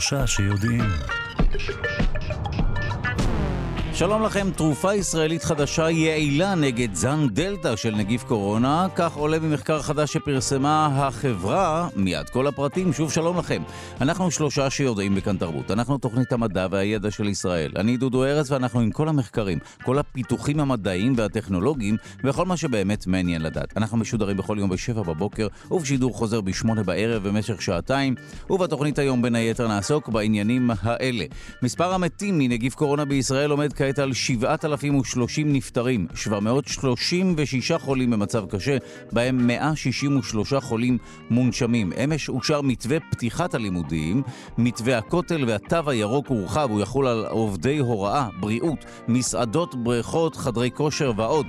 שלושה 0.00 0.26
שיודעים. 0.26 0.84
שלום 3.98 4.22
לכם, 4.22 4.50
תרופה 4.56 4.94
ישראלית 4.94 5.44
חדשה 5.44 5.90
יעילה 5.90 6.54
נגד 6.54 6.94
זן 6.94 7.26
דלתא 7.28 7.76
של 7.76 7.94
נגיף 7.94 8.24
קורונה, 8.24 8.86
כך 8.94 9.14
עולה 9.14 9.38
ממחקר 9.38 9.82
חדש 9.82 10.12
שפרסמה 10.12 10.86
החברה, 10.86 11.88
מיד 11.96 12.28
כל 12.28 12.46
הפרטים, 12.46 12.92
שוב 12.92 13.12
שלום 13.12 13.38
לכם. 13.38 13.62
אנחנו 14.00 14.30
שלושה 14.30 14.70
שיודעים 14.70 15.14
בכאן 15.14 15.36
תרבות, 15.36 15.70
אנחנו 15.70 15.98
תוכנית 15.98 16.32
המדע 16.32 16.66
והידע 16.70 17.10
של 17.10 17.28
ישראל. 17.28 17.72
אני 17.76 17.96
דודו 17.96 18.24
ארז 18.24 18.52
ואנחנו 18.52 18.80
עם 18.80 18.90
כל 18.90 19.08
המחקרים, 19.08 19.58
כל 19.82 19.98
הפיתוחים 19.98 20.60
המדעיים 20.60 21.14
והטכנולוגיים 21.16 21.96
וכל 22.24 22.46
מה 22.46 22.56
שבאמת 22.56 23.06
מעניין 23.06 23.42
לדעת. 23.42 23.76
אנחנו 23.76 23.96
משודרים 23.96 24.36
בכל 24.36 24.56
יום 24.58 24.70
בשבע 24.70 25.02
בבוקר 25.02 25.46
ובשידור 25.70 26.14
חוזר 26.14 26.40
בשמונה 26.40 26.82
בערב 26.82 27.28
במשך 27.28 27.62
שעתיים, 27.62 28.14
ובתוכנית 28.50 28.98
היום 28.98 29.22
בין 29.22 29.34
היתר 29.34 29.68
נעסוק 29.68 30.08
בעניינים 30.08 30.70
האלה. 30.82 31.24
מספר 31.62 31.94
המתים 31.94 32.38
מנגיף 32.38 32.74
קורונה 32.74 33.04
בישראל 33.04 33.50
עומד 33.50 33.72
כעת 33.72 33.87
כעת 33.88 33.98
על 33.98 34.12
7,030 34.12 35.52
נפטרים, 35.52 36.06
736 36.14 37.72
חולים 37.72 38.10
במצב 38.10 38.44
קשה, 38.46 38.76
בהם 39.12 39.46
163 39.46 40.54
חולים 40.54 40.98
מונשמים. 41.30 41.92
אמש 42.04 42.28
אושר 42.28 42.60
מתווה 42.60 42.96
פתיחת 43.10 43.54
הלימודים, 43.54 44.22
מתווה 44.58 44.98
הכותל 44.98 45.44
והתו 45.46 45.90
הירוק 45.90 46.26
הורחב, 46.28 46.70
הוא 46.70 46.80
יחול 46.80 47.06
על 47.06 47.26
עובדי 47.26 47.78
הוראה, 47.78 48.28
בריאות, 48.40 48.84
מסעדות, 49.08 49.74
בריכות, 49.74 50.36
חדרי 50.36 50.70
כושר 50.74 51.12
ועוד. 51.16 51.46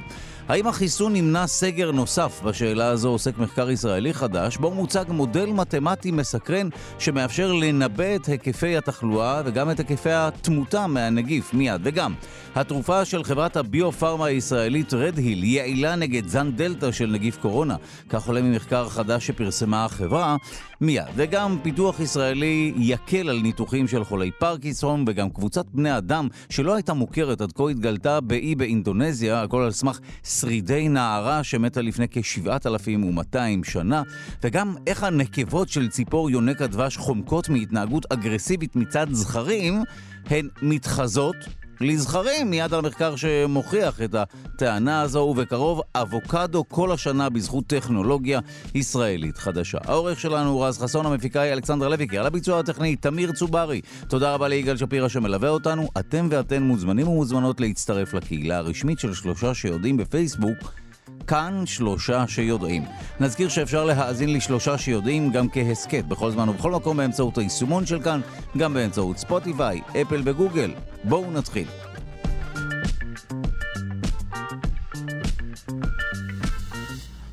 האם 0.49 0.67
החיסון 0.67 1.15
ימנע 1.15 1.47
סגר 1.47 1.91
נוסף? 1.91 2.41
בשאלה 2.43 2.87
הזו 2.87 3.09
עוסק 3.09 3.37
מחקר 3.37 3.69
ישראלי 3.69 4.13
חדש, 4.13 4.57
בו 4.57 4.71
מוצג 4.71 5.05
מודל 5.07 5.45
מתמטי 5.45 6.11
מסקרן 6.11 6.69
שמאפשר 6.99 7.53
לנבא 7.53 8.15
את 8.15 8.25
היקפי 8.25 8.77
התחלואה 8.77 9.41
וגם 9.45 9.71
את 9.71 9.79
היקפי 9.79 10.11
התמותה 10.11 10.87
מהנגיף 10.87 11.53
מיד. 11.53 11.81
וגם, 11.83 12.13
התרופה 12.55 13.05
של 13.05 13.23
חברת 13.23 13.57
הביו-פארמה 13.57 14.25
הישראלית 14.25 14.93
רד-היל 14.93 15.43
יעילה 15.43 15.95
נגד 15.95 16.27
זן 16.27 16.51
דלתא 16.51 16.91
של 16.91 17.07
נגיף 17.07 17.37
קורונה. 17.37 17.75
כך 18.09 18.27
עולה 18.27 18.41
ממחקר 18.41 18.89
חדש 18.89 19.27
שפרסמה 19.27 19.85
החברה 19.85 20.35
מיד. 20.81 21.03
וגם 21.15 21.57
פיתוח 21.63 21.99
ישראלי 21.99 22.73
יקל 22.77 23.29
על 23.29 23.39
ניתוחים 23.39 23.87
של 23.87 24.03
חולי 24.03 24.31
פרקינסון 24.31 25.05
וגם 25.07 25.29
קבוצת 25.29 25.65
בני 25.73 25.97
אדם 25.97 26.27
שלא 26.49 26.75
הייתה 26.75 26.93
מוכרת 26.93 27.41
עד 27.41 27.51
כה 27.51 27.69
התגלתה 27.69 28.21
באי 28.21 28.55
באינדונזיה, 28.55 29.41
הכל 29.41 29.61
על 29.61 29.71
סמך 29.71 29.99
שרידי 30.39 30.89
נערה 30.89 31.43
שמתה 31.43 31.81
לפני 31.81 32.05
כ-7,200 32.11 33.37
שנה, 33.63 34.03
וגם 34.43 34.75
איך 34.87 35.03
הנקבות 35.03 35.69
של 35.69 35.89
ציפור 35.89 36.29
יונק 36.29 36.61
הדבש 36.61 36.97
חומקות 36.97 37.49
מהתנהגות 37.49 38.05
אגרסיבית 38.11 38.75
מצד 38.75 39.07
זכרים, 39.11 39.83
הן 40.29 40.47
מתחזות 40.61 41.35
לזכרים, 41.81 42.49
מיד 42.49 42.73
על 42.73 42.81
מחקר 42.81 43.15
שמוכיח 43.15 44.01
את 44.01 44.15
הטענה 44.15 45.01
הזו, 45.01 45.19
ובקרוב 45.19 45.81
אבוקדו 45.95 46.63
כל 46.69 46.91
השנה 46.91 47.29
בזכות 47.29 47.67
טכנולוגיה 47.67 48.39
ישראלית 48.75 49.37
חדשה. 49.37 49.77
העורך 49.83 50.19
שלנו 50.19 50.49
הוא 50.49 50.65
רז 50.65 50.79
חסון, 50.79 51.05
המפיקה 51.05 51.41
היא 51.41 51.53
אלכסנדר 51.53 51.87
לויקי, 51.87 52.17
על 52.17 52.25
הביצוע 52.25 52.59
הטכני 52.59 52.95
תמיר 52.95 53.31
צוברי. 53.31 53.81
תודה 54.07 54.33
רבה 54.33 54.47
ליגאל 54.47 54.77
שפירא 54.77 55.07
שמלווה 55.07 55.49
אותנו. 55.49 55.87
אתם 55.99 56.27
ואתן 56.31 56.63
מוזמנים 56.63 57.07
ומוזמנות 57.07 57.61
להצטרף 57.61 58.13
לקהילה 58.13 58.57
הרשמית 58.57 58.99
של 58.99 59.13
שלושה 59.13 59.53
שיודעים 59.53 59.97
בפייסבוק. 59.97 60.88
כאן 61.29 61.63
שלושה 61.65 62.27
שיודעים. 62.27 62.83
נזכיר 63.19 63.49
שאפשר 63.49 63.85
להאזין 63.85 64.33
לשלושה 64.33 64.77
שיודעים 64.77 65.31
גם 65.31 65.49
כהסכת 65.49 66.05
בכל 66.05 66.31
זמן 66.31 66.49
ובכל 66.49 66.71
מקום 66.71 66.97
באמצעות 66.97 67.37
היישומון 67.37 67.85
של 67.85 68.01
כאן, 68.01 68.21
גם 68.57 68.73
באמצעות 68.73 69.17
ספוטיפיי, 69.17 69.81
אפל 70.01 70.21
וגוגל. 70.25 70.73
בואו 71.03 71.31
נתחיל. 71.31 71.88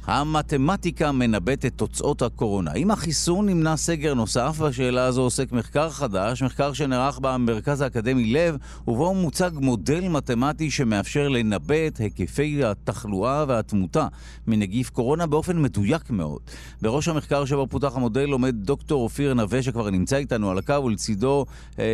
המתמטיקה 0.07 1.13
מנבאת 1.13 1.65
את 1.65 1.73
תוצאות 1.77 2.23
הקורונה. 2.23 2.73
אם 2.73 2.91
החיסון 2.91 3.49
נמנע 3.49 3.77
סגר 3.77 4.15
נוסף, 4.15 4.59
בשאלה 4.61 5.05
הזו 5.05 5.23
עוסק 5.23 5.53
מחקר 5.53 5.91
חדש, 5.91 6.43
מחקר 6.43 6.73
שנערך 6.73 7.19
במרכז 7.19 7.81
האקדמי 7.81 8.33
לב, 8.33 8.57
ובו 8.89 9.15
מוצג 9.15 9.51
מודל 9.55 10.09
מתמטי 10.09 10.71
שמאפשר 10.71 11.29
לנבא 11.29 11.87
את 11.87 11.97
היקפי 11.97 12.65
התחלואה 12.65 13.45
והתמותה 13.49 14.07
מנגיף 14.47 14.91
קורונה 14.91 15.27
באופן 15.27 15.63
מדויק 15.63 16.11
מאוד. 16.11 16.41
בראש 16.83 17.09
המחקר 17.09 17.45
שבו 17.45 17.67
פותח 17.67 17.97
המודל 17.97 18.31
עומד 18.31 18.55
דוקטור 18.57 19.03
אופיר 19.03 19.35
נווה, 19.35 19.63
שכבר 19.63 19.91
נמצא 19.91 20.17
איתנו 20.17 20.51
על 20.51 20.59
הקו, 20.59 20.85
ולצידו 20.85 21.47
אה, 21.79 21.85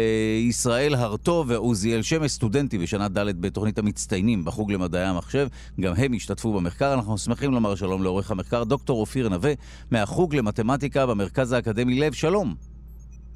ישראל 0.49 0.95
הרטוב 0.95 1.51
ועוזיאל 1.51 2.03
שמש, 2.03 2.31
סטודנטי 2.31 2.79
בשנה 2.79 3.09
ד' 3.09 3.41
בתוכנית 3.41 3.79
המצטיינים 3.79 4.45
בחוג 4.45 4.73
למדעי 4.73 5.05
המחשב. 5.05 5.49
גם 5.81 5.93
הם 5.97 6.13
השתתפו 6.13 6.53
במחקר. 6.53 6.95
אנחנו 6.95 7.19
שמחים 7.19 7.53
לומר 7.53 7.75
שלום 7.75 8.02
לעורך 8.03 8.31
המחקר 8.31 8.65
דוקטור 8.65 9.01
אופיר 9.01 9.29
נווה 9.29 9.53
מהחוג 9.91 10.35
למתמטיקה 10.35 11.07
במרכז 11.07 11.53
האקדמי 11.53 12.01
לב. 12.01 12.13
שלום. 12.13 12.55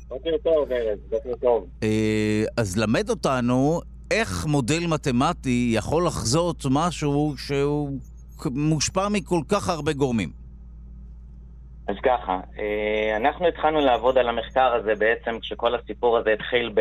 בוקר 0.09 0.31
טוב, 0.43 0.72
ארז, 0.72 0.99
בוקר 1.10 1.37
טוב. 1.41 1.66
אה, 1.82 2.44
אז 2.56 2.76
למד 2.76 3.10
אותנו 3.10 3.81
איך 4.10 4.47
מודל 4.47 4.87
מתמטי 4.88 5.72
יכול 5.75 6.06
לחזות 6.06 6.66
משהו 6.71 7.34
שהוא 7.37 7.99
מושפע 8.47 9.09
מכל 9.09 9.41
כך 9.49 9.69
הרבה 9.69 9.93
גורמים. 9.93 10.28
אז 11.88 11.97
ככה, 12.03 12.41
אה, 12.59 13.16
אנחנו 13.16 13.47
התחלנו 13.47 13.81
לעבוד 13.81 14.19
על 14.19 14.28
המחקר 14.28 14.75
הזה 14.75 14.94
בעצם 14.94 15.38
כשכל 15.41 15.75
הסיפור 15.75 16.19
הזה 16.19 16.32
התחיל 16.32 16.72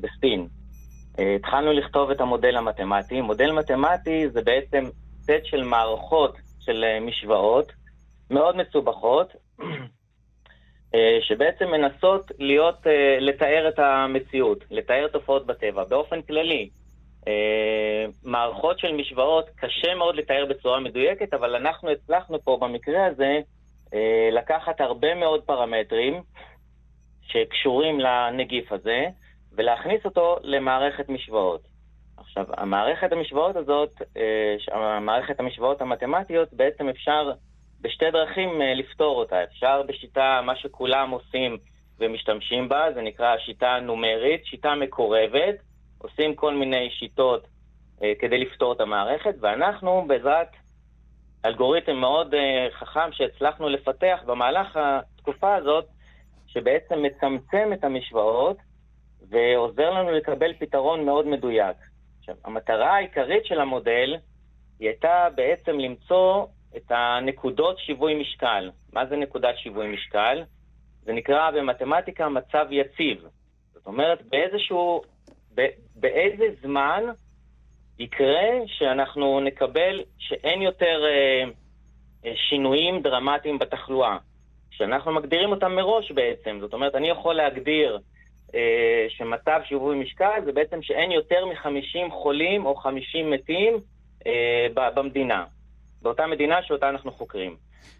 בספין. 0.00 0.46
אה, 1.18 1.34
התחלנו 1.36 1.72
לכתוב 1.72 2.10
את 2.10 2.20
המודל 2.20 2.56
המתמטי. 2.56 3.20
מודל 3.20 3.52
מתמטי 3.52 4.28
זה 4.32 4.42
בעצם 4.42 4.84
סט 5.22 5.44
של 5.44 5.64
מערכות 5.64 6.36
של 6.60 6.84
אה, 6.84 7.00
משוואות 7.00 7.72
מאוד 8.30 8.56
מסובכות, 8.56 9.32
אה, 10.94 11.18
שבעצם 11.20 11.68
מנסות 11.70 12.30
להיות, 12.38 12.86
אה, 12.86 13.16
לתאר 13.20 13.68
את 13.68 13.78
המציאות, 13.78 14.64
לתאר 14.70 15.08
תופעות 15.12 15.46
בטבע. 15.46 15.84
באופן 15.84 16.22
כללי, 16.22 16.70
מערכות 18.24 18.78
של 18.78 18.92
משוואות 18.92 19.50
קשה 19.56 19.94
מאוד 19.94 20.16
לתאר 20.16 20.46
בצורה 20.48 20.80
מדויקת, 20.80 21.34
אבל 21.34 21.54
אנחנו 21.54 21.90
הצלחנו 21.90 22.44
פה 22.44 22.58
במקרה 22.60 23.06
הזה 23.06 23.40
לקחת 24.32 24.80
הרבה 24.80 25.14
מאוד 25.14 25.42
פרמטרים 25.44 26.22
שקשורים 27.22 28.00
לנגיף 28.00 28.72
הזה, 28.72 29.06
ולהכניס 29.52 30.04
אותו 30.04 30.36
למערכת 30.42 31.08
משוואות. 31.08 31.69
עכשיו, 32.20 32.46
המערכת 32.56 33.12
המשוואות 33.12 33.56
הזאת, 33.56 34.02
אה, 34.16 34.56
המערכת 34.72 35.40
המשוואות 35.40 35.80
המתמטיות, 35.80 36.52
בעצם 36.52 36.88
אפשר 36.88 37.32
בשתי 37.80 38.10
דרכים 38.10 38.62
אה, 38.62 38.74
לפתור 38.74 39.18
אותה. 39.18 39.42
אפשר 39.42 39.82
בשיטה, 39.82 40.40
מה 40.44 40.56
שכולם 40.56 41.10
עושים 41.10 41.58
ומשתמשים 41.98 42.68
בה, 42.68 42.92
זה 42.94 43.02
נקרא 43.02 43.38
שיטה 43.38 43.78
נומרית, 43.82 44.44
שיטה 44.44 44.74
מקורבת, 44.74 45.54
עושים 45.98 46.34
כל 46.34 46.54
מיני 46.54 46.90
שיטות 46.90 47.46
אה, 48.02 48.12
כדי 48.18 48.38
לפתור 48.38 48.72
את 48.72 48.80
המערכת, 48.80 49.34
ואנחנו 49.40 50.04
בעזרת 50.06 50.48
אלגוריתם 51.44 51.96
מאוד 51.96 52.34
חכם 52.70 53.12
שהצלחנו 53.12 53.68
לפתח 53.68 54.20
במהלך 54.26 54.76
התקופה 54.76 55.54
הזאת, 55.54 55.84
שבעצם 56.46 57.02
מצמצם 57.02 57.72
את 57.72 57.84
המשוואות 57.84 58.56
ועוזר 59.30 59.90
לנו 59.90 60.10
לקבל 60.10 60.52
פתרון 60.58 61.04
מאוד 61.04 61.26
מדויק. 61.26 61.76
עכשיו, 62.20 62.34
המטרה 62.44 62.96
העיקרית 62.96 63.46
של 63.46 63.60
המודל 63.60 64.16
היא 64.78 64.88
הייתה 64.88 65.28
בעצם 65.34 65.78
למצוא 65.78 66.46
את 66.76 66.90
הנקודות 66.90 67.78
שיווי 67.78 68.14
משקל. 68.14 68.70
מה 68.92 69.06
זה 69.06 69.16
נקודת 69.16 69.58
שיווי 69.58 69.88
משקל? 69.88 70.42
זה 71.02 71.12
נקרא 71.12 71.50
במתמטיקה 71.50 72.28
מצב 72.28 72.66
יציב. 72.70 73.24
זאת 73.72 73.86
אומרת, 73.86 74.22
באיזשהו, 74.22 75.02
ב, 75.54 75.66
באיזה 75.96 76.44
זמן 76.62 77.04
יקרה 77.98 78.48
שאנחנו 78.66 79.40
נקבל 79.40 80.00
שאין 80.18 80.62
יותר 80.62 81.04
אה, 81.04 81.44
אה, 82.24 82.32
שינויים 82.36 83.02
דרמטיים 83.02 83.58
בתחלואה. 83.58 84.16
שאנחנו 84.70 85.12
מגדירים 85.12 85.50
אותם 85.50 85.72
מראש 85.72 86.12
בעצם. 86.12 86.58
זאת 86.60 86.72
אומרת, 86.72 86.94
אני 86.94 87.08
יכול 87.08 87.34
להגדיר 87.34 87.98
שמצב 89.08 89.60
שיווי 89.64 89.96
משקל 89.96 90.40
זה 90.44 90.52
בעצם 90.52 90.82
שאין 90.82 91.10
יותר 91.10 91.46
מ-50 91.46 92.10
חולים 92.10 92.66
או 92.66 92.76
50 92.76 93.30
מתים 93.30 93.74
אה, 94.26 94.90
במדינה, 94.94 95.44
באותה 96.02 96.26
מדינה 96.26 96.62
שאותה 96.62 96.88
אנחנו 96.88 97.12
חוקרים. 97.12 97.56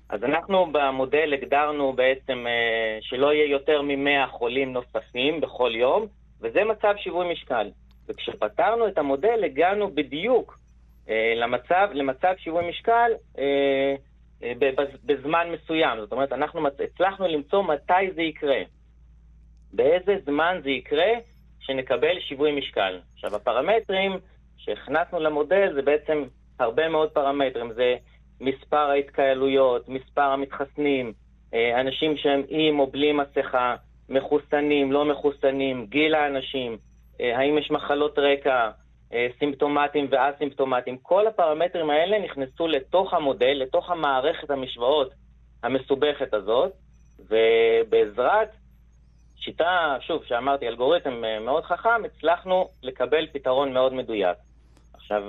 אז 0.09 0.25
אנחנו 0.25 0.67
במודל 0.73 1.33
הגדרנו 1.33 1.93
בעצם 1.93 2.47
אה, 2.47 2.99
שלא 3.01 3.33
יהיה 3.33 3.51
יותר 3.51 3.83
מ-100 3.83 4.27
חולים 4.31 4.73
נוספים 4.73 5.41
בכל 5.41 5.73
יום, 5.75 6.07
וזה 6.41 6.65
מצב 6.65 6.95
שיווי 6.97 7.33
משקל. 7.33 7.71
וכשפתרנו 8.09 8.89
את 8.89 8.99
המודל 8.99 9.45
הגענו 9.45 9.95
בדיוק 9.95 10.59
אה, 11.09 11.33
למצב, 11.37 11.89
למצב 11.93 12.35
שיווי 12.39 12.69
משקל 12.69 13.11
אה, 13.39 13.95
אה, 14.43 14.53
בזמן 15.05 15.47
מסוים. 15.53 15.99
זאת 16.01 16.13
אומרת, 16.13 16.33
אנחנו 16.33 16.69
הצלחנו 16.85 17.29
למצוא 17.29 17.63
מתי 17.63 18.13
זה 18.15 18.23
יקרה. 18.23 18.63
באיזה 19.73 20.17
זמן 20.25 20.61
זה 20.63 20.71
יקרה 20.71 21.13
שנקבל 21.61 22.21
שיווי 22.21 22.59
משקל. 22.59 23.01
עכשיו, 23.15 23.37
הפרמטרים 23.37 24.13
שהכנסנו 24.57 25.21
למודל 25.21 25.73
זה 25.75 25.83
בעצם 25.83 26.25
הרבה 26.59 26.89
מאוד 26.89 27.11
פרמטרים. 27.11 27.73
זה 27.73 27.97
מספר 28.41 28.91
ההתקהלויות, 28.91 29.89
מספר 29.89 30.23
המתחסנים, 30.23 31.13
אה, 31.55 31.81
אנשים 31.81 32.17
שהם 32.17 32.43
עם 32.49 32.81
או 32.81 32.87
בלי 32.87 33.13
מסכה, 33.13 33.77
מחוסנים, 34.09 34.93
לא 34.93 35.05
מחוסנים, 35.05 35.87
גיל 35.87 36.15
האנשים, 36.15 36.79
אה, 37.21 37.39
האם 37.39 37.59
יש 37.59 37.71
מחלות 37.71 38.19
רקע, 38.19 38.71
אה, 39.13 39.27
סימפטומטיים 39.39 40.07
ואסימפטומטיים. 40.11 40.99
כל 41.03 41.27
הפרמטרים 41.27 41.91
האלה 41.91 42.19
נכנסו 42.19 42.67
לתוך 42.67 43.15
המודל, 43.15 43.53
לתוך 43.53 43.91
המערכת 43.91 44.51
המשוואות 44.51 45.11
המסובכת 45.63 46.35
הזאת, 46.35 46.73
ובעזרת 47.19 48.51
שיטה, 49.41 49.97
שוב, 50.01 50.25
שאמרתי, 50.25 50.69
אלגוריתם 50.69 51.23
מאוד 51.41 51.65
חכם, 51.65 52.05
הצלחנו 52.05 52.69
לקבל 52.83 53.27
פתרון 53.33 53.73
מאוד 53.73 53.95
מדויק. 53.95 54.37
עכשיו, 54.95 55.23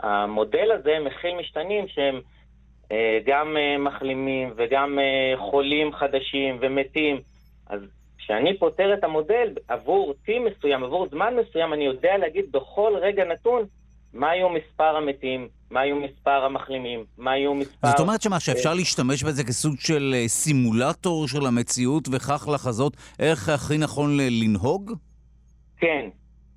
המודל 0.00 0.72
הזה 0.72 0.98
מכיל 1.00 1.34
משתנים 1.36 1.88
שהם 1.88 2.20
אה, 2.92 3.18
גם 3.26 3.56
אה, 3.56 3.78
מחלימים 3.78 4.52
וגם 4.56 4.98
אה, 4.98 5.34
חולים 5.50 5.92
חדשים 5.92 6.58
ומתים. 6.60 7.20
אז 7.66 7.80
כשאני 8.18 8.58
פותר 8.58 8.94
את 8.94 9.04
המודל 9.04 9.48
עבור 9.68 10.14
טי 10.24 10.38
מסוים, 10.38 10.84
עבור 10.84 11.08
זמן 11.08 11.34
מסוים, 11.36 11.72
אני 11.72 11.84
יודע 11.84 12.18
להגיד 12.18 12.52
בכל 12.52 12.92
רגע 13.00 13.24
נתון 13.24 13.62
מה 14.12 14.30
היו 14.30 14.48
מספר 14.48 14.96
המתים, 14.96 15.48
מה 15.74 15.80
היו 15.80 15.96
מספר 15.96 16.44
המחלימים, 16.44 17.04
מה 17.18 17.32
היו 17.32 17.54
מספר... 17.54 17.88
זאת 17.88 18.00
אומרת 18.00 18.22
שמה, 18.22 18.40
שאפשר 18.40 18.74
להשתמש 18.74 19.24
בזה 19.24 19.44
כסוג 19.44 19.74
של 19.78 20.14
סימולטור 20.26 21.28
של 21.28 21.46
המציאות 21.46 22.08
וכך 22.12 22.48
לחזות 22.54 22.96
איך 23.18 23.48
הכי 23.48 23.78
נכון 23.78 24.16
לנהוג? 24.20 24.92
כן, 25.76 26.08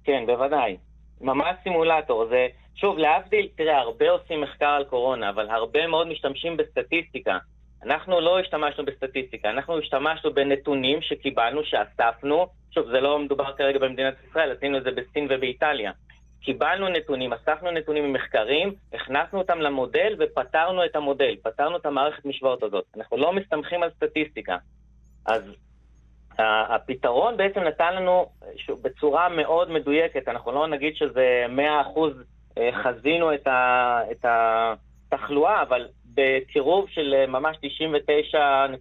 כן, 0.04 0.24
בוודאי. 0.26 0.78
ממש 1.22 1.56
סימולטור. 1.64 2.26
זה, 2.30 2.48
שוב, 2.76 2.98
להבדיל, 2.98 3.48
תראה, 3.56 3.78
הרבה 3.78 4.10
עושים 4.10 4.42
מחקר 4.42 4.66
על 4.66 4.84
קורונה, 4.84 5.30
אבל 5.30 5.50
הרבה 5.50 5.88
מאוד 5.88 6.08
משתמשים 6.08 6.58
בסטטיסטיקה. 6.58 7.38
אנחנו 7.84 8.22
לא 8.22 8.40
השתמשנו 8.40 8.86
בסטטיסטיקה, 8.86 9.50
אנחנו 9.50 9.80
השתמשנו 9.80 10.34
בנתונים 10.34 11.02
שקיבלנו, 11.02 11.62
שאספנו, 11.64 12.48
שוב, 12.72 12.86
זה 12.92 13.02
לא 13.02 13.20
מדובר 13.20 13.54
כרגע 13.58 13.80
במדינת 13.80 14.16
ישראל, 14.30 14.52
עשינו 14.52 14.78
את 14.78 14.84
זה 14.84 14.92
בסין 14.92 15.28
ובאיטליה. 15.30 15.92
קיבלנו 16.42 16.90
נתונים, 16.90 17.34
אספנו 17.34 17.72
נתונים 17.72 18.04
ממחקרים, 18.04 18.74
הכנסנו 18.94 19.40
אותם 19.40 19.60
למודל 19.60 20.16
ופתרנו 20.20 20.86
את 20.86 20.96
המודל, 20.96 21.36
פתרנו 21.44 21.78
את 21.78 21.86
המערכת 21.86 22.26
משוואות 22.26 22.64
הזאת. 22.64 22.86
אנחנו 22.98 23.18
לא 23.18 23.34
מסתמכים 23.34 23.84
על 23.84 23.90
סטטיסטיקה. 23.92 24.58
אז 25.26 25.44
הפתרון 26.40 27.38
בעצם 27.38 27.60
נתן 27.60 27.96
לנו 27.96 28.30
בצורה 28.82 29.30
מאוד 29.30 29.72
מדויקת, 29.72 30.28
אנחנו 30.28 30.52
לא 30.52 30.68
נגיד 30.68 30.96
שזה 30.96 31.46
100% 31.56 31.60
אה, 32.58 32.70
חזינו 32.84 33.34
את, 33.34 34.26
התחלואה, 35.12 35.62
אבל 35.62 35.88
בקירוב 36.18 36.86
של 36.90 37.14
אה, 37.14 37.28
ממש 37.28 37.58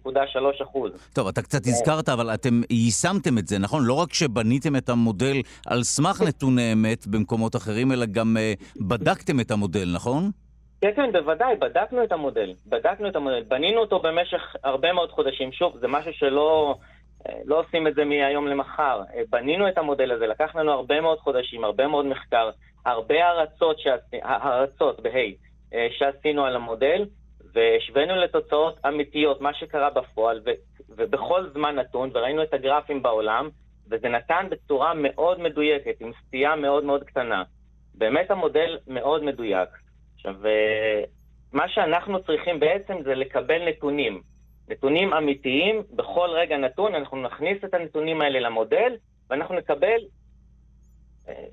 99.3 0.03 0.63
אחוז. 0.63 0.91
טוב, 1.13 1.27
אתה 1.27 1.41
קצת 1.41 1.61
הזכרת, 1.65 2.09
אבל 2.09 2.33
אתם 2.33 2.61
יישמתם 2.69 3.37
את 3.37 3.47
זה, 3.47 3.59
נכון? 3.59 3.85
לא 3.85 3.93
רק 3.93 4.13
שבניתם 4.13 4.75
את 4.75 4.89
המודל 4.89 5.41
על 5.67 5.83
סמך 5.83 6.21
נתוני 6.27 6.73
אמת 6.73 7.07
במקומות 7.07 7.55
אחרים, 7.55 7.91
אלא 7.91 8.05
גם 8.05 8.37
uh, 8.37 8.83
בדקתם 8.87 9.39
את 9.39 9.51
המודל, 9.51 9.91
נכון? 9.95 10.31
כן, 10.81 10.91
כן, 10.95 11.11
בוודאי, 11.11 11.55
בדקנו 11.55 12.03
את 12.03 12.11
המודל. 12.11 12.53
בדקנו 12.65 13.07
את 13.07 13.15
המודל. 13.15 13.43
בנינו 13.47 13.81
אותו 13.81 13.99
במשך 13.99 14.55
הרבה 14.63 14.93
מאוד 14.93 15.11
חודשים. 15.11 15.51
שוב, 15.51 15.77
זה 15.79 15.87
משהו 15.87 16.13
שלא... 16.13 16.75
לא 17.45 17.59
עושים 17.59 17.87
את 17.87 17.95
זה 17.95 18.05
מהיום 18.05 18.47
למחר. 18.47 19.01
בנינו 19.29 19.67
את 19.67 19.77
המודל 19.77 20.11
הזה, 20.11 20.27
לקח 20.27 20.55
לנו 20.55 20.71
הרבה 20.71 21.01
מאוד 21.01 21.19
חודשים, 21.19 21.63
הרבה 21.63 21.87
מאוד 21.87 22.05
מחקר, 22.05 22.49
הרבה 22.85 23.27
הרצות, 23.27 23.79
שעשי, 23.79 24.17
הרצות 24.23 24.99
בה' 24.99 25.09
אה, 25.73 25.87
שעשינו 25.97 26.45
על 26.45 26.55
המודל, 26.55 27.05
והשווינו 27.57 28.15
לתוצאות 28.15 28.79
אמיתיות, 28.87 29.41
מה 29.41 29.53
שקרה 29.53 29.89
בפועל, 29.89 30.41
ו, 30.45 30.49
ובכל 30.89 31.49
זמן 31.53 31.75
נתון, 31.75 32.09
וראינו 32.13 32.43
את 32.43 32.53
הגרפים 32.53 33.03
בעולם, 33.03 33.49
וזה 33.89 34.09
נתן 34.09 34.47
בצורה 34.49 34.93
מאוד 34.95 35.39
מדויקת, 35.39 36.01
עם 36.01 36.11
סטייה 36.21 36.55
מאוד 36.55 36.83
מאוד 36.83 37.03
קטנה. 37.03 37.43
באמת 37.95 38.31
המודל 38.31 38.77
מאוד 38.87 39.23
מדויק. 39.23 39.69
עכשיו, 40.15 40.45
אה, 40.45 41.03
מה 41.53 41.69
שאנחנו 41.69 42.23
צריכים 42.23 42.59
בעצם 42.59 42.97
זה 43.03 43.15
לקבל 43.15 43.67
נתונים. 43.67 44.21
נתונים 44.69 45.13
אמיתיים, 45.13 45.83
בכל 45.95 46.29
רגע 46.29 46.57
נתון 46.57 46.95
אנחנו 46.95 47.17
נכניס 47.21 47.63
את 47.63 47.73
הנתונים 47.73 48.21
האלה 48.21 48.39
למודל, 48.39 48.95
ואנחנו 49.29 49.55
נקבל, 49.55 49.99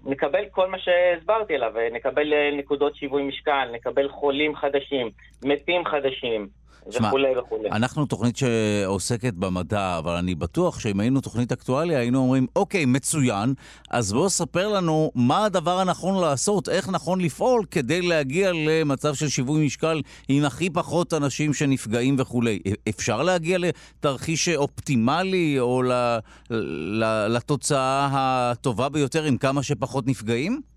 נקבל 0.05 0.45
כל 0.51 0.69
מה 0.69 0.79
שהסברתי 0.79 1.55
עליו, 1.55 1.73
נקבל 1.93 2.33
אה, 2.33 2.51
נקודות 2.53 2.97
שיווי 2.97 3.23
משקל, 3.23 3.69
נקבל 3.73 4.09
חולים 4.09 4.57
חדשים, 4.57 5.11
מתים 5.45 5.85
חדשים, 5.85 6.49
וכולי 6.89 7.39
וכולי. 7.39 7.71
אנחנו 7.71 8.07
תוכנית 8.07 8.37
שעוסקת 8.37 9.35
במדע, 9.35 9.99
אבל 9.99 10.13
אני 10.13 10.35
בטוח 10.35 10.81
שאם 10.81 11.01
היינו 11.01 11.21
תוכנית 11.21 11.53
אקטואליה, 11.53 11.99
היינו 11.99 12.19
אומרים, 12.19 12.47
אוקיי, 12.57 12.85
מצוין, 12.85 13.55
אז 13.91 14.13
בוא 14.13 14.29
ספר 14.29 14.69
לנו 14.69 15.11
מה 15.15 15.45
הדבר 15.45 15.79
הנכון 15.81 16.21
לעשות, 16.21 16.69
איך 16.69 16.89
נכון 16.89 17.21
לפעול 17.21 17.65
כדי 17.71 18.03
להגיע 18.03 18.51
למצב 18.53 19.15
של 19.15 19.29
שיווי 19.29 19.67
משקל 19.67 20.03
עם 20.29 20.45
הכי 20.45 20.71
פחות 20.71 21.15
אנשים 21.15 21.55
שנפגעים 21.55 22.17
וכולי. 22.19 22.59
אפשר 22.89 23.23
להגיע 23.23 23.59
לתרחיש 23.59 24.49
אופטימלי 24.49 25.57
או 25.61 25.83
לתוצאה 27.29 28.09
הטובה 28.13 28.89
ביותר 28.89 29.25
עם 29.25 29.37
כמה 29.37 29.63
שפחות 29.63 30.07
נפגעים? 30.07 30.74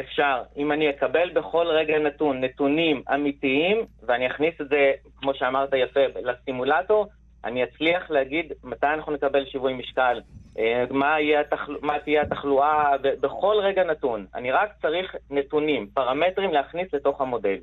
אפשר, 0.00 0.42
אם 0.56 0.72
אני 0.72 0.90
אקבל 0.90 1.30
בכל 1.30 1.66
רגע 1.66 1.98
נתון 1.98 2.44
נתונים 2.44 3.02
אמיתיים, 3.14 3.86
ואני 4.06 4.26
אכניס 4.26 4.54
את 4.60 4.68
זה, 4.68 4.92
כמו 5.20 5.34
שאמרת 5.34 5.68
יפה, 5.74 6.00
לסימולטור, 6.22 7.06
אני 7.44 7.64
אצליח 7.64 8.10
להגיד 8.10 8.52
מתי 8.64 8.86
אנחנו 8.86 9.12
נקבל 9.12 9.46
שיווי 9.46 9.74
משקל, 9.74 10.20
אה, 10.58 10.84
מה, 10.90 11.16
התחל... 11.40 11.76
מה 11.82 11.98
תהיה 11.98 12.22
התחלואה 12.22 12.96
בכל 13.02 13.56
רגע 13.62 13.84
נתון. 13.84 14.26
אני 14.34 14.50
רק 14.50 14.70
צריך 14.82 15.16
נתונים, 15.30 15.86
פרמטרים 15.94 16.52
להכניס 16.52 16.94
לתוך 16.94 17.20
המודל. 17.20 17.58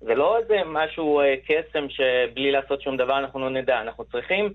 זה 0.00 0.14
לא 0.14 0.38
איזה 0.38 0.56
משהו 0.66 1.20
אה, 1.20 1.34
קסם 1.46 1.88
שבלי 1.88 2.52
לעשות 2.52 2.82
שום 2.82 2.96
דבר 2.96 3.18
אנחנו 3.18 3.40
לא 3.40 3.50
נדע, 3.50 3.80
אנחנו 3.80 4.04
צריכים 4.04 4.52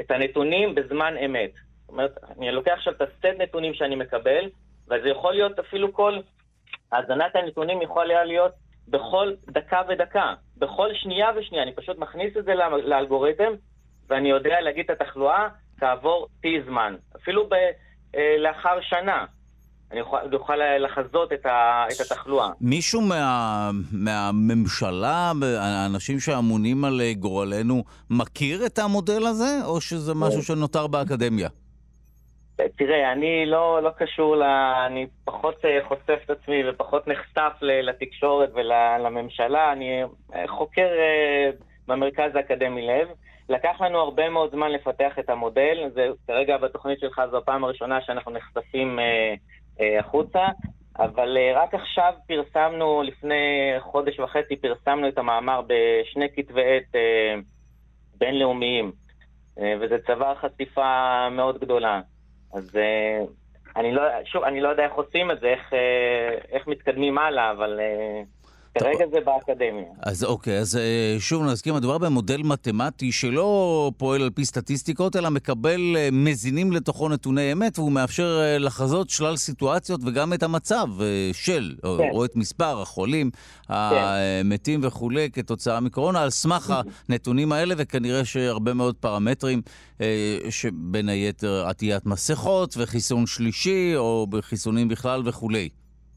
את 0.00 0.10
הנתונים 0.10 0.74
בזמן 0.74 1.14
אמת. 1.24 1.50
זאת 1.80 1.88
אומרת, 1.88 2.18
אני 2.38 2.52
לוקח 2.52 2.72
עכשיו 2.72 2.92
את 2.92 3.02
הסט 3.02 3.24
נתונים 3.24 3.74
שאני 3.74 3.96
מקבל, 3.96 4.48
וזה 4.90 5.08
יכול 5.08 5.32
להיות 5.32 5.58
אפילו 5.58 5.92
כל 5.92 6.18
האזנת 6.92 7.36
הנתונים 7.36 7.82
יכולה 7.82 8.24
להיות 8.24 8.52
בכל 8.88 9.32
דקה 9.50 9.80
ודקה, 9.88 10.34
בכל 10.56 10.88
שנייה 10.94 11.28
ושנייה. 11.36 11.62
אני 11.62 11.74
פשוט 11.74 11.98
מכניס 11.98 12.36
את 12.36 12.44
זה 12.44 12.54
לאלגוריתם, 12.84 13.52
ואני 14.08 14.30
יודע 14.30 14.60
להגיד 14.60 14.90
את 14.90 15.00
התחלואה 15.00 15.48
כעבור 15.80 16.26
T 16.44 16.46
זמן. 16.66 16.94
אפילו 17.16 17.48
ב, 17.48 17.52
אה, 18.16 18.36
לאחר 18.38 18.80
שנה. 18.80 19.24
אני 19.92 20.00
אוכל, 20.00 20.16
אוכל 20.32 20.56
לחזות 20.78 21.32
את, 21.32 21.46
ה, 21.46 21.84
את 21.92 22.00
התחלואה. 22.00 22.48
מישהו 22.60 23.00
מה, 23.00 23.70
מהממשלה, 23.92 25.32
האנשים 25.58 26.20
שאמונים 26.20 26.84
על 26.84 27.00
גורלנו, 27.18 27.84
מכיר 28.10 28.66
את 28.66 28.78
המודל 28.78 29.26
הזה, 29.26 29.58
או 29.64 29.80
שזה 29.80 30.14
משהו 30.14 30.42
שנותר 30.42 30.86
באקדמיה? 30.86 31.48
תראה, 32.56 33.12
אני 33.12 33.46
לא, 33.46 33.82
לא 33.82 33.90
קשור 33.90 34.36
ל... 34.36 34.42
אני 34.86 35.06
פחות 35.24 35.64
אה, 35.64 35.78
חושף 35.88 36.18
את 36.24 36.30
עצמי 36.30 36.68
ופחות 36.68 37.08
נחשף 37.08 37.52
לתקשורת 37.62 38.50
ולממשלה. 38.54 39.72
אני 39.72 40.02
אה, 40.34 40.48
חוקר 40.48 40.88
אה, 40.98 41.50
במרכז 41.88 42.36
האקדמי 42.36 42.86
לב. 42.86 43.08
לקח 43.48 43.80
לנו 43.80 43.98
הרבה 43.98 44.28
מאוד 44.28 44.50
זמן 44.50 44.72
לפתח 44.72 45.18
את 45.18 45.30
המודל. 45.30 45.90
זה 45.94 46.08
כרגע 46.26 46.56
בתוכנית 46.56 47.00
שלך 47.00 47.20
זו 47.30 47.36
הפעם 47.36 47.64
הראשונה 47.64 48.00
שאנחנו 48.00 48.32
נחשפים 48.32 48.98
החוצה. 49.98 50.46
אבל 50.98 51.38
רק 51.54 51.74
עכשיו 51.74 52.12
פרסמנו, 52.28 53.02
לפני 53.02 53.74
חודש 53.80 54.20
וחצי 54.20 54.56
פרסמנו 54.56 55.08
את 55.08 55.18
המאמר 55.18 55.60
בשני 55.66 56.26
כתבי 56.36 56.62
עת 56.76 57.00
בינלאומיים, 58.18 58.92
וזה 59.80 59.96
צבר 60.06 60.34
חשיפה 60.34 61.28
מאוד 61.30 61.58
גדולה. 61.58 62.00
אז 62.56 62.76
אה, 62.76 63.24
אני 63.76 63.92
לא, 63.92 64.02
שוב, 64.24 64.44
אני 64.44 64.60
לא 64.60 64.68
יודע 64.68 64.84
איך 64.84 64.92
עושים 64.92 65.30
את 65.30 65.40
זה, 65.40 65.46
איך, 65.46 65.72
אה, 65.72 66.38
איך 66.52 66.66
מתקדמים 66.66 67.18
הלאה, 67.18 67.50
אבל... 67.50 67.80
כרגע 68.78 69.04
זה 69.12 69.18
באקדמיה. 69.20 69.84
אז 70.02 70.24
אוקיי, 70.24 70.58
אז 70.58 70.76
אה, 70.76 71.16
שוב 71.18 71.44
נזכיר, 71.44 71.74
מדובר 71.74 71.98
במודל 71.98 72.42
מתמטי 72.42 73.12
שלא 73.12 73.90
פועל 73.96 74.22
על 74.22 74.30
פי 74.30 74.44
סטטיסטיקות, 74.44 75.16
אלא 75.16 75.30
מקבל 75.30 75.96
אה, 75.96 76.08
מזינים 76.12 76.72
לתוכו 76.72 77.08
נתוני 77.08 77.52
אמת, 77.52 77.78
והוא 77.78 77.92
מאפשר 77.92 78.40
אה, 78.40 78.58
לחזות 78.58 79.10
שלל 79.10 79.36
סיטואציות 79.36 80.00
וגם 80.04 80.32
את 80.32 80.42
המצב 80.42 80.86
של, 81.32 81.74
כן. 81.82 81.88
או 81.88 82.24
את 82.24 82.36
מספר 82.36 82.82
החולים, 82.82 83.30
כן. 83.30 83.74
המתים 83.74 84.80
וכולי, 84.82 85.30
כתוצאה 85.30 85.80
מקורונה, 85.80 86.22
על 86.22 86.30
סמך 86.30 86.74
הנתונים 87.08 87.52
האלה, 87.52 87.74
וכנראה 87.78 88.24
שהרבה 88.24 88.74
מאוד 88.74 88.94
פרמטרים, 89.00 89.62
שבין 90.50 91.08
היתר 91.08 91.66
עטיית 91.68 92.06
מסכות 92.06 92.74
וחיסון 92.78 93.26
שלישי, 93.26 93.92
או 93.96 94.26
בחיסונים 94.30 94.88
בכלל 94.88 95.22
וכולי. 95.24 95.68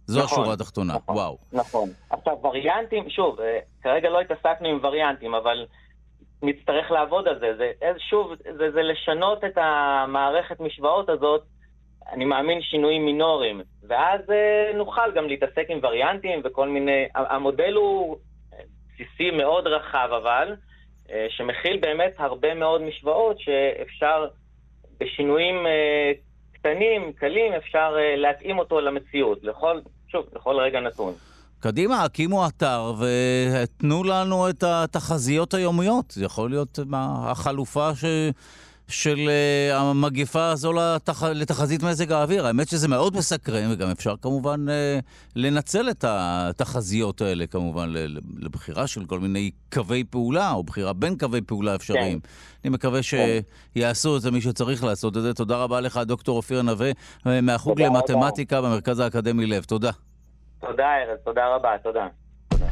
זו 0.10 0.20
נכון, 0.24 0.40
השורה 0.40 0.54
התחתונה, 0.54 0.94
נכון, 0.94 1.16
וואו. 1.16 1.38
נכון. 1.54 1.90
עכשיו, 2.10 2.34
וריאנטים, 2.44 3.10
שוב, 3.10 3.40
אה, 3.40 3.60
כרגע 3.82 4.10
לא 4.10 4.22
התעסקנו 4.22 4.68
עם 4.68 4.80
וריאנטים, 4.84 5.36
אבל 5.36 5.66
נצטרך 6.44 6.92
לעבוד 6.92 7.28
על 7.28 7.40
זה. 7.40 7.54
זה 7.58 7.72
שוב, 8.10 8.32
זה, 8.58 8.72
זה 8.72 8.82
לשנות 8.82 9.44
את 9.44 9.58
המערכת 9.58 10.60
משוואות 10.60 11.10
הזאת, 11.10 11.42
אני 12.12 12.26
מאמין 12.26 12.62
שינויים 12.62 13.06
מינוריים. 13.06 13.62
ואז 13.88 14.22
אה, 14.30 14.72
נוכל 14.78 15.12
גם 15.16 15.28
להתעסק 15.28 15.66
עם 15.70 15.80
וריאנטים 15.84 16.42
וכל 16.44 16.70
מיני... 16.70 17.08
המודל 17.16 17.74
הוא 17.74 18.18
בסיסי 18.94 19.32
מאוד 19.32 19.68
רחב, 19.68 20.10
אבל, 20.22 20.56
אה, 21.12 21.28
שמכיל 21.30 21.80
באמת 21.80 22.14
הרבה 22.18 22.54
מאוד 22.54 22.82
משוואות 22.82 23.40
שאפשר 23.40 24.28
בשינויים 25.00 25.66
קטנים, 26.54 27.14
קלים, 27.14 27.54
אפשר 27.54 27.98
להתאים 28.18 28.60
אותו 28.60 28.82
למציאות. 28.82 29.44
לכל, 29.44 29.80
שוב, 30.12 30.26
בכל 30.34 30.56
רגע 30.56 30.80
נתון. 30.80 31.14
קדימה, 31.60 32.04
הקימו 32.04 32.48
אתר 32.48 32.94
ותנו 33.00 34.04
לנו 34.04 34.50
את 34.50 34.64
התחזיות 34.64 35.54
היומיות. 35.54 36.12
זה 36.12 36.26
יכול 36.26 36.50
להיות 36.50 36.80
מה, 36.86 37.32
החלופה 37.32 37.96
ש... 37.96 38.06
של 38.90 39.18
uh, 39.18 39.76
המגיפה 39.76 40.50
הזו 40.50 40.74
לתח... 40.74 41.24
לתחזית 41.24 41.84
מזג 41.84 42.12
האוויר. 42.12 42.48
האמת 42.48 42.68
שזה 42.68 42.88
מאוד 42.88 43.18
מסקרן, 43.18 43.72
וגם 43.72 43.90
אפשר 43.90 44.16
כמובן 44.22 44.66
uh, 44.68 44.72
לנצל 45.36 45.90
את 45.90 46.06
התחזיות 46.08 47.22
האלה, 47.22 47.48
כמובן, 47.48 47.90
לבחירה 48.40 48.88
של 48.88 49.06
כל 49.06 49.20
מיני 49.20 49.52
קווי 49.74 50.04
פעולה, 50.04 50.52
או 50.52 50.64
בחירה 50.64 50.94
בין 50.94 51.18
קווי 51.18 51.42
פעולה 51.42 51.76
אפשריים. 51.76 52.20
כן. 52.20 52.30
אני 52.64 52.70
מקווה 52.70 53.00
כן. 53.04 53.40
שיעשו 53.76 54.18
את 54.18 54.22
זה 54.22 54.32
מי 54.32 54.42
שצריך 54.42 54.84
לעשות 54.84 55.18
את 55.18 55.22
זה. 55.22 55.34
תודה 55.34 55.58
רבה 55.58 55.82
לך, 55.82 55.98
דוקטור 55.98 56.38
אופיר 56.38 56.62
נווה, 56.62 56.92
אה, 57.28 57.42
מהחוג 57.42 57.82
למתמטיקה 57.82 58.58
רבה. 58.58 58.70
במרכז 58.70 59.00
האקדמי 59.00 59.46
לב. 59.46 59.64
תודה. 59.64 59.92
תודה, 60.60 60.84
ארז. 60.84 61.20
תודה 61.24 61.56
רבה. 61.56 61.76
תודה. 61.84 62.08
תודה. 62.50 62.70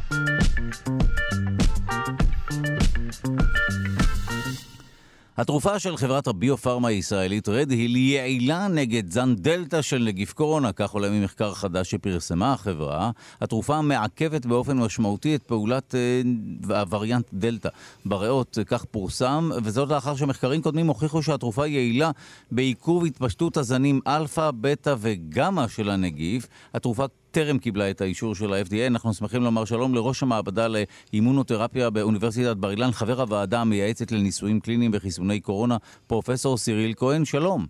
התרופה 5.38 5.78
של 5.78 5.96
חברת 5.96 6.26
הביו-פארמה 6.26 6.88
הישראלית 6.88 7.48
רדהיל 7.48 7.94
היא 7.94 8.16
יעילה 8.16 8.68
נגד 8.68 9.10
זן 9.10 9.34
דלתא 9.34 9.82
של 9.82 10.02
נגיף 10.02 10.32
קורונה, 10.32 10.72
כך 10.72 10.90
עולה 10.90 11.10
ממחקר 11.10 11.54
חדש 11.54 11.90
שפרסמה 11.90 12.52
החברה. 12.52 13.10
התרופה 13.40 13.82
מעכבת 13.82 14.46
באופן 14.46 14.78
משמעותי 14.78 15.34
את 15.34 15.42
פעולת 15.42 15.94
אה, 15.94 16.80
הווריאנט 16.80 17.26
דלתא 17.32 17.68
בריאות, 18.04 18.58
כך 18.66 18.84
פורסם, 18.84 19.50
וזאת 19.64 19.88
לאחר 19.88 20.16
שמחקרים 20.16 20.62
קודמים 20.62 20.86
הוכיחו 20.86 21.22
שהתרופה 21.22 21.66
יעילה 21.66 22.10
בעיכוב 22.52 23.04
התפשטות 23.04 23.56
הזנים 23.56 24.00
אלפא, 24.06 24.50
בטא 24.60 24.94
וגמא 24.98 25.68
של 25.68 25.90
הנגיף. 25.90 26.46
התרופה 26.74 27.04
טרם 27.30 27.58
קיבלה 27.58 27.90
את 27.90 28.00
האישור 28.00 28.34
של 28.34 28.52
ה-FDA. 28.52 28.86
אנחנו 28.86 29.14
שמחים 29.14 29.42
לומר 29.42 29.64
שלום 29.64 29.94
לראש 29.94 30.22
המעבדה 30.22 30.68
לאימונותרפיה 31.12 31.90
באוניברסיטת 31.90 32.56
בר 32.56 32.70
אילן, 32.70 32.92
חבר 32.92 33.20
הוועדה 33.20 33.60
המייעצת 33.60 34.12
לניסויים 34.12 34.60
קליניים 34.60 34.90
וחיסוני 34.94 35.40
קורונה, 35.40 35.76
פרופסור 36.06 36.56
סיריל 36.56 36.94
כהן, 36.96 37.24
שלום. 37.24 37.66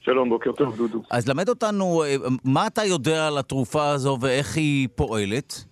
שלום, 0.00 0.28
בוקר 0.28 0.52
טוב, 0.52 0.76
דודו. 0.76 1.02
אז 1.10 1.28
למד 1.28 1.48
אותנו, 1.48 2.04
אה, 2.04 2.16
מה 2.44 2.66
אתה 2.66 2.84
יודע 2.84 3.26
על 3.26 3.38
התרופה 3.38 3.90
הזו 3.90 4.18
ואיך 4.20 4.56
היא 4.56 4.88
פועלת? 4.94 5.64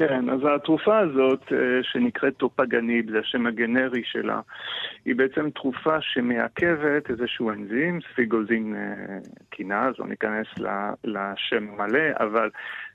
כן, 0.00 0.30
אז 0.30 0.40
התרופה 0.54 0.98
הזאת, 0.98 1.52
אה, 1.52 1.82
שנקראת 1.82 2.36
טופגניב, 2.36 3.10
זה 3.10 3.18
השם 3.18 3.46
הגנרי 3.46 4.02
שלה, 4.04 4.40
היא 5.04 5.16
בעצם 5.16 5.50
תרופה 5.50 6.00
שמעכבת 6.00 7.10
איזשהו 7.10 7.50
אנזים, 7.50 7.98
ספיגוזין 8.12 8.74
אה, 8.76 9.18
קינז, 9.50 9.94
לא 9.98 10.06
ניכנס 10.06 10.46
לשם 11.04 11.64
מלא, 11.78 12.10
אבל 12.20 12.50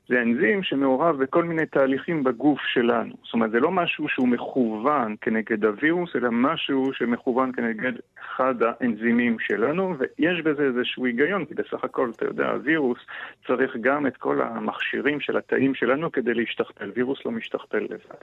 זה 0.09 0.21
אנזים 0.21 0.63
שמעורב 0.63 1.23
בכל 1.23 1.43
מיני 1.43 1.65
תהליכים 1.65 2.23
בגוף 2.23 2.59
שלנו. 2.73 3.13
זאת 3.23 3.33
אומרת, 3.33 3.51
זה 3.51 3.59
לא 3.59 3.71
משהו 3.71 4.09
שהוא 4.09 4.27
מכוון 4.27 5.15
כנגד 5.21 5.65
הווירוס, 5.65 6.15
אלא 6.15 6.29
משהו 6.31 6.93
שמכוון 6.93 7.51
כנגד 7.51 7.91
אחד 8.19 8.55
האנזימים 8.63 9.39
שלנו, 9.39 9.95
ויש 9.97 10.41
בזה 10.41 10.63
איזשהו 10.63 11.05
היגיון, 11.05 11.45
כי 11.45 11.53
בסך 11.53 11.83
הכל, 11.83 12.09
אתה 12.15 12.25
יודע, 12.25 12.49
הווירוס 12.49 12.99
צריך 13.47 13.77
גם 13.81 14.07
את 14.07 14.17
כל 14.17 14.41
המכשירים 14.41 15.19
של 15.19 15.37
התאים 15.37 15.75
שלנו 15.75 16.11
כדי 16.11 16.33
להשתכפל. 16.33 16.91
וירוס 16.95 17.25
לא 17.25 17.31
משתכפל 17.31 17.79
לבד. 17.79 18.21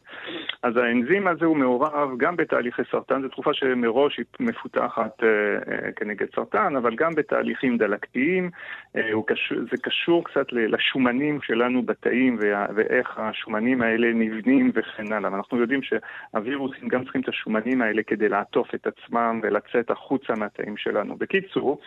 אז 0.63 0.77
האנזים 0.77 1.27
הזה 1.27 1.45
הוא 1.45 1.57
מעורב 1.57 2.11
גם 2.17 2.37
בתהליכי 2.37 2.83
סרטן, 2.91 3.23
זו 3.23 3.29
תרופה 3.29 3.55
שמראש 3.55 4.19
היא 4.19 4.27
מפותחת 4.41 5.23
אה, 5.23 5.29
אה, 5.29 5.93
כנגד 5.93 6.27
סרטן, 6.35 6.77
אבל 6.77 6.95
גם 6.95 7.15
בתהליכים 7.15 7.79
דלקתיים. 7.79 8.51
אה, 8.97 9.11
קשור, 9.27 9.59
זה 9.71 9.77
קשור 9.83 10.25
קצת 10.25 10.47
לשומנים 10.53 11.39
שלנו. 11.43 11.72
שלנו 11.73 11.83
בתאים 11.83 12.39
ואיך 12.75 13.19
השומנים 13.19 13.83
האלה 13.83 14.13
נבנים 14.15 14.71
וכן 14.75 15.13
הלאה. 15.13 15.31
אנחנו 15.35 15.59
יודעים 15.59 15.81
שהווירוסים 15.83 16.89
גם 16.89 17.03
צריכים 17.05 17.21
את 17.21 17.29
השומנים 17.29 17.83
האלה 17.83 18.03
כדי 18.03 18.29
לעטוף 18.29 18.75
את 18.75 18.87
עצמם 18.87 19.41
ולצאת 19.43 19.91
החוצה 19.91 20.33
מהתאים 20.37 20.77
שלנו. 20.77 21.17
בקיצור, 21.17 21.81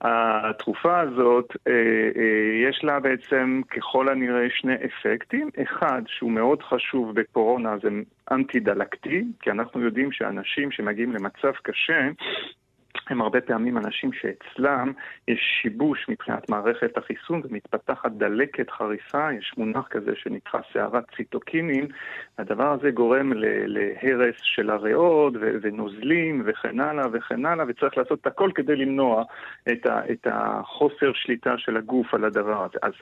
התרופה 0.00 1.00
הזאת, 1.00 1.56
אה, 1.66 1.72
אה, 1.72 2.68
יש 2.68 2.84
לה 2.84 3.00
בעצם 3.00 3.60
ככל 3.70 4.08
הנראה 4.08 4.46
שני 4.50 4.74
אפקטים. 4.74 5.50
אחד, 5.62 6.02
שהוא 6.06 6.30
מאוד 6.30 6.62
חשוב 6.62 7.14
בקורונה, 7.14 7.76
זה 7.82 7.88
אנטי-דלקתי, 8.30 9.24
כי 9.40 9.50
אנחנו 9.50 9.80
יודעים 9.80 10.12
שאנשים 10.12 10.70
שמגיעים 10.70 11.12
למצב 11.12 11.52
קשה, 11.62 12.08
הם 13.10 13.22
הרבה 13.22 13.40
פעמים 13.40 13.78
אנשים 13.78 14.10
שאצלם 14.12 14.92
יש 15.28 15.40
שיבוש 15.62 16.06
מבחינת 16.08 16.50
מערכת 16.50 16.98
החיסון 16.98 17.42
ומתפתחת 17.44 18.12
דלקת 18.12 18.70
חריפה, 18.70 19.32
יש 19.32 19.52
מונח 19.56 19.88
כזה 19.90 20.12
שנקרא 20.14 20.60
סערת 20.72 21.04
ציטוקינים, 21.16 21.88
הדבר 22.38 22.72
הזה 22.72 22.90
גורם 22.90 23.32
להרס 23.66 24.34
של 24.42 24.70
הריאות 24.70 25.34
ונוזלים 25.62 26.42
וכן 26.46 26.80
הלאה 26.80 27.06
וכן 27.12 27.46
הלאה, 27.46 27.64
וצריך 27.68 27.98
לעשות 27.98 28.20
את 28.20 28.26
הכל 28.26 28.50
כדי 28.54 28.76
למנוע 28.76 29.24
את, 29.72 29.86
את 29.86 30.26
החוסר 30.30 31.12
שליטה 31.14 31.54
של 31.58 31.76
הגוף 31.76 32.14
על 32.14 32.24
הדבר 32.24 32.64
הזה. 32.64 32.78
אז 32.82 32.92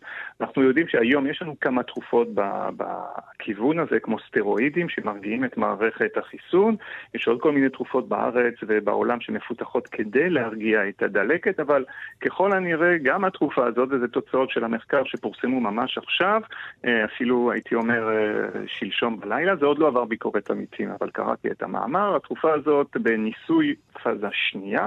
אנחנו 0.41 0.63
יודעים 0.63 0.89
שהיום 0.89 1.27
יש 1.27 1.43
לנו 1.43 1.61
כמה 1.61 1.83
תרופות 1.83 2.29
בכיוון 2.77 3.79
הזה, 3.79 4.01
כמו 4.01 4.17
סטרואידים 4.29 4.89
שמרגיעים 4.89 5.45
את 5.45 5.57
מערכת 5.57 6.17
החיסון, 6.17 6.77
יש 7.15 7.29
עוד 7.29 7.41
כל 7.41 7.53
מיני 7.53 7.69
תרופות 7.69 8.09
בארץ 8.09 8.55
ובעולם 8.63 9.21
שמפותחות 9.21 9.89
כדי 9.93 10.31
להרגיע 10.31 10.89
את 10.89 11.03
הדלקת, 11.03 11.61
אבל 11.61 11.85
ככל 12.21 12.53
הנראה 12.53 12.99
גם 13.03 13.25
התרופה 13.25 13.67
הזאת, 13.67 13.89
וזה 13.93 14.09
תוצאות 14.09 14.51
של 14.51 14.65
המחקר 14.65 15.03
שפורסמו 15.05 15.61
ממש 15.61 15.99
עכשיו, 15.99 16.41
אה, 16.85 17.05
אפילו 17.05 17.53
הייתי 17.53 17.75
אומר 17.75 18.09
אה, 18.09 18.61
שלשום 18.67 19.21
בלילה, 19.21 19.57
זה 19.57 19.67
עוד 19.67 19.79
לא 19.79 19.87
עבר 19.89 20.05
ביקורת 20.05 20.51
עמיתים, 20.51 20.91
אבל 21.01 21.11
קראתי 21.11 21.51
את 21.51 21.63
המאמר, 21.63 22.17
התרופה 22.17 22.55
הזאת 22.55 22.97
בניסוי 22.97 23.75
פאזה 24.03 24.29
שנייה. 24.33 24.87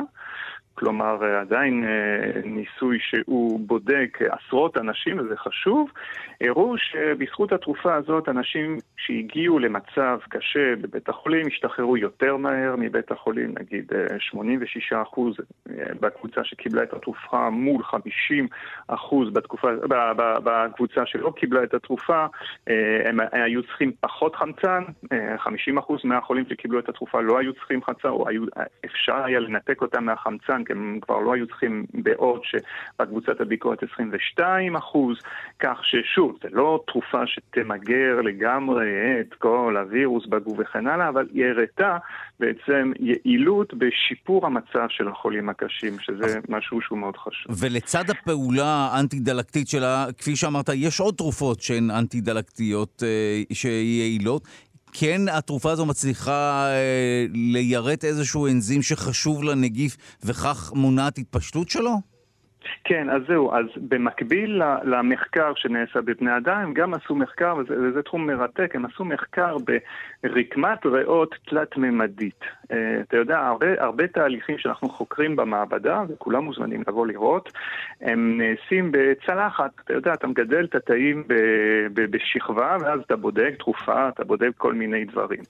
כלומר 0.75 1.23
עדיין 1.41 1.83
אה, 1.83 2.41
ניסוי 2.43 2.97
שהוא 3.01 3.59
בודק 3.59 4.17
עשרות 4.29 4.77
אנשים, 4.77 5.19
וזה 5.19 5.37
חשוב, 5.37 5.89
הראו 6.41 6.77
שבזכות 6.77 7.51
התרופה 7.51 7.95
הזאת 7.95 8.29
אנשים 8.29 8.77
שהגיעו 8.97 9.59
למצב 9.59 10.19
קשה 10.29 10.75
בבית 10.81 11.09
החולים 11.09 11.47
השתחררו 11.47 11.97
יותר 11.97 12.37
מהר 12.37 12.75
מבית 12.77 13.11
החולים, 13.11 13.53
נגיד 13.59 13.91
86 14.19 14.93
אה, 14.93 15.01
אחוז 15.01 15.35
אה, 15.69 15.73
בקבוצה 15.99 16.43
שקיבלה 16.43 16.83
את 16.83 16.93
התרופה 16.93 17.49
מול 17.49 17.83
50 17.83 18.47
אחוז 18.87 19.29
בתקופה, 19.33 19.67
בקבוצה 20.43 21.05
שלא 21.05 21.33
קיבלה 21.35 21.63
את 21.63 21.73
התרופה, 21.73 22.25
הם 23.05 23.19
היו 23.31 23.63
צריכים 23.63 23.91
פחות 23.99 24.35
חמצן, 24.35 24.83
50 25.37 25.77
אחוז 25.77 26.01
מהחולים 26.03 26.45
שקיבלו 26.49 26.79
את 26.79 26.89
התרופה 26.89 27.21
לא 27.21 27.39
היו 27.39 27.53
צריכים 27.53 27.83
חמצן, 27.83 28.07
או 28.07 28.29
היו, 28.29 28.43
אפשר 28.85 29.23
היה 29.25 29.39
לנתק 29.39 29.81
אותם 29.81 30.05
מהחמצן 30.05 30.64
כי 30.65 30.73
הם 30.73 30.99
כבר 31.01 31.19
לא 31.19 31.33
היו 31.33 31.47
צריכים 31.47 31.85
בעוד 31.93 32.41
שבקבוצת 32.43 33.41
הביקורת 33.41 33.83
22 33.93 34.75
אחוז, 34.75 35.17
כך 35.59 35.79
ששוב, 35.83 36.37
זה 36.43 36.49
לא 36.51 36.83
תרופה 36.87 37.27
שתמגר 37.27 38.21
לגמרי 38.23 38.89
את 39.19 39.33
כל 39.33 39.75
הווירוס 39.79 40.25
בגוף 40.25 40.57
וכן 40.59 40.87
הלאה, 40.87 41.09
אבל 41.09 41.27
היא 41.33 41.45
הראתה 41.45 41.97
בעצם 42.39 42.91
יעילות 42.99 43.73
בשיפור 43.73 44.45
המצב 44.45 44.85
של 44.89 45.07
החולים 45.07 45.49
הקשים, 45.49 45.99
שזה 45.99 46.39
משהו 46.49 46.81
שהוא 46.81 46.97
מאוד 46.97 47.17
חשוב. 47.17 47.55
ולצד 47.59 48.09
הפעולה 48.09 48.89
האנטי-דלקתית 48.91 49.67
שלה, 49.67 50.05
כפי 50.17 50.35
שאמרת, 50.35 50.69
יש 50.75 50.99
עוד 50.99 51.15
תרופות 51.15 51.61
שהן 51.61 51.91
אנטי-דלקתיות 51.91 53.03
אה, 53.05 53.41
שיעילות. 53.53 54.47
כן 54.99 55.21
התרופה 55.31 55.71
הזו 55.71 55.85
מצליחה 55.85 56.67
אה, 56.69 57.25
ליירט 57.33 58.05
איזשהו 58.05 58.47
אנזים 58.47 58.81
שחשוב 58.81 59.43
לנגיף 59.43 59.97
וכך 60.23 60.71
מונעת 60.75 61.17
התפשטות 61.17 61.69
שלו? 61.69 62.14
כן, 62.83 63.09
אז 63.09 63.21
זהו, 63.27 63.53
אז 63.53 63.65
במקביל 63.77 64.61
למחקר 64.83 65.53
שנעשה 65.55 66.01
בבני 66.01 66.37
אדם, 66.37 66.73
גם 66.73 66.93
עשו 66.93 67.15
מחקר, 67.15 67.55
וזה, 67.57 67.75
וזה 67.81 68.01
תחום 68.01 68.27
מרתק, 68.27 68.75
הם 68.75 68.85
עשו 68.85 69.05
מחקר 69.05 69.57
ברקמת 70.23 70.85
ריאות 70.85 71.35
תלת-ממדית. 71.45 72.41
Uh, 72.41 72.75
אתה 73.01 73.17
יודע, 73.17 73.39
הרבה, 73.39 73.67
הרבה 73.77 74.07
תהליכים 74.07 74.57
שאנחנו 74.57 74.89
חוקרים 74.89 75.35
במעבדה, 75.35 76.03
וכולם 76.09 76.43
מוזמנים 76.43 76.83
לבוא 76.87 77.07
לראות, 77.07 77.51
הם 78.01 78.41
נעשים 78.41 78.91
בצלחת. 78.91 79.71
אתה 79.83 79.93
יודע, 79.93 80.13
אתה 80.13 80.27
מגדל 80.27 80.65
את 80.65 80.75
התאים 80.75 81.23
בשכבה, 81.93 82.77
ואז 82.81 82.99
אתה 83.05 83.15
בודק 83.15 83.53
תרופה, 83.59 84.09
אתה 84.09 84.23
בודק 84.23 84.49
כל 84.57 84.73
מיני 84.73 85.05
דברים. 85.05 85.41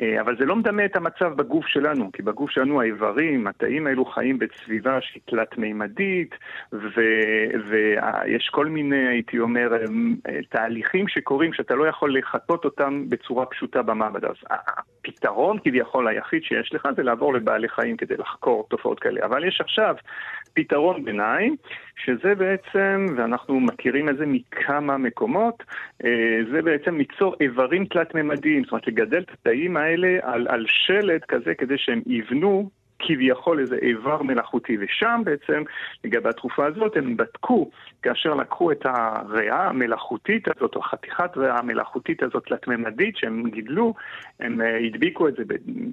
אה, 0.00 0.20
אבל 0.20 0.36
זה 0.38 0.44
לא 0.44 0.56
מדמה 0.56 0.84
את 0.84 0.96
המצב 0.96 1.34
בגוף 1.36 1.66
שלנו, 1.66 2.12
כי 2.12 2.22
בגוף 2.22 2.50
שלנו 2.50 2.80
האיברים, 2.80 3.46
התאים 3.46 3.86
האלו 3.86 4.04
חיים 4.04 4.38
בסביבה 4.38 5.00
שהיא 5.00 5.22
תלת-מימדית, 5.24 6.34
ויש 6.72 8.48
כל 8.52 8.66
מיני, 8.66 9.08
הייתי 9.08 9.38
אומר, 9.38 9.72
אה, 9.72 10.38
תהליכים 10.48 11.08
שקורים 11.08 11.52
שאתה 11.52 11.74
לא 11.74 11.86
יכול 11.86 12.18
לחטות 12.18 12.64
אותם 12.64 13.04
בצורה 13.08 13.46
פשוטה 13.46 13.82
במעבדה. 13.82 14.28
אז 14.28 14.36
הפתרון 14.50 15.58
כביכול 15.64 16.08
היחיד 16.08 16.42
שיש 16.42 16.74
לך 16.74 16.88
זה 16.96 17.02
לעבור 17.02 17.34
לבעלי 17.34 17.68
חיים 17.68 17.96
כדי 17.96 18.16
לחקור 18.16 18.66
תופעות 18.70 19.00
כאלה. 19.00 19.20
אבל 19.24 19.44
יש 19.44 19.60
עכשיו 19.60 19.94
פתרון 20.54 21.04
ביניים, 21.04 21.56
שזה 22.04 22.34
בעצם, 22.34 23.06
ואנחנו 23.16 23.60
מכירים 23.60 24.08
את 24.08 24.16
זה 24.16 24.26
מכמה 24.26 24.98
מקומות, 24.98 25.62
אה, 25.62 25.71
זה 26.52 26.62
בעצם 26.62 26.98
ליצור 26.98 27.34
איברים 27.40 27.84
תלת-ממדיים, 27.84 28.62
זאת 28.64 28.72
אומרת 28.72 28.86
לגדל 28.86 29.18
את 29.22 29.30
התאים 29.30 29.76
האלה 29.76 30.18
על, 30.22 30.46
על 30.48 30.64
שלד 30.68 31.24
כזה 31.28 31.54
כדי 31.54 31.78
שהם 31.78 32.02
יבנו 32.06 32.70
כביכול 33.02 33.60
איזה 33.60 33.76
איבר 33.82 34.22
מלאכותי, 34.22 34.76
ושם 34.80 35.22
בעצם, 35.24 35.62
לגבי 36.04 36.28
התרופה 36.28 36.66
הזאת, 36.66 36.96
הם 36.96 37.16
בדקו, 37.16 37.70
כאשר 38.02 38.34
לקחו 38.34 38.72
את 38.72 38.86
הריאה 38.86 39.68
המלאכותית 39.68 40.48
הזאת, 40.56 40.76
או 40.76 40.82
חתיכת 40.82 41.36
ריאה 41.36 41.58
המלאכותית 41.58 42.22
הזאת 42.22 42.50
לתממדית 42.50 43.16
שהם 43.16 43.50
גידלו, 43.50 43.94
הם 44.40 44.60
uh, 44.60 44.64
הדביקו 44.86 45.28
את 45.28 45.34
זה 45.36 45.42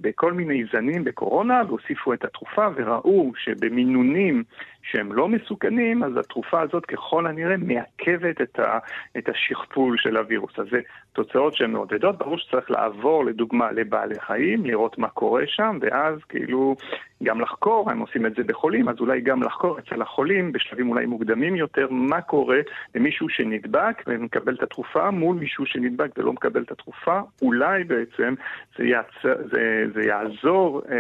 בכל 0.02 0.34
מיני 0.34 0.64
זנים 0.74 1.04
בקורונה, 1.04 1.62
והוסיפו 1.68 2.14
את 2.14 2.24
התרופה, 2.24 2.68
וראו 2.76 3.32
שבמינונים 3.38 4.44
שהם 4.84 5.14
לא 5.14 5.28
מסוכנים, 5.28 6.04
אז 6.04 6.18
התרופה 6.18 6.62
הזאת 6.62 6.86
ככל 6.86 7.28
הנראה 7.28 7.58
מעכבת 7.58 8.42
את, 8.42 8.60
ה, 8.60 8.80
את 9.18 9.30
השכפול 9.30 9.98
של 9.98 10.18
הווירוס. 10.18 10.60
אז 10.60 10.66
זה 10.72 10.80
תוצאות 11.14 11.56
שהן 11.56 11.72
מעודדות, 11.72 12.18
ברור 12.18 12.38
שצריך 12.38 12.72
לעבור 12.72 13.26
לדוגמה 13.26 13.72
לבעלי 13.72 14.20
חיים, 14.20 14.66
לראות 14.66 14.98
מה 14.98 15.10
קורה 15.10 15.44
שם, 15.48 15.78
ואז 15.82 16.16
כאילו 16.30 16.76
גם 17.24 17.42
לחקור, 17.42 17.92
הם 17.92 18.00
עושים 18.00 18.26
את 18.26 18.36
זה 18.38 18.44
בחולים, 18.44 18.90
אז 18.90 18.96
אולי 19.00 19.22
גם 19.22 19.44
לחקור 19.44 19.80
אצל 19.80 20.02
החולים 20.02 20.52
בשלבים 20.52 20.90
אולי 20.90 21.06
מוקדמים 21.06 21.56
יותר, 21.56 21.88
מה 21.90 22.22
קורה 22.22 22.58
למישהו 22.96 23.30
שנדבק 23.30 24.04
ומקבל 24.08 24.56
את 24.56 24.64
התרופה 24.64 25.12
מול 25.12 25.36
מישהו 25.36 25.66
שנדבק 25.66 26.10
ולא 26.18 26.34
מקבל 26.34 26.62
את 26.62 26.72
התרופה, 26.72 27.20
אולי 27.42 27.84
בעצם 27.84 28.34
זה, 28.78 28.84
יעצ... 28.84 29.06
זה, 29.24 29.86
זה 29.96 30.02
יעזור 30.02 30.82
אה, 30.92 30.98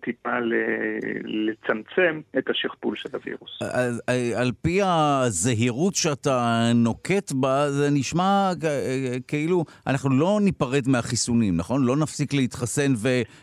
טיפה 0.00 0.40
ל... 0.40 0.52
לצמצם 1.24 2.20
את 2.38 2.50
השכפול 2.50 2.96
של 2.96 3.08
הווירוס. 3.12 3.62
על, 3.72 4.00
על 4.36 4.52
פי 4.62 4.80
הזהירות 4.84 5.94
שאתה 5.94 6.70
נוקט 6.74 7.32
בה, 7.32 7.70
זה 7.70 7.88
נשמע 7.90 8.50
כאילו 9.28 9.64
אנחנו 9.86 10.10
לא 10.10 10.38
ניפרד 10.42 10.88
מהחיסונים, 10.88 11.56
נכון? 11.56 11.84
לא 11.84 11.96
נפסיק 11.96 12.34
להתחסן 12.34 12.92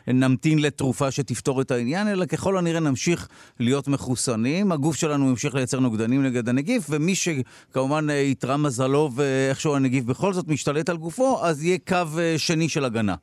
ונמתין 0.07 0.59
לתרופה 0.59 1.11
שתפתור 1.11 1.61
את 1.61 1.71
העניין. 1.71 2.02
העניין, 2.03 2.17
אלא 2.17 2.25
ככל 2.25 2.57
הנראה 2.57 2.79
נמשיך 2.79 3.27
להיות 3.59 3.87
מחוסנים, 3.87 4.71
הגוף 4.71 4.95
שלנו 4.95 5.29
ימשיך 5.29 5.55
לייצר 5.55 5.79
נוגדנים 5.79 6.23
נגד 6.23 6.49
הנגיף, 6.49 6.83
ומי 6.89 7.15
שכמובן 7.15 8.05
יתרם 8.09 8.59
אה, 8.59 8.65
מזלו 8.65 9.09
ואיכשהו 9.15 9.75
הנגיף 9.75 10.03
בכל 10.05 10.33
זאת 10.33 10.47
משתלט 10.47 10.89
על 10.89 10.97
גופו, 10.97 11.45
אז 11.45 11.63
יהיה 11.63 11.77
קו 11.87 12.19
אה, 12.19 12.33
שני 12.37 12.69
של 12.69 12.85
הגנה. 12.85 13.15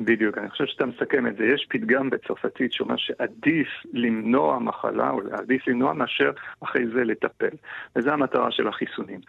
בדיוק, 0.00 0.38
אני 0.38 0.50
חושב 0.50 0.64
שאתה 0.66 0.86
מסכם 0.86 1.26
את 1.26 1.36
זה. 1.36 1.44
יש 1.44 1.66
פתגם 1.70 2.10
בצרפתית 2.10 2.72
שאומר 2.72 2.94
שעדיף 2.96 3.68
למנוע 3.92 4.58
מחלה, 4.58 5.10
או 5.10 5.20
עדיף 5.32 5.68
למנוע 5.68 5.92
מאשר 5.92 6.30
אחרי 6.60 6.84
זה 6.94 7.04
לטפל. 7.04 7.56
וזו 7.96 8.10
המטרה 8.10 8.50
של 8.50 8.68
החיסונים. 8.68 9.20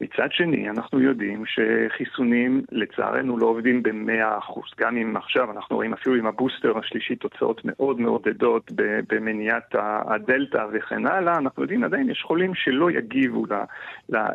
מצד 0.00 0.28
שני, 0.30 0.70
אנחנו 0.70 1.00
יודעים 1.00 1.44
שחיסונים 1.46 2.62
לצערנו 2.72 3.38
לא 3.38 3.46
עובדים 3.46 3.82
ב-100%. 3.82 4.60
גם 4.78 4.96
אם 4.96 5.16
עכשיו 5.16 5.50
אנחנו 5.50 5.76
רואים 5.76 5.92
אפילו 5.92 6.14
עם 6.14 6.26
הבוסטר 6.26 6.78
השלישי 6.78 7.16
תוצאות 7.16 7.60
מאוד 7.64 8.00
מעודדות 8.00 8.72
במניעת 9.08 9.74
הדלתא 10.04 10.66
וכן 10.72 11.06
הלאה, 11.06 11.38
אנחנו 11.38 11.62
יודעים 11.62 11.84
עדיין 11.84 12.10
יש 12.10 12.22
חולים 12.22 12.54
שלא 12.54 12.90
יגיבו 12.90 13.44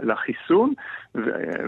לחיסון, 0.03 0.73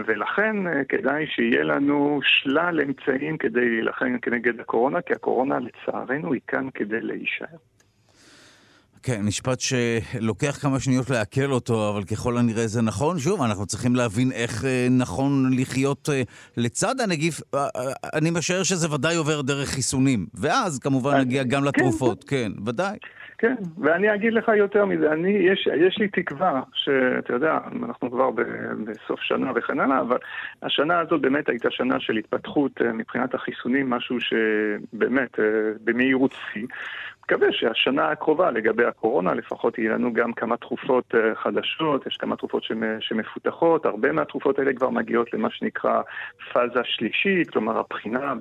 ולכן 0.06 0.66
אה, 0.66 0.84
כדאי 0.84 1.26
שיהיה 1.26 1.62
לנו 1.62 2.20
שלל 2.22 2.80
אמצעים 2.80 3.38
כדי 3.38 3.68
להילחם 3.70 4.18
כנגד 4.22 4.60
הקורונה, 4.60 5.00
כי 5.00 5.12
הקורונה 5.12 5.58
לצערנו 5.58 6.32
היא 6.32 6.40
כאן 6.46 6.68
כדי 6.74 7.00
להישאר. 7.00 7.56
כן, 9.02 9.20
משפט 9.26 9.60
שלוקח 9.60 10.58
כמה 10.62 10.80
שניות 10.80 11.10
לעכל 11.10 11.50
אותו, 11.52 11.90
אבל 11.90 12.04
ככל 12.04 12.38
הנראה 12.38 12.66
זה 12.66 12.82
נכון. 12.82 13.18
שוב, 13.18 13.42
אנחנו 13.42 13.66
צריכים 13.66 13.96
להבין 13.96 14.32
איך 14.32 14.64
אה, 14.64 14.86
נכון 14.90 15.50
לחיות 15.60 16.08
אה, 16.12 16.22
לצד 16.56 17.00
הנגיף. 17.00 17.40
אה, 17.54 17.68
אני 18.14 18.30
משער 18.30 18.62
שזה 18.62 18.94
ודאי 18.94 19.16
עובר 19.16 19.42
דרך 19.42 19.68
חיסונים, 19.68 20.26
ואז 20.34 20.78
כמובן 20.78 21.20
נגיע 21.20 21.42
גם 21.42 21.60
כן, 21.60 21.66
לתרופות. 21.68 22.24
כן, 22.24 22.36
כן 22.54 22.62
ודאי. 22.66 22.98
כן, 23.40 23.54
ואני 23.78 24.14
אגיד 24.14 24.32
לך 24.32 24.48
יותר 24.48 24.84
מזה, 24.84 25.12
אני, 25.12 25.30
יש, 25.30 25.68
יש 25.86 25.98
לי 25.98 26.08
תקווה 26.08 26.62
שאתה 26.74 27.32
יודע, 27.32 27.58
אנחנו 27.82 28.10
כבר 28.10 28.30
ב, 28.30 28.42
בסוף 28.84 29.20
שנה 29.20 29.52
וכן 29.54 29.80
הלאה, 29.80 30.00
אבל 30.00 30.16
השנה 30.62 31.00
הזאת 31.00 31.20
באמת 31.20 31.48
הייתה 31.48 31.70
שנה 31.70 32.00
של 32.00 32.16
התפתחות 32.16 32.80
מבחינת 32.80 33.34
החיסונים, 33.34 33.90
משהו 33.90 34.16
שבאמת 34.20 35.38
במהירות 35.84 36.34
שיא. 36.52 36.66
מקווה 37.32 37.52
שהשנה 37.52 38.10
הקרובה 38.10 38.50
לגבי 38.50 38.84
הקורונה 38.84 39.34
לפחות 39.34 39.78
יהיה 39.78 39.92
לנו 39.92 40.12
גם 40.12 40.32
כמה 40.32 40.56
תרופות 40.56 41.14
אה, 41.14 41.34
חדשות, 41.34 42.06
יש 42.06 42.16
כמה 42.16 42.36
תרופות 42.36 42.62
שמפותחות, 43.00 43.86
הרבה 43.86 44.12
מהתרופות 44.12 44.58
האלה 44.58 44.72
כבר 44.72 44.90
מגיעות 44.90 45.32
למה 45.32 45.48
שנקרא 45.50 46.02
פאזה 46.52 46.80
שלישית, 46.84 47.50
כלומר 47.50 47.78
הבחינה 47.78 48.34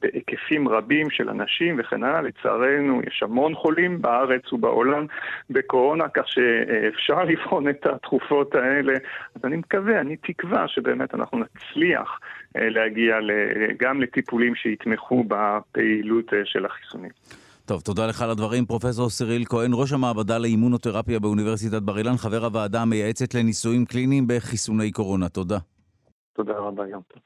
בהיקפים 0.00 0.68
רבים 0.68 1.10
של 1.10 1.28
אנשים 1.28 1.76
וכן 1.78 2.04
הלאה, 2.04 2.22
לצערנו 2.22 3.00
יש 3.06 3.22
המון 3.22 3.54
חולים 3.54 4.02
בארץ 4.02 4.52
ובעולם 4.52 5.06
בקורונה, 5.50 6.08
כך 6.08 6.28
שאפשר 6.28 7.24
לבחון 7.30 7.68
את 7.68 7.86
התרופות 7.86 8.54
האלה, 8.54 8.92
אז 9.34 9.44
אני 9.44 9.56
מקווה, 9.56 10.00
אני 10.00 10.16
תקווה 10.16 10.68
שבאמת 10.68 11.14
אנחנו 11.14 11.38
נצליח 11.38 12.20
אה, 12.56 12.68
להגיע 12.68 13.16
גם 13.76 14.00
לטיפולים 14.00 14.54
שיתמכו 14.54 15.24
בפעילות 15.28 16.34
אה, 16.34 16.40
של 16.44 16.66
החיסונים. 16.66 17.10
טוב, 17.66 17.80
תודה 17.80 18.06
לך 18.06 18.22
על 18.22 18.30
הדברים. 18.30 18.66
פרופסור 18.66 19.10
סיריל 19.10 19.44
כהן, 19.44 19.70
ראש 19.74 19.92
המעבדה 19.92 20.38
לאימונותרפיה 20.38 21.20
באוניברסיטת 21.20 21.82
בר 21.82 21.98
אילן, 21.98 22.16
חבר 22.16 22.44
הוועדה 22.44 22.82
המייעצת 22.82 23.34
לניסויים 23.34 23.84
קליניים 23.84 24.24
בחיסוני 24.26 24.92
קורונה. 24.92 25.28
תודה. 25.28 25.58
תודה 26.32 26.52
רבה, 26.52 26.82
יום 26.88 27.02
טוב. 27.08 27.22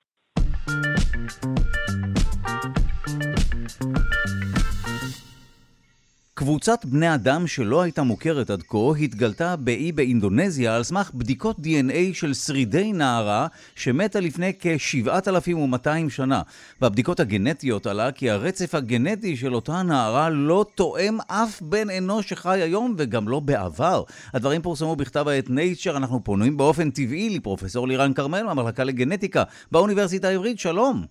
קבוצת 6.39 6.85
בני 6.85 7.15
אדם 7.15 7.47
שלא 7.47 7.83
הייתה 7.83 8.03
מוכרת 8.03 8.51
עד 8.51 8.63
כה 8.63 8.79
התגלתה 9.03 9.57
באי 9.57 9.93
באינדונזיה 9.93 10.77
על 10.77 10.83
סמך 10.83 11.11
בדיקות 11.15 11.57
DNA 11.57 12.15
של 12.15 12.35
שרידי 12.35 12.93
נערה 12.93 13.47
שמתה 13.75 14.21
לפני 14.21 14.53
כ-7,200 14.61 16.11
שנה. 16.11 16.43
בבדיקות 16.81 17.21
הגנטיות 17.21 17.87
עלה 17.87 18.13
כי 18.13 18.31
הרצף 18.31 18.75
הגנטי 18.75 19.37
של 19.37 19.55
אותה 19.55 19.83
נערה 19.83 20.31
לא 20.31 20.65
תואם 20.75 21.19
אף 21.29 21.63
בן 21.63 21.91
אנוש 21.91 22.29
שחי 22.29 22.61
היום 22.63 22.95
וגם 22.99 23.29
לא 23.29 23.41
בעבר. 23.41 24.03
הדברים 24.35 24.63
פורסמו 24.63 24.97
בכתב 24.97 25.29
העת 25.29 25.51
נייצ'ר, 25.51 25.97
אנחנו 25.97 26.25
פונים 26.25 26.57
באופן 26.57 26.91
טבעי 26.91 27.37
לפרופסור 27.37 27.89
לירן 27.89 28.13
כרמל 28.15 28.43
מהמחלקה 28.43 28.85
לגנטיקה 28.85 29.43
באוניברסיטה 29.73 30.29
העברית, 30.29 30.59
שלום. 30.59 31.05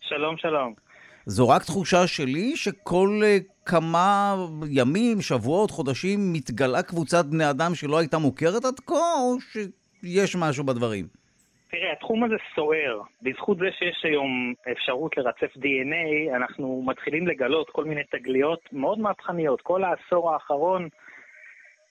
שלום, 0.00 0.36
שלום. 0.36 0.87
זו 1.30 1.48
רק 1.48 1.62
תחושה 1.62 2.06
שלי 2.06 2.56
שכל 2.56 3.20
אה, 3.24 3.36
כמה 3.66 4.34
ימים, 4.70 5.20
שבועות, 5.20 5.70
חודשים 5.70 6.18
מתגלה 6.32 6.82
קבוצת 6.82 7.24
בני 7.24 7.50
אדם 7.50 7.74
שלא 7.74 7.98
הייתה 7.98 8.18
מוכרת 8.18 8.64
עד 8.64 8.80
כה, 8.86 8.94
או 8.94 9.40
שיש 9.40 10.36
משהו 10.36 10.64
בדברים? 10.64 11.06
תראה, 11.70 11.92
התחום 11.92 12.24
הזה 12.24 12.34
סוער. 12.54 13.00
בזכות 13.22 13.58
זה 13.58 13.66
שיש 13.78 14.04
היום 14.04 14.54
אפשרות 14.72 15.16
לרצף 15.16 15.56
DNA, 15.56 16.36
אנחנו 16.36 16.82
מתחילים 16.86 17.26
לגלות 17.26 17.70
כל 17.70 17.84
מיני 17.84 18.04
תגליות 18.10 18.60
מאוד 18.72 18.98
מהפכניות. 18.98 19.60
כל 19.60 19.84
העשור 19.84 20.32
האחרון 20.32 20.88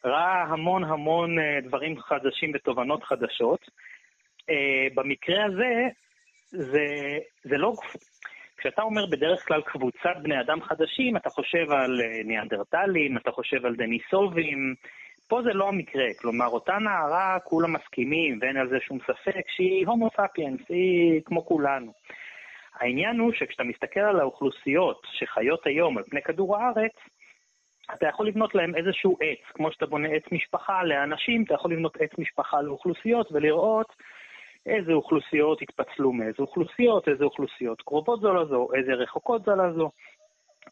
ראה 0.06 0.44
המון 0.44 0.84
המון 0.84 1.40
אה, 1.40 1.60
דברים 1.68 2.00
חדשים 2.00 2.52
ותובנות 2.56 3.04
חדשות. 3.04 3.60
אה, 4.50 4.88
במקרה 4.96 5.46
הזה, 5.46 5.88
זה, 6.50 6.86
זה 7.44 7.58
לא... 7.58 7.74
כשאתה 8.58 8.82
אומר 8.82 9.06
בדרך 9.06 9.48
כלל 9.48 9.62
קבוצת 9.62 10.16
בני 10.22 10.42
אדם 10.42 10.62
חדשים, 10.62 11.18
אתה 11.18 11.30
חושב 11.30 11.72
על 11.72 12.02
אה, 12.02 12.24
ניאנדרטלים, 12.24 13.18
אתה 13.18 13.32
חושב 13.32 13.66
על 13.66 13.76
דניסובים, 13.76 14.76
פה 15.28 15.42
זה 15.42 15.54
לא 15.54 15.68
המקרה, 15.68 16.06
כלומר, 16.22 16.48
אותה 16.48 16.78
נערה, 16.78 17.38
כולם 17.44 17.74
מסכימים, 17.74 18.40
ואין 18.42 18.58
על 18.58 18.70
זה 18.70 18.78
שום 18.80 19.00
ספק, 19.00 19.50
שהיא 19.56 19.88
הומו 19.88 20.10
ספיאנס, 20.10 20.62
היא 20.70 21.22
כמו 21.26 21.46
כולנו. 21.46 21.94
העניין 22.80 23.20
הוא 23.20 23.34
שכשאתה 23.34 23.64
מסתכל 23.64 24.00
על 24.00 24.20
האוכלוסיות 24.20 25.02
שחיות 25.12 25.68
היום 25.68 25.98
על 25.98 26.04
פני 26.04 26.22
כדור 26.22 26.58
הארץ, 26.58 26.92
אתה 27.94 28.08
יכול 28.08 28.28
לבנות 28.28 28.56
להם 28.56 28.76
איזשהו 28.76 29.18
עץ, 29.22 29.52
כמו 29.54 29.72
שאתה 29.72 29.86
בונה 29.86 30.10
עץ 30.10 30.24
משפחה 30.32 30.84
לאנשים, 30.84 31.44
אתה 31.44 31.54
יכול 31.54 31.74
לבנות 31.74 31.98
עץ 32.02 32.10
משפחה 32.18 32.62
לאוכלוסיות 32.62 33.32
ולראות 33.32 33.94
איזה 34.68 34.94
אוכלוסיות 34.94 35.62
התפצלו 35.62 36.14
מאיזה 36.14 36.38
אוכלוסיות, 36.40 37.08
איזה 37.08 37.24
אוכלוסיות 37.24 37.82
קרובות 37.82 38.22
זו 38.22 38.34
לזו, 38.34 38.68
איזה 38.78 38.94
רחוקות 38.94 39.46
זו 39.46 39.56
לזו, 39.56 39.92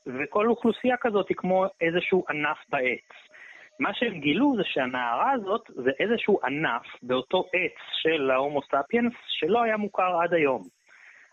וכל 0.07 0.49
אוכלוסייה 0.49 0.95
כזאת 1.01 1.29
היא 1.29 1.37
כמו 1.37 1.65
איזשהו 1.81 2.23
ענף 2.29 2.57
בעץ. 2.69 3.09
מה 3.79 3.89
שהם 3.93 4.19
גילו 4.19 4.53
זה 4.57 4.63
שהנערה 4.65 5.31
הזאת 5.31 5.61
זה 5.67 5.91
איזשהו 5.99 6.39
ענף 6.43 6.85
באותו 7.03 7.39
עץ 7.53 7.77
של 8.01 8.31
ההומו 8.31 8.61
ספיאנס 8.61 9.13
שלא 9.27 9.63
היה 9.63 9.77
מוכר 9.77 10.21
עד 10.23 10.33
היום. 10.33 10.63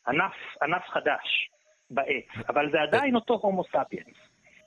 ענף, 0.09 0.33
ענף 0.63 0.83
חדש 0.89 1.51
בעץ, 1.91 2.47
אבל 2.49 2.71
זה 2.73 2.83
עדיין 2.83 3.15
אותו 3.15 3.35
הומו 3.43 3.63
ספיאנס. 3.65 4.17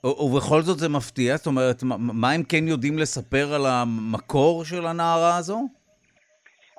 ובכל 0.04 0.60
זאת 0.60 0.78
זה 0.78 0.88
מפתיע? 0.88 1.36
זאת 1.36 1.46
אומרת, 1.46 1.82
מה 1.98 2.30
הם 2.30 2.42
כן 2.42 2.68
יודעים 2.68 2.98
לספר 2.98 3.54
על 3.54 3.66
המקור 3.66 4.64
של 4.64 4.86
הנערה 4.86 5.36
הזו? 5.36 5.60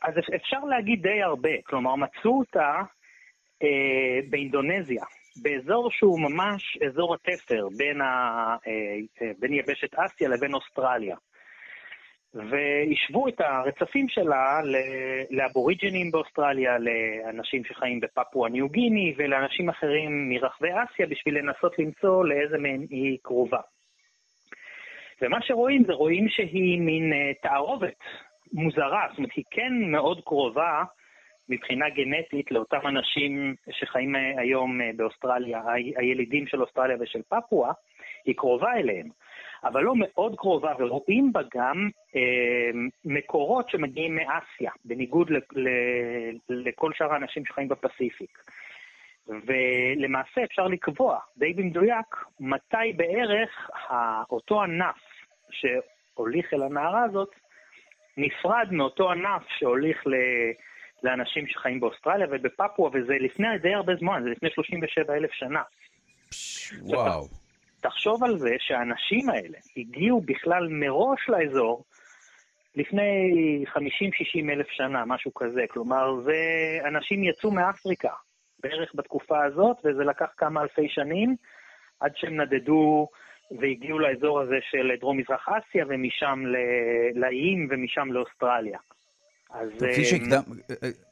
אז 0.08 0.14
אפשר 0.36 0.60
להגיד 0.60 1.02
די 1.02 1.22
הרבה. 1.22 1.62
כלומר, 1.64 1.96
מצאו 1.96 2.40
אותה 2.40 2.82
אה, 3.64 4.20
באינדונזיה. 4.30 5.04
באזור 5.42 5.92
שהוא 5.92 6.20
ממש 6.20 6.78
אזור 6.88 7.14
התפר 7.16 7.68
בין, 7.78 8.02
ה, 8.02 8.06
אה, 8.68 8.72
אה, 9.22 9.32
בין 9.40 9.54
יבשת 9.54 9.96
אסיה 9.96 10.30
לבין 10.30 10.54
אוסטרליה. 10.54 11.16
והשוו 12.34 13.28
את 13.28 13.42
הרצפים 13.42 14.10
שלה 14.10 14.60
לאבוריג'ינים 15.32 16.12
באוסטרליה, 16.12 16.78
לאנשים 16.80 17.64
שחיים 17.66 18.00
בפפואה 18.00 18.50
ניו 18.50 18.70
גיני 18.70 19.14
ולאנשים 19.18 19.70
אחרים 19.70 20.30
מרחבי 20.30 20.70
אסיה 20.70 21.08
בשביל 21.08 21.38
לנסות 21.38 21.80
למצוא 21.80 22.26
לאיזה 22.26 22.58
מהם 22.58 22.82
היא 22.90 23.18
קרובה. 23.22 23.60
ומה 25.22 25.38
שרואים 25.42 25.84
זה 25.88 25.94
רואים 25.94 26.30
שהיא 26.30 26.82
מין 26.82 27.14
אה, 27.14 27.32
תערובת 27.42 28.00
מוזרה, 28.54 29.08
זאת 29.10 29.18
אומרת 29.18 29.32
היא 29.36 29.46
כן 29.52 29.74
מאוד 29.92 30.22
קרובה 30.26 30.84
מבחינה 31.50 31.90
גנטית 31.90 32.52
לאותם 32.52 32.88
אנשים 32.88 33.56
שחיים 33.72 34.16
אה, 34.16 34.42
היום 34.42 34.82
אה, 34.82 34.90
באוסטרליה, 34.96 35.62
הילידים 35.96 36.48
של 36.48 36.62
אוסטרליה 36.62 36.98
ושל 37.00 37.22
פפואה, 37.30 37.72
היא 38.26 38.36
קרובה 38.36 38.74
אליהם. 38.74 39.08
אבל 39.64 39.84
לא 39.84 39.94
מאוד 39.96 40.36
קרובה, 40.36 40.74
ורואים 40.80 41.34
בה 41.34 41.42
גם 41.56 41.90
אה, 42.16 42.80
מקורות 43.06 43.70
שמגיעים 43.70 44.16
מאסיה, 44.16 44.72
בניגוד 44.86 45.30
ל, 45.30 45.38
ל, 45.38 45.70
לכל 46.50 46.92
שאר 46.94 47.14
האנשים 47.14 47.46
שחיים 47.46 47.68
בפסיפיק. 47.68 48.44
ולמעשה 49.28 50.44
אפשר 50.44 50.68
לקבוע 50.68 51.20
די 51.38 51.54
במדויק 51.54 52.16
מתי 52.40 52.94
בערך 52.96 53.70
אותו 54.32 54.64
ענף 54.64 54.96
שהוליך 55.52 56.54
אל 56.54 56.64
הנערה 56.64 57.04
הזאת 57.04 57.30
נפרד 58.18 58.68
מאותו 58.72 59.12
ענף 59.12 59.44
שהוליך 59.60 60.08
ל... 60.08 60.14
לאנשים 61.04 61.48
שחיים 61.48 61.80
באוסטרליה 61.80 62.28
ובפפואה, 62.32 62.90
וזה 62.94 63.14
לפני 63.20 63.48
די 63.62 63.74
הרבה 63.74 63.96
זמן, 63.96 64.22
זה 64.24 64.30
לפני 64.30 64.50
37 64.50 65.16
אלף 65.16 65.32
שנה. 65.32 65.62
וואו. 66.82 67.28
תחשוב 67.82 68.24
על 68.24 68.38
זה 68.38 68.56
שהאנשים 68.60 69.30
האלה 69.30 69.58
הגיעו 69.78 70.22
בכלל 70.22 70.68
מראש 70.70 71.20
לאזור 71.30 71.84
לפני 72.76 73.32
50-60 73.76 73.80
אלף 74.52 74.68
שנה, 74.70 75.06
משהו 75.06 75.34
כזה. 75.34 75.62
כלומר, 75.70 76.22
זה 76.24 76.42
אנשים 76.88 77.24
יצאו 77.24 77.52
מאפריקה 77.52 78.14
בערך 78.60 78.92
בתקופה 78.96 79.44
הזאת, 79.44 79.78
וזה 79.84 80.04
לקח 80.04 80.30
כמה 80.38 80.62
אלפי 80.62 80.90
שנים 80.90 81.36
עד 82.00 82.12
שהם 82.16 82.42
נדדו 82.42 83.08
והגיעו 83.52 84.00
לאזור 84.00 84.40
הזה 84.40 84.58
של 84.72 84.92
דרום-מזרח 85.00 85.48
אסיה, 85.48 85.86
ומשם 85.90 86.44
לאיים 87.16 87.68
ומשם 87.72 88.08
לאוסטרליה. 88.12 88.80
אז... 89.54 89.70
כפי 89.78 90.02
אה, 90.02 90.06
שהקדם... 90.06 90.42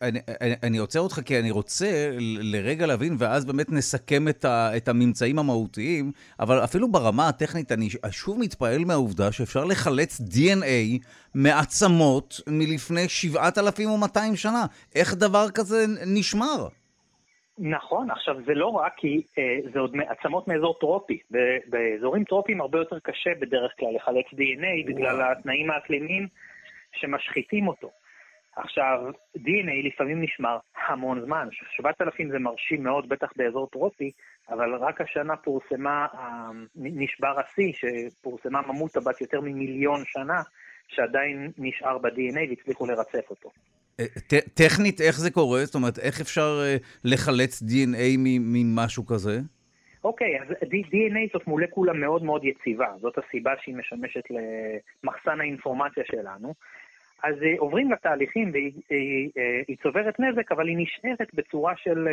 אני, 0.02 0.20
אני, 0.42 0.54
אני 0.64 0.78
עוצר 0.78 1.00
אותך 1.00 1.20
כי 1.26 1.40
אני 1.40 1.52
רוצה 1.52 2.10
לרגע 2.42 2.86
להבין, 2.86 3.16
ואז 3.18 3.46
באמת 3.46 3.70
נסכם 3.70 4.28
את, 4.28 4.46
ה, 4.46 4.78
את 4.78 4.88
הממצאים 4.88 5.40
המהותיים, 5.40 6.12
אבל 6.40 6.64
אפילו 6.64 6.92
ברמה 6.92 7.28
הטכנית, 7.28 7.72
אני 7.72 7.90
שוב 8.12 8.40
מתפעל 8.40 8.86
מהעובדה 8.86 9.32
שאפשר 9.32 9.64
לחלץ 9.64 10.22
DNA 10.22 11.06
מעצמות 11.36 12.42
מלפני 12.48 13.10
7,200 13.10 14.36
שנה. 14.36 14.66
איך 14.96 15.14
דבר 15.14 15.50
כזה 15.50 15.86
נשמר? 16.08 16.68
נכון, 17.58 18.12
עכשיו 18.12 18.36
זה 18.46 18.54
לא 18.54 18.68
רק 18.68 18.94
כי 18.98 19.22
אה, 19.38 19.58
זה 19.74 19.80
עוד 19.80 19.96
עצמות 20.08 20.48
מאזור 20.48 20.80
טרופי. 20.80 21.20
באזורים 21.68 22.24
טרופיים 22.24 22.62
הרבה 22.62 22.78
יותר 22.78 23.00
קשה 23.00 23.30
בדרך 23.40 23.72
כלל 23.80 23.96
לחלץ 23.96 24.26
DNA 24.26 24.88
בגלל 24.88 25.32
התנאים 25.32 25.72
האקלימיים 25.72 26.28
שמשחיתים 26.92 27.68
אותו. 27.68 27.92
עכשיו, 28.56 29.00
DNA 29.38 29.88
לפעמים 29.88 30.22
נשמר 30.22 30.58
המון 30.88 31.22
זמן, 31.26 31.48
7,000 31.76 32.32
זה 32.32 32.40
מרשים 32.40 32.84
מאוד, 32.84 33.10
בטח 33.10 33.28
באזור 33.36 33.68
טרופי, 33.68 34.12
אבל 34.50 34.76
רק 34.76 35.02
השנה 35.02 35.38
פורסמה, 35.38 36.08
נשבר 36.76 37.40
השיא, 37.40 37.74
שפורסמה 37.74 38.62
ממותה 38.62 39.00
בת 39.00 39.22
יותר 39.22 39.42
ממיליון 39.42 40.04
שנה, 40.06 40.42
שעדיין 40.88 41.52
נשאר 41.58 41.98
ב-DNA 41.98 42.50
והצליחו 42.50 42.86
לרצף 42.86 43.30
אותו. 43.30 43.50
טכנית, 44.54 45.02
איך 45.02 45.20
זה 45.20 45.32
קורה? 45.32 45.66
זאת 45.66 45.76
אומרת, 45.76 46.00
איך 46.00 46.22
אפשר 46.22 46.62
אה, 46.64 46.78
לחלץ 47.04 47.62
DNA 47.62 48.18
ממשהו 48.18 49.06
כזה? 49.06 49.40
אוקיי, 50.04 50.42
אז 50.42 50.48
DNA 50.72 51.34
זאת 51.34 51.48
מולקולה 51.48 51.94
מאוד 51.94 52.24
מאוד 52.24 52.44
יציבה, 52.44 52.88
זאת 53.02 53.18
הסיבה 53.18 53.52
שהיא 53.62 53.76
משמשת 53.76 54.24
למחסן 54.30 55.42
האינפורמציה 55.42 56.04
שלנו. 56.06 56.54
אז 57.24 57.36
אה, 57.44 57.54
עוברים 57.58 57.92
לתהליכים 57.92 58.52
והיא 58.54 58.72
היא, 58.90 59.30
אה, 59.38 59.62
היא 59.68 59.78
צוברת 59.84 60.20
נזק, 60.20 60.52
אבל 60.52 60.68
היא 60.68 60.78
נשארת 60.78 61.34
בצורה 61.34 61.74
של... 61.78 62.08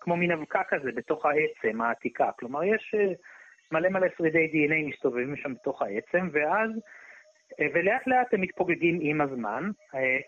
כמו 0.00 0.16
מין 0.16 0.30
אבקה 0.30 0.60
כזה 0.68 0.92
בתוך 0.94 1.26
העצם 1.26 1.80
העתיקה. 1.80 2.30
כלומר, 2.38 2.64
יש 2.64 2.94
מלא 3.72 3.88
מלא 3.88 4.06
שרידי 4.16 4.50
DNA 4.52 4.88
מסתובבים 4.88 5.36
שם 5.36 5.54
בתוך 5.54 5.82
העצם, 5.82 6.28
ואז, 6.32 6.70
ולאט 7.74 8.06
לאט 8.06 8.34
הם 8.34 8.40
מתפוגגים 8.40 8.98
עם 9.02 9.20
הזמן, 9.20 9.70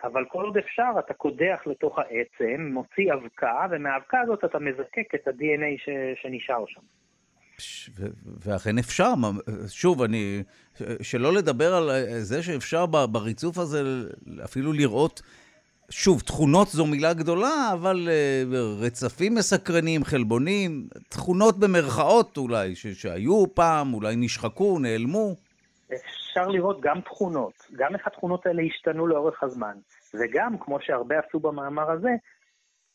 אבל 0.04 0.24
כל 0.28 0.44
עוד 0.44 0.56
אפשר, 0.56 0.90
אתה 0.98 1.14
קודח 1.14 1.62
לתוך 1.66 1.98
העצם, 1.98 2.70
מוציא 2.72 3.12
אבקה, 3.14 3.66
ומהאבקה 3.70 4.20
הזאת 4.20 4.44
אתה 4.44 4.58
מזקק 4.58 5.14
את 5.14 5.28
ה-DNA 5.28 5.84
ש... 5.84 5.88
שנשאר 6.22 6.64
שם. 6.66 6.80
ואכן 8.40 8.78
אפשר, 8.78 9.12
שוב, 9.68 10.02
אני, 10.02 10.42
שלא 11.02 11.32
לדבר 11.32 11.74
על 11.74 11.90
זה 12.18 12.42
שאפשר 12.42 12.86
בריצוף 12.86 13.58
הזה 13.58 13.82
אפילו 14.44 14.72
לראות, 14.72 15.22
שוב, 15.90 16.20
תכונות 16.20 16.68
זו 16.68 16.86
מילה 16.86 17.14
גדולה, 17.14 17.70
אבל 17.72 18.08
אה, 18.10 18.42
רצפים 18.80 19.34
מסקרנים, 19.34 20.04
חלבונים, 20.04 20.88
תכונות 21.08 21.58
במרכאות 21.58 22.36
אולי, 22.36 22.74
שהיו 22.74 23.54
פעם, 23.54 23.94
אולי 23.94 24.16
נשחקו, 24.16 24.78
נעלמו. 24.78 25.47
אפשר 25.94 26.48
לראות 26.48 26.80
גם 26.80 27.00
תכונות, 27.00 27.66
גם 27.76 27.94
איך 27.94 28.06
התכונות 28.06 28.46
האלה 28.46 28.62
השתנו 28.62 29.06
לאורך 29.06 29.42
הזמן, 29.42 29.76
וגם, 30.14 30.58
כמו 30.58 30.80
שהרבה 30.80 31.18
עשו 31.18 31.40
במאמר 31.40 31.90
הזה, 31.90 32.10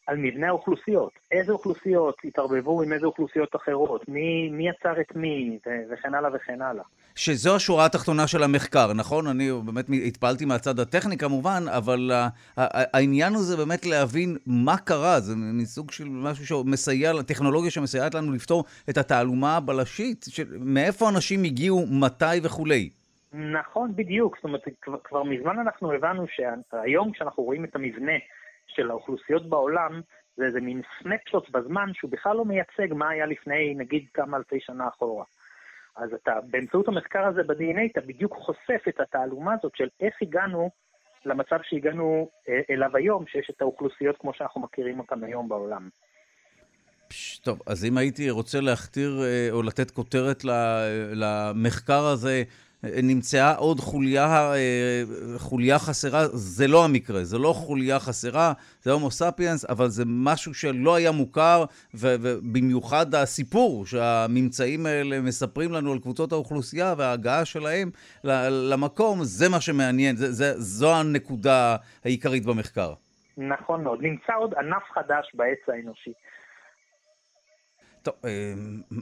על 0.08 0.17
מבנה 0.17 0.47
האוכלוסיות. 0.47 1.12
איזה 1.32 1.51
אוכלוסיות 1.51 2.15
התערבבו 2.23 2.82
עם 2.82 2.93
איזה 2.93 3.06
אוכלוסיות 3.06 3.56
אחרות, 3.56 4.10
מי, 4.10 4.49
מי 4.49 4.69
יצר 4.69 5.01
את 5.01 5.15
מי, 5.15 5.60
וכן 5.89 6.13
הלאה 6.13 6.29
וכן 6.34 6.62
הלאה. 6.62 6.84
שזו 7.15 7.56
השורה 7.56 7.86
התחתונה 7.86 8.28
של 8.28 8.43
המחקר, 8.43 8.93
נכון? 8.93 9.28
אני 9.28 9.49
באמת 9.65 9.86
התפעלתי 10.06 10.45
מהצד 10.45 10.80
הטכני 10.80 11.17
כמובן, 11.17 11.63
אבל 11.67 12.12
העניין 12.58 13.34
הוא 13.34 13.43
זה 13.43 13.58
באמת 13.58 13.86
להבין 13.86 14.38
מה 14.47 14.78
קרה, 14.78 15.19
זה 15.19 15.36
מסוג 15.36 15.91
של 15.91 16.10
משהו 16.10 16.45
שמסייע, 16.45 17.21
טכנולוגיה 17.21 17.71
שמסייעת 17.71 18.13
לנו 18.13 18.32
לפתור 18.32 18.63
את 18.89 18.97
התעלומה 18.97 19.58
הבלשית, 19.58 20.26
של 20.30 20.58
מאיפה 20.60 21.10
אנשים 21.10 21.43
הגיעו, 21.43 21.86
מתי 21.88 22.39
וכולי. 22.43 22.89
נכון, 23.34 23.95
בדיוק. 23.95 24.36
זאת 24.36 24.43
אומרת, 24.43 24.62
כבר, 24.82 24.97
כבר 25.04 25.23
מזמן 25.23 25.60
אנחנו 25.60 25.91
הבנו 25.91 26.26
שהיום 26.28 27.12
כשאנחנו 27.12 27.43
רואים 27.43 27.65
את 27.65 27.76
המבנה 27.76 28.17
של 28.67 28.89
האוכלוסיות 28.89 29.49
בעולם, 29.49 30.02
זה 30.38 30.45
איזה 30.45 30.62
מין 30.62 30.82
סנפשוט 31.04 31.49
בזמן 31.49 31.89
שהוא 31.93 32.12
בכלל 32.12 32.36
לא 32.36 32.45
מייצג 32.45 32.93
מה 32.93 33.10
היה 33.10 33.26
לפני 33.26 33.73
נגיד 33.78 34.06
כמה 34.13 34.38
אלפי 34.38 34.60
שנה 34.60 34.88
אחורה. 34.88 35.23
אז 35.95 36.10
אתה, 36.13 36.32
באמצעות 36.51 36.88
המחקר 36.88 37.25
הזה 37.25 37.43
ב-DNA, 37.43 37.91
אתה 37.91 38.01
בדיוק 38.01 38.34
חושף 38.34 38.88
את 38.89 38.99
התעלומה 38.99 39.53
הזאת 39.53 39.71
של 39.75 39.88
איך 39.99 40.15
הגענו 40.21 40.69
למצב 41.25 41.58
שהגענו 41.63 42.29
אה, 42.49 42.62
אליו 42.69 42.89
היום, 42.93 43.27
שיש 43.27 43.49
את 43.49 43.62
האוכלוסיות 43.62 44.15
כמו 44.19 44.34
שאנחנו 44.34 44.62
מכירים 44.62 44.99
אותן 44.99 45.23
היום 45.23 45.49
בעולם. 45.49 45.89
טוב, 47.43 47.60
אז 47.67 47.86
אם 47.86 47.97
הייתי 47.97 48.29
רוצה 48.29 48.62
להכתיר 48.62 49.21
אה, 49.23 49.47
או 49.51 49.63
לתת 49.63 49.91
כותרת 49.91 50.43
למחקר 51.13 52.06
הזה, 52.06 52.43
נמצאה 52.83 53.55
עוד 53.55 53.79
חוליה, 53.79 54.53
אה, 54.53 55.03
חוליה 55.37 55.79
חסרה, 55.79 56.27
זה 56.27 56.67
לא 56.67 56.85
המקרה, 56.85 57.23
זה 57.23 57.37
לא 57.37 57.53
חוליה 57.53 57.99
חסרה, 57.99 58.53
זה 58.81 58.91
הומו 58.91 59.11
ספיאנס, 59.11 59.65
אבל 59.65 59.89
זה 59.89 60.03
משהו 60.07 60.53
שלא 60.53 60.95
היה 60.95 61.11
מוכר, 61.11 61.65
ובמיוחד 61.93 63.15
הסיפור 63.15 63.85
שהממצאים 63.85 64.85
האלה 64.85 65.21
מספרים 65.21 65.71
לנו 65.71 65.91
על 65.91 65.99
קבוצות 65.99 66.31
האוכלוסייה 66.31 66.93
וההגעה 66.97 67.45
שלהם 67.45 67.89
למקום, 68.23 69.19
זה 69.21 69.49
מה 69.49 69.61
שמעניין, 69.61 70.15
זה, 70.15 70.31
זה, 70.31 70.53
זו 70.61 70.95
הנקודה 70.95 71.75
העיקרית 72.05 72.45
במחקר. 72.45 72.93
נכון 73.37 73.83
מאוד. 73.83 74.01
נמצא 74.01 74.33
עוד 74.37 74.53
ענף 74.53 74.83
חדש 74.93 75.31
בעץ 75.33 75.59
האנושי. 75.67 76.13
טוב, 78.03 78.13
אה, 78.25 78.53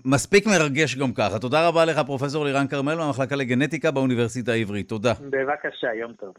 מספיק 0.05 0.47
מרגש 0.47 0.95
גם 0.95 1.13
ככה. 1.13 1.39
תודה 1.39 1.67
רבה 1.67 1.85
לך, 1.85 1.99
פרופ' 2.05 2.21
לירן 2.45 2.67
כרמל, 2.67 2.95
מהמחלקה 2.95 3.35
לגנטיקה 3.35 3.91
באוניברסיטה 3.91 4.51
העברית. 4.51 4.89
תודה. 4.89 5.13
בבקשה, 5.21 5.87
יום 5.99 6.13
טוב. 6.13 6.33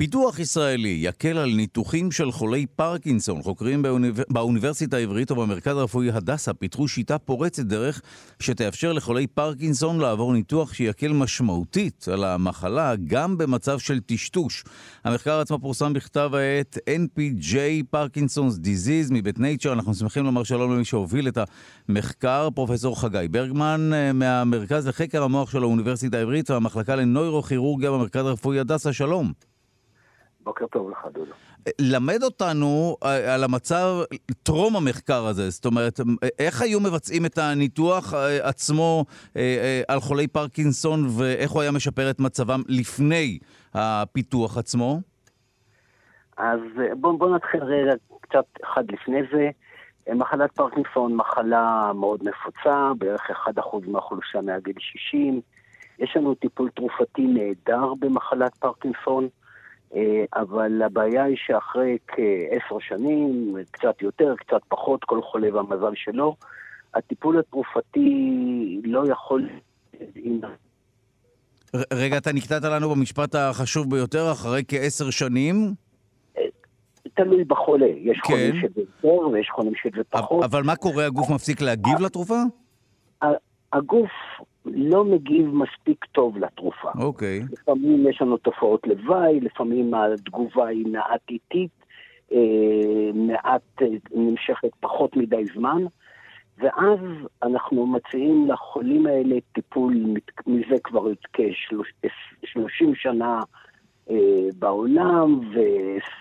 פיתוח 0.00 0.38
ישראלי 0.38 0.98
יקל 1.00 1.38
על 1.38 1.54
ניתוחים 1.54 2.12
של 2.12 2.32
חולי 2.32 2.66
פרקינסון. 2.66 3.42
חוקרים 3.42 3.82
באוניבר... 3.82 4.22
באוניברסיטה 4.30 4.96
העברית 4.96 5.30
ובמרכז 5.30 5.76
הרפואי 5.76 6.10
הדסה 6.10 6.54
פיתחו 6.54 6.88
שיטה 6.88 7.18
פורצת 7.18 7.62
דרך 7.62 8.00
שתאפשר 8.40 8.92
לחולי 8.92 9.26
פרקינסון 9.26 10.00
לעבור 10.00 10.32
ניתוח 10.32 10.72
שיקל 10.72 11.12
משמעותית 11.12 12.06
על 12.12 12.24
המחלה 12.24 12.94
גם 13.06 13.38
במצב 13.38 13.78
של 13.78 14.00
טשטוש. 14.00 14.64
המחקר 15.04 15.40
עצמו 15.40 15.58
פורסם 15.58 15.92
בכתב 15.92 16.30
העת 16.34 16.78
NPJ 16.88 17.56
Parkinson's 17.90 18.56
Disease 18.56 19.10
מבית 19.10 19.38
נייצ'ר. 19.38 19.72
אנחנו 19.72 19.94
שמחים 19.94 20.24
לומר 20.24 20.42
שלום 20.42 20.72
למי 20.72 20.84
שהוביל 20.84 21.28
את 21.28 21.38
המחקר, 21.88 22.48
פרופסור 22.54 23.00
חגי 23.00 23.28
ברגמן 23.30 23.90
אה, 23.94 24.12
מהמרכז 24.12 24.86
לחקר 24.86 25.22
המוח 25.22 25.50
של 25.50 25.62
האוניברסיטה 25.62 26.18
העברית 26.18 26.50
והמחלקה 26.50 26.96
לנוירוכירורגיה 26.96 27.90
במרכז 27.90 28.26
הרפואי 28.26 28.58
הדסה. 28.60 28.92
שלום. 28.92 29.49
בוקר 30.50 30.66
טוב 30.66 30.90
לך, 30.90 31.06
דודו. 31.12 31.32
למד 31.80 32.22
אותנו 32.22 32.96
אה, 33.04 33.34
על 33.34 33.44
המצב 33.44 33.86
טרום 34.42 34.76
המחקר 34.76 35.26
הזה, 35.26 35.50
זאת 35.50 35.66
אומרת, 35.66 36.00
איך 36.38 36.62
היו 36.62 36.80
מבצעים 36.80 37.26
את 37.26 37.38
הניתוח 37.38 38.14
אה, 38.14 38.48
עצמו 38.48 39.04
אה, 39.36 39.82
על 39.88 40.00
חולי 40.00 40.28
פרקינסון 40.28 41.06
ואיך 41.18 41.50
הוא 41.50 41.62
היה 41.62 41.72
משפר 41.72 42.10
את 42.10 42.20
מצבם 42.20 42.62
לפני 42.68 43.38
הפיתוח 43.74 44.58
עצמו? 44.58 45.00
אז 46.36 46.60
בואו 47.00 47.18
בוא 47.18 47.36
נתחיל 47.36 47.62
רגע 47.62 47.92
קצת 48.20 48.44
אחד 48.64 48.84
לפני 48.90 49.20
זה. 49.32 49.50
מחלת 50.14 50.52
פרקינסון 50.52 51.16
מחלה 51.16 51.92
מאוד 51.94 52.20
נפוצה, 52.22 52.92
בערך 52.98 53.30
1% 53.30 53.50
מהאוכלוסייה 53.86 54.42
מהגיל 54.42 54.74
60. 54.78 55.40
יש 55.98 56.16
לנו 56.16 56.34
טיפול 56.34 56.70
תרופתי 56.70 57.26
נהדר 57.26 57.94
במחלת 58.00 58.54
פרקינסון. 58.54 59.28
אה, 59.94 60.24
אבל 60.34 60.82
הבעיה 60.82 61.24
היא 61.24 61.36
שאחרי 61.46 61.98
כעשר 62.06 62.78
שנים, 62.80 63.54
קצת 63.70 64.02
יותר, 64.02 64.34
קצת 64.36 64.60
פחות, 64.68 65.04
כל 65.04 65.22
חולה 65.22 65.54
והמזל 65.54 65.92
שלו, 65.94 66.36
הטיפול 66.94 67.38
התרופתי 67.38 68.80
לא 68.84 69.02
יכול... 69.12 69.48
רגע, 71.92 72.16
אתה 72.16 72.32
נקטעת 72.32 72.62
לנו 72.64 72.90
במשפט 72.90 73.34
החשוב 73.34 73.90
ביותר, 73.90 74.32
אחרי 74.32 74.62
כעשר 74.68 75.10
שנים? 75.10 75.74
אה, 76.38 76.42
תלוי 77.14 77.44
בחולה. 77.44 77.86
יש 77.86 78.18
כן. 78.24 78.32
חולים 78.32 78.60
שזה 78.60 78.80
יותר 78.80 79.28
ויש 79.28 79.48
חולים 79.50 79.72
שזה 79.82 80.04
פחות. 80.10 80.44
אבל 80.44 80.62
מה 80.62 80.76
קורה? 80.76 81.06
הגוף 81.06 81.30
מפסיק 81.30 81.60
להגיב 81.60 82.00
לתרופה? 82.00 82.42
הגוף 83.72 84.10
לא 84.66 85.04
מגיב 85.04 85.46
מספיק 85.54 86.04
טוב 86.04 86.38
לתרופה. 86.38 86.90
אוקיי. 86.98 87.40
Okay. 87.40 87.52
לפעמים 87.52 88.08
יש 88.08 88.22
לנו 88.22 88.36
תופעות 88.36 88.86
לוואי, 88.86 89.40
לפעמים 89.40 89.94
התגובה 89.94 90.66
היא 90.66 90.86
מעט 90.86 91.20
איטית, 91.30 91.70
אה, 92.32 93.10
מעט 93.14 93.82
אה, 93.82 93.86
נמשכת 94.10 94.70
פחות 94.80 95.16
מדי 95.16 95.44
זמן, 95.54 95.82
ואז 96.58 97.00
אנחנו 97.42 97.86
מציעים 97.86 98.48
לחולים 98.50 99.06
האלה 99.06 99.36
טיפול 99.52 99.94
מזה 100.46 100.74
כבר 100.84 101.04
כ-30 101.32 102.94
שנה 102.94 103.40
אה, 104.10 104.16
בעולם 104.58 105.40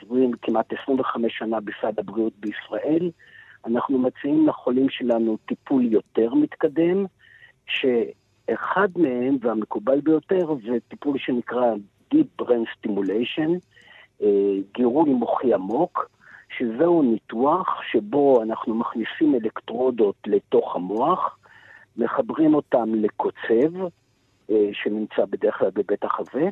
וכמעט 0.09 0.73
25 0.83 1.37
שנה 1.37 1.57
בסד 1.59 1.99
הבריאות 1.99 2.33
בישראל. 2.39 3.11
אנחנו 3.65 3.97
מציעים 3.97 4.47
לחולים 4.47 4.89
שלנו 4.89 5.37
טיפול 5.45 5.85
יותר 5.85 6.33
מתקדם, 6.33 7.05
ש... 7.65 7.85
אחד 8.53 8.87
מהם, 8.95 9.37
והמקובל 9.41 10.01
ביותר, 10.01 10.47
זה 10.65 10.77
טיפול 10.87 11.17
שנקרא 11.17 11.73
Deep 12.13 12.41
Brain 12.41 12.65
Stimulation, 12.75 13.49
אה, 14.21 14.55
גירוי 14.73 15.09
מוחי 15.09 15.53
עמוק, 15.53 16.09
שזהו 16.57 17.01
ניתוח 17.01 17.81
שבו 17.91 18.43
אנחנו 18.43 18.75
מכניסים 18.75 19.35
אלקטרודות 19.35 20.15
לתוך 20.25 20.75
המוח, 20.75 21.37
מחברים 21.97 22.53
אותם 22.53 22.95
לקוצב, 22.95 23.85
אה, 24.49 24.69
שנמצא 24.73 25.25
בדרך 25.29 25.57
כלל 25.57 25.69
בבית 25.69 26.03
החזה, 26.03 26.49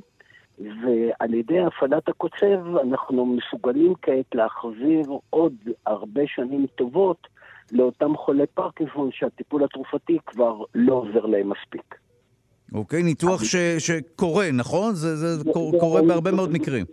ועל 0.60 1.34
ידי 1.34 1.60
הפעלת 1.60 2.10
הקוצב 2.10 2.78
אנחנו 2.78 3.26
מסוגלים 3.26 3.94
כעת 4.02 4.36
להחזיר 4.36 5.04
עוד 5.30 5.54
הרבה 5.86 6.22
שנים 6.28 6.66
טובות 6.76 7.28
לאותם 7.72 8.18
חולי 8.18 8.46
פרקינסון 8.54 9.10
שהטיפול 9.12 9.64
התרופתי 9.64 10.18
כבר 10.26 10.64
לא 10.76 10.94
עוזר 10.94 11.26
להם 11.26 11.50
מספיק. 11.50 11.96
אוקיי, 12.74 13.04
ניתוח 13.04 13.44
ש, 13.44 13.56
שקורה, 13.78 14.52
נכון? 14.54 14.96
זה, 14.96 15.16
זה, 15.16 15.36
זה 15.36 15.52
קורה 15.80 16.02
בהרבה 16.02 16.32
מאוד 16.32 16.52
מקרים. 16.52 16.86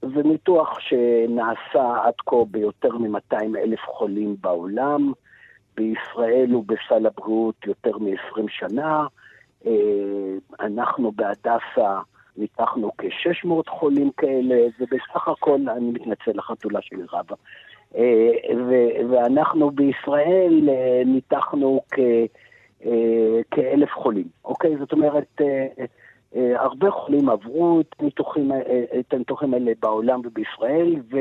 זה 0.00 0.22
ניתוח 0.24 0.78
שנעשה 0.80 2.04
עד 2.04 2.14
כה 2.26 2.36
ביותר 2.50 2.98
מ-200 2.98 3.36
אלף 3.58 3.80
חולים 3.98 4.36
בעולם. 4.40 5.12
בישראל 5.76 6.50
הוא 6.52 6.64
בסל 6.66 7.06
הבריאות 7.06 7.66
יותר 7.66 7.98
מ-20 7.98 8.42
שנה. 8.48 9.06
אה, 9.66 9.72
אנחנו 10.60 11.12
בהדסה 11.12 11.98
ניתחנו 12.38 12.90
כ-600 12.98 13.70
חולים 13.70 14.10
כאלה, 14.16 14.56
ובסך 14.80 15.28
הכל, 15.28 15.60
אני 15.76 15.90
מתנצל, 15.90 16.38
החתולה 16.38 16.78
שלי 16.82 17.02
רבה. 17.12 17.34
אה, 17.96 18.30
ואנחנו 19.10 19.70
בישראל 19.70 20.68
אה, 20.68 21.02
ניתחנו 21.06 21.80
כ... 21.90 21.98
אה, 22.84 23.40
כאלף 23.50 23.88
חולים, 23.94 24.28
אוקיי? 24.44 24.76
זאת 24.78 24.92
אומרת, 24.92 25.40
הרבה 26.34 26.90
חולים 26.90 27.28
עברו 27.28 27.80
את 27.80 27.94
הניתוחים, 27.98 28.50
את 29.00 29.12
הניתוחים 29.12 29.54
האלה 29.54 29.72
בעולם 29.82 30.20
ובישראל, 30.24 30.96
ו, 31.12 31.16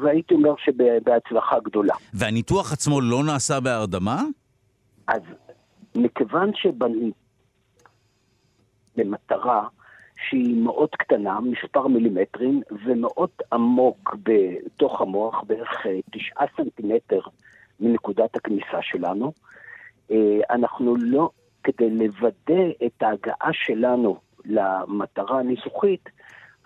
והייתי 0.00 0.34
אומר 0.34 0.54
שבהצלחה 0.58 1.56
גדולה. 1.64 1.94
והניתוח 2.14 2.72
עצמו 2.72 3.00
לא 3.00 3.24
נעשה 3.24 3.60
בהרדמה? 3.60 4.22
אז 5.08 5.22
מכיוון 5.94 6.50
שבמטרה 8.98 9.68
שהיא 10.28 10.62
מאוד 10.62 10.88
קטנה, 10.90 11.40
מספר 11.40 11.86
מילימטרים, 11.86 12.62
ומאוד 12.84 13.30
עמוק 13.52 14.16
בתוך 14.22 15.00
המוח, 15.00 15.42
בערך 15.46 15.86
אה, 15.86 15.98
תשעה 16.10 16.46
סנטימטר 16.56 17.20
מנקודת 17.80 18.36
הכניסה 18.36 18.82
שלנו. 18.82 19.32
אה, 20.10 20.38
אנחנו 20.50 20.96
לא, 20.96 21.30
כדי 21.62 21.90
לוודא 21.90 22.62
את 22.86 23.02
ההגעה 23.02 23.50
שלנו 23.52 24.16
למטרה 24.44 25.38
הניסוחית, 25.38 26.08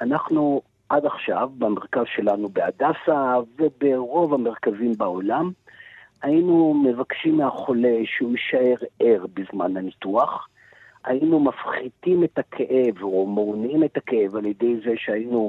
אנחנו 0.01 0.63
עד 0.89 1.07
עכשיו, 1.07 1.51
במרכז 1.59 2.05
שלנו 2.15 2.49
בהדסה 2.49 3.35
וברוב 3.59 4.35
המרכזים 4.35 4.93
בעולם, 4.99 5.51
היינו 6.23 6.75
מבקשים 6.75 7.37
מהחולה 7.37 7.99
שהוא 8.05 8.31
יישאר 8.31 8.87
ער 9.01 9.27
בזמן 9.35 9.77
הניתוח, 9.77 10.49
היינו 11.05 11.41
מפחיתים 11.41 12.25
את 12.25 12.39
הכאב 12.39 13.03
או 13.03 13.27
מונעים 13.27 13.85
את 13.85 13.97
הכאב 13.97 14.37
על 14.37 14.47
ידי 14.47 14.77
זה 14.85 14.93
שהיינו 14.97 15.49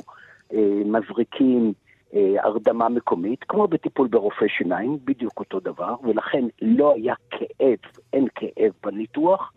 אה, 0.53 0.81
מזריקים 0.85 1.73
אה, 2.13 2.35
הרדמה 2.43 2.89
מקומית, 2.89 3.43
כמו 3.43 3.67
בטיפול 3.67 4.07
ברופא 4.07 4.45
שיניים, 4.47 4.97
בדיוק 5.05 5.39
אותו 5.39 5.59
דבר, 5.59 5.95
ולכן 6.03 6.45
לא 6.61 6.93
היה 6.93 7.13
כאב, 7.29 7.77
אין 8.13 8.27
כאב 8.35 8.71
בניתוח, 8.83 9.53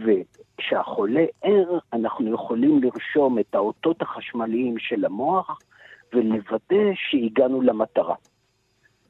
וכשהחולה 0.00 1.24
ער, 1.42 1.78
אנחנו 1.92 2.34
יכולים 2.34 2.82
לרשום 2.82 3.38
את 3.38 3.54
האותות 3.54 4.02
החשמליים 4.02 4.78
של 4.78 5.04
המוח 5.04 5.58
ולוודא 6.12 6.92
שהגענו 6.94 7.62
למטרה. 7.62 8.14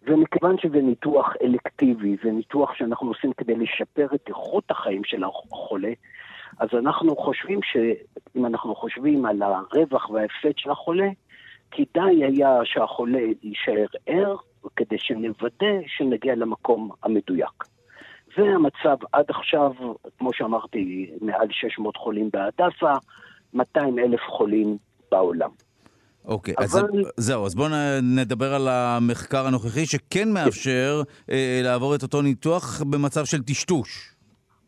ומכיוון 0.03 0.59
שזה 0.59 0.83
ניתוח 0.83 1.35
אלקטיבי, 1.43 2.17
זה 2.25 2.31
ניתוח 2.31 2.75
שאנחנו 2.75 3.09
עושים 3.09 3.33
כדי 3.33 3.55
לשפר 3.55 4.07
את 4.15 4.29
איכות 4.29 4.71
החיים 4.71 5.05
של 5.05 5.25
החולה, 5.25 5.93
אז 6.59 6.69
אנחנו 6.73 7.17
חושבים 7.17 7.61
שאם 7.63 8.47
אנחנו 8.47 8.75
חושבים 8.75 9.27
על 9.27 9.43
הרווח 9.43 10.11
וההפסד 10.11 10.59
של 10.59 10.71
החולה, 10.71 11.09
כדאי 11.71 12.25
היה 12.25 12.61
שהחולה 12.65 13.21
יישאר 13.43 13.87
ער, 14.07 14.37
כדי 14.77 14.99
שנוודא 14.99 15.81
שנגיע 15.87 16.35
למקום 16.35 16.91
המדויק. 17.03 17.65
זה 18.37 18.43
המצב 18.43 18.97
עד 19.13 19.25
עכשיו, 19.29 19.73
כמו 20.19 20.33
שאמרתי, 20.33 21.11
מעל 21.21 21.49
600 21.51 21.97
חולים 21.97 22.31
בהדסה, 22.33 22.95
200 23.55 23.99
אלף 23.99 24.21
חולים 24.21 24.77
בעולם. 25.11 25.51
אוקיי, 26.29 26.55
okay, 26.55 26.65
אבל... 26.65 26.67
אז 26.67 27.13
זהו, 27.17 27.47
אז 27.47 27.55
בואו 27.55 27.69
נדבר 28.03 28.55
על 28.55 28.69
המחקר 28.69 29.47
הנוכחי 29.47 29.87
שכן 29.87 30.33
מאפשר 30.33 31.03
אה, 31.31 31.61
לעבור 31.65 31.95
את 31.95 32.03
אותו 32.03 32.23
ניתוח 32.23 32.83
במצב 32.83 33.25
של 33.25 33.43
טשטוש. 33.43 34.15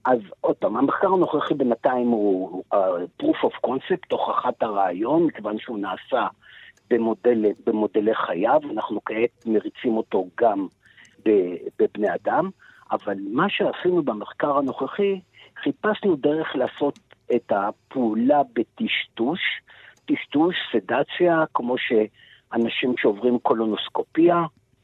אז 0.05 0.19
עוד 0.41 0.57
פעם, 0.57 0.77
המחקר 0.77 1.07
הנוכחי 1.07 1.55
בינתיים 1.55 2.09
הוא 2.09 2.63
uh, 2.75 2.77
proof 3.23 3.45
of 3.45 3.67
concept, 3.67 4.07
הוכחת 4.11 4.63
הרעיון, 4.63 5.27
מכיוון 5.27 5.59
שהוא 5.59 5.79
נעשה 5.79 6.27
במודל, 6.91 7.45
במודלי 7.67 8.15
חייו, 8.15 8.61
אנחנו 8.73 9.01
כעת 9.05 9.47
מריצים 9.47 9.97
אותו 9.97 10.27
גם 10.41 10.67
בבני 11.79 12.15
אדם, 12.15 12.51
אבל 12.93 13.17
מה 13.33 13.47
שעשינו 13.49 14.03
במחקר 14.03 14.59
הנוכחי, 14.59 15.21
חיפשנו 15.63 16.17
דרך 16.17 16.49
לעשות 16.55 16.99
את 17.35 17.53
הפעולה 17.53 18.41
בטשטוש, 18.55 19.41
טשטוש, 20.11 20.57
סדציה, 20.73 21.45
כמו 21.55 21.75
שאנשים 21.79 22.95
שעוברים 22.97 23.39
קולונוסקופיה 23.39 24.43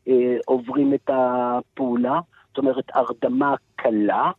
אה, 0.08 0.36
עוברים 0.46 0.94
את 0.94 1.10
הפעולה, 1.12 2.20
זאת 2.48 2.58
אומרת 2.58 2.84
הרדמה 2.94 3.54
קלה, 3.76 4.30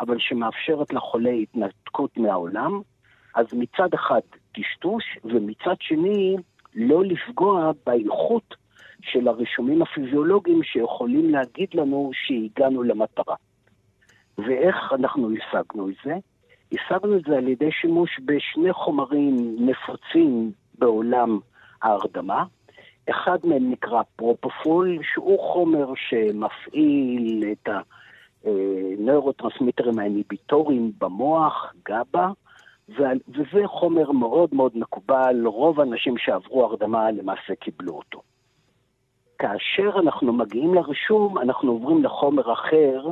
אבל 0.00 0.16
שמאפשרת 0.18 0.92
לחולה 0.92 1.30
התנתקות 1.30 2.16
מהעולם. 2.16 2.80
אז 3.34 3.46
מצד 3.52 3.94
אחד 3.94 4.20
טשטוש, 4.52 5.04
ומצד 5.24 5.74
שני 5.80 6.36
לא 6.74 7.04
לפגוע 7.04 7.70
באיכות 7.86 8.54
של 9.02 9.28
הרישומים 9.28 9.82
הפיזיולוגיים 9.82 10.62
שיכולים 10.62 11.30
להגיד 11.30 11.68
לנו 11.74 12.10
שהגענו 12.14 12.82
למטרה. 12.82 13.34
ואיך 14.38 14.76
אנחנו 14.92 15.30
השגנו 15.30 15.88
את 15.88 15.94
זה? 16.04 16.14
השגנו 16.72 17.16
את 17.16 17.22
זה 17.28 17.36
על 17.36 17.48
ידי 17.48 17.72
שימוש 17.72 18.20
בשני 18.24 18.72
חומרים 18.72 19.56
נפוצים 19.58 20.52
בעולם 20.78 21.38
ההרדמה. 21.82 22.44
אחד 23.10 23.38
מהם 23.44 23.70
נקרא 23.70 24.02
פרופופול, 24.16 24.98
שהוא 25.12 25.52
חומר 25.52 25.92
שמפעיל 25.96 27.44
את 27.52 27.68
הנוירוטרנסמיטרים 28.44 29.98
האיניביטוריים 29.98 30.92
במוח, 31.00 31.74
גבה, 31.88 32.28
וזה 32.88 33.66
חומר 33.66 34.12
מאוד 34.12 34.48
מאוד 34.52 34.72
מקובל, 34.74 35.46
רוב 35.46 35.80
האנשים 35.80 36.18
שעברו 36.18 36.64
הרדמה 36.64 37.10
למעשה 37.10 37.54
קיבלו 37.60 37.92
אותו. 37.92 38.22
כאשר 39.38 39.98
אנחנו 39.98 40.32
מגיעים 40.32 40.74
לרישום, 40.74 41.38
אנחנו 41.38 41.72
עוברים 41.72 42.04
לחומר 42.04 42.52
אחר, 42.52 43.06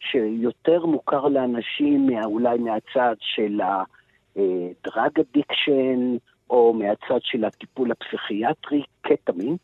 שיותר 0.00 0.86
מוכר 0.86 1.28
לאנשים 1.28 2.08
אולי 2.24 2.58
מהצד 2.58 3.16
של 3.20 3.60
ה-drug 3.60 5.20
addiction, 5.20 6.18
או 6.50 6.74
מהצד 6.74 7.20
של 7.22 7.44
הטיפול 7.44 7.92
הפסיכיאטרי, 7.92 8.82
קטמין. 9.00 9.56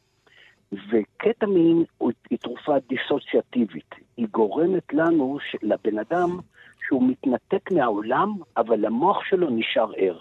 וקטמין 0.73 1.85
היא 2.31 2.38
תרופה 2.38 2.73
דיסוציאטיבית. 2.88 3.95
היא 4.16 4.27
גורמת 4.31 4.92
לנו, 4.92 5.38
לבן 5.62 5.99
אדם, 5.99 6.38
שהוא 6.87 7.03
מתנתק 7.09 7.73
מהעולם, 7.73 8.35
אבל 8.57 8.85
המוח 8.85 9.25
שלו 9.25 9.51
נשאר 9.51 9.92
ער. 9.97 10.21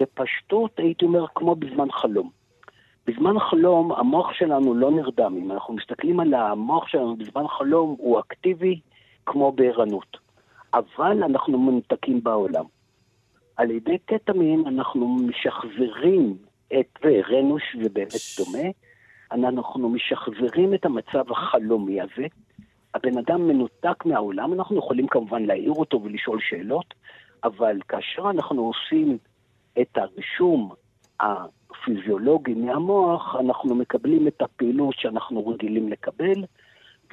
בפשטות, 0.00 0.78
הייתי 0.78 1.04
אומר, 1.04 1.26
כמו 1.34 1.54
בזמן 1.54 1.90
חלום. 1.92 2.30
בזמן 3.06 3.38
חלום 3.38 3.92
המוח 3.92 4.32
שלנו 4.32 4.74
לא 4.74 4.90
נרדם. 4.90 5.36
אם 5.36 5.52
אנחנו 5.52 5.74
מסתכלים 5.74 6.20
על 6.20 6.34
המוח 6.34 6.88
שלנו 6.88 7.16
בזמן 7.16 7.48
חלום, 7.48 7.96
הוא 7.98 8.20
אקטיבי 8.20 8.80
כמו 9.26 9.52
בערנות. 9.52 10.16
אבל 10.74 11.22
אנחנו 11.22 11.58
מנותקים 11.58 12.22
בעולם. 12.22 12.64
על 13.56 13.70
ידי 13.70 13.98
קטמין 13.98 14.64
אנחנו 14.66 15.08
משחזרים 15.08 16.36
את, 16.72 16.98
והראינו 17.02 17.58
שזה 17.58 17.88
באמת 17.92 18.12
דומה, 18.38 18.68
אנחנו 19.32 19.88
משחזרים 19.88 20.74
את 20.74 20.84
המצב 20.84 21.32
החלומי 21.32 22.00
הזה. 22.00 22.26
הבן 22.94 23.18
אדם 23.18 23.48
מנותק 23.48 24.04
מהעולם, 24.04 24.52
אנחנו 24.52 24.78
יכולים 24.78 25.06
כמובן 25.06 25.42
להעיר 25.42 25.72
אותו 25.72 26.02
ולשאול 26.02 26.38
שאלות, 26.40 26.94
אבל 27.44 27.78
כאשר 27.88 28.30
אנחנו 28.30 28.62
עושים 28.62 29.18
את 29.80 29.98
הרישום 29.98 30.72
הפיזיולוגי 31.20 32.54
מהמוח, 32.54 33.36
אנחנו 33.40 33.74
מקבלים 33.74 34.28
את 34.28 34.42
הפעילות 34.42 34.94
שאנחנו 34.98 35.48
רגילים 35.48 35.88
לקבל, 35.88 36.44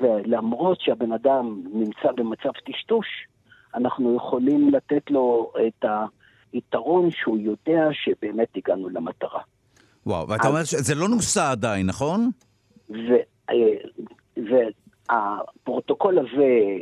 ולמרות 0.01 0.81
שהבן 0.81 1.12
אדם 1.12 1.62
נמצא 1.73 2.12
במצב 2.15 2.51
טשטוש, 2.65 3.07
אנחנו 3.75 4.15
יכולים 4.15 4.69
לתת 4.69 5.12
לו 5.12 5.51
את 5.67 5.86
היתרון 6.53 7.12
שהוא 7.12 7.38
יודע 7.38 7.88
שבאמת 7.91 8.47
הגענו 8.55 8.89
למטרה. 8.89 9.41
וואו, 10.05 10.27
ואתה 10.29 10.43
אז... 10.43 10.49
אומר 10.49 10.63
שזה 10.63 10.95
לא 10.95 11.07
נוסע 11.07 11.51
עדיין, 11.51 11.86
נכון? 11.86 12.29
והפרוטוקול 15.10 16.19
הזה 16.19 16.77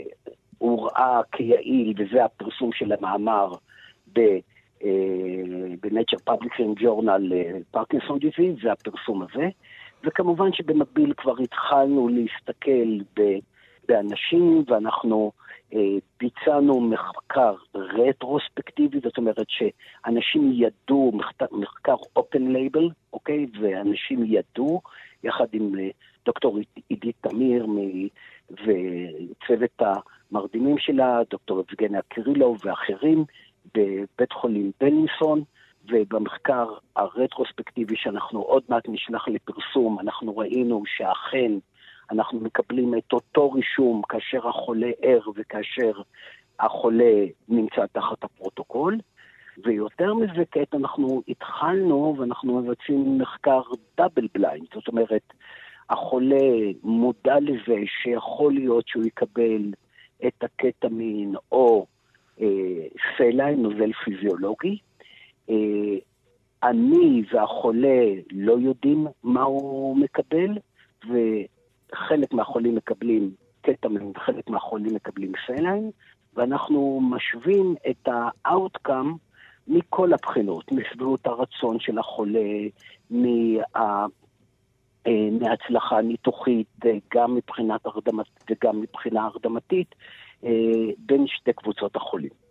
הוראה 0.58 1.21
כיעיל, 1.32 1.93
וזה 1.97 2.25
הפרסום 2.25 2.69
של 2.73 2.91
המאמר 2.91 3.54
ב... 4.13 4.19
ב-Nature 5.82 6.30
Publishing 6.30 6.82
Journal 6.82 7.34
פרקינסון 7.71 8.19
דיזיז, 8.19 8.56
זה 8.63 8.71
הפרסום 8.71 9.21
הזה. 9.21 9.47
וכמובן 10.06 10.54
שבמקביל 10.54 11.13
כבר 11.18 11.36
התחלנו 11.44 12.08
להסתכל 12.08 12.98
ב, 13.20 13.22
באנשים, 13.88 14.63
ואנחנו 14.68 15.32
אה, 15.74 15.80
ביצענו 16.20 16.82
מחקר 16.82 17.56
רטרוספקטיבי, 17.76 19.00
זאת 19.04 19.18
אומרת 19.18 19.46
שאנשים 19.50 20.52
ידעו, 20.54 21.12
מחקר, 21.13 21.46
מחקר 21.52 21.96
open 22.20 22.41
label, 22.56 22.84
אוקיי? 23.13 23.46
ואנשים 23.62 24.24
ידעו, 24.26 24.82
יחד 25.24 25.46
עם 25.54 25.80
אה, 25.80 25.89
דוקטור 26.26 26.60
עידית 26.89 27.15
תמיר 27.22 27.65
מ, 27.68 27.78
וצוות 28.52 29.82
המרדימים 30.32 30.78
שלה, 30.78 31.22
דוקטור 31.30 31.60
אבגניה 31.70 32.02
קירילוב 32.02 32.58
ואחרים, 32.63 33.26
בבית 33.76 34.32
חולים 34.32 34.72
בלינסון, 34.80 35.44
ובמחקר 35.89 36.67
הרטרוספקטיבי 36.95 37.95
שאנחנו 37.98 38.41
עוד 38.41 38.63
מעט 38.69 38.84
נשלח 38.88 39.28
לפרסום, 39.28 40.00
אנחנו 40.00 40.38
ראינו 40.38 40.84
שאכן 40.86 41.52
אנחנו 42.12 42.39
מקבלים 42.39 42.98
את 42.98 43.13
אותו 43.13 43.52
רישום 43.52 44.02
כאשר 44.10 44.48
החולה 44.48 44.91
ער 45.02 45.21
וכאשר 45.36 46.02
החולה 46.60 47.26
נמצא 47.50 47.86
תחת 47.91 48.24
הפרוטוקול. 48.24 48.98
ויותר 49.63 50.13
מזה, 50.13 50.43
כעת 50.52 50.74
אנחנו 50.74 51.21
התחלנו 51.28 52.15
ואנחנו 52.19 52.62
מבצעים 52.62 53.17
מחקר 53.17 53.62
double 53.97 54.28
blind, 54.34 54.67
זאת 54.74 54.88
אומרת, 54.88 55.34
החולה 55.89 56.52
מודע 56.84 57.39
לזה 57.41 57.78
שיכול 58.02 58.54
להיות 58.54 58.88
שהוא 58.88 59.06
יקבל 59.06 59.71
את 60.28 60.43
הקטמין 60.43 61.36
או 61.52 61.86
אה, 62.41 62.48
saline, 63.17 63.51
נוזל 63.52 63.91
פיזיולוגי, 63.93 64.78
אני 66.63 67.23
והחולה 67.31 68.05
לא 68.31 68.53
יודעים 68.60 69.08
מה 69.23 69.43
הוא 69.43 69.97
מקבל, 69.97 70.58
וחלק 71.03 72.34
מהחולים 72.34 72.75
מקבלים 72.75 73.31
קטמין 73.62 74.12
וחלק 74.15 74.49
מהחולים 74.49 74.95
מקבלים 74.95 75.31
סליין, 75.45 75.91
ואנחנו 76.34 77.01
משווים 77.10 77.75
את 77.89 78.08
ה-outcome 78.08 79.17
מכל 79.67 80.13
הבחינות, 80.13 80.71
משביעות 80.71 81.27
הרצון 81.27 81.79
של 81.79 81.99
החולה, 81.99 82.49
מה... 83.10 84.08
אה, 85.08 85.29
מהצלחה 85.39 86.01
ניתוחית, 86.01 86.67
אה, 86.86 86.91
גם 87.13 87.36
מבחינת 87.36 87.86
הרדמת 87.86 88.26
וגם 88.49 88.82
מבחינה 88.82 89.26
הרדמתית, 89.26 89.95
בין 90.97 91.28
שתי 91.28 91.53
קבוצות 91.53 91.95
החולים. 91.95 92.45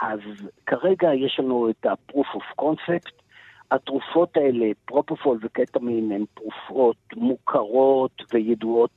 אז 0.00 0.20
כרגע 0.66 1.14
יש 1.14 1.36
לנו 1.38 1.70
את 1.70 1.86
ה-proof 1.86 2.36
of 2.36 2.62
concept, 2.62 3.24
התרופות 3.70 4.36
האלה, 4.36 4.66
פרופופול 4.84 5.38
וקטמין, 5.42 6.12
הן 6.12 6.24
תרופות 6.34 6.96
מוכרות 7.16 8.22
וידועות 8.32 8.90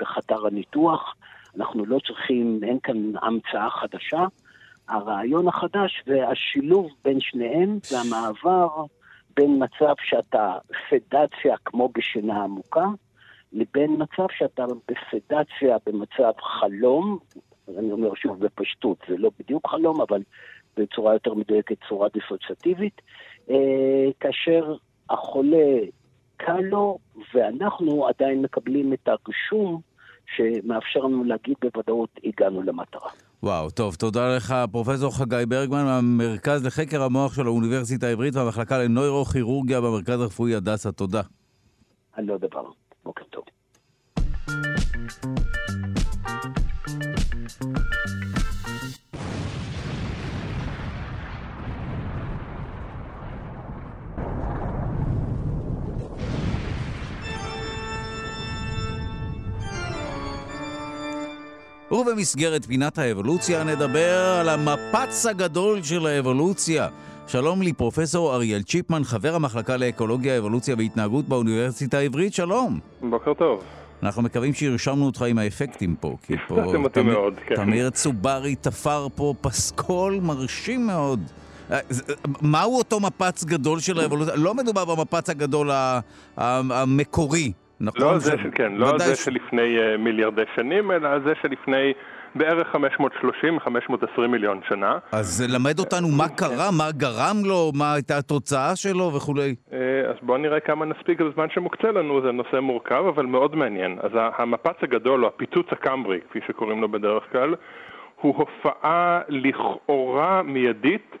בחדר 0.00 0.46
הניתוח. 0.46 1.14
אנחנו 1.56 1.86
לא 1.86 1.98
צריכים, 2.06 2.60
אין 2.62 2.78
כאן 2.82 2.96
המצאה 3.22 3.70
חדשה. 3.70 4.24
הרעיון 4.88 5.48
החדש 5.48 6.02
והשילוב 6.06 6.90
בין 7.04 7.20
שניהם 7.20 7.78
זה 7.82 7.96
המעבר 8.00 8.84
בין 9.36 9.62
מצב 9.62 9.94
שאתה 10.02 10.58
פדציה 10.90 11.56
כמו 11.64 11.88
בשינה 11.88 12.44
עמוקה, 12.44 12.86
לבין 13.52 13.96
מצב 13.98 14.26
שאתה 14.30 14.66
בפדציה 14.66 15.76
במצב 15.86 16.32
חלום, 16.40 17.18
אני 17.78 17.92
אומר 17.92 18.14
שוב 18.14 18.44
בפשטות, 18.44 18.98
זה 19.08 19.16
לא 19.18 19.30
בדיוק 19.38 19.68
חלום, 19.68 20.00
אבל 20.00 20.22
בצורה 20.76 21.12
יותר 21.12 21.34
מדויקת, 21.34 21.76
צורה 21.88 22.08
דיסוציאטיבית, 22.14 23.00
אה, 23.50 23.56
כאשר 24.20 24.76
החולה 25.10 25.78
קל 26.36 26.60
לו, 26.60 26.98
ואנחנו 27.34 28.08
עדיין 28.08 28.42
מקבלים 28.42 28.92
את 28.92 29.08
הרישום 29.08 29.80
שמאפשר 30.36 31.00
לנו 31.00 31.24
להגיד 31.24 31.56
בוודאות, 31.62 32.10
הגענו 32.24 32.62
למטרה. 32.62 33.10
וואו, 33.42 33.70
טוב, 33.70 33.94
תודה 33.94 34.36
לך, 34.36 34.54
פרופסור 34.72 35.18
חגי 35.18 35.46
ברגמן 35.48 35.84
מהמרכז 35.84 36.66
לחקר 36.66 37.02
המוח 37.02 37.34
של 37.34 37.46
האוניברסיטה 37.46 38.06
העברית 38.06 38.36
והמחלקה 38.36 38.78
לנוירוכירורגיה 38.78 39.80
במרכז 39.80 40.20
הרפואי 40.20 40.54
הדסה. 40.54 40.92
תודה. 40.92 41.22
על 42.12 42.24
לא 42.24 42.38
דבר. 42.38 42.64
בוקר 43.04 43.24
טוב. 43.24 43.44
ובמסגרת 61.90 62.64
פינת 62.64 62.98
האבולוציה 62.98 63.64
נדבר 63.64 64.36
על 64.40 64.48
המפץ 64.48 65.26
הגדול 65.26 65.82
של 65.82 66.06
האבולוציה. 66.06 66.88
שלום 67.26 67.62
לי, 67.62 67.72
פרופסור 67.72 68.34
אריאל 68.34 68.62
צ'יפמן, 68.62 69.04
חבר 69.04 69.34
המחלקה 69.34 69.76
לאקולוגיה, 69.76 70.38
אבולוציה 70.38 70.74
והתנהגות 70.78 71.28
באוניברסיטה 71.28 71.98
העברית, 71.98 72.34
שלום. 72.34 72.80
בוקר 73.02 73.34
טוב. 73.34 73.85
אנחנו 74.02 74.22
מקווים 74.22 74.52
שהרשמנו 74.52 75.06
אותך 75.06 75.22
עם 75.22 75.38
האפקטים 75.38 75.96
פה, 76.00 76.16
כי 76.26 76.36
פה 76.48 76.62
תמיר, 76.92 77.14
מאוד, 77.14 77.34
כן. 77.46 77.54
תמיר 77.54 77.90
צוברי 77.90 78.54
תפר 78.54 79.06
פה 79.14 79.34
פסקול 79.40 80.18
מרשים 80.22 80.86
מאוד. 80.86 81.20
אה, 81.70 81.78
מהו 82.42 82.78
אותו 82.78 83.00
מפץ 83.00 83.44
גדול 83.44 83.80
של 83.80 84.00
האבולוציה? 84.00 84.34
לא 84.36 84.54
מדובר 84.54 84.84
במפץ 84.84 85.30
הגדול 85.30 85.70
המקורי, 86.36 87.52
נכון? 87.80 88.00
לא 88.00 88.18
זה. 88.18 88.36
כן, 88.54 88.72
לא 88.72 88.98
זה. 88.98 89.16
שלפני 89.16 89.76
uh, 89.78 89.98
מיליארדי 89.98 90.42
שנים, 90.56 90.90
אלא 90.90 91.08
זה 91.18 91.32
שלפני 91.42 91.92
בערך 92.38 92.74
530-520 94.18 94.26
מיליון 94.28 94.60
שנה. 94.68 94.98
אז 95.12 95.26
זה 95.26 95.44
למד 95.54 95.78
אותנו 95.78 96.08
מה 96.08 96.28
קרה, 96.28 96.70
מה 96.78 96.90
גרם 96.92 97.36
לו, 97.44 97.72
מה 97.74 97.94
הייתה 97.94 98.18
התוצאה 98.18 98.76
שלו 98.76 99.12
וכולי. 99.14 99.54
Uh, 99.70 99.74
אז 100.10 100.16
בואו 100.22 100.38
נראה 100.38 100.60
כמה 100.60 100.84
נספיק 100.84 101.20
בזמן 101.20 101.46
שמוקצה 101.50 101.92
לנו, 101.92 102.20
זה 102.22 102.32
נושא 102.32 102.60
מורכב, 102.60 103.04
אבל 103.08 103.26
מאוד 103.26 103.56
מעניין. 103.56 103.98
אז 104.02 104.10
המפץ 104.38 104.76
הגדול, 104.82 105.24
או 105.24 105.28
הפיצוץ 105.28 105.66
הקמברי, 105.70 106.20
כפי 106.30 106.38
שקוראים 106.46 106.80
לו 106.80 106.88
בדרך 106.88 107.22
כלל, 107.32 107.54
הוא 108.20 108.36
הופעה 108.36 109.20
לכאורה 109.28 110.42
מיידית 110.42 111.16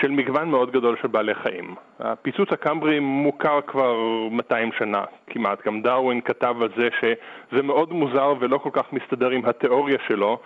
של 0.00 0.10
מגוון 0.10 0.50
מאוד 0.50 0.70
גדול 0.70 0.96
של 1.02 1.08
בעלי 1.08 1.34
חיים. 1.34 1.74
הפיצוץ 2.00 2.52
הקמברי 2.52 3.00
מוכר 3.00 3.60
כבר 3.66 3.96
200 4.30 4.70
שנה 4.78 5.04
כמעט, 5.26 5.66
גם 5.66 5.82
דרווין 5.82 6.20
כתב 6.20 6.54
על 6.60 6.68
זה 6.76 6.88
שזה 7.00 7.62
מאוד 7.62 7.92
מוזר 7.92 8.34
ולא 8.40 8.58
כל 8.58 8.70
כך 8.72 8.92
מסתדר 8.92 9.30
עם 9.30 9.44
התיאוריה 9.44 9.98
שלו, 10.06 10.38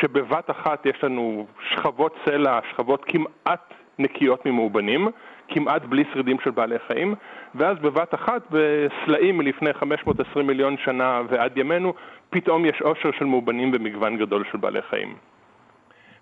שבבת 0.00 0.50
אחת 0.50 0.86
יש 0.86 1.04
לנו 1.04 1.46
שכבות 1.70 2.16
סלע, 2.24 2.58
שכבות 2.70 3.04
כמעט 3.04 3.74
נקיות 3.98 4.46
ממאובנים, 4.46 5.08
כמעט 5.48 5.82
בלי 5.84 6.04
שרידים 6.12 6.36
של 6.44 6.50
בעלי 6.50 6.78
חיים, 6.86 7.14
ואז 7.54 7.78
בבת 7.78 8.14
אחת, 8.14 8.42
בסלעים 8.50 9.38
מלפני 9.38 9.72
520 9.72 10.46
מיליון 10.46 10.76
שנה 10.84 11.22
ועד 11.28 11.58
ימינו, 11.58 11.94
פתאום 12.30 12.64
יש 12.66 12.82
עושר 12.82 13.10
של 13.18 13.24
מאובנים 13.24 13.70
במגוון 13.70 14.16
גדול 14.16 14.44
של 14.52 14.58
בעלי 14.58 14.82
חיים. 14.82 15.14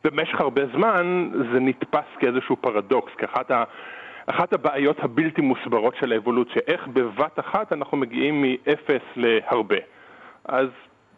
במשך 0.04 0.40
הרבה 0.40 0.62
זמן 0.66 1.30
זה 1.52 1.60
נתפס 1.60 2.16
כאיזשהו 2.18 2.56
פרדוקס, 2.56 3.12
כאחת 3.14 3.50
ה... 3.50 3.64
אחת 4.26 4.52
הבעיות 4.52 4.96
הבלתי 5.00 5.40
מוסברות 5.40 5.94
של 6.00 6.12
האבולוציה, 6.12 6.62
איך 6.66 6.86
בבת 6.86 7.38
אחת 7.38 7.72
אנחנו 7.72 7.96
מגיעים 7.96 8.42
מאפס 8.42 9.02
להרבה. 9.16 9.76
אז 10.44 10.68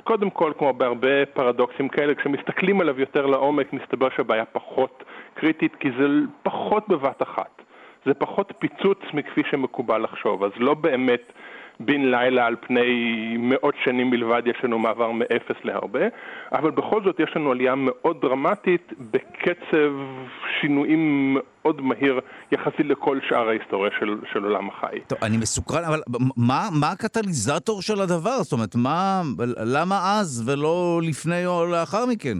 קודם 0.04 0.30
כל, 0.30 0.52
כמו 0.58 0.72
בהרבה 0.72 1.26
פרדוקסים 1.26 1.88
כאלה, 1.88 2.14
כשמסתכלים 2.14 2.80
עליו 2.80 3.00
יותר 3.00 3.26
לעומק, 3.26 3.72
מסתבר 3.72 4.08
שהבעיה 4.16 4.44
פחות 4.44 5.04
קריטית, 5.34 5.76
כי 5.80 5.88
זה 5.98 6.06
פחות 6.42 6.88
בבת 6.88 7.22
אחת. 7.22 7.62
זה 8.04 8.14
פחות 8.14 8.52
פיצוץ 8.58 8.98
מכפי 9.14 9.42
שמקובל 9.50 10.02
לחשוב, 10.02 10.44
אז 10.44 10.50
לא 10.56 10.74
באמת 10.74 11.32
בן 11.80 12.00
לילה 12.00 12.46
על 12.46 12.56
פני 12.66 13.36
מאות 13.38 13.74
שנים 13.84 14.10
בלבד 14.10 14.42
יש 14.46 14.56
לנו 14.64 14.78
מעבר 14.78 15.10
מאפס 15.10 15.56
להרבה, 15.64 16.06
אבל 16.52 16.70
בכל 16.70 17.02
זאת 17.04 17.20
יש 17.20 17.36
לנו 17.36 17.50
עלייה 17.52 17.74
מאוד 17.76 18.20
דרמטית 18.20 18.92
בקצב 18.98 19.92
שינויים 20.60 21.34
מאוד 21.34 21.80
מהיר 21.80 22.20
יחסית 22.52 22.86
לכל 22.86 23.18
שאר 23.28 23.48
ההיסטוריה 23.48 23.90
של, 24.00 24.18
של 24.32 24.44
עולם 24.44 24.68
החי. 24.68 25.00
טוב, 25.06 25.18
אני 25.22 25.36
מסוקרן, 25.36 25.84
אבל 25.84 26.00
מה, 26.36 26.68
מה 26.80 26.90
הקטליזטור 26.90 27.82
של 27.82 28.00
הדבר? 28.00 28.42
זאת 28.42 28.52
אומרת, 28.52 28.74
מה, 28.76 29.22
למה 29.64 30.18
אז 30.20 30.48
ולא 30.48 31.00
לפני 31.02 31.46
או 31.46 31.66
לאחר 31.66 32.06
מכן? 32.06 32.38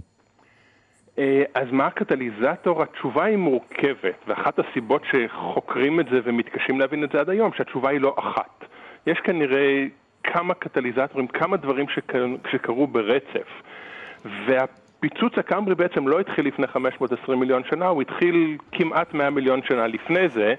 אה, 1.19 1.43
אז 1.55 1.69
מה 1.73 1.87
הקטליזטור? 1.87 2.83
התשובה 2.83 3.25
היא 3.25 3.37
מורכבת, 3.37 4.19
ואחת 4.27 4.59
הסיבות 4.59 5.03
שחוקרים 5.13 6.01
את 6.01 6.07
זה 6.13 6.21
ומתקשים 6.25 6.81
להבין 6.81 7.05
את 7.05 7.11
זה 7.13 7.21
עד 7.21 7.31
היום, 7.31 7.51
שהתשובה 7.57 7.91
היא 7.91 8.01
לא 8.01 8.15
אחת. 8.19 8.65
יש 9.07 9.19
כנראה 9.19 9.85
כמה 10.25 10.55
קטליזטורים, 10.55 11.27
כמה 11.27 11.57
דברים 11.57 11.87
שקרו 12.51 12.87
ברצף. 12.87 13.63
והפיצוץ 14.47 15.39
הקמברי 15.39 15.75
בעצם 15.75 16.09
לא 16.09 16.21
התחיל 16.21 16.47
לפני 16.47 16.67
520 16.67 17.41
מיליון 17.41 17.63
שנה, 17.71 17.87
הוא 17.87 18.03
התחיל 18.03 18.57
כמעט 18.73 19.15
100 19.15 19.31
מיליון 19.31 19.61
שנה 19.63 19.87
לפני 19.87 20.29
זה, 20.29 20.55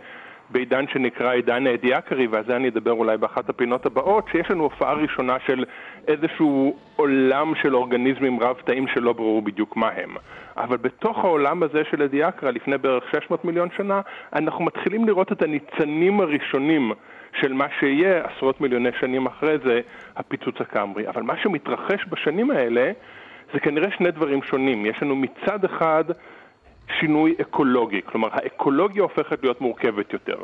בעידן 0.50 0.86
שנקרא 0.88 1.32
עידן 1.32 1.68
האדיאקרי, 1.68 2.28
ועל 2.28 2.44
זה 2.48 2.56
אני 2.56 2.68
אדבר 2.68 2.92
אולי 2.92 3.18
באחת 3.18 3.50
הפינות 3.50 3.86
הבאות, 3.86 4.26
שיש 4.32 4.52
לנו 4.52 4.64
הופעה 4.64 4.94
ראשונה 4.94 5.38
של 5.46 5.66
איזשהו 6.08 6.78
עולם 6.96 7.54
של 7.62 7.76
אורגניזמים 7.76 8.40
רב-תאים 8.40 8.88
שלא 8.88 9.14
ברור 9.14 9.42
בדיוק 9.42 9.76
מה 9.78 9.90
הם. 9.90 10.16
אבל 10.58 10.78
בתוך 10.78 11.18
העולם 11.26 11.64
הזה 11.64 11.82
של 11.92 12.04
אדיאקרה, 12.04 12.52
לפני 12.52 12.78
בערך 12.78 13.04
600 13.12 13.46
מיליון 13.46 13.70
שנה, 13.78 14.02
אנחנו 14.34 14.66
מתחילים 14.66 15.06
לראות 15.06 15.32
את 15.32 15.42
הניצנים 15.42 16.20
הראשונים 16.22 16.92
של 17.42 17.54
מה 17.54 17.66
שיהיה 17.80 18.24
עשרות 18.26 18.62
מיליוני 18.62 18.90
שנים 19.00 19.26
אחרי 19.26 19.58
זה, 19.64 19.82
הפיצוץ 20.16 20.56
הקמברי. 20.60 21.08
אבל 21.08 21.22
מה 21.22 21.38
שמתרחש 21.38 22.06
בשנים 22.10 22.52
האלה 22.52 22.92
זה 23.54 23.60
כנראה 23.60 23.92
שני 23.92 24.12
דברים 24.12 24.44
שונים. 24.44 24.86
יש 24.86 25.02
לנו 25.02 25.16
מצד 25.16 25.66
אחד 25.66 26.04
שינוי 27.00 27.36
אקולוגי, 27.42 28.02
כלומר 28.06 28.28
האקולוגיה 28.32 29.04
הופכת 29.04 29.44
להיות 29.44 29.62
מורכבת 29.62 30.14
יותר. 30.14 30.38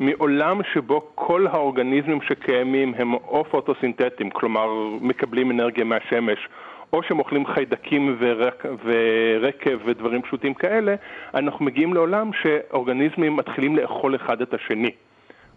מעולם 0.00 0.60
שבו 0.72 1.10
כל 1.14 1.46
האורגניזמים 1.46 2.20
שקיימים 2.22 2.94
הם 2.98 3.14
או 3.14 3.44
פוטוסינתטיים, 3.44 4.30
כלומר 4.30 4.66
מקבלים 5.00 5.50
אנרגיה 5.50 5.84
מהשמש, 5.84 6.48
או 6.92 7.02
שהם 7.02 7.18
אוכלים 7.18 7.46
חיידקים 7.46 8.16
ורק, 8.18 8.64
ורקב 8.84 9.78
ודברים 9.84 10.22
פשוטים 10.22 10.54
כאלה, 10.54 10.94
אנחנו 11.34 11.64
מגיעים 11.64 11.94
לעולם 11.94 12.30
שאורגניזמים 12.32 13.36
מתחילים 13.36 13.76
לאכול 13.76 14.16
אחד 14.16 14.42
את 14.42 14.54
השני. 14.54 14.90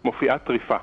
מופיעה 0.04 0.38
טריפה. 0.38 0.76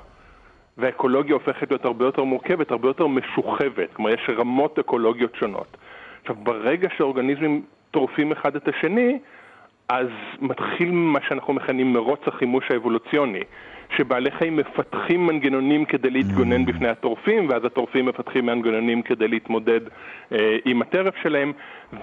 והאקולוגיה 0.78 1.34
הופכת 1.34 1.70
להיות 1.70 1.84
הרבה 1.84 2.04
יותר 2.04 2.24
מורכבת, 2.24 2.70
הרבה 2.70 2.88
יותר 2.88 3.06
משוחבת, 3.06 3.88
כלומר 3.92 4.10
יש 4.10 4.30
רמות 4.38 4.78
אקולוגיות 4.78 5.34
שונות. 5.34 5.76
עכשיו, 6.20 6.36
ברגע 6.36 6.88
שאורגניזמים 6.96 7.62
טורפים 7.90 8.32
אחד 8.32 8.56
את 8.56 8.68
השני, 8.68 9.18
אז 9.88 10.08
מתחיל 10.40 10.90
מה 10.90 11.18
שאנחנו 11.28 11.52
מכנים 11.52 11.92
מרוץ 11.92 12.20
החימוש 12.26 12.70
האבולוציוני, 12.70 13.42
שבעלי 13.96 14.30
חיים 14.30 14.56
מפתחים 14.56 15.26
מנגנונים 15.26 15.84
כדי 15.84 16.10
להתגונן 16.10 16.62
mm. 16.62 16.66
בפני 16.66 16.88
הטורפים, 16.88 17.48
ואז 17.48 17.64
הטורפים 17.64 18.06
מפתחים 18.06 18.46
מנגנונים 18.46 19.02
כדי 19.02 19.28
להתמודד 19.28 19.80
אה, 20.32 20.56
עם 20.64 20.82
הטרף 20.82 21.14
שלהם, 21.22 21.52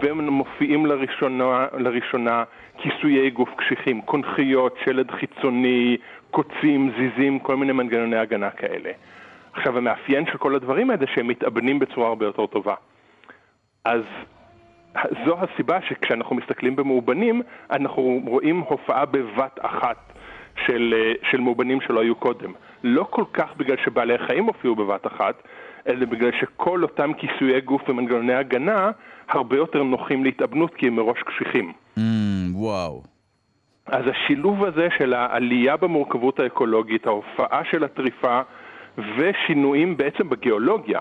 והם 0.01 0.29
מופיעים 0.29 0.85
לראשונה, 0.85 1.65
לראשונה 1.77 2.43
כיסויי 2.77 3.29
גוף 3.29 3.49
קשיחים, 3.55 4.01
קונכיות, 4.01 4.77
שלד 4.85 5.11
חיצוני, 5.11 5.97
קוצים, 6.31 6.91
זיזים, 6.97 7.39
כל 7.39 7.55
מיני 7.55 7.73
מנגנוני 7.73 8.17
הגנה 8.17 8.49
כאלה. 8.49 8.91
עכשיו, 9.53 9.77
המאפיין 9.77 10.25
של 10.25 10.37
כל 10.37 10.55
הדברים 10.55 10.89
האלה 10.89 11.05
שהם 11.15 11.27
מתאבנים 11.27 11.79
בצורה 11.79 12.07
הרבה 12.07 12.25
יותר 12.25 12.45
טובה. 12.45 12.73
אז 13.85 14.01
זו 15.25 15.37
הסיבה 15.39 15.79
שכשאנחנו 15.89 16.35
מסתכלים 16.35 16.75
במאובנים, 16.75 17.41
אנחנו 17.71 18.21
רואים 18.25 18.59
הופעה 18.59 19.05
בבת 19.05 19.59
אחת 19.61 20.13
של, 20.65 20.93
אה, 20.97 21.29
של 21.31 21.39
מאובנים 21.39 21.81
שלא 21.81 22.01
היו 22.01 22.15
קודם. 22.15 22.53
לא 22.83 23.07
כל 23.09 23.23
כך 23.33 23.49
בגלל 23.57 23.77
שבעלי 23.85 24.15
החיים 24.15 24.45
הופיעו 24.45 24.75
בבת 24.75 25.07
אחת, 25.07 25.43
אלא 25.87 26.05
בגלל 26.05 26.31
שכל 26.39 26.83
אותם 26.83 27.11
כיסויי 27.13 27.61
גוף 27.61 27.89
ומנגנוני 27.89 28.33
הגנה 28.33 28.91
הרבה 29.29 29.57
יותר 29.57 29.83
נוחים 29.83 30.23
להתאבנות 30.23 30.75
כי 30.75 30.87
הם 30.87 30.95
מראש 30.95 31.23
קשיחים. 31.23 31.73
Mm, 31.97 32.01
וואו. 32.53 33.03
אז 33.91 34.05
השילוב 34.07 34.65
הזה 34.65 34.87
של 34.97 35.13
העלייה 35.13 35.77
במורכבות 35.77 36.39
האקולוגית, 36.39 37.07
ההופעה 37.07 37.61
של 37.71 37.83
הטריפה 37.83 38.41
ושינויים 38.97 39.97
בעצם 39.97 40.29
בגיאולוגיה, 40.29 40.99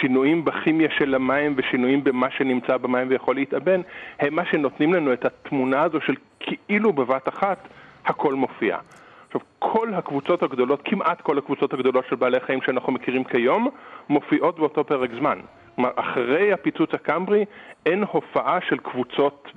שינויים 0.00 0.44
בכימיה 0.44 0.88
של 0.98 1.14
המים 1.14 1.54
ושינויים 1.56 2.04
במה 2.04 2.30
שנמצא 2.30 2.76
במים 2.76 3.06
ויכול 3.10 3.34
להתאבן, 3.34 3.80
הם 4.18 4.34
מה 4.34 4.44
שנותנים 4.44 4.94
לנו 4.94 5.12
את 5.12 5.24
התמונה 5.24 5.82
הזו 5.82 6.00
של 6.00 6.14
כאילו 6.40 6.92
בבת 6.92 7.28
אחת 7.28 7.68
הכל 8.04 8.34
מופיע. 8.34 8.78
עכשיו, 9.26 9.40
כל 9.58 9.94
הקבוצות 9.94 10.42
הגדולות, 10.42 10.80
כמעט 10.84 11.20
כל 11.20 11.38
הקבוצות 11.38 11.72
הגדולות 11.72 12.04
של 12.10 12.16
בעלי 12.16 12.40
חיים 12.40 12.62
שאנחנו 12.62 12.92
מכירים 12.92 13.24
כיום, 13.24 13.68
מופיעות 14.08 14.58
באותו 14.58 14.84
פרק 14.84 15.10
זמן. 15.18 15.38
כלומר, 15.74 15.90
אחרי 15.96 16.52
הפיצוץ 16.52 16.94
הקמברי 16.94 17.44
אין 17.86 18.04
הופעה 18.10 18.58
של 18.68 18.78
קבוצות, 18.78 19.52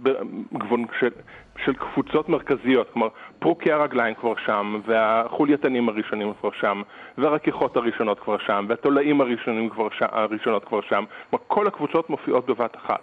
של, 0.99 1.09
של 1.57 1.73
קבוצות 1.73 2.29
מרכזיות, 2.29 2.89
כלומר, 2.93 3.07
פרוקי 3.39 3.71
הרגליים 3.71 4.15
כבר 4.15 4.33
שם, 4.45 4.79
והחולייתנים 4.85 5.89
הראשונים 5.89 6.33
כבר 6.39 6.51
שם, 6.51 6.81
והרכיכות 7.17 7.77
הראשונות 7.77 8.19
כבר 8.19 8.37
שם, 8.37 8.65
והתולעים 8.69 9.21
הראשונים 9.21 9.69
כבר 9.69 9.89
ש... 9.89 10.01
הראשונות 10.01 10.65
כבר 10.65 10.81
שם, 10.81 11.03
כלומר, 11.29 11.43
כל 11.47 11.67
הקבוצות 11.67 12.09
מופיעות 12.09 12.45
בבת 12.45 12.75
אחת. 12.75 13.01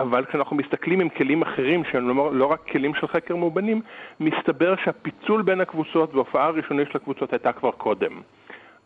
אבל 0.00 0.24
כשאנחנו 0.24 0.56
מסתכלים 0.56 1.00
עם 1.00 1.08
כלים 1.08 1.42
אחרים 1.42 1.84
שהם 1.84 2.08
לא, 2.08 2.34
לא 2.34 2.46
רק 2.46 2.60
כלים 2.72 2.94
של 2.94 3.06
חקר 3.08 3.36
מאובנים, 3.36 3.80
מסתבר 4.20 4.74
שהפיצול 4.84 5.42
בין 5.42 5.60
הקבוצות 5.60 6.14
וההופעה 6.14 6.46
הראשונית 6.46 6.88
של 6.88 6.96
הקבוצות 6.96 7.32
הייתה 7.32 7.52
כבר 7.52 7.70
קודם. 7.70 8.20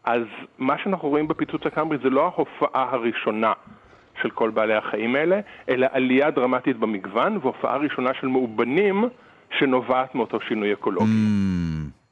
אז 0.05 0.23
מה 0.59 0.79
שאנחנו 0.79 1.09
רואים 1.09 1.29
בפיצוץ 1.29 1.67
הקמברי 1.67 1.99
זה 2.03 2.11
לא 2.11 2.23
ההופעה 2.23 2.91
הראשונה 2.91 3.53
של 4.23 4.31
כל 4.31 4.51
בעלי 4.51 4.75
החיים 4.75 5.17
האלה, 5.17 5.41
אלא 5.69 5.87
עלייה 5.93 6.31
דרמטית 6.31 6.77
במגוון 6.77 7.39
והופעה 7.43 7.77
ראשונה 7.77 8.11
של 8.21 8.27
מאובנים 8.27 9.05
שנובעת 9.59 10.15
מאותו 10.15 10.39
שינוי 10.49 10.73
אקולוגי. 10.73 11.11
Mm. 11.11 12.05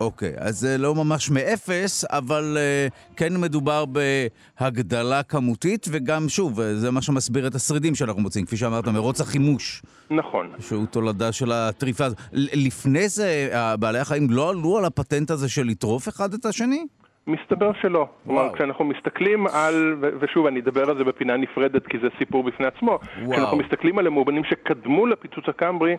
אוקיי, 0.00 0.32
okay, 0.36 0.40
אז 0.40 0.58
זה 0.58 0.78
לא 0.78 0.94
ממש 0.94 1.30
מאפס, 1.30 2.04
אבל 2.10 2.56
uh, 2.90 3.14
כן 3.16 3.40
מדובר 3.40 3.84
בהגדלה 3.84 5.22
כמותית, 5.22 5.86
וגם, 5.90 6.28
שוב, 6.28 6.60
זה 6.74 6.90
מה 6.90 7.02
שמסביר 7.02 7.46
את 7.46 7.54
השרידים 7.54 7.94
שאנחנו 7.94 8.22
מוצאים, 8.22 8.46
כפי 8.46 8.56
שאמרת, 8.56 8.88
מרוץ 8.88 9.20
החימוש. 9.20 9.82
נכון. 10.10 10.50
שהוא 10.60 10.86
תולדה 10.86 11.32
של 11.32 11.52
הטריפה 11.52 12.04
הזאת. 12.04 12.18
לפני 12.32 13.08
זה, 13.08 13.48
בעלי 13.78 13.98
החיים 13.98 14.30
לא 14.30 14.50
עלו 14.50 14.78
על 14.78 14.84
הפטנט 14.84 15.30
הזה 15.30 15.48
של 15.48 15.66
לטרוף 15.66 16.08
אחד 16.08 16.34
את 16.34 16.46
השני? 16.46 16.86
מסתבר 17.26 17.70
שלא. 17.82 18.08
כלומר, 18.24 18.52
כשאנחנו 18.54 18.84
מסתכלים 18.84 19.46
על, 19.46 19.96
ושוב, 20.20 20.46
אני 20.46 20.60
אדבר 20.60 20.90
על 20.90 20.96
זה 20.98 21.04
בפינה 21.04 21.36
נפרדת 21.36 21.86
כי 21.86 21.98
זה 21.98 22.08
סיפור 22.18 22.42
בפני 22.42 22.66
עצמו, 22.66 22.98
וואו. 23.22 23.32
כשאנחנו 23.32 23.56
מסתכלים 23.56 23.98
על 23.98 24.06
המאובנים 24.06 24.44
שקדמו 24.44 25.06
לפיצוץ 25.06 25.44
הקמברי, 25.48 25.96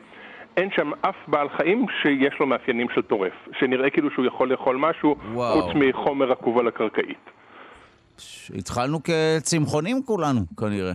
אין 0.57 0.69
שם 0.76 0.91
אף 1.01 1.15
בעל 1.28 1.49
חיים 1.49 1.86
שיש 2.01 2.34
לו 2.39 2.45
מאפיינים 2.45 2.88
של 2.95 3.01
טורף, 3.01 3.34
שנראה 3.59 3.89
כאילו 3.89 4.11
שהוא 4.11 4.26
יכול 4.26 4.51
לאכול 4.51 4.78
משהו 4.78 5.15
וואו. 5.34 5.61
חוץ 5.61 5.76
מחומר 5.76 6.32
עקוב 6.32 6.59
על 6.59 6.67
הקרקעית. 6.67 7.30
התחלנו 8.55 8.99
כצמחונים 9.03 10.03
כולנו, 10.05 10.41
כנראה. 10.59 10.91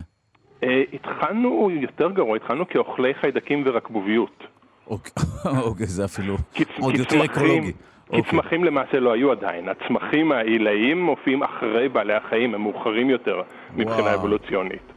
Uh, 0.61 0.67
התחלנו 0.93 1.71
יותר 1.71 2.11
גרוע, 2.11 2.37
התחלנו 2.37 2.69
כאוכלי 2.69 3.15
חיידקים 3.15 3.63
ורקבוביות. 3.67 4.45
אוקיי, 4.87 5.13
אוקיי 5.69 5.87
זה 5.87 6.05
אפילו 6.05 6.37
עוד 6.81 6.95
יותר 6.95 7.25
אקולוגי. 7.25 7.73
כי. 8.11 8.17
אוקיי. 8.17 8.31
צמחים 8.31 8.65
למעשה 8.65 9.01
לא 9.01 9.13
היו 9.13 9.33
עדיין. 9.33 9.69
הצמחים 9.69 10.33
העילאיים 10.33 11.03
מופיעים 11.03 11.43
אחרי 11.43 11.89
בעלי 11.89 12.15
החיים, 12.15 12.55
הם 12.55 12.63
מאוחרים 12.63 13.11
יותר 13.11 13.43
מבחינה 13.77 14.15
אבולוציונית. 14.15 14.93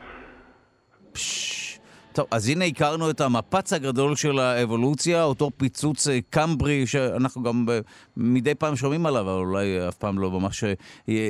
טוב, 2.14 2.26
אז 2.32 2.50
הנה 2.50 2.66
הכרנו 2.66 3.10
את 3.10 3.22
המפץ 3.22 3.74
הגדול 3.74 4.16
של 4.16 4.40
האבולוציה, 4.40 5.24
אותו 5.24 5.52
פיצוץ 5.58 6.08
אה, 6.08 6.20
קמברי 6.30 6.88
שאנחנו 6.88 7.44
גם 7.44 7.66
אה, 7.70 7.80
מדי 8.18 8.56
פעם 8.56 8.76
שומעים 8.76 9.06
עליו, 9.06 9.22
אבל 9.22 9.40
אולי 9.40 9.88
אף 9.88 9.96
פעם 9.96 10.20
לא 10.20 10.32
ממש 10.32 10.64
אה, 10.64 10.74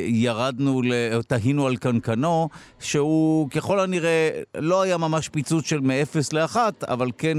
ירדנו, 0.08 0.82
תהינו 1.28 1.68
על 1.68 1.78
קנקנו, 1.78 2.50
שהוא 2.80 3.50
ככל 3.50 3.80
הנראה 3.80 4.30
לא 4.58 4.82
היה 4.82 4.98
ממש 4.98 5.30
פיצוץ 5.30 5.66
של 5.66 5.80
מ-0 5.80 6.18
ל-1, 6.34 6.58
אבל 6.88 7.10
כן 7.18 7.38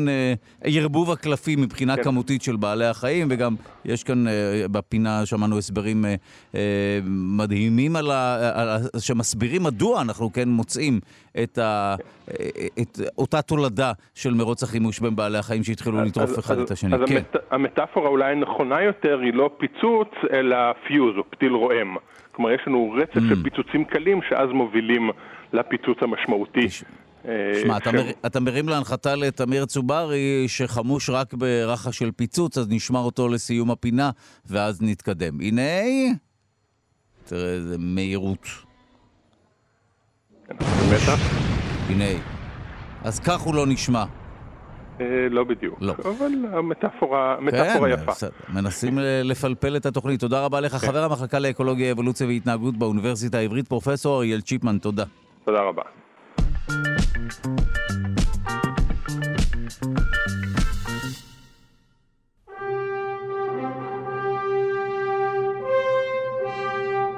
ערבוב 0.65 1.11
הקלפים 1.11 1.61
מבחינה 1.61 1.97
כן. 1.97 2.03
כמותית 2.03 2.43
של 2.43 2.57
בעלי 2.57 2.87
החיים, 2.87 3.29
וגם 3.31 3.57
יש 3.85 4.03
כאן 4.03 4.25
בפינה, 4.71 5.27
שמענו 5.27 5.59
הסברים 5.59 6.05
מדהימים 7.11 7.97
על 7.97 8.11
ה... 8.11 8.79
שמסבירים 8.99 9.63
מדוע 9.63 10.01
אנחנו 10.01 10.33
כן 10.33 10.49
מוצאים 10.49 11.01
את, 11.43 11.59
ה... 11.59 11.97
את 12.83 13.01
אותה 13.19 13.43
תולדה 13.43 13.93
של 14.15 14.35
מרוץ 14.35 14.63
החימוש 14.63 15.01
בין 15.01 15.17
בעלי 15.17 15.39
החיים 15.39 15.65
שהתחילו 15.65 16.03
לטרוף 16.03 16.39
אחד 16.39 16.59
את 16.59 16.71
השני. 16.71 16.95
אז 16.95 17.01
כן. 17.07 17.17
המת... 17.17 17.37
המטאפורה 17.51 18.09
אולי 18.09 18.33
הנכונה 18.33 18.83
יותר 18.83 19.21
היא 19.21 19.35
לא 19.35 19.51
פיצוץ, 19.59 20.09
אלא 20.33 20.57
פיוז 20.87 21.17
או 21.19 21.31
פתיל 21.31 21.53
רועם. 21.53 21.97
כלומר, 22.33 22.51
יש 22.51 22.61
לנו 22.67 22.95
רצף 23.03 23.17
mm. 23.17 23.29
של 23.29 23.43
פיצוצים 23.43 23.85
קלים 23.85 24.21
שאז 24.29 24.49
מובילים 24.53 25.11
לפיצוץ 25.53 25.99
המשמעותי. 26.01 26.69
אה, 27.29 27.53
שמע, 27.63 27.77
אתה, 27.77 27.93
מר, 27.93 28.05
אתה 28.27 28.41
מרים 28.41 28.69
להנחתה 28.69 29.15
לתמיר 29.15 29.67
צוברי 29.67 30.45
שחמוש 30.49 31.11
רק 31.11 31.35
ברחש 31.35 31.99
של 31.99 32.11
פיצוץ, 32.11 32.59
אז 32.59 32.69
נשמע 32.71 32.99
אותו 32.99 33.29
לסיום 33.29 33.71
הפינה, 33.71 34.11
ואז 34.47 34.83
נתקדם. 34.83 35.41
הנה, 35.41 35.63
תראה 37.25 37.53
איזה 37.53 37.77
מהירות. 37.79 38.49
הנה. 41.91 42.21
אז 43.05 43.21
כך 43.21 43.41
הוא 43.41 43.55
לא 43.55 43.67
נשמע. 43.67 44.05
אה, 45.01 45.07
לא 45.31 45.45
בדיוק, 45.45 45.79
לא. 45.81 45.95
אבל 46.05 46.33
המטאפורה 46.53 47.37
כן, 47.51 47.83
יפה. 47.93 48.27
מנסים 48.49 48.99
לפלפל 49.01 49.77
את 49.77 49.87
התוכנית. 49.87 50.21
תודה 50.21 50.45
רבה 50.45 50.61
לך, 50.61 50.73
כן. 50.73 50.87
חבר 50.87 51.05
המחלקה 51.05 51.39
לאקולוגיה, 51.39 51.93
אבולוציה 51.93 52.27
והתנהגות 52.27 52.77
באוניברסיטה 52.77 53.39
העברית, 53.39 53.69
פרופסור 53.69 54.17
אריאל 54.17 54.41
צ'יפמן, 54.41 54.79
תודה. 54.79 55.05
תודה 55.45 55.61
רבה. 55.61 55.83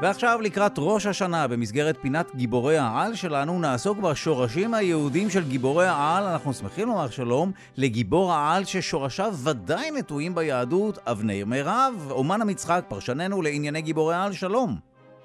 ועכשיו 0.03 0.39
לקראת 0.43 0.73
ראש 0.79 1.07
השנה, 1.07 1.49
במסגרת 1.49 1.97
פינת 2.01 2.35
גיבורי 2.35 2.77
העל 2.77 3.15
שלנו, 3.15 3.61
נעסוק 3.61 3.99
בשורשים 3.99 4.75
היהודים 4.75 5.31
של 5.31 5.49
גיבורי 5.49 5.87
העל. 5.87 6.25
אנחנו 6.25 6.53
שמחים 6.53 6.89
לומר 6.89 7.09
שלום 7.09 7.53
לגיבור 7.77 8.33
העל 8.33 8.65
ששורשיו 8.65 9.35
ודאי 9.45 9.91
נטועים 9.91 10.35
ביהדות, 10.35 10.99
אבנר 11.07 11.45
מירב, 11.47 12.09
אומן 12.11 12.41
המצחק, 12.41 12.85
פרשננו 12.89 13.43
לענייני 13.43 13.83
גיבורי 13.83 14.15
העל, 14.15 14.33
שלום. 14.33 14.77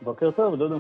בוקר 0.02 0.32
טוב, 0.32 0.56
דודו. 0.56 0.80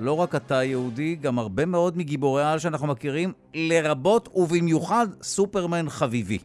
לא 0.00 0.20
רק 0.20 0.34
אתה 0.34 0.64
יהודי, 0.64 1.16
גם 1.16 1.38
הרבה 1.38 1.66
מאוד 1.66 1.98
מגיבורי 1.98 2.42
העל 2.42 2.58
שאנחנו 2.58 2.86
מכירים, 2.86 3.32
לרבות 3.54 4.28
ובמיוחד 4.34 5.06
סופרמן 5.22 5.88
חביבי. 5.88 6.38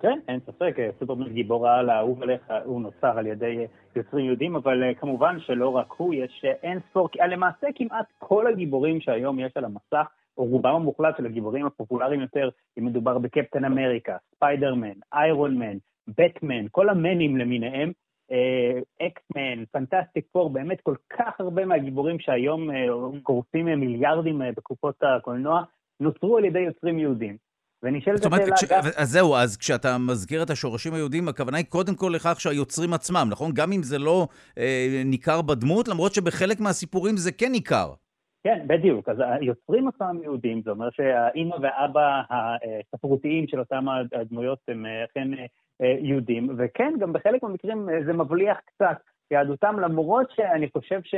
כן, 0.00 0.18
אין 0.28 0.40
ספק, 0.46 0.76
סופרמן 0.98 1.32
גיבור 1.32 1.68
העל 1.68 1.90
האהוב 1.90 2.22
עליך, 2.22 2.42
הוא 2.64 2.80
נוצר 2.80 3.18
על 3.18 3.26
ידי 3.26 3.66
יוצרים 3.96 4.24
יהודים, 4.24 4.56
אבל 4.56 4.82
אה, 4.82 4.94
כמובן 4.94 5.40
שלא 5.40 5.76
רק 5.76 5.92
הוא, 5.96 6.14
יש 6.14 6.44
אה, 6.44 6.52
אין 6.62 6.78
ספור, 6.90 7.08
אה, 7.20 7.26
למעשה 7.26 7.66
כמעט 7.74 8.06
כל 8.18 8.46
הגיבורים 8.46 9.00
שהיום 9.00 9.38
יש 9.38 9.52
על 9.56 9.64
המסך, 9.64 10.06
או 10.38 10.44
רובם 10.44 10.74
המוחלט 10.74 11.16
של 11.16 11.26
הגיבורים 11.26 11.66
הפופולריים 11.66 12.20
יותר, 12.20 12.48
אם 12.78 12.84
מדובר 12.84 13.18
בקפטן 13.18 13.64
אמריקה, 13.64 14.16
ספיידרמן, 14.34 14.92
איירון 15.12 15.58
מן, 15.58 15.76
בטמן, 16.08 16.66
כל 16.70 16.88
המנים 16.88 17.36
למיניהם, 17.36 17.92
אקסמן, 19.02 19.64
פנטסטיק 19.72 20.26
פור, 20.32 20.50
באמת 20.50 20.80
כל 20.80 20.94
כך 21.10 21.40
הרבה 21.40 21.64
מהגיבורים 21.64 22.18
שהיום 22.18 22.70
קורסים 23.22 23.66
מיליארדים 23.66 24.42
בקופות 24.56 24.94
הקולנוע, 25.02 25.62
נוצרו 26.00 26.38
על 26.38 26.44
ידי 26.44 26.60
יוצרים 26.60 26.98
יהודים. 26.98 27.36
ונשאלת 27.82 28.26
השאלה... 28.26 28.56
כש... 28.56 28.64
אז 28.96 29.08
זהו, 29.08 29.34
אז 29.34 29.56
כשאתה 29.56 29.96
מזכיר 29.98 30.42
את 30.42 30.50
השורשים 30.50 30.94
היהודים, 30.94 31.28
הכוונה 31.28 31.56
היא 31.56 31.66
קודם 31.66 31.94
כל 31.94 32.12
לכך 32.14 32.40
שהיוצרים 32.40 32.92
עצמם, 32.92 33.26
נכון? 33.30 33.50
גם 33.54 33.72
אם 33.72 33.82
זה 33.82 33.98
לא 33.98 34.28
אה, 34.58 35.02
ניכר 35.04 35.42
בדמות, 35.42 35.88
למרות 35.88 36.14
שבחלק 36.14 36.60
מהסיפורים 36.60 37.16
זה 37.16 37.32
כן 37.32 37.52
ניכר. 37.52 37.92
כן, 38.44 38.64
בדיוק. 38.66 39.08
אז 39.08 39.16
היוצרים 39.20 39.88
עצמם 39.88 40.18
יהודים, 40.22 40.62
זה 40.64 40.70
אומר 40.70 40.88
שהאימא 40.90 41.56
והאבא 41.62 42.22
הספרותיים 42.94 43.48
של 43.48 43.58
אותם 43.58 43.86
הדמויות 44.12 44.58
הם 44.68 44.86
אכן 45.04 45.28
אה, 45.82 45.96
יהודים, 46.00 46.54
וכן, 46.58 46.92
גם 47.00 47.12
בחלק 47.12 47.42
מהמקרים 47.42 47.88
אה, 47.88 48.04
זה 48.06 48.12
מבליח 48.12 48.58
קצת 48.66 48.96
יהדותם, 49.30 49.78
למרות 49.78 50.30
שאני 50.30 50.68
חושב 50.70 51.00
ש... 51.04 51.14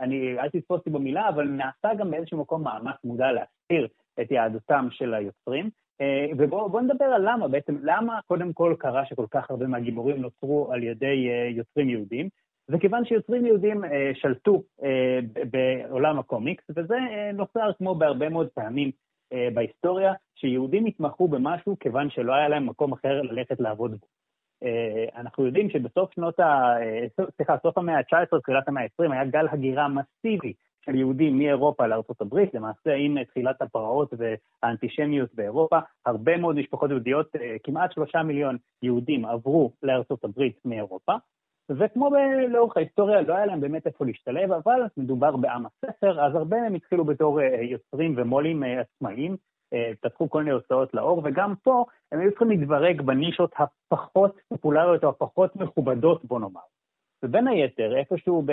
אני, 0.00 0.38
אל 0.38 0.48
תתפוס 0.48 0.78
אותי 0.78 0.90
במילה, 0.90 1.28
אבל 1.28 1.44
נעשה 1.44 1.94
גם 1.98 2.10
באיזשהו 2.10 2.38
מקום 2.38 2.64
מאמץ 2.64 2.96
מודע 3.04 3.32
להסתיר 3.32 3.88
את 4.20 4.30
יהדותם 4.30 4.88
של 4.90 5.14
היוצרים. 5.14 5.70
ובואו 6.38 6.80
נדבר 6.80 7.04
על 7.04 7.30
למה 7.30 7.48
בעצם, 7.48 7.76
למה 7.82 8.18
קודם 8.26 8.52
כל 8.52 8.74
קרה 8.78 9.06
שכל 9.06 9.26
כך 9.30 9.50
הרבה 9.50 9.66
מהגיבורים 9.66 10.16
נוצרו 10.16 10.72
על 10.72 10.82
ידי 10.82 11.28
יוצרים 11.50 11.88
יהודים, 11.88 12.28
זה 12.68 12.78
כיוון 12.78 13.04
שיוצרים 13.04 13.46
יהודים 13.46 13.84
שלטו 14.14 14.62
בעולם 15.50 16.18
הקומיקס, 16.18 16.64
וזה 16.76 16.98
נוצר 17.34 17.72
כמו 17.78 17.94
בהרבה 17.94 18.28
מאוד 18.28 18.48
פעמים 18.48 18.90
בהיסטוריה, 19.54 20.12
שיהודים 20.34 20.86
התמחו 20.86 21.28
במשהו 21.28 21.76
כיוון 21.80 22.10
שלא 22.10 22.32
היה 22.32 22.48
להם 22.48 22.66
מקום 22.66 22.92
אחר 22.92 23.22
ללכת 23.22 23.60
לעבוד 23.60 23.90
בו. 23.90 24.06
אנחנו 25.16 25.46
יודעים 25.46 25.70
שבסוף 25.70 26.14
שנות 26.14 26.40
ה... 26.40 26.74
סליחה, 27.36 27.56
סוף 27.62 27.78
המאה 27.78 27.98
ה-19, 27.98 28.40
תחילת 28.42 28.68
המאה 28.68 28.82
ה-20, 28.82 29.12
היה 29.12 29.24
גל 29.24 29.46
הגירה 29.52 29.88
מסיבי 29.88 30.52
של 30.86 30.94
יהודים 30.94 31.38
מאירופה 31.38 31.86
הברית, 32.20 32.54
למעשה 32.54 32.94
עם 32.94 33.24
תחילת 33.24 33.62
הפרעות 33.62 34.12
והאנטישמיות 34.18 35.34
באירופה, 35.34 35.78
הרבה 36.06 36.36
מאוד 36.36 36.56
משפחות 36.56 36.90
יהודיות, 36.90 37.26
כמעט 37.62 37.92
שלושה 37.92 38.22
מיליון 38.22 38.56
יהודים 38.82 39.24
עברו 39.24 39.72
הברית 40.24 40.58
מאירופה, 40.64 41.12
וכמו 41.70 42.10
לאורך 42.48 42.76
ההיסטוריה, 42.76 43.20
לא 43.20 43.34
היה 43.34 43.46
להם 43.46 43.60
באמת 43.60 43.86
איפה 43.86 44.04
להשתלב, 44.04 44.52
אבל 44.52 44.80
מדובר 44.96 45.36
בעם 45.36 45.66
הספר, 45.66 46.24
אז 46.26 46.34
הרבה 46.34 46.60
מהם 46.60 46.74
התחילו 46.74 47.04
בתור 47.04 47.40
יוצרים 47.42 48.14
ומו"לים 48.16 48.62
עצמאיים, 48.62 49.36
פתחו 50.00 50.30
כל 50.30 50.38
מיני 50.38 50.50
הוצאות 50.50 50.94
לאור, 50.94 51.22
וגם 51.24 51.54
פה 51.62 51.84
הם 52.12 52.20
היו 52.20 52.30
צריכים 52.30 52.50
להתברג 52.50 53.02
בנישות 53.02 53.52
הפחות 53.58 54.36
פופולריות 54.48 55.04
או 55.04 55.08
הפחות 55.08 55.56
מכובדות, 55.56 56.24
בוא 56.24 56.40
נאמר. 56.40 56.60
ובין 57.22 57.48
היתר, 57.48 57.96
איפשהו 57.96 58.44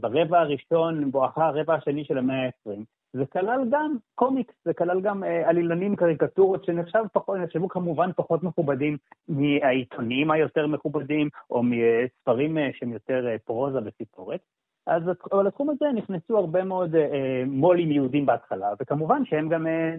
ברבע 0.00 0.40
הראשון, 0.40 1.10
בואכה 1.10 1.46
הרבע 1.46 1.74
השני 1.74 2.04
של 2.04 2.18
המאה 2.18 2.46
ה-20, 2.46 2.80
זה 3.12 3.26
כלל 3.26 3.64
גם 3.70 3.96
קומיקס, 4.14 4.54
זה 4.64 4.74
כלל 4.74 5.00
גם 5.00 5.22
עלילנים, 5.44 5.96
קריקטורות, 5.96 6.64
שנחשבו 6.64 7.68
כמובן 7.68 8.10
פחות 8.16 8.42
מכובדים 8.42 8.96
מהעיתונים 9.28 10.30
היותר 10.30 10.66
מכובדים, 10.66 11.28
או 11.50 11.62
מספרים 11.62 12.56
שהם 12.72 12.92
יותר 12.92 13.36
פרוזה 13.44 13.78
וסיפורת. 13.84 14.40
אז 14.88 15.02
לתחום 15.44 15.70
הזה 15.70 15.86
נכנסו 15.94 16.38
הרבה 16.38 16.64
מאוד 16.64 16.94
אה, 16.94 17.42
מו"לים 17.46 17.92
יהודים 17.92 18.26
בהתחלה, 18.26 18.72
וכמובן 18.80 19.24
שהם 19.24 19.48
גם 19.48 19.66
אה, 19.66 19.94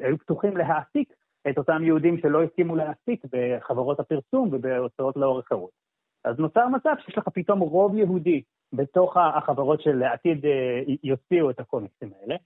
היו 0.00 0.18
פתוחים 0.18 0.56
להעסיק 0.56 1.12
את 1.50 1.58
אותם 1.58 1.84
יהודים 1.84 2.18
שלא 2.18 2.42
הסכימו 2.42 2.76
להעסיק 2.76 3.24
בחברות 3.32 4.00
הפרסום 4.00 4.48
ובהוצאות 4.52 5.16
לאור 5.16 5.40
אחרות. 5.40 5.83
אז 6.24 6.38
נוצר 6.38 6.68
מצב 6.68 6.94
שיש 7.04 7.18
לך 7.18 7.28
פתאום 7.28 7.60
רוב 7.60 7.96
יהודי 7.96 8.42
בתוך 8.72 9.16
החברות 9.16 9.80
שלעתיד 9.82 10.46
אה, 10.46 10.80
יוציאו 11.02 11.50
את 11.50 11.60
הקומיקסים 11.60 12.10
האלה, 12.20 12.36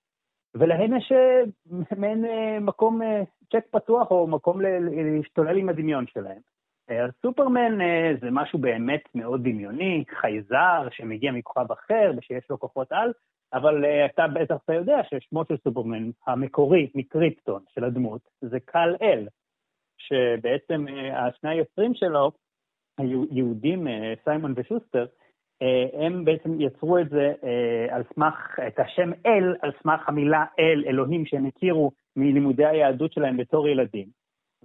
ולהם 0.55 0.97
יש 0.97 1.13
מעין 1.97 2.25
מקום 2.61 3.01
צ'ק 3.53 3.65
פתוח 3.71 4.11
או 4.11 4.27
מקום 4.27 4.61
להשתולל 4.61 5.59
עם 5.59 5.69
הדמיון 5.69 6.07
שלהם. 6.07 6.41
סופרמן 7.23 7.79
זה 8.21 8.31
משהו 8.31 8.59
באמת 8.59 9.03
מאוד 9.15 9.41
דמיוני, 9.41 10.05
חייזר 10.21 10.89
שמגיע 10.91 11.33
מכוכב 11.33 11.73
אחר 11.73 12.13
ושיש 12.17 12.51
לו 12.51 12.59
כוחות 12.59 12.93
על, 12.93 13.13
אבל 13.53 13.85
אתה 13.85 14.27
בטח 14.27 14.57
אתה 14.65 14.75
יודע 14.75 15.01
ששמו 15.11 15.45
של 15.45 15.57
סופרמן 15.57 16.11
המקורי 16.27 16.91
מקריפטון 16.95 17.63
של 17.69 17.85
הדמות 17.85 18.21
זה 18.41 18.61
קל 18.61 18.95
אל, 19.03 19.29
שבעצם 19.99 20.85
השני 21.13 21.51
היוצרים 21.51 21.95
שלו, 21.95 22.31
היהודים 22.99 23.87
סיימון 24.25 24.55
ושוסטר, 24.57 25.07
הם 25.93 26.25
בעצם 26.25 26.61
יצרו 26.61 26.99
את 26.99 27.09
זה 27.09 27.33
על 27.91 28.03
סמך, 28.15 28.59
את 28.67 28.79
השם 28.79 29.11
אל, 29.27 29.55
על 29.63 29.73
סמך 29.83 30.09
המילה 30.09 30.45
אל, 30.59 30.85
אלוהים 30.87 31.27
שהם 31.27 31.47
הכירו 31.47 31.91
מלימודי 32.17 32.67
היהדות 32.67 33.13
שלהם 33.13 33.37
בתור 33.37 33.69
ילדים. 33.69 34.07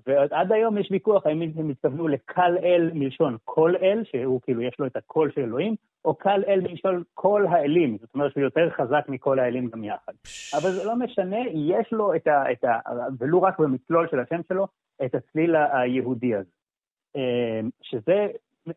ועד 0.07 0.51
היום 0.51 0.77
יש 0.77 0.91
ויכוח 0.91 1.25
האם 1.25 1.41
הם 1.55 1.69
התכוונו 1.69 2.07
לקל 2.07 2.57
אל 2.63 2.91
מלשון 2.93 3.37
כל 3.43 3.75
אל, 3.81 4.03
שהוא 4.03 4.41
כאילו 4.41 4.61
יש 4.61 4.75
לו 4.79 4.85
את 4.85 4.95
הקול 4.95 5.31
של 5.31 5.41
אלוהים, 5.41 5.75
או 6.05 6.15
קל 6.15 6.43
אל 6.47 6.61
מלשון 6.61 7.03
כל 7.13 7.45
האלים, 7.49 7.97
זאת 8.01 8.13
אומרת 8.13 8.31
שהוא 8.31 8.43
יותר 8.43 8.69
חזק 8.69 9.05
מכל 9.07 9.39
האלים 9.39 9.69
גם 9.69 9.83
יחד. 9.83 10.13
אבל 10.53 10.71
זה 10.71 10.85
לא 10.85 10.95
משנה, 10.95 11.37
יש 11.53 11.91
לו 11.91 12.15
את 12.15 12.27
ה... 12.27 12.51
את 12.51 12.63
ה 12.63 12.79
ולו 13.19 13.41
רק 13.41 13.59
במצלול 13.59 14.07
של 14.11 14.19
השם 14.19 14.41
שלו, 14.47 14.67
את 15.05 15.15
הצליל 15.15 15.55
היהודי 15.55 16.35
הזה. 16.35 16.49
שזה 17.81 18.27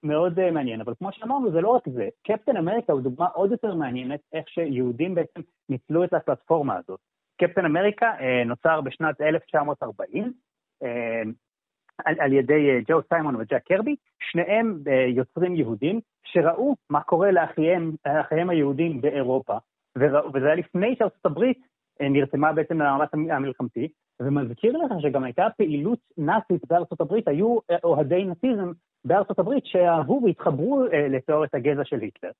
מאוד 0.03 0.51
מעניין, 0.51 0.81
אבל 0.81 0.95
כמו 0.99 1.13
שאמרנו, 1.13 1.51
זה 1.51 1.61
לא 1.61 1.69
רק 1.69 1.89
זה. 1.89 2.09
קפטן 2.23 2.57
אמריקה 2.57 2.93
הוא 2.93 3.01
דוגמה 3.01 3.27
עוד 3.27 3.53
יותר 3.53 3.75
מעניינת, 3.75 4.21
איך 4.33 4.49
שיהודים 4.49 5.15
בעצם 5.15 5.41
ניצלו 5.69 6.05
את 6.05 6.13
הפלטפורמה 6.13 6.77
הזאת. 6.77 7.01
קפטן 7.41 7.65
אמריקה 7.65 8.13
נוצר 8.47 8.81
בשנת 8.81 9.21
1940, 9.21 10.33
על, 12.05 12.15
על 12.19 12.33
ידי 12.33 12.83
ג'ו 12.89 13.03
סיימון 13.09 13.37
וג'ק 13.37 13.63
קרבי, 13.65 13.97
שניהם 14.31 14.79
יוצרים 15.09 15.57
יהודים 15.57 16.01
שראו 16.25 16.75
מה 16.91 17.01
קורה 17.01 17.31
לאחיהם, 17.31 17.93
לאחיהם 18.07 18.51
היהודים 18.51 19.01
באירופה, 19.01 19.57
וזה 20.35 20.47
היה 20.47 20.55
לפני 20.55 20.95
שארצות 20.99 21.27
הברית 21.27 21.59
נרתמה 22.01 22.53
בעצם 22.53 22.81
למאמץ 22.81 23.11
המלחמתי, 23.31 23.89
ומזכיר 24.21 24.77
לך 24.77 24.93
שגם 25.01 25.25
הייתה 25.25 25.47
פעילות 25.57 25.99
נאצית 26.19 26.63
בארצות 26.69 27.01
הברית, 27.01 27.29
היו 27.29 27.59
אוהדי 27.85 28.25
נאציזם 28.25 28.73
בארצות 29.05 29.39
הברית 29.39 29.67
שאהבו 29.67 30.21
והתחברו 30.25 30.85
לתיאוריית 31.11 31.55
הגזע 31.55 31.85
של 31.85 32.01
היטלר. 32.01 32.31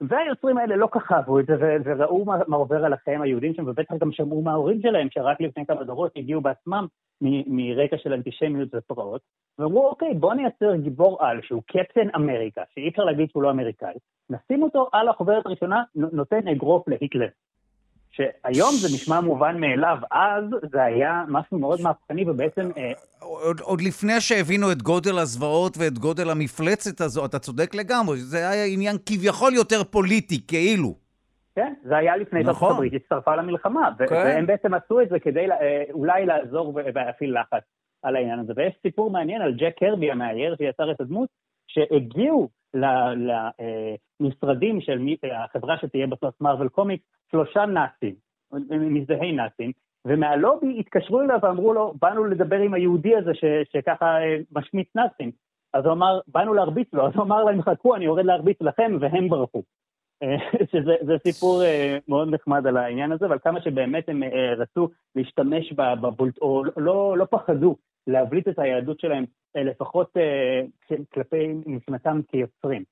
והיוצרים 0.00 0.58
האלה 0.58 0.76
לא 0.76 0.88
כך 0.92 1.12
אהבו 1.12 1.40
את 1.40 1.46
זה, 1.46 1.54
וראו 1.84 2.24
מה 2.24 2.56
עובר 2.56 2.84
על 2.84 2.92
החיים 2.92 3.22
היהודים 3.22 3.54
שם, 3.54 3.64
ובטח 3.66 3.94
גם 4.00 4.12
שמעו 4.12 4.42
מההורים 4.42 4.80
שלהם, 4.82 5.08
שרק 5.10 5.40
לפני 5.40 5.66
כמה 5.66 5.84
דורות 5.84 6.12
הגיעו 6.16 6.40
בעצמם 6.40 6.86
מרקע 7.46 7.98
של 7.98 8.12
אנטישמיות 8.12 8.68
ופרעות, 8.74 9.20
ואמרו, 9.58 9.88
אוקיי, 9.88 10.14
בוא 10.14 10.34
נייצר 10.34 10.76
גיבור 10.76 11.24
על 11.24 11.42
שהוא 11.42 11.62
קפטן 11.66 12.08
אמריקה, 12.16 12.62
שאי 12.74 12.88
אפשר 12.88 13.04
להגיד 13.04 13.30
שהוא 13.30 13.42
לא 13.42 13.50
אמריקאי, 13.50 13.94
נשים 14.30 14.62
אותו 14.62 14.88
על 14.92 15.08
החוברת 15.08 15.46
הראשונה, 15.46 15.82
נותן 15.94 16.48
אגרוף 16.48 16.88
להיטלר. 16.88 17.28
שהיום 18.20 18.70
זה 18.80 18.88
נשמע 18.94 19.20
מובן 19.20 19.60
מאליו, 19.60 19.96
אז 20.10 20.44
זה 20.72 20.82
היה 20.82 21.24
משהו 21.28 21.58
מאוד 21.58 21.80
מהפכני 21.82 22.30
ובעצם... 22.30 22.70
אה... 22.76 22.92
עוד, 23.20 23.60
עוד 23.60 23.80
לפני 23.80 24.20
שהבינו 24.20 24.72
את 24.72 24.82
גודל 24.82 25.18
הזוועות 25.18 25.76
ואת 25.78 25.98
גודל 25.98 26.30
המפלצת 26.30 27.00
הזו, 27.00 27.24
אתה 27.24 27.38
צודק 27.38 27.74
לגמרי, 27.74 28.16
זה 28.16 28.48
היה 28.48 28.64
עניין 28.64 28.96
כביכול 29.06 29.54
יותר 29.54 29.84
פוליטי, 29.84 30.46
כאילו. 30.46 30.94
כן, 31.54 31.74
זה 31.84 31.96
היה 31.96 32.16
לפני 32.16 32.40
נכון. 32.40 32.54
שארצות 32.54 32.70
הברית 32.70 32.94
הצטרפה 32.94 33.36
למלחמה, 33.36 33.90
כן. 33.98 34.14
והם 34.14 34.46
בעצם 34.46 34.74
עשו 34.74 35.00
את 35.00 35.08
זה 35.08 35.18
כדי 35.18 35.50
אה, 35.50 35.82
אולי 35.92 36.26
לעזור 36.26 36.72
ולהפעיל 36.74 37.40
לחץ 37.40 37.62
על 38.02 38.16
העניין 38.16 38.38
הזה. 38.38 38.52
ויש 38.56 38.74
סיפור 38.82 39.10
מעניין 39.10 39.42
על 39.42 39.52
ג'ק 39.52 39.74
קרבי 39.78 40.10
המאייר 40.10 40.56
שיצר 40.56 40.90
את 40.90 41.00
הדמות, 41.00 41.28
שהגיעו 41.66 42.48
למשרדים 44.20 44.80
של 44.80 44.98
החברה 45.32 45.78
שתהיה 45.78 46.06
בסוף 46.06 46.40
מרוויל 46.40 46.68
קומיקס, 46.68 47.04
שלושה 47.30 47.66
נאצים, 47.66 48.14
מזדהי 48.70 49.32
נאצים, 49.32 49.72
ומהלובי 50.04 50.80
התקשרו 50.80 51.20
אליו 51.20 51.38
ואמרו 51.42 51.72
לו, 51.72 51.94
באנו 52.02 52.24
לדבר 52.24 52.56
עם 52.56 52.74
היהודי 52.74 53.16
הזה 53.16 53.34
ש, 53.34 53.44
שככה 53.72 54.06
אה, 54.06 54.36
משמיץ 54.52 54.88
נאצים. 54.94 55.30
אז 55.74 55.84
הוא 55.84 55.92
אמר, 55.92 56.20
באנו 56.28 56.54
להרביץ 56.54 56.88
לו, 56.92 57.06
אז 57.06 57.12
הוא 57.14 57.24
אמר 57.24 57.44
להם, 57.44 57.62
חכו, 57.62 57.96
אני 57.96 58.04
יורד 58.04 58.24
להרביץ 58.24 58.56
לכם, 58.60 58.96
והם 59.00 59.28
ברחו. 59.28 59.62
אה, 60.22 60.36
שזה 60.72 61.16
לפור 61.24 61.62
אה, 61.62 61.98
מאוד 62.08 62.34
נחמד 62.34 62.66
על 62.66 62.76
העניין 62.76 63.12
הזה, 63.12 63.26
אבל 63.26 63.38
כמה 63.38 63.60
שבאמת 63.62 64.08
הם 64.08 64.22
רצו 64.56 64.88
להשתמש 65.16 65.72
בבולט, 65.72 66.38
או 66.38 66.62
לא, 66.76 67.18
לא 67.18 67.24
פחדו 67.30 67.76
להבליט 68.06 68.48
את 68.48 68.58
היהדות 68.58 69.00
שלהם, 69.00 69.24
לפחות 69.54 70.16
כלפי 71.12 71.52
מבחינתם 71.66 72.20
כיוצרים. 72.28 72.84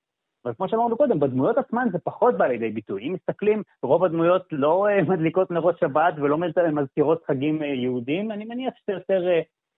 אבל 0.44 0.54
כמו 0.54 0.68
שאמרנו 0.68 0.96
קודם, 0.96 1.20
בדמויות 1.20 1.58
עצמן 1.58 1.88
זה 1.92 1.98
פחות 1.98 2.36
בא 2.36 2.46
לידי 2.46 2.70
ביטוי. 2.70 3.02
אם 3.02 3.12
מסתכלים, 3.12 3.62
רוב 3.82 4.04
הדמויות 4.04 4.42
לא 4.52 4.86
מדליקות 5.08 5.50
נרות 5.50 5.78
שבת 5.78 6.14
ולא 6.16 6.38
מזכירות 6.72 7.24
חגים 7.26 7.62
יהודים, 7.62 8.30
אני 8.32 8.44
מניח 8.44 8.74
שזה 8.76 8.92
יותר 8.92 9.22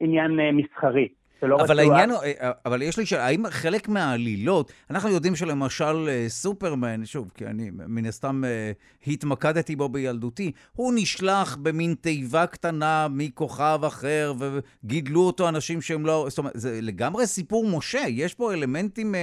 עניין 0.01 0.57
מסחרי. 0.57 1.09
אבל 1.43 1.78
העניין, 1.78 2.11
אה, 2.11 2.51
אבל 2.66 2.82
יש 2.82 2.99
לי 2.99 3.07
שאלה, 3.07 3.26
האם 3.26 3.51
חלק 3.51 3.88
מהעלילות, 3.88 4.72
אנחנו 4.91 5.09
יודעים 5.09 5.36
שלמשל 5.36 6.09
אה, 6.09 6.28
סופרמן, 6.28 7.07
שוב, 7.07 7.30
כי 7.34 7.47
אני 7.47 7.70
מן 7.72 8.07
הסתם 8.07 8.45
אה, 8.45 8.72
התמקדתי 9.07 9.76
בו 9.76 9.88
בילדותי, 9.88 10.53
הוא 10.72 10.93
נשלח 10.97 11.57
במין 11.62 11.95
תיבה 12.01 12.47
קטנה 12.47 13.07
מכוכב 13.11 13.80
אחר, 13.86 14.34
וגידלו 14.38 15.20
אותו 15.20 15.49
אנשים 15.49 15.82
שהם 15.82 16.07
לא, 16.07 16.26
זאת 16.28 16.38
אומרת, 16.38 16.53
זה 16.57 16.78
לגמרי 16.82 17.26
סיפור 17.26 17.66
משה, 17.68 18.03
יש 18.09 18.34
פה 18.34 18.53
אלמנטים 18.53 19.14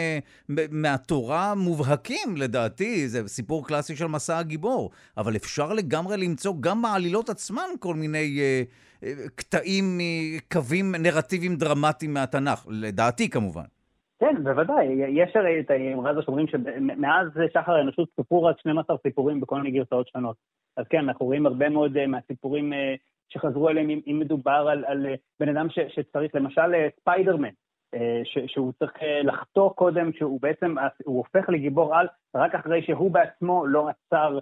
מהתורה 0.72 1.55
מובהקים, 1.55 2.38
לדעתי, 2.38 3.09
זה 3.09 3.28
סיפור 3.28 3.68
קלאסי 3.68 3.95
של 3.95 4.07
מסע 4.07 4.38
הגיבור, 4.38 4.91
אבל 5.18 5.36
אפשר 5.36 5.74
לגמרי 5.74 6.18
למצוא 6.18 6.53
גם 6.59 6.82
בעלילות 6.82 7.30
עצמן 7.30 7.68
כל 7.80 7.95
מיני... 7.95 8.39
קטעים 9.36 9.84
מקווים 9.98 10.86
נרטיביים 11.00 11.56
דרמטיים 11.56 12.14
מהתנ"ך, 12.14 12.68
לדעתי 12.70 13.30
כמובן. 13.30 13.66
כן, 14.20 14.43
בוודאי. 14.43 14.86
יש 15.08 15.36
הרי 15.36 15.60
את 15.60 15.70
האמרה 15.70 16.12
הזו 16.12 16.22
שאומרים 16.22 16.48
שמאז 16.48 17.28
שחר 17.54 17.72
האנושות 17.72 18.10
סופרו 18.16 18.43
רק 18.43 18.60
12 18.60 18.98
סיפורים 19.08 19.41
בכל 19.41 19.62
מיני 19.62 19.78
גרסאות 19.78 20.08
שונות. 20.08 20.36
אז 20.78 20.86
כן, 20.89 20.98
אנחנו 20.98 21.26
רואים 21.26 21.45
הרבה 21.45 21.70
מאוד 21.70 22.06
מהסיפורים 22.06 22.74
שחזרו 23.30 23.70
אליהם 23.70 23.89
אם, 23.89 24.20
מדובר 24.20 24.68
על, 24.72 24.86
על 24.88 25.06
בן 25.39 25.50
אדם 25.50 25.70
ש, 25.70 25.80
שצריך, 25.95 26.36
למשל 26.36 26.74
ספיידרמן, 27.00 27.50
ש, 28.24 28.38
שהוא 28.48 28.72
צריך 28.80 28.91
לחתור 29.24 29.76
קודם, 29.76 30.14
שהוא 30.14 30.39
בעצם, 30.41 30.76
הוא 31.06 31.18
הופך 31.18 31.50
לגיבור 31.50 31.95
על 31.95 32.08
רק 32.36 32.56
אחרי 32.56 32.82
שהוא 32.82 33.12
בעצמו 33.12 33.68
לא 33.68 33.89
עצר 33.89 34.39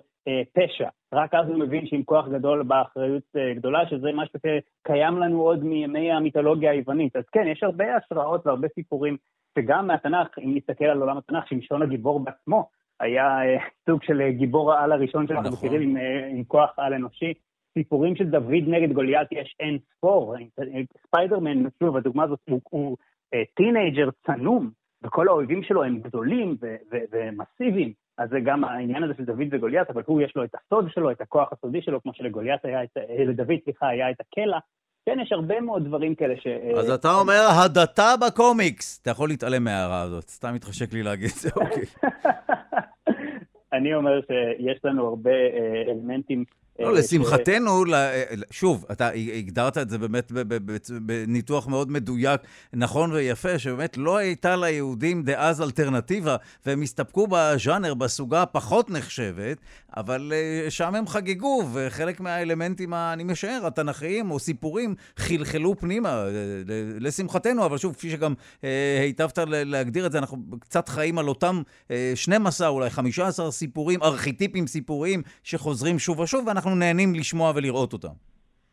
פשע. 0.53 0.89
רק 1.13 1.33
אז 1.33 1.47
הוא 1.49 1.59
מבין 1.59 1.87
שעם 1.87 2.03
כוח 2.03 2.27
גדול 2.27 2.63
באחריות 2.63 3.23
גדולה, 3.55 3.89
שזה 3.89 4.07
משהו 4.13 4.39
שקיים 4.39 5.17
לנו 5.17 5.41
עוד 5.41 5.63
מימי 5.63 6.11
המיתולוגיה 6.11 6.71
היוונית. 6.71 7.15
אז 7.15 7.23
כן, 7.31 7.47
יש 7.47 7.63
הרבה 7.63 7.85
השראות 7.95 8.47
והרבה 8.47 8.67
סיפורים 8.67 9.17
שגם 9.59 9.87
מהתנ"ך, 9.87 10.27
אם 10.39 10.55
נסתכל 10.55 10.85
על 10.85 11.01
עולם 11.01 11.17
התנ"ך, 11.17 11.47
שמשון 11.47 11.81
הגיבור 11.81 12.19
בעצמו 12.19 12.69
היה 12.99 13.25
אה, 13.25 13.57
סוג 13.89 14.03
של 14.03 14.21
אה, 14.21 14.31
גיבור 14.31 14.73
העל 14.73 14.91
הראשון 14.91 15.27
שאנחנו 15.27 15.49
נכון. 15.49 15.67
מכירים 15.69 15.89
עם, 15.89 15.97
אה, 15.97 16.27
עם 16.27 16.43
כוח 16.43 16.73
על 16.77 16.93
אנושי. 16.93 17.33
סיפורים 17.77 18.15
של 18.15 18.29
דוד 18.29 18.63
נגד 18.67 18.93
גוליית 18.93 19.31
יש 19.31 19.55
אין 19.59 19.77
ספור. 19.91 20.35
ספיידרמן, 21.07 21.63
שוב, 21.79 21.97
הדוגמה 21.97 22.23
הזאת, 22.23 22.39
הוא, 22.49 22.61
הוא 22.69 22.97
teenager 23.55 24.09
צנום, 24.25 24.69
וכל 25.03 25.27
האויבים 25.27 25.63
שלו 25.63 25.83
הם 25.83 25.99
גדולים 25.99 26.57
ומסיביים. 27.11 27.93
אז 28.17 28.29
זה 28.29 28.39
גם 28.39 28.63
העניין 28.63 29.03
הזה 29.03 29.13
של 29.17 29.25
דוד 29.25 29.47
וגוליית, 29.51 29.89
אבל 29.89 30.01
הוא 30.05 30.21
יש 30.21 30.33
לו 30.35 30.43
את 30.43 30.55
הסוד 30.55 30.85
שלו, 30.89 31.11
את 31.11 31.21
הכוח 31.21 31.49
הסודי 31.51 31.81
שלו, 31.81 32.01
כמו 32.01 32.11
שלגוליית 32.13 32.65
היה, 32.65 32.83
את, 32.83 32.97
לדוד, 33.27 33.57
סליחה, 33.65 33.87
היה 33.87 34.11
את 34.11 34.15
הקלע, 34.19 34.59
כן, 35.05 35.17
יש 35.19 35.31
הרבה 35.31 35.61
מאוד 35.61 35.85
דברים 35.85 36.15
כאלה 36.15 36.35
ש... 36.37 36.47
אז 36.77 36.89
אתה 36.89 37.13
אומר, 37.13 37.47
הדתה 37.63 38.13
בקומיקס. 38.27 38.99
אתה 39.01 39.09
יכול 39.09 39.29
להתעלם 39.29 39.63
מההערה 39.63 40.01
הזאת, 40.01 40.23
סתם 40.29 40.53
מתחשק 40.53 40.93
לי 40.93 41.03
להגיד 41.03 41.29
את 41.29 41.35
זה, 41.35 41.49
אוקיי. 41.55 41.83
אני 43.73 43.93
אומר 43.93 44.21
שיש 44.21 44.79
לנו 44.83 45.07
הרבה 45.07 45.31
אה, 45.31 45.91
אלמנטים 45.91 46.43
לא, 46.79 46.93
לשמחתנו, 46.93 47.83
שוב, 48.51 48.85
אתה 48.91 49.09
הגדרת 49.37 49.77
את 49.77 49.89
זה 49.89 49.97
באמת 49.97 50.31
בניתוח 51.01 51.67
מאוד 51.67 51.91
מדויק, 51.91 52.41
נכון 52.73 53.11
ויפה, 53.11 53.59
שבאמת 53.59 53.97
לא 53.97 54.17
הייתה 54.17 54.55
ליהודים 54.55 55.23
דאז 55.23 55.61
אלטרנטיבה, 55.61 56.35
והם 56.65 56.81
הסתפקו 56.81 57.27
בז'אנר, 57.29 57.93
בסוגה 57.93 58.41
הפחות 58.41 58.89
נחשבת, 58.89 59.57
אבל 59.97 60.33
אה, 60.35 60.71
שם 60.71 60.95
הם 60.95 61.07
חגגו, 61.07 61.63
וחלק 61.73 62.19
מהאלמנטים, 62.19 62.93
אני 62.93 63.23
משער, 63.23 63.67
התנ"כיים 63.67 64.31
או 64.31 64.39
סיפורים, 64.39 64.95
חלחלו 65.17 65.75
פנימה, 65.77 66.09
אה, 66.09 66.31
לשמחתנו, 66.99 67.65
אבל 67.65 67.77
שוב, 67.77 67.93
כפי 67.93 68.11
שגם 68.11 68.33
אה, 68.63 68.99
היטבת 69.01 69.39
להגדיר 69.47 70.05
את 70.05 70.11
זה, 70.11 70.17
אנחנו 70.17 70.37
קצת 70.59 70.89
חיים 70.89 71.17
על 71.17 71.27
אותם 71.27 71.61
12, 72.15 72.67
אולי 72.67 72.89
15 72.89 73.51
סיפורים, 73.51 74.03
ארכיטיפים 74.03 74.67
סיפוריים, 74.67 75.21
שחוזרים 75.43 75.99
שוב 75.99 76.19
ושוב, 76.19 76.47
ואנחנו... 76.47 76.64
אנחנו 76.65 76.79
נהנים 76.79 77.15
לשמוע 77.15 77.51
ולראות 77.55 77.93
אותם. 77.93 78.13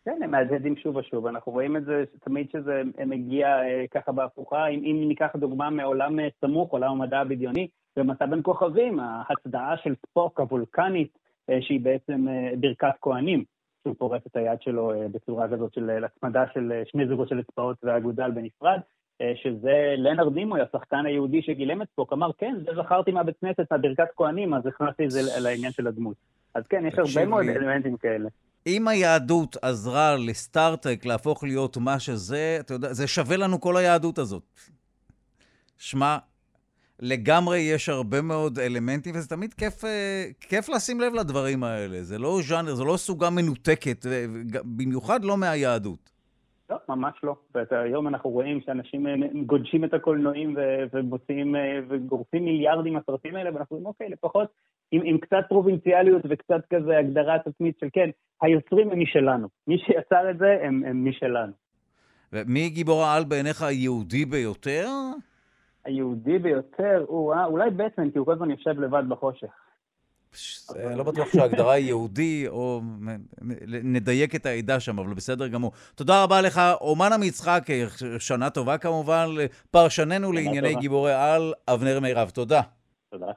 כן, 0.05 0.21
הם 0.25 0.31
מהדהדים 0.31 0.77
שוב 0.77 0.97
ושוב. 0.97 1.27
אנחנו 1.27 1.53
רואים 1.53 1.77
את 1.77 1.85
זה 1.85 2.05
תמיד 2.25 2.47
שזה 2.53 2.83
מגיע 3.07 3.47
אה, 3.47 3.85
ככה 3.91 4.13
בהפוכה. 4.13 4.67
אם, 4.67 4.83
אם 4.85 5.09
ניקח 5.09 5.29
דוגמה 5.37 5.71
מעולם 5.71 6.21
אה, 6.21 6.29
סמוך, 6.41 6.71
עולם 6.71 6.91
המדע 6.91 7.21
הבדיוני, 7.21 7.69
במסע 7.97 8.27
בין 8.27 8.41
כוכבים, 8.43 9.01
ההצדעה 9.01 9.77
של 9.77 9.95
ספוק 10.07 10.41
הוולקנית, 10.41 11.19
אה, 11.51 11.59
שהיא 11.63 11.81
בעצם 11.81 12.29
אה, 12.29 12.51
ברכת 12.61 12.95
כהנים, 13.01 13.45
שהוא 13.83 13.95
פורס 13.99 14.23
את 14.27 14.37
היד 14.37 14.63
שלו 14.63 14.93
אה, 14.93 15.09
בצורה 15.09 15.49
כזאת 15.49 15.75
של 15.75 15.91
אה, 15.91 16.07
הצמדה 16.07 16.45
של 16.55 16.73
אה, 16.73 16.83
שני 16.87 17.07
זוגות 17.07 17.29
של 17.29 17.41
אצבעות 17.41 17.77
והאגודל 17.83 18.31
בנפרד. 18.31 18.81
אה, 19.21 19.33
שזה 19.37 19.95
לנרד 19.97 20.35
נימוי, 20.35 20.61
השחקן 20.61 21.07
היהודי 21.07 21.43
שגילם 21.43 21.83
את 21.83 21.89
ספוק, 21.93 22.13
אמר, 22.13 22.31
כן, 22.39 22.55
זה 22.65 22.83
זכרתי 22.83 23.11
מהבית 23.11 23.37
כנסת, 23.41 23.73
מהברכת 23.73 24.09
כהנים, 24.17 24.55
אז 24.55 24.67
הכנסתי 24.67 25.05
את 25.05 25.11
זה 25.11 25.21
לעניין 25.41 25.73
של 25.73 25.87
הדמות. 25.87 26.17
אז 26.55 26.63
כן, 26.69 26.85
יש 26.87 26.95
הרבה 26.99 27.27
מאוד 27.27 27.45
אלמנטים 27.47 27.97
כאלה. 27.97 28.29
אם 28.67 28.89
היהדות 28.89 29.57
עזרה 29.63 30.17
לסטארט-טק 30.17 31.05
להפוך 31.05 31.45
להיות 31.45 31.77
מה 31.77 31.99
שזה, 31.99 32.57
אתה 32.61 32.75
יודע, 32.75 32.93
זה 32.93 33.07
שווה 33.07 33.37
לנו 33.37 33.61
כל 33.61 33.77
היהדות 33.77 34.19
הזאת. 34.19 34.43
שמע, 35.79 36.17
לגמרי 37.01 37.59
יש 37.59 37.89
הרבה 37.89 38.23
מאוד 38.23 38.59
אלמנטים, 38.59 39.15
וזה 39.15 39.29
תמיד 39.29 39.55
כיף, 39.55 39.85
אה, 39.85 40.25
כיף 40.41 40.69
לשים 40.69 41.01
לב 41.01 41.15
לדברים 41.15 41.65
האלה. 41.65 42.03
זה 42.03 42.19
לא 42.19 42.39
ז'אנר, 42.43 42.75
זה 42.75 42.85
לא 42.85 42.97
סוגה 42.97 43.31
מנותקת, 43.31 44.07
במיוחד 44.77 45.25
לא 45.25 45.37
מהיהדות. 45.37 46.11
לא, 46.71 46.77
ממש 46.89 47.15
לא. 47.23 47.37
והיום 47.55 48.09
אנחנו 48.09 48.31
רואים 48.31 48.61
שאנשים 48.61 49.07
אה, 49.07 49.13
גודשים 49.47 49.85
את 49.85 49.95
הקולנועים 49.95 50.57
ומוציאים 50.93 51.57
אה, 51.57 51.81
וגורפים 51.89 52.45
מיליארדים 52.45 52.93
מהסרטים 52.93 53.37
האלה, 53.37 53.55
ואנחנו 53.55 53.77
אומרים, 53.77 53.87
אוקיי, 53.87 54.09
לפחות 54.09 54.49
עם, 54.93 55.03
עם 55.05 55.19
קצת 55.19 55.45
פרובינציאליות 55.49 56.23
וקצת 56.31 56.61
כזה 56.75 56.99
הגדרה 56.99 57.37
עצמית 57.47 57.79
של 57.81 57.87
כן, 57.93 58.11
היוצרים 58.43 58.91
הם 58.91 59.01
משלנו. 59.01 59.49
מי 59.67 59.79
שיצר 59.79 60.31
את 60.31 60.39
זה 60.39 60.59
הם, 60.63 60.83
הם 60.87 61.09
משלנו. 61.09 61.53
ומי 62.33 62.71
גיבור 62.71 63.03
העל 63.03 63.25
בעיניך 63.25 63.63
היהודי 63.63 64.25
ביותר? 64.25 64.89
היהודי 65.85 66.39
ביותר, 66.39 67.05
הוא, 67.07 67.35
אה, 67.35 67.45
אולי 67.45 67.71
בטמן, 67.71 68.11
כי 68.11 68.19
הוא 68.19 68.27
כל 68.27 68.33
הזמן 68.33 68.51
יושב 68.51 68.81
לבד 68.81 69.03
בחושך. 69.09 69.49
לא 70.97 71.03
בטוח 71.03 71.33
שההגדרה 71.33 71.73
היא 71.73 71.87
יהודי, 71.87 72.45
או 72.49 72.81
נדייק 73.83 74.35
את 74.35 74.47
העדה 74.47 74.81
שם, 74.81 74.99
אבל 74.99 75.15
בסדר 75.15 75.49
גמור. 75.49 75.73
תודה 75.95 76.23
רבה 76.23 76.41
לך, 76.41 76.61
אומן 76.81 77.13
המצחק, 77.13 77.67
שנה 78.19 78.51
טובה 78.51 78.79
כמובן, 78.79 79.27
פרשננו 79.71 80.33
לענייני 80.33 80.75
גיבורי 80.75 81.15
על, 81.15 81.53
אבנר 81.69 82.01
מירב. 82.01 82.31
תודה. 82.31 82.61
תודה. 83.11 83.33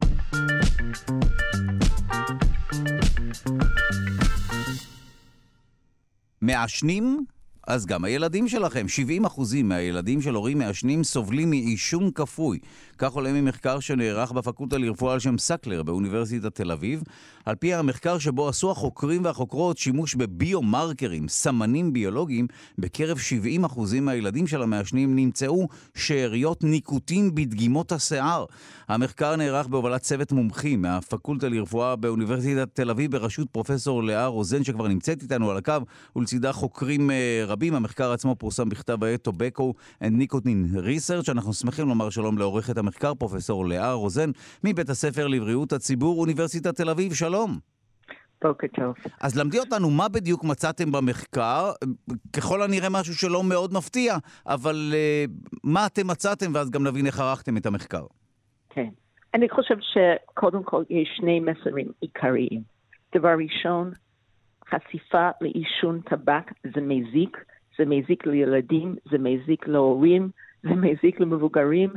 מעשנים 6.46 7.26
אז 7.68 7.86
גם 7.86 8.06
הילדים 8.06 8.48
שלכם, 8.48 8.86
70% 9.26 9.42
מהילדים 9.64 10.22
של 10.22 10.36
הורים 10.36 10.58
מעשנים 10.60 11.04
סובלים 11.04 11.50
מעישון 11.50 12.12
כפוי. 12.12 12.60
כך 12.98 13.12
עולה 13.12 13.34
ממחקר 13.34 13.80
שנערך 13.80 14.32
בפקולטה 14.32 14.78
לרפואה 14.78 15.14
על 15.14 15.20
שם 15.20 15.38
סקלר 15.38 15.84
באוניברסיטת 15.84 16.56
תל 16.56 16.72
אביב. 16.72 17.04
על 17.46 17.56
פי 17.56 17.74
המחקר 17.74 18.18
שבו 18.18 18.50
עשו 18.50 18.72
החוקרים 18.72 19.26
והחוקרות 19.26 19.78
שימוש 19.78 20.16
בביומרקרים, 20.16 21.28
סמנים 21.28 21.94
ביולוגיים, 21.94 22.48
בקרב 22.78 23.18
70% 23.66 23.80
מהילדים 24.02 24.48
של 24.48 24.62
המעשנים 24.62 25.16
נמצאו 25.16 25.68
שאריות 25.96 26.64
ניקוטין 26.64 27.36
בדגימות 27.36 27.92
השיער. 27.92 28.46
המחקר 28.88 29.36
נערך 29.36 29.68
בהובלת 29.68 30.02
צוות 30.02 30.32
מומחים 30.32 30.82
מהפקולטה 30.82 31.50
לרפואה 31.50 31.96
באוניברסיטת 31.96 32.70
תל 32.74 32.90
אביב 32.90 33.12
בראשות 33.12 33.50
פרופסור 33.50 34.04
לאה 34.04 34.26
רוזן 34.28 34.64
שכבר 34.64 34.88
נמצאת 34.88 35.22
איתנו 35.22 35.52
על 35.52 35.58
הקו, 35.58 35.74
ולצידה 36.16 36.52
חוקרים 36.52 37.10
uh, 37.10 37.14
רבים. 37.56 37.76
המחקר 37.76 38.12
עצמו 38.12 38.36
פורסם 38.36 38.70
בכתב 38.70 39.04
העת 39.04 39.28
Tobacco 39.28 39.64
and 40.04 40.22
Nicotine 40.22 40.78
Research. 40.78 41.32
אנחנו 41.32 41.54
שמחים 41.54 41.88
לומר 41.88 42.10
שלום 42.10 42.38
לעורכת 42.38 42.78
המחקר, 42.78 43.14
פרופסור 43.14 43.66
לאה 43.66 43.94
רוזן, 43.94 44.30
מבית 44.64 44.90
הספר 44.90 45.28
לבריאות 45.28 45.74
הציבור, 45.74 46.20
אוניברסיטת 46.20 46.76
תל 46.76 46.90
אביב. 46.90 47.14
שלום. 47.14 47.60
בוקר 48.44 48.68
טוב. 48.68 48.96
אז 49.22 49.38
למדי 49.40 49.60
אותנו 49.60 49.90
מה 49.90 50.08
בדיוק 50.10 50.44
מצאתם 50.44 50.92
במחקר, 50.92 51.72
ככל 52.34 52.62
הנראה 52.62 52.90
משהו 52.90 53.16
שלא 53.16 53.44
מאוד 53.44 53.74
מפתיע, 53.74 54.18
אבל 54.48 54.94
uh, 54.94 55.32
מה 55.64 55.86
אתם 55.86 56.08
מצאתם, 56.08 56.52
ואז 56.54 56.70
גם 56.72 56.88
נבין 56.88 57.06
איך 57.06 57.20
ערכתם 57.20 57.58
את 57.58 57.66
המחקר. 57.66 58.06
כן. 58.70 58.90
אני 59.34 59.50
חושב 59.50 59.76
שקודם 59.80 60.64
כל 60.64 60.84
יש 60.90 61.10
שני 61.18 61.40
מסרים 61.40 61.88
עיקריים. 62.02 62.62
דבר 63.16 63.36
ראשון, 63.44 63.92
חשיפה 64.70 65.30
לעישון 65.42 66.02
טבק 66.02 66.52
זה 66.64 66.82
מזיק, 66.82 67.38
זה 67.78 67.86
מזיק 67.86 68.26
לילדים, 68.26 68.96
זה 69.12 69.18
מזיק 69.18 69.68
להורים, 69.68 70.30
זה 70.64 70.70
מזיק 70.70 71.20
למבוגרים, 71.20 71.90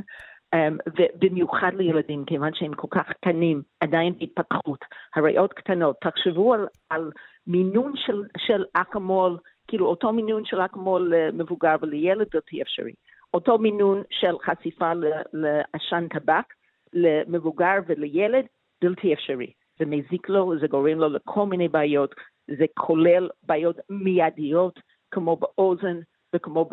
um, 0.55 0.91
ובמיוחד 0.99 1.71
לילדים, 1.73 2.25
כיוון 2.25 2.53
שהם 2.53 2.73
כל 2.73 2.87
כך 2.91 3.11
קטנים, 3.11 3.61
עדיין 3.79 4.13
בהתפתחות, 4.19 4.85
הריאות 5.15 5.53
קטנות. 5.53 5.95
תחשבו 6.01 6.53
על, 6.53 6.67
על 6.89 7.11
מינון 7.47 7.93
של, 7.95 8.23
של 8.37 8.65
אקמול, 8.73 9.37
כאילו 9.67 9.85
אותו 9.85 10.13
מינון 10.13 10.45
של 10.45 10.61
אקמול 10.61 11.13
למבוגר 11.15 11.75
ולילד 11.81 12.27
בלתי 12.33 12.61
אפשרי. 12.61 12.93
אותו 13.33 13.57
מינון 13.57 14.03
של 14.09 14.35
חשיפה 14.45 14.91
לעשן 15.33 16.07
טבק 16.07 16.53
למבוגר 16.93 17.75
ולילד 17.87 18.45
בלתי 18.81 19.13
אפשרי. 19.13 19.51
זה 19.79 19.85
מזיק 19.85 20.29
לו, 20.29 20.59
זה 20.59 20.67
גורם 20.67 20.99
לו 20.99 21.09
לכל 21.09 21.45
מיני 21.45 21.67
בעיות, 21.67 22.15
זה 22.57 22.65
כולל 22.73 23.29
בעיות 23.43 23.75
מיידיות 23.89 24.79
כמו 25.11 25.35
באוזן 25.35 25.99
וכמו 26.35 26.69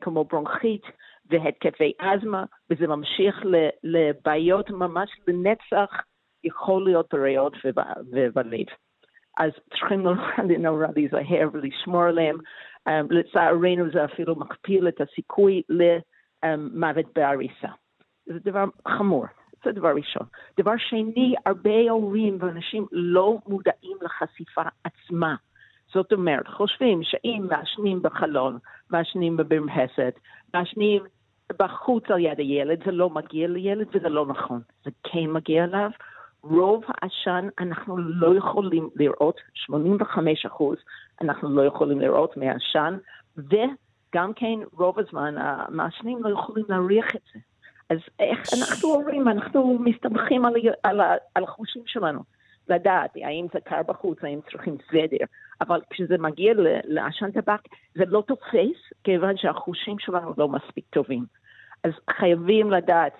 כמו 0.00 0.24
ברונכית 0.24 0.82
והתקפי 1.30 1.92
אזמה, 2.00 2.44
וזה 2.70 2.86
ממשיך 2.86 3.36
לבעיות 3.84 4.70
ממש 4.70 5.10
לנצח, 5.28 5.90
יכול 6.44 6.84
להיות 6.84 7.14
בריאות 7.14 7.52
ובלב. 8.12 8.66
אז 9.38 9.50
צריכים 9.70 10.06
נורא 10.58 10.86
להיזהר 10.96 11.48
ולשמור 11.52 12.02
עליהם. 12.02 12.38
Um, 12.88 12.90
לצערנו 13.10 13.90
זה 13.92 14.04
אפילו 14.04 14.36
מקפיל 14.36 14.88
את 14.88 15.00
הסיכוי 15.00 15.62
למוות 15.68 17.06
בעריסה. 17.14 17.68
זה 18.26 18.38
דבר 18.44 18.64
חמור. 18.88 19.24
זה 19.64 19.72
דבר 19.72 19.94
ראשון. 19.94 20.26
דבר 20.58 20.72
שני, 20.76 21.34
הרבה 21.46 21.90
הורים 21.90 22.38
ואנשים 22.40 22.86
לא 22.92 23.38
מודעים 23.46 23.96
לחשיפה 24.02 24.62
עצמה. 24.84 25.34
זאת 25.94 26.12
אומרת, 26.12 26.48
חושבים 26.48 27.02
שאם 27.02 27.46
מעשנים 27.50 28.02
בחלון, 28.02 28.58
מעשנים 28.90 29.36
במרפסת, 29.36 30.14
מעשנים 30.54 31.02
בחוץ 31.58 32.04
על 32.08 32.18
יד 32.18 32.38
הילד, 32.38 32.84
זה 32.84 32.90
לא 32.90 33.10
מגיע 33.10 33.48
לילד 33.48 33.86
וזה 33.94 34.08
לא 34.08 34.26
נכון. 34.26 34.60
זה 34.84 34.90
כן 35.02 35.26
מגיע 35.26 35.64
אליו. 35.64 35.90
רוב 36.42 36.84
העשן 36.88 37.48
אנחנו 37.58 37.98
לא 37.98 38.36
יכולים 38.36 38.90
לראות, 38.96 39.40
85 39.54 40.46
אחוז 40.46 40.76
אנחנו 41.20 41.48
לא 41.48 41.62
יכולים 41.62 42.00
לראות 42.00 42.36
מהעשן, 42.36 42.98
וגם 43.36 44.32
כן 44.36 44.58
רוב 44.72 44.98
הזמן 44.98 45.34
המעשנים 45.38 46.22
לא 46.22 46.28
יכולים 46.28 46.64
להריח 46.68 47.16
את 47.16 47.20
זה. 47.34 47.40
אז 47.90 47.98
איך 48.20 48.40
אנחנו 48.58 48.94
אומרים, 48.94 49.28
אנחנו 49.28 49.78
מסתמכים 49.78 50.44
על, 50.44 50.54
על, 50.82 51.00
על 51.34 51.44
החושים 51.44 51.82
שלנו. 51.86 52.20
לדעת 52.68 53.10
האם 53.16 53.46
זה 53.54 53.60
קר 53.64 53.82
בחוץ, 53.86 54.18
האם 54.22 54.40
צריכים 54.50 54.76
סדר, 54.90 55.24
אבל 55.60 55.80
כשזה 55.90 56.18
מגיע 56.18 56.52
לעשן 56.84 57.30
טבק 57.30 57.60
זה 57.94 58.04
לא 58.06 58.22
תופס, 58.26 58.78
כיוון 59.04 59.36
שהחושים 59.36 59.96
שלנו 59.98 60.34
לא 60.38 60.48
מספיק 60.48 60.84
טובים. 60.90 61.24
אז 61.84 61.90
חייבים 62.10 62.70
לדעת, 62.70 63.12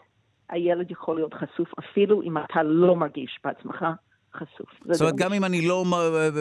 הילד 0.49 0.91
יכול 0.91 1.17
להיות 1.17 1.35
חשוף 1.35 1.69
אפילו 1.79 2.23
אם 2.23 2.39
אתה 2.39 2.63
לא 2.63 2.97
מרגיש 2.97 3.39
בעצמך 3.45 3.85
חשוף. 4.35 4.69
זאת 4.91 5.01
אומרת, 5.01 5.17
גם 5.17 5.33
אם 5.33 5.45
אני 5.45 5.69
לא 5.69 5.85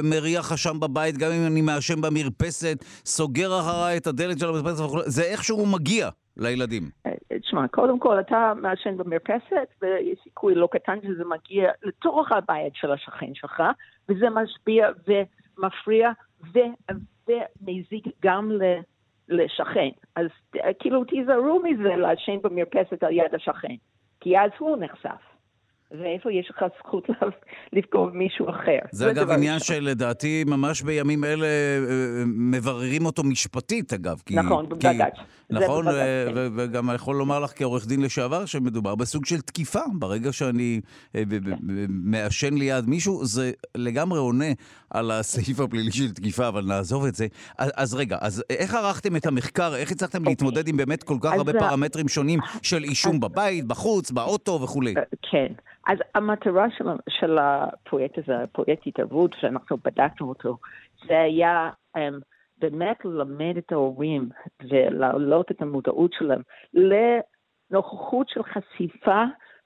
מריח 0.04 0.52
עשן 0.52 0.80
בבית, 0.80 1.18
גם 1.18 1.32
אם 1.32 1.48
אני 1.48 1.62
מעשן 1.62 2.02
במרפסת, 2.02 2.78
סוגר 3.06 3.60
אחריי 3.60 3.98
את 3.98 4.08
הדלת 4.08 4.40
של 4.40 4.50
המרפסת 4.50 4.84
זה 5.06 5.24
איכשהו 5.24 5.66
מגיע 5.66 6.10
לילדים. 6.38 6.84
אה, 7.06 7.12
תשמע, 7.42 7.68
קודם 7.68 8.00
כל 8.00 8.20
אתה 8.20 8.54
מעשן 8.62 8.98
במרפסת, 8.98 9.68
ויש 9.82 10.20
סיכוי 10.24 10.56
לא 10.56 10.68
קטן 10.72 11.00
שזה 11.02 11.24
מגיע 11.26 11.72
לתוך 11.84 12.32
הבית 12.32 12.76
של 12.76 12.92
השכן 12.92 13.34
שלך, 13.34 13.64
וזה 14.10 14.30
משפיע 14.30 14.90
ומפריע 15.08 16.12
ומזיק 16.54 18.06
גם 18.24 18.52
לשכן. 19.30 19.90
אז 20.16 20.28
כאילו 20.80 21.04
תיזהרו 21.04 21.62
מזה 21.64 21.96
לעשן 21.96 22.38
במרפסת 22.44 23.04
על 23.04 23.12
יד 23.12 23.36
השכן, 23.36 23.76
כי 24.20 24.40
אז 24.40 24.52
הוא 24.58 24.78
נחשף. 24.78 25.37
ואיפה 25.92 26.32
יש 26.32 26.50
לך 26.50 26.66
זכות 26.80 27.08
לפגוע 27.74 28.10
במישהו 28.10 28.50
אחר. 28.50 28.80
זה 28.92 29.12
אגב 29.12 29.30
עניין 29.30 29.60
שלדעתי 29.60 30.44
ממש 30.48 30.82
בימים 30.82 31.24
אלה 31.24 31.46
אה, 31.46 31.50
אה, 31.90 32.24
מבררים 32.26 33.06
אותו 33.06 33.24
משפטית 33.24 33.94
אגב. 33.94 34.22
כי, 34.26 34.36
נכון, 34.36 34.70
בבג"ץ. 34.70 35.14
נכון, 35.50 35.86
וגם 36.56 36.90
יכול 36.96 37.16
לומר 37.16 37.40
לך 37.40 37.52
כעורך 37.56 37.88
דין 37.88 38.02
לשעבר 38.02 38.46
שמדובר 38.46 38.96
בסוג 38.96 39.26
של 39.26 39.42
תקיפה. 39.42 39.80
ברגע 39.94 40.34
שאני 40.34 40.82
אה, 41.16 41.24
מעשן 41.90 42.54
ליד 42.54 42.86
מישהו, 42.90 43.26
זה 43.26 43.52
לגמרי 43.76 44.20
עונה 44.20 44.52
על 44.90 45.12
הסעיף 45.12 45.60
הפלילי 45.60 45.92
של 45.92 46.14
תקיפה, 46.14 46.48
אבל 46.48 46.66
נעזוב 46.66 47.06
את 47.06 47.16
זה. 47.16 47.28
אז 47.58 47.94
רגע, 47.94 48.18
אז 48.22 48.44
איך 48.50 48.74
ערכתם 48.74 49.16
את 49.16 49.26
המחקר? 49.26 49.76
איך 49.76 49.92
הצלחתם 49.92 50.18
אוקיי. 50.18 50.32
להתמודד 50.32 50.68
עם 50.68 50.78
באמת 50.78 51.04
כל 51.04 51.18
כך 51.22 51.34
הרבה 51.34 51.54
פרמטרים 51.54 52.08
שונים 52.08 52.40
של 52.62 52.84
עישון 52.84 53.20
בבית, 53.20 53.66
בחוץ, 53.66 54.12
באוטו 54.12 54.62
וכולי? 54.62 54.94
כן. 55.32 55.54
אז 55.88 55.98
המטרה 56.16 56.68
של, 56.78 56.86
של 57.10 57.38
הפרויקט 57.38 58.18
הזה, 58.18 58.34
פרויקט 58.52 58.88
התערבות 58.88 59.36
שאנחנו 59.40 59.78
בדקנו 59.78 60.30
אותו, 60.30 60.58
זה 61.08 61.20
היה 61.20 61.70
um, 61.98 62.00
באמת 62.58 63.06
ללמד 63.06 63.58
את 63.58 63.72
ההורים 63.72 64.30
ולהעלות 64.64 65.52
את 65.52 65.62
המודעות 65.62 66.14
שלהם 66.14 66.42
לנוכחות 66.74 68.30
של 68.30 68.44
חשיפה 68.44 69.24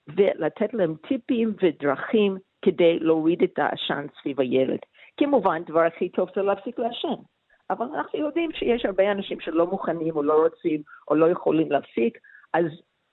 ולתת 0.07 0.73
להם 0.73 0.95
טיפים 1.07 1.53
ודרכים 1.61 2.37
כדי 2.61 2.99
להוריד 2.99 3.43
את 3.43 3.59
העשן 3.59 4.05
סביב 4.21 4.39
הילד. 4.39 4.79
כמובן, 5.17 5.61
הדבר 5.61 5.79
הכי 5.79 6.09
טוב 6.09 6.29
זה 6.35 6.41
להפסיק 6.41 6.79
לעשן. 6.79 7.21
אבל 7.69 7.85
אנחנו 7.95 8.19
יודעים 8.19 8.51
שיש 8.51 8.85
הרבה 8.85 9.11
אנשים 9.11 9.39
שלא 9.39 9.67
מוכנים 9.67 10.15
או 10.15 10.23
לא 10.23 10.43
רוצים 10.43 10.81
או 11.07 11.15
לא 11.15 11.29
יכולים 11.29 11.71
להפסיק, 11.71 12.17
אז 12.53 12.65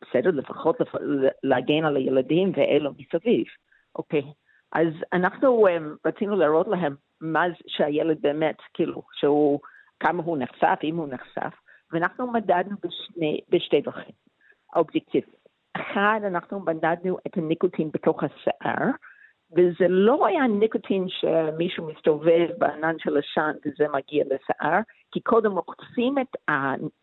בסדר, 0.03 0.31
לפחות 0.31 0.81
לפ... 0.81 0.95
להגן 1.43 1.85
על 1.85 1.97
הילדים 1.97 2.53
ואלו 2.57 2.91
מסביב, 2.99 3.45
אוקיי? 3.97 4.23
אז 4.73 4.89
אנחנו 5.13 5.67
um, 5.69 6.09
רצינו 6.09 6.37
להראות 6.37 6.69
להם 6.69 6.95
מה 7.21 7.49
זה 7.49 7.55
שהילד 7.67 8.23
באמת, 8.23 8.57
כאילו, 8.75 9.03
שהוא, 9.13 9.61
כמה 10.01 10.23
הוא 10.23 10.39
נחשף, 10.39 10.79
אם 10.85 10.97
הוא 10.97 11.09
נחשף, 11.09 11.55
ואנחנו 11.93 12.33
מדדנו 12.33 12.77
בשני, 12.83 13.41
בשתי 13.49 13.81
דרכים 13.81 14.15
אובייקטיבית. 14.77 15.39
אחד, 15.77 16.21
אנחנו 16.27 16.61
מדדנו 16.61 17.19
את 17.27 17.37
הניקוטין 17.37 17.91
בתוך 17.93 18.23
השיער, 18.23 18.91
וזה 19.53 19.89
לא 19.89 20.27
היה 20.27 20.47
ניקוטין 20.47 21.07
שמישהו 21.09 21.87
מסתובב 21.87 22.49
בענן 22.59 22.95
של 22.99 23.19
עשן 23.19 23.51
וזה 23.67 23.87
מגיע 23.93 24.25
לשיער, 24.25 24.81
כי 25.13 25.21
קודם 25.21 25.53
רוחצים 25.53 26.19
את, 26.19 26.37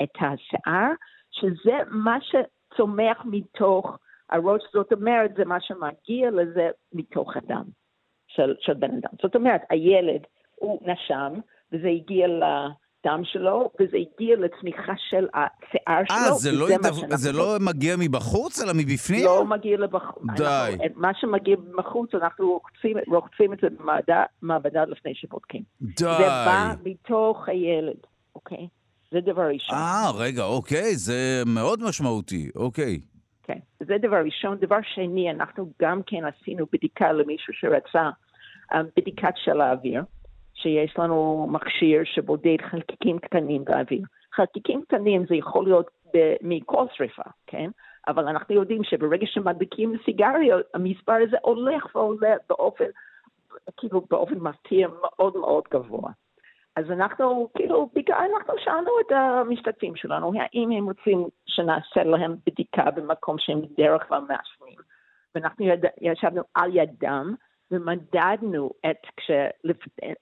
את 0.04 0.16
השיער, 0.16 0.92
שזה 1.32 1.78
מה 1.90 2.18
ש... 2.22 2.36
צומח 2.78 3.22
מתוך 3.26 3.98
הראש, 4.30 4.62
זאת 4.74 4.94
אומרת, 4.94 5.32
זה 5.38 5.46
מה 5.46 5.58
שמגיע 5.62 6.32
לזה 6.32 6.70
מתוך 6.94 7.38
הדם 7.38 7.64
של, 8.28 8.56
של 8.60 8.74
בן 8.74 8.92
אדם. 8.92 9.12
זאת 9.22 9.36
אומרת, 9.36 9.62
הילד 9.70 10.22
הוא 10.56 10.82
נשם, 10.82 11.34
וזה 11.72 11.88
הגיע 11.88 12.28
לדם 12.28 13.22
שלו, 13.24 13.72
וזה 13.80 13.98
הגיע 13.98 14.36
לצמיחה 14.36 14.94
של 15.10 15.28
השיער 15.34 16.04
שלו. 16.06 16.18
אה, 16.18 16.32
זה, 16.32 16.52
לא, 16.52 16.72
ידע, 16.72 16.90
זה 17.16 17.32
לא 17.32 17.58
מגיע 17.60 17.96
מבחוץ, 18.00 18.62
אלא 18.62 18.72
מבפנים? 18.78 19.26
לא 19.26 19.46
מגיע 19.46 19.78
לבחוץ. 19.78 20.24
די. 20.38 20.78
אנחנו, 20.84 21.02
מה 21.02 21.12
שמגיע 21.14 21.56
מבחוץ, 21.56 22.16
אנחנו 22.16 22.52
רוחצים, 22.52 22.98
רוחצים 23.08 23.54
את 23.54 23.60
זה 23.62 23.68
במעבדה 24.42 24.86
לפני 24.86 25.16
שבודקים. 25.16 25.64
די. 25.82 25.94
זה 25.98 26.28
בא 26.28 26.74
מתוך 26.84 27.50
הילד, 27.50 28.00
אוקיי? 28.36 28.68
זה 29.16 29.22
דבר 29.22 29.48
ראשון. 29.54 29.76
אה, 29.76 30.12
רגע, 30.18 30.44
אוקיי, 30.44 30.96
זה 30.96 31.44
מאוד 31.46 31.80
משמעותי, 31.84 32.50
אוקיי. 32.56 33.00
כן, 33.44 33.60
זה 33.80 33.98
דבר 34.02 34.22
ראשון. 34.26 34.58
דבר 34.58 34.78
שני, 34.94 35.32
אנחנו 35.32 35.72
גם 35.82 36.02
כן 36.06 36.24
עשינו 36.26 36.66
בדיקה 36.74 37.12
למישהו 37.12 37.54
שרצה, 37.54 38.10
um, 38.74 38.78
בדיקת 38.98 39.34
של 39.36 39.62
האוויר, 39.62 40.04
שיש 40.54 41.00
לנו 41.00 41.48
מכשיר 41.52 42.02
שבודד 42.06 42.58
חלקיקים 42.72 43.20
קטנים 43.20 43.66
באוויר. 43.66 44.02
חלקיקים 44.36 44.82
קטנים 44.88 45.26
זה 45.30 45.36
יכול 45.36 45.64
להיות 45.66 45.88
מכל 46.42 46.86
שריפה, 46.94 47.30
כן? 47.48 47.70
אבל 48.08 48.28
אנחנו 48.28 48.56
יודעים 48.56 48.84
שברגע 48.84 49.26
שמדביקים 49.28 49.94
סיגריות, 50.06 50.66
המספר 50.74 51.18
הזה 51.28 51.38
הולך 51.42 51.96
ועולה 51.96 52.36
באופן, 52.50 52.86
כאילו 53.78 54.02
באופן 54.10 54.38
מפתיע 54.40 54.88
מאוד 54.88 55.38
מאוד 55.38 55.64
גבוה. 55.74 56.12
אז 56.76 56.92
אנחנו, 56.92 57.50
כאילו, 57.56 57.90
אנחנו 58.10 58.54
שאלנו 58.58 58.92
את 59.00 59.12
המשתתפים 59.12 59.96
שלנו, 59.96 60.32
האם 60.36 60.72
הם 60.72 60.86
רוצים 60.86 61.28
שנעשה 61.46 62.04
להם 62.04 62.36
בדיקה 62.48 62.92
במקום 62.92 63.36
שהם 63.40 63.62
בדרך 63.62 64.08
כלל 64.08 64.22
מעשנים. 64.22 64.80
ואנחנו 65.36 65.66
יד... 65.66 65.86
ישבנו 66.02 66.42
על 66.54 66.76
ידם 66.76 67.36
ומדדנו 67.72 68.72
את, 68.92 68.98
כשלפ... 69.18 69.78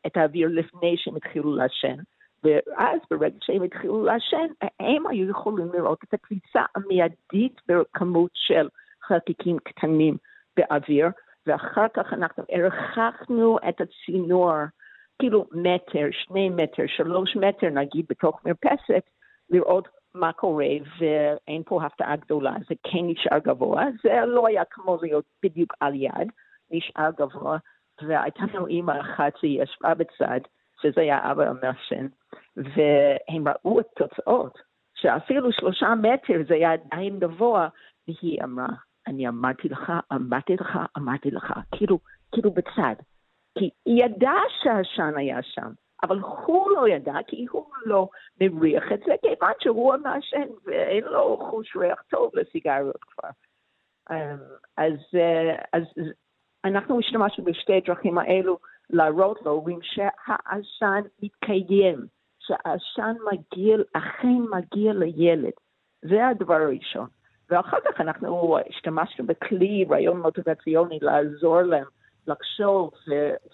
את 0.08 0.18
האוויר 0.18 0.50
לפני 0.52 0.96
שהם 0.98 1.16
התחילו 1.16 1.56
לעשן. 1.56 1.96
ואז 2.44 3.00
ברגע 3.12 3.38
שהם 3.42 3.64
התחילו 3.64 4.06
לעשן, 4.06 4.48
הם 4.80 5.08
היו 5.08 5.30
יכולים 5.30 5.72
לראות 5.74 6.04
את 6.04 6.14
הקפיצה 6.14 6.62
המיידית 6.76 7.62
בכמות 7.68 8.32
של 8.34 8.70
חלקיקים 9.04 9.60
קטנים 9.60 10.18
באוויר, 10.58 11.08
ואחר 11.48 11.88
כך 11.94 12.14
אנחנו 12.14 12.44
הרחקנו 12.50 13.58
את 13.70 13.82
הצינור 13.82 14.52
כאילו 15.24 15.46
מטר, 15.52 16.08
שני 16.12 16.50
מטר, 16.50 16.84
שלוש 16.88 17.36
מטר 17.36 17.70
נגיד 17.70 18.06
בתוך 18.10 18.42
מרפסת, 18.46 19.10
לראות 19.50 19.88
מה 20.16 20.34
קורה, 20.34 20.68
ואין 21.00 21.64
פה 21.66 21.84
הפתעה 21.84 22.16
גדולה, 22.16 22.54
זה 22.70 22.76
כן 22.84 23.00
נשאר 23.04 23.38
גבוה, 23.38 23.86
זה 24.04 24.26
לא 24.26 24.48
היה 24.48 24.64
כמו 24.70 24.98
להיות 25.02 25.26
בדיוק 25.44 25.74
על 25.80 25.94
יד, 25.96 26.32
נשאר 26.72 27.10
גבוה, 27.18 27.58
והייתה 28.02 28.44
לנו 28.54 28.68
אימא 28.68 29.02
אחת 29.02 29.38
שהיא 29.38 29.64
ישבה 29.64 29.94
בצד, 29.94 30.40
שזה 30.82 31.02
היה 31.02 31.32
אבא 31.32 31.44
המעשן, 31.44 32.08
והם 32.58 33.48
ראו 33.48 33.80
את 33.80 33.86
התוצאות, 33.96 34.60
שאפילו 34.96 35.52
שלושה 35.52 35.96
מטר 35.96 36.42
זה 36.48 36.54
היה 36.54 36.72
עדיין 36.74 37.20
גבוה, 37.20 37.68
והיא 38.08 38.44
אמרה, 38.44 38.68
אני 39.08 39.28
אמרתי 39.28 39.70
לך, 39.70 39.92
אמרתי 40.14 40.54
לך, 40.54 40.80
אמרתי 40.98 41.32
לך, 41.32 41.54
כאילו, 41.72 42.00
כאילו 42.32 42.52
בצד. 42.52 42.96
כי 43.58 43.70
היא 43.86 44.04
ידעה 44.04 44.42
שהעשן 44.62 45.14
היה 45.18 45.44
שם, 45.44 45.72
אבל 46.04 46.20
הוא 46.20 46.72
לא 46.72 46.88
ידע 46.88 47.14
כי 47.28 47.46
הוא 47.52 47.66
לא 47.86 48.10
מריח 48.42 48.84
את 48.94 49.00
זה, 49.06 49.14
כיוון 49.22 49.54
שהוא 49.60 49.94
המעשן 49.94 50.48
ואין 50.66 51.04
לו 51.04 51.38
חוש 51.50 51.76
ריח 51.76 52.02
טוב 52.10 52.32
לסיגריות 52.34 53.04
כבר. 53.04 53.30
אמ, 54.12 54.38
אז, 54.78 54.94
אה, 55.16 55.56
אז 55.74 55.84
אנחנו 56.66 57.00
השתמשנו 57.00 57.46
בשתי 57.46 57.74
הדרכים 57.74 58.18
האלו 58.18 58.58
להראות 58.90 59.42
להורים 59.42 59.80
שהעשן 59.82 61.02
מתקיים, 61.24 62.06
שהעשן 62.40 63.16
מגיע, 63.32 63.78
אכן 63.94 64.38
מגיע 64.52 64.94
לילד. 64.94 65.54
זה 66.02 66.28
הדבר 66.28 66.54
הראשון. 66.54 67.08
ואחר 67.50 67.78
כך 67.86 68.02
אנחנו 68.02 68.58
השתמשנו 68.70 69.26
בכלי, 69.26 69.86
רעיון 69.90 70.22
מוטיבציוני, 70.22 71.00
לעזור 71.02 71.62
להם 71.62 71.86
לחשוב 72.28 72.92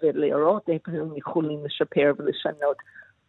ולראות 0.03 0.69
איך 0.69 0.81
הם 0.87 1.17
יכולים 1.17 1.65
לשפר 1.65 2.11
ולשנות. 2.17 2.77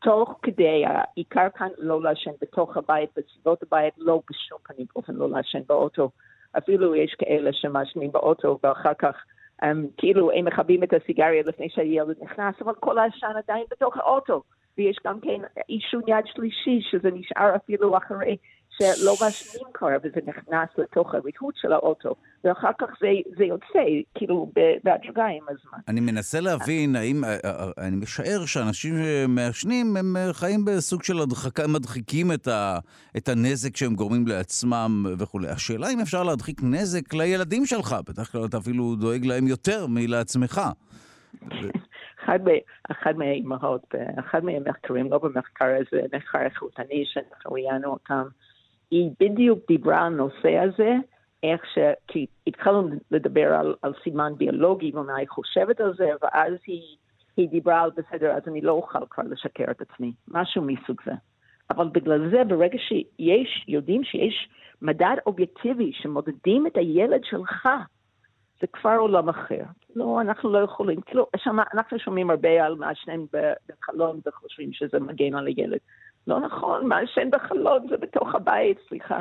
תוך 0.02 0.38
כדי, 0.42 0.84
העיקר 0.86 1.48
כאן 1.54 1.68
לא 1.78 2.02
לעשן 2.02 2.30
בתוך 2.40 2.76
הבית, 2.76 3.10
בסביבות 3.16 3.62
הבית, 3.62 3.94
לא 3.98 4.20
בשום 4.30 4.58
פנים 4.62 4.86
ואופן 4.94 5.14
לא 5.14 5.30
לעשן 5.30 5.60
באוטו. 5.66 6.10
אפילו 6.58 6.94
יש 6.94 7.14
כאלה 7.18 7.52
שמעשנים 7.52 8.12
באוטו 8.12 8.58
ואחר 8.62 8.94
כך 8.98 9.16
um, 9.62 9.66
כאילו 9.96 10.30
הם 10.30 10.44
מכבים 10.44 10.82
את 10.82 10.92
הסיגריה 10.92 11.42
לפני 11.46 11.70
שהילד 11.70 12.16
נכנס, 12.22 12.54
אבל 12.60 12.74
כל 12.74 12.98
העשן 12.98 13.32
עדיין 13.36 13.64
בתוך 13.70 13.96
האוטו. 13.96 14.42
ויש 14.80 14.96
גם 15.06 15.20
כן 15.20 15.62
עישון 15.68 16.02
יד 16.08 16.24
שלישי, 16.34 16.80
שזה 16.90 17.08
נשאר 17.10 17.56
אפילו 17.56 17.96
אחרי 17.96 18.36
שלא 18.70 19.14
מעשנים 19.20 19.66
כבר, 19.74 19.88
וזה 20.04 20.20
נכנס 20.26 20.68
לתוך 20.78 21.14
הריהוט 21.14 21.54
של 21.56 21.72
האוטו, 21.72 22.14
ואחר 22.44 22.70
כך 22.80 22.86
זה, 23.00 23.08
זה 23.38 23.44
יוצא, 23.44 23.84
כאילו, 24.14 24.52
בהדרגה 24.84 25.26
עם 25.26 25.44
הזמן. 25.48 25.78
אני 25.88 26.00
מנסה 26.00 26.40
להבין, 26.40 26.96
האם, 26.96 27.24
אה, 27.24 27.36
אה, 27.44 27.50
אה, 27.78 27.86
אני 27.86 27.96
משער 27.96 28.46
שאנשים 28.46 28.94
שמעשנים, 29.02 29.96
הם 29.96 30.16
חיים 30.32 30.64
בסוג 30.64 31.02
של 31.02 31.18
הדחקה, 31.18 31.64
הם 31.64 31.72
מדחיקים 31.72 32.32
את, 32.32 32.48
ה, 32.48 32.78
את 33.16 33.28
הנזק 33.28 33.76
שהם 33.76 33.94
גורמים 33.94 34.26
לעצמם 34.26 35.06
וכולי. 35.18 35.48
השאלה 35.48 35.90
אם 35.90 36.00
אפשר 36.00 36.22
להדחיק 36.22 36.62
נזק 36.62 37.14
לילדים 37.14 37.66
שלך, 37.66 37.96
בדרך 38.08 38.32
כלל 38.32 38.44
אתה 38.44 38.58
אפילו 38.58 38.96
דואג 38.96 39.26
להם 39.26 39.46
יותר 39.46 39.86
מלעצמך. 39.86 40.60
אחד 42.90 43.16
מהאימהות, 43.16 43.94
באחד 43.94 44.44
מהמחקרים, 44.44 45.10
לא 45.10 45.18
במחקר 45.18 45.64
הזה, 45.64 46.02
מחקר 46.16 46.38
איכותני 46.38 47.04
שאנחנו 47.06 47.52
ראיינו 47.52 47.92
אותם, 47.92 48.22
היא 48.90 49.10
בדיוק 49.20 49.58
דיברה 49.68 49.98
על 49.98 50.06
הנושא 50.06 50.58
הזה, 50.58 50.94
איך 51.42 51.66
ש... 51.74 51.78
כי 52.06 52.26
התחלנו 52.46 52.88
לדבר 53.10 53.54
על, 53.54 53.74
על 53.82 53.92
סימן 54.02 54.32
ביולוגי 54.36 54.92
ומה 54.94 55.16
היא 55.16 55.28
חושבת 55.28 55.80
על 55.80 55.94
זה, 55.94 56.10
ואז 56.22 56.52
היא, 56.66 56.96
היא 57.36 57.48
דיברה 57.48 57.82
על 57.82 57.90
בסדר, 57.96 58.30
אז 58.30 58.42
אני 58.46 58.60
לא 58.60 58.72
אוכל 58.72 59.06
כבר 59.10 59.24
לשקר 59.30 59.70
את 59.70 59.80
עצמי, 59.80 60.12
משהו 60.28 60.62
מסוג 60.62 61.00
זה. 61.04 61.12
אבל 61.70 61.88
בגלל 61.88 62.30
זה, 62.30 62.44
ברגע 62.44 62.78
שיש, 62.78 63.64
יודעים 63.68 64.04
שיש 64.04 64.48
מדד 64.82 65.16
אובייקטיבי 65.26 65.92
שמודדים 65.94 66.66
את 66.66 66.76
הילד 66.76 67.24
שלך, 67.24 67.68
זה 68.60 68.66
כבר 68.66 68.96
עולם 68.98 69.28
אחר. 69.28 69.62
לא, 69.96 70.20
אנחנו 70.20 70.52
לא 70.52 70.58
יכולים, 70.58 71.00
כאילו, 71.00 71.26
שמה, 71.36 71.62
אנחנו 71.74 71.98
שומעים 71.98 72.30
הרבה 72.30 72.64
על 72.66 72.74
מעשנים 72.74 73.26
בחלון 73.32 74.20
וחושבים 74.26 74.72
שזה 74.72 75.00
מגן 75.00 75.34
על 75.34 75.46
הילד. 75.46 75.78
לא 76.26 76.40
נכון, 76.40 76.86
מעשן 76.86 77.30
בחלון 77.30 77.86
זה 77.88 77.96
בתוך 77.96 78.34
הבית, 78.34 78.78
סליחה. 78.88 79.20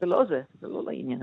זה 0.00 0.06
לא 0.06 0.24
זה, 0.24 0.42
זה 0.60 0.68
לא 0.68 0.82
לעניין. 0.84 1.22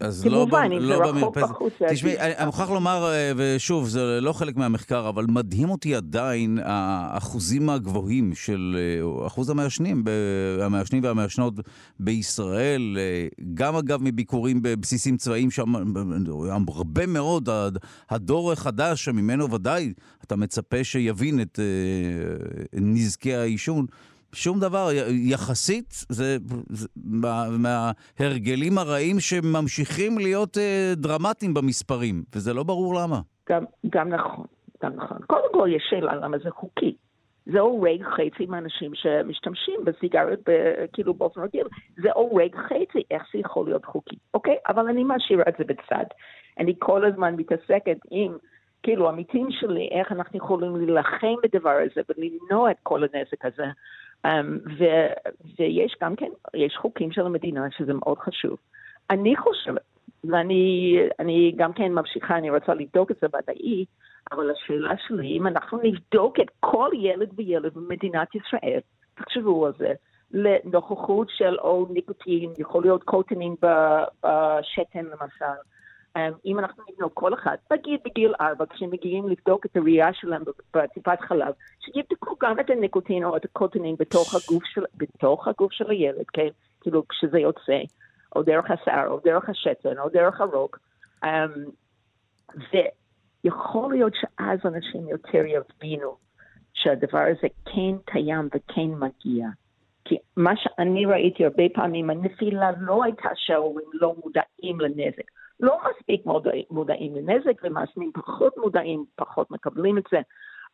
אז 0.00 0.26
לא, 0.26 0.30
כמובן, 0.30 0.72
לא 0.72 0.94
רחוק 0.94 1.38
בחוץ. 1.38 1.72
תשמעי, 1.90 2.18
אני 2.18 2.46
מוכרח 2.46 2.70
לומר, 2.70 3.10
אה, 3.12 3.32
ושוב, 3.36 3.88
זה 3.88 4.18
לא 4.20 4.32
חלק 4.32 4.56
מהמחקר, 4.56 5.08
אבל 5.08 5.26
מדהים 5.28 5.70
אותי 5.70 5.94
עדיין 5.94 6.58
האחוזים 6.64 7.70
הגבוהים 7.70 8.34
של 8.34 8.76
אה, 8.78 9.26
אחוז 9.26 9.50
המעשנים, 9.50 10.04
המעשנים 10.60 11.02
והמעשנות 11.04 11.54
בישראל, 12.00 12.96
אה, 12.98 13.26
גם 13.54 13.76
אגב 13.76 14.02
מביקורים 14.02 14.62
בבסיסים 14.62 15.16
צבאיים, 15.16 15.50
שם 15.50 15.74
הרבה 16.68 17.06
מאוד, 17.06 17.48
הדור 18.10 18.52
החדש 18.52 19.04
שממנו 19.04 19.50
ודאי 19.50 19.92
אתה 20.24 20.36
מצפה 20.36 20.84
שיבין 20.84 21.40
את 21.40 21.58
נזקי 22.72 23.34
העישון. 23.34 23.86
שום 24.32 24.60
דבר, 24.60 24.88
יחסית, 25.10 25.90
זה, 26.08 26.36
זה 26.68 26.88
מה, 27.04 27.44
מההרגלים 27.58 28.78
הרעים 28.78 29.16
שממשיכים 29.20 30.18
להיות 30.18 30.58
אה, 30.58 30.92
דרמטיים 30.96 31.54
במספרים, 31.54 32.22
וזה 32.34 32.54
לא 32.54 32.62
ברור 32.62 32.94
למה. 32.94 33.20
גם, 33.48 33.64
גם 33.90 34.08
נכון, 34.08 34.46
גם 34.82 34.92
נכון. 34.92 35.18
קודם 35.26 35.52
כל 35.52 35.68
יש 35.72 35.82
שאלה 35.90 36.14
למה 36.14 36.38
זה 36.38 36.50
חוקי. 36.50 36.94
זה 37.52 37.60
הורג 37.60 38.02
חצי 38.02 38.46
מהאנשים 38.46 38.94
שמשתמשים 38.94 39.80
בסיגריות 39.84 40.40
כאילו 40.92 41.14
באופן 41.14 41.40
רגיל, 41.40 41.66
זה 42.02 42.08
הורג 42.12 42.56
חצי, 42.56 43.02
איך 43.10 43.22
זה 43.32 43.38
יכול 43.38 43.66
להיות 43.66 43.84
חוקי, 43.84 44.16
אוקיי? 44.34 44.56
אבל 44.68 44.88
אני 44.88 45.04
משאירה 45.04 45.44
את 45.48 45.54
זה 45.58 45.64
בצד. 45.64 46.04
אני 46.58 46.74
כל 46.78 47.04
הזמן 47.04 47.34
מתעסקת 47.36 47.98
עם, 48.10 48.36
כאילו, 48.82 49.08
עמיתים 49.08 49.48
שלי, 49.50 49.88
איך 49.92 50.12
אנחנו 50.12 50.38
יכולים 50.38 50.76
להילחם 50.76 51.34
בדבר 51.42 51.70
הזה 51.70 52.00
ולמנוע 52.08 52.70
את 52.70 52.76
כל 52.82 53.02
הנזק 53.02 53.44
הזה. 53.44 53.66
Um, 54.26 54.30
ו, 54.78 54.84
ויש 55.58 55.96
גם 56.02 56.16
כן, 56.16 56.30
יש 56.54 56.76
חוקים 56.76 57.12
של 57.12 57.26
המדינה 57.26 57.70
שזה 57.70 57.92
מאוד 57.92 58.18
חשוב. 58.18 58.56
אני 59.10 59.36
חושבת, 59.36 59.82
ואני 60.24 61.52
גם 61.56 61.72
כן 61.72 61.92
ממשיכה, 61.92 62.38
אני 62.38 62.50
רוצה 62.50 62.74
לבדוק 62.74 63.10
את 63.10 63.16
זה 63.20 63.26
ודאי, 63.26 63.84
אבל 64.32 64.50
השאלה 64.50 64.94
שלי, 65.06 65.38
אם 65.38 65.46
אנחנו 65.46 65.78
נבדוק 65.82 66.40
את 66.40 66.50
כל 66.60 66.90
ילד 66.94 67.28
וילד 67.36 67.74
במדינת 67.74 68.34
ישראל, 68.34 68.80
תחשבו 69.14 69.66
על 69.66 69.72
זה, 69.78 69.92
לנוכחות 70.30 71.28
של 71.30 71.58
או 71.58 71.86
ניקוטין, 71.90 72.52
יכול 72.58 72.82
להיות 72.82 73.02
קוטנין 73.02 73.54
בשתן 74.22 75.04
למשל, 75.04 75.58
אם 76.46 76.58
אנחנו 76.58 76.84
נבדוק 76.90 77.12
כל 77.14 77.34
אחד, 77.34 77.56
נגיד 77.72 78.00
בגיל 78.04 78.34
ארבע, 78.40 78.64
כשהם 78.66 78.90
מגיעים 78.90 79.28
לבדוק 79.28 79.66
את 79.66 79.76
הראייה 79.76 80.12
שלהם 80.12 80.42
בטיפת 80.74 81.18
חלב, 81.20 81.54
שיבדקו 81.80 82.36
גם 82.42 82.60
את 82.60 82.70
הניקוטין 82.70 83.24
או 83.24 83.36
את 83.36 83.44
הקוטינין 83.44 83.96
בתוך 83.98 84.34
הגוף 84.34 84.64
של, 84.64 84.84
בתוך 84.96 85.48
הגוף 85.48 85.72
של 85.72 85.90
הילד, 85.90 86.24
כן? 86.32 86.48
כאילו 86.80 87.08
כשזה 87.08 87.38
יוצא, 87.38 87.78
או 88.36 88.42
דרך 88.42 88.70
השיער, 88.70 89.08
או 89.08 89.20
דרך 89.24 89.48
השתן, 89.48 89.98
או 89.98 90.08
דרך 90.08 90.40
הרוק. 90.40 90.78
Um, 91.24 91.28
ויכול 93.44 93.92
להיות 93.92 94.12
שאז 94.14 94.58
אנשים 94.64 95.08
יותר 95.08 95.44
יבינו 95.44 96.16
שהדבר 96.74 97.18
הזה 97.18 97.48
כן 97.64 97.98
קיים 98.04 98.48
וכן 98.54 98.90
מגיע. 98.90 99.48
כי 100.04 100.16
מה 100.36 100.52
שאני 100.56 101.06
ראיתי 101.06 101.44
הרבה 101.44 101.62
פעמים, 101.74 102.10
הנפילה 102.10 102.70
לא 102.80 103.04
הייתה 103.04 103.28
שההורים 103.34 103.86
לא 103.92 104.14
מודעים 104.24 104.80
לנזק. 104.80 105.30
לא 105.60 105.78
מספיק 105.90 106.22
מודעים 106.70 107.14
לנזק, 107.14 107.60
ומעשנים 107.62 108.12
פחות 108.12 108.56
מודעים, 108.56 109.04
פחות 109.16 109.50
מקבלים 109.50 109.98
את 109.98 110.04
זה, 110.10 110.20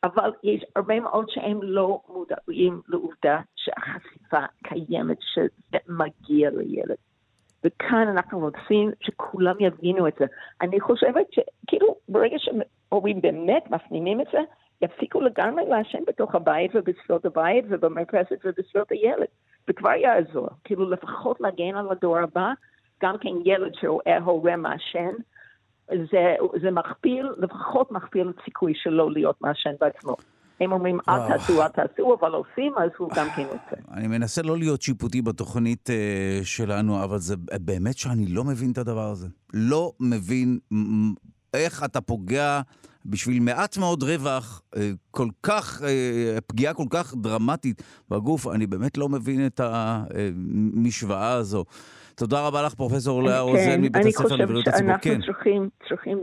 אבל 0.05 0.33
יש 0.43 0.65
הרבה 0.77 1.01
מאוד 1.01 1.27
שהם 1.29 1.63
לא 1.63 2.01
מודעים 2.09 2.81
לעובדה 2.89 3.41
שהחשיפה 3.57 4.41
קיימת, 4.65 5.19
שזה 5.21 5.79
מגיע 5.89 6.51
לילד. 6.51 6.97
וכאן 7.65 8.09
אנחנו 8.09 8.39
רוצים 8.39 8.91
שכולם 9.01 9.55
יבינו 9.61 10.09
את 10.09 10.15
זה. 10.19 10.25
אני 10.61 10.81
חושבת 10.81 11.27
שכאילו 11.33 11.97
ברגע 12.09 12.37
שהורים 12.39 13.21
באמת 13.21 13.71
מפנימים 13.71 14.21
את 14.21 14.27
זה, 14.33 14.39
יפסיקו 14.83 15.21
לגמרי 15.21 15.65
לעשן 15.69 16.05
בתוך 16.07 16.35
הבית 16.35 16.71
ובסביבות 16.75 17.25
הבית 17.25 17.65
ובמרפסת 17.69 18.39
ובסביבות 18.45 18.91
הילד. 18.91 19.27
וכבר 19.69 19.91
יעזור, 19.91 20.49
כאילו 20.65 20.91
לפחות 20.91 21.41
להגן 21.41 21.77
על 21.77 21.91
הדור 21.91 22.19
הבא 22.19 22.53
גם 23.03 23.15
כן 23.21 23.31
ילד 23.45 23.73
שרואה 23.81 24.19
הורה 24.19 24.57
מעשן, 24.57 25.11
זה, 25.89 26.35
זה 26.63 26.71
מכפיל, 26.71 27.27
לפחות 27.39 27.93
מכפיל 27.93 28.31
את 28.31 28.45
סיכוי 28.45 28.73
שלו 28.77 29.11
להיות 29.11 29.37
מעשן 29.41 29.71
בעצמו. 29.81 30.17
הם 30.61 30.73
אומרים, 30.73 30.99
אל 31.09 31.29
תעשו, 31.29 31.63
אל 31.63 31.69
תעשו, 31.69 32.17
אבל 32.21 32.33
עושים, 32.33 32.73
אז 32.79 32.91
הוא 32.99 33.11
גם 33.17 33.27
כן 33.37 33.43
רוצה. 33.43 33.91
אני 33.93 34.07
מנסה 34.07 34.43
לא 34.43 34.59
להיות 34.59 34.83
שיפוטי 34.83 35.23
בתוכנית 35.23 35.91
uh, 35.91 36.45
שלנו, 36.45 37.05
אבל 37.05 37.19
זה 37.19 37.35
באמת 37.61 37.99
שאני 37.99 38.27
לא 38.27 38.45
מבין 38.45 38.73
את 38.73 38.79
הדבר 38.79 39.09
הזה. 39.11 39.29
לא 39.53 39.93
מבין 40.01 40.59
איך 41.55 41.85
אתה 41.85 42.01
פוגע 42.01 42.61
בשביל 43.07 43.41
מעט 43.41 43.77
מאוד 43.77 44.03
רווח, 44.03 44.63
uh, 44.75 44.79
כל 45.11 45.29
כך, 45.43 45.83
פגיעה 46.47 46.75
כל 46.75 46.87
כך 46.91 47.15
דרמטית 47.15 47.83
בגוף. 48.11 48.47
אני 48.47 48.67
באמת 48.67 48.99
לא 48.99 49.09
מבין 49.09 49.47
את 49.47 49.61
המשוואה 49.65 51.33
הזו. 51.33 51.65
תודה 52.17 52.47
רבה 52.47 52.63
לך, 52.63 52.75
פרופ' 52.75 52.93
לאה 53.25 53.41
רוזן, 53.41 53.81
מבית 53.81 54.07
הספר 54.07 54.37
לבריאות 54.37 54.69
הציבור. 54.69 54.91
אני 54.91 54.99
חושבת 54.99 55.13
שאנחנו 55.15 55.33
צריכים, 55.33 55.69
צריכים 55.89 56.23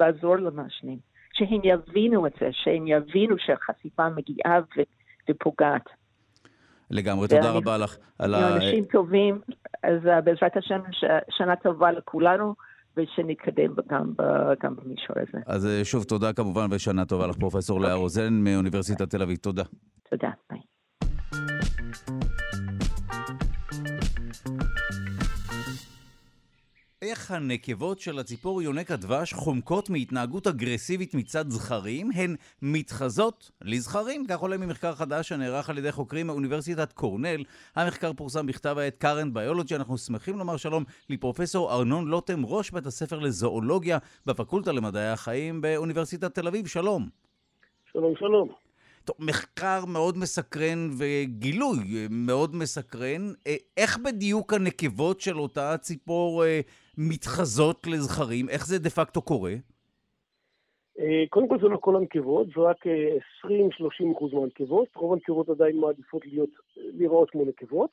לעזור 0.00 0.36
למעשנים, 0.36 0.98
שהם 1.32 1.60
יבינו 1.64 2.26
את 2.26 2.32
זה, 2.40 2.48
שהם 2.52 2.86
יבינו 2.86 3.36
שהחשיפה 3.38 4.08
מגיעה 4.08 4.60
ופוגעת. 5.30 5.84
לגמרי, 6.90 7.28
תודה 7.28 7.50
רבה 7.50 7.78
לך 7.78 7.96
על 8.18 8.34
ה... 8.34 8.56
אנשים 8.56 8.84
טובים, 8.84 9.40
אז 9.82 9.98
אה, 10.04 10.20
בעזרת 10.24 10.56
השם, 10.56 10.80
שנה 11.30 11.56
טובה 11.56 11.92
לכולנו. 11.92 12.54
ושנתקדם 12.96 13.74
גם, 13.88 14.12
גם 14.62 14.76
במישור 14.76 15.16
הזה. 15.16 15.38
אז 15.46 15.66
אה, 15.66 15.84
שוב, 15.84 16.04
תודה 16.04 16.32
כמובן, 16.32 16.66
ושנה 16.70 17.04
טובה 17.04 17.26
לך, 17.26 17.36
פרופ' 17.36 17.54
לאה 17.54 17.76
אוקיי. 17.76 17.92
רוזן 17.92 18.32
מאוניברסיטת 18.32 19.10
תל 19.10 19.22
אביב. 19.22 19.36
תודה. 19.36 19.62
תודה, 20.10 20.30
ביי. 20.50 20.60
איך 27.02 27.30
הנקבות 27.30 28.00
של 28.00 28.18
הציפור 28.18 28.62
יונק 28.62 28.90
הדבש 28.90 29.32
חומקות 29.32 29.90
מהתנהגות 29.90 30.46
אגרסיבית 30.46 31.14
מצד 31.14 31.50
זכרים, 31.50 32.10
הן 32.14 32.36
מתחזות 32.62 33.50
לזכרים, 33.62 34.26
כך 34.28 34.38
עולה 34.38 34.56
ממחקר 34.56 34.94
חדש 34.94 35.28
שנערך 35.28 35.70
על 35.70 35.78
ידי 35.78 35.92
חוקרים 35.92 36.26
מאוניברסיטת 36.26 36.92
קורנל. 36.92 37.44
המחקר 37.76 38.12
פורסם 38.12 38.46
בכתב 38.46 38.78
העת 38.78 38.96
קארנט 38.96 39.34
ביולוגי. 39.34 39.76
אנחנו 39.76 39.98
שמחים 39.98 40.38
לומר 40.38 40.56
שלום 40.56 40.84
לפרופסור 41.10 41.72
ארנון 41.72 42.08
לוטם, 42.08 42.46
ראש 42.46 42.70
בית 42.70 42.86
הספר 42.86 43.18
לזואולוגיה 43.18 43.98
בפקולטה 44.26 44.72
למדעי 44.72 45.08
החיים 45.08 45.60
באוניברסיטת 45.60 46.34
תל 46.34 46.46
אביב. 46.48 46.66
שלום. 46.66 47.08
שלום, 47.92 48.14
שלום. 48.18 48.48
טוב, 49.04 49.16
מחקר 49.18 49.84
מאוד 49.84 50.18
מסקרן 50.18 50.90
וגילוי 50.98 52.06
מאוד 52.10 52.56
מסקרן. 52.56 53.32
אה, 53.46 53.56
איך 53.76 53.98
בדיוק 53.98 54.52
הנקבות 54.52 55.20
של 55.20 55.38
אותה 55.38 55.76
ציפור 55.76 56.44
אה, 56.44 56.60
מתחזות 56.98 57.86
לזכרים? 57.86 58.48
איך 58.48 58.66
זה 58.66 58.78
דה 58.78 58.90
פקטו 58.90 59.22
קורה? 59.22 59.52
אה, 60.98 61.24
קודם 61.28 61.48
כל 61.48 61.58
זה 61.60 61.68
לא 61.68 61.76
כל 61.76 61.96
הנקבות, 61.96 62.46
זה 62.46 62.60
רק 62.60 62.86
20-30 62.86 64.16
אחוז 64.16 64.32
מהנקבות. 64.32 64.88
רוב 64.96 65.12
הנקבות 65.12 65.48
עדיין 65.48 65.76
מעדיפות 65.76 66.26
להיות, 66.26 66.50
להיראות 66.76 67.30
כמו 67.30 67.44
נקבות. 67.44 67.90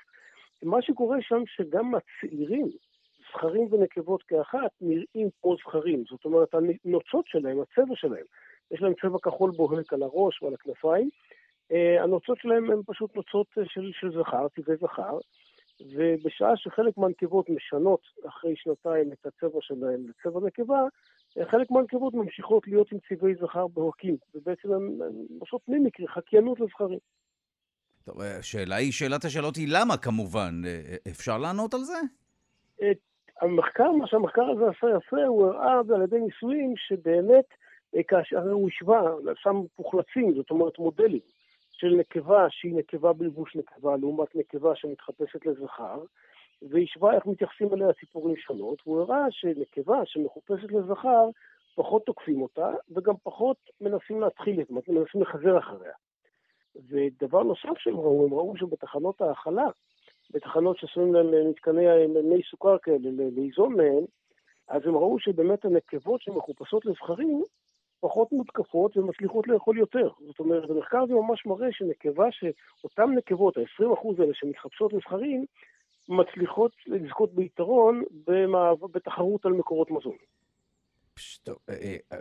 מה 0.64 0.82
שקורה 0.82 1.18
שם 1.22 1.44
שגם 1.46 1.92
הצעירים, 1.96 2.68
זכרים 3.32 3.68
ונקבות 3.74 4.24
כאחת, 4.24 4.72
נראים 4.82 5.30
כמו 5.42 5.56
זכרים. 5.56 6.04
זאת 6.10 6.26
אומרת, 6.26 6.54
הנוצות 6.54 7.28
שלהם, 7.28 7.58
הצבע 7.62 7.96
שלהם, 7.96 8.26
יש 8.72 8.82
להם 8.82 8.94
צבע 9.02 9.18
כחול 9.24 9.52
בוהק 9.52 9.94
על 9.94 10.04
הראש 10.04 10.44
ועל 10.44 10.54
הכנפיים. 10.54 11.10
הנוצות 12.00 12.38
שלהם 12.38 12.72
הן 12.72 12.82
פשוט 12.86 13.16
נוצות 13.16 13.48
אה, 13.58 13.64
של, 13.66 13.92
של 13.94 14.12
זכר, 14.20 14.48
טבעי 14.48 14.78
זכר, 14.78 15.18
ובשעה 15.82 16.58
שחלק 16.58 16.98
מהנקבות 16.98 17.50
משנות 17.50 18.02
אחרי 18.28 18.54
שנתיים 18.56 19.12
את 19.12 19.26
הצבע 19.26 19.60
שלהם 19.62 20.06
לצבע 20.08 20.40
נקבה, 20.48 20.80
אה, 21.38 21.46
חלק 21.46 21.72
מהנקבות 21.72 22.14
ממשיכות 22.14 22.68
להיות 22.68 22.92
עם 22.92 22.98
צבעי 23.10 23.36
זכר 23.36 23.68
בוהקים, 23.68 24.18
ובעצם 24.36 24.74
הן 24.74 24.90
עושות 25.40 25.62
מימיקרי, 25.68 26.08
חקיינות 26.08 26.60
לזכרים. 26.60 27.00
טוב, 28.06 28.22
השאלה 28.22 28.76
היא, 28.76 28.92
שאלת 28.92 29.26
השאלות 29.26 29.56
היא 29.56 29.68
למה 29.72 29.98
כמובן. 29.98 30.62
אפשר 31.08 31.38
לענות 31.38 31.74
על 31.74 31.80
זה? 31.80 32.00
המחקר, 33.42 33.92
מה 33.92 34.08
שהמחקר 34.08 34.42
הזה 34.42 34.64
עשה 34.70 34.88
יפה, 34.98 35.24
הוא 35.28 35.46
הראה 35.46 35.80
על 35.96 36.02
ידי 36.04 36.20
ניסויים 36.20 36.74
שבאמת 36.78 37.46
אה, 37.96 38.04
כאשר 38.04 38.52
הוא 38.52 38.70
השווה, 38.70 39.02
שם 39.36 39.62
מוחלצים, 39.80 40.34
זאת 40.36 40.50
אומרת 40.50 40.80
מודלים, 40.80 41.20
של 41.80 41.88
נקבה 41.88 42.48
שהיא 42.50 42.76
נקבה 42.76 43.14
בלבוש 43.14 43.56
נקבה 43.56 43.98
לעומת 43.98 44.36
נקבה 44.36 44.76
שמתחפשת 44.76 45.46
לזכר, 45.46 46.04
והשווה 46.62 47.16
איך 47.16 47.26
מתייחסים 47.26 47.74
אליה 47.74 47.94
ציפורים 47.94 48.36
שונות, 48.36 48.82
והוא 48.86 49.02
הראה 49.02 49.26
שנקבה 49.30 50.02
שמחופשת 50.06 50.72
לזכר, 50.72 51.30
פחות 51.76 52.06
תוקפים 52.06 52.42
אותה, 52.42 52.70
וגם 52.92 53.14
פחות 53.24 53.58
מנסים 53.82 54.22
להתחיל, 54.22 54.62
זאת 54.62 54.70
אומרת, 54.70 54.88
מנסים 54.88 55.22
לחזר 55.22 55.60
אחריה. 55.60 55.94
ודבר 56.90 57.44
נוסף 57.44 57.78
שהם 57.78 57.98
ראו, 57.98 58.26
הם 58.26 58.34
ראו 58.34 58.58
שבתחנות 58.58 59.22
ההאכלה, 59.22 59.68
בתחנות 60.32 60.78
שעשויים 60.78 61.14
למתקני 61.16 61.86
מי 62.24 62.42
סוכר 62.52 62.78
כאלה, 62.78 63.10
ליזום 63.36 63.78
מהם, 63.78 64.04
אז 64.68 64.82
הם 64.86 64.96
ראו 64.96 65.20
שבאמת 65.20 65.66
הנקבות 65.66 66.22
שמחופשות 66.22 66.86
לזכרים, 66.86 67.44
פחות 68.00 68.32
מותקפות 68.32 68.98
ומצליחות 68.98 69.48
לאכול 69.48 69.78
יותר. 69.78 70.10
זאת 70.28 70.40
אומרת, 70.40 70.70
המחקר 70.70 70.98
הזה 70.98 71.14
ממש 71.14 71.46
מראה 71.46 71.68
שנקבה, 71.72 72.28
שאותן 72.32 73.12
נקבות, 73.18 73.58
ה-20% 73.58 74.22
האלה 74.22 74.34
שמתחפשות 74.34 74.94
לזכרים, 74.94 75.46
מצליחות 76.10 76.72
לזכות 76.88 77.34
ביתרון 77.34 78.04
בתחרות 78.92 79.46
על 79.46 79.54
מקורות 79.54 79.92
מזון. 79.92 80.16
אה, 81.70 81.96
אה, 82.12 82.18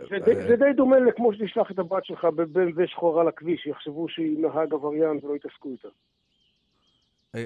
זה 0.47 0.55
די 0.55 0.73
דומה 0.75 0.99
לכמו 0.99 1.33
שתשלח 1.33 1.71
את 1.71 1.79
הבת 1.79 2.05
שלך 2.05 2.25
בבן 2.25 2.71
ושחורה 2.75 3.23
לכביש, 3.23 3.61
שיחשבו 3.61 4.09
שהיא 4.09 4.39
נהג 4.39 4.73
עבריין 4.73 5.19
ולא 5.23 5.35
יתעסקו 5.35 5.69
איתה. 5.69 5.87
אה, 7.35 7.45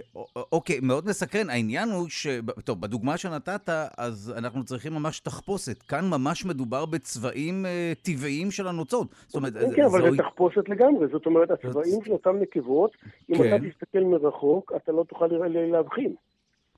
אוקיי, 0.51 0.79
מאוד 0.81 1.05
מסקרן. 1.05 1.49
העניין 1.49 1.89
הוא 1.89 2.09
ש... 2.09 2.27
טוב, 2.65 2.81
בדוגמה 2.81 3.17
שנתת, 3.17 3.69
אז 3.97 4.33
אנחנו 4.37 4.65
צריכים 4.65 4.93
ממש 4.93 5.19
תחפושת. 5.19 5.81
כאן 5.81 6.05
ממש 6.09 6.45
מדובר 6.45 6.85
בצבעים 6.85 7.65
אה, 7.65 7.93
טבעיים 8.01 8.51
של 8.51 8.67
הנוצות. 8.67 9.07
זאת 9.27 9.35
אומרת... 9.35 9.53
כן, 9.53 9.75
כן, 9.75 9.83
אבל 9.83 10.11
זה 10.11 10.17
תחפושת 10.17 10.69
לגמרי. 10.69 11.07
זאת 11.07 11.25
אומרת, 11.25 11.51
הצבעים 11.51 12.03
של 12.05 12.11
אותן 12.11 12.39
נקבות, 12.39 12.91
אם 13.29 13.35
אתה 13.35 13.43
כן. 13.43 13.69
תסתכל 13.69 13.99
מרחוק, 13.99 14.71
אתה 14.75 14.91
לא 14.91 15.03
תוכל 15.03 15.27
להבחין. 15.71 16.15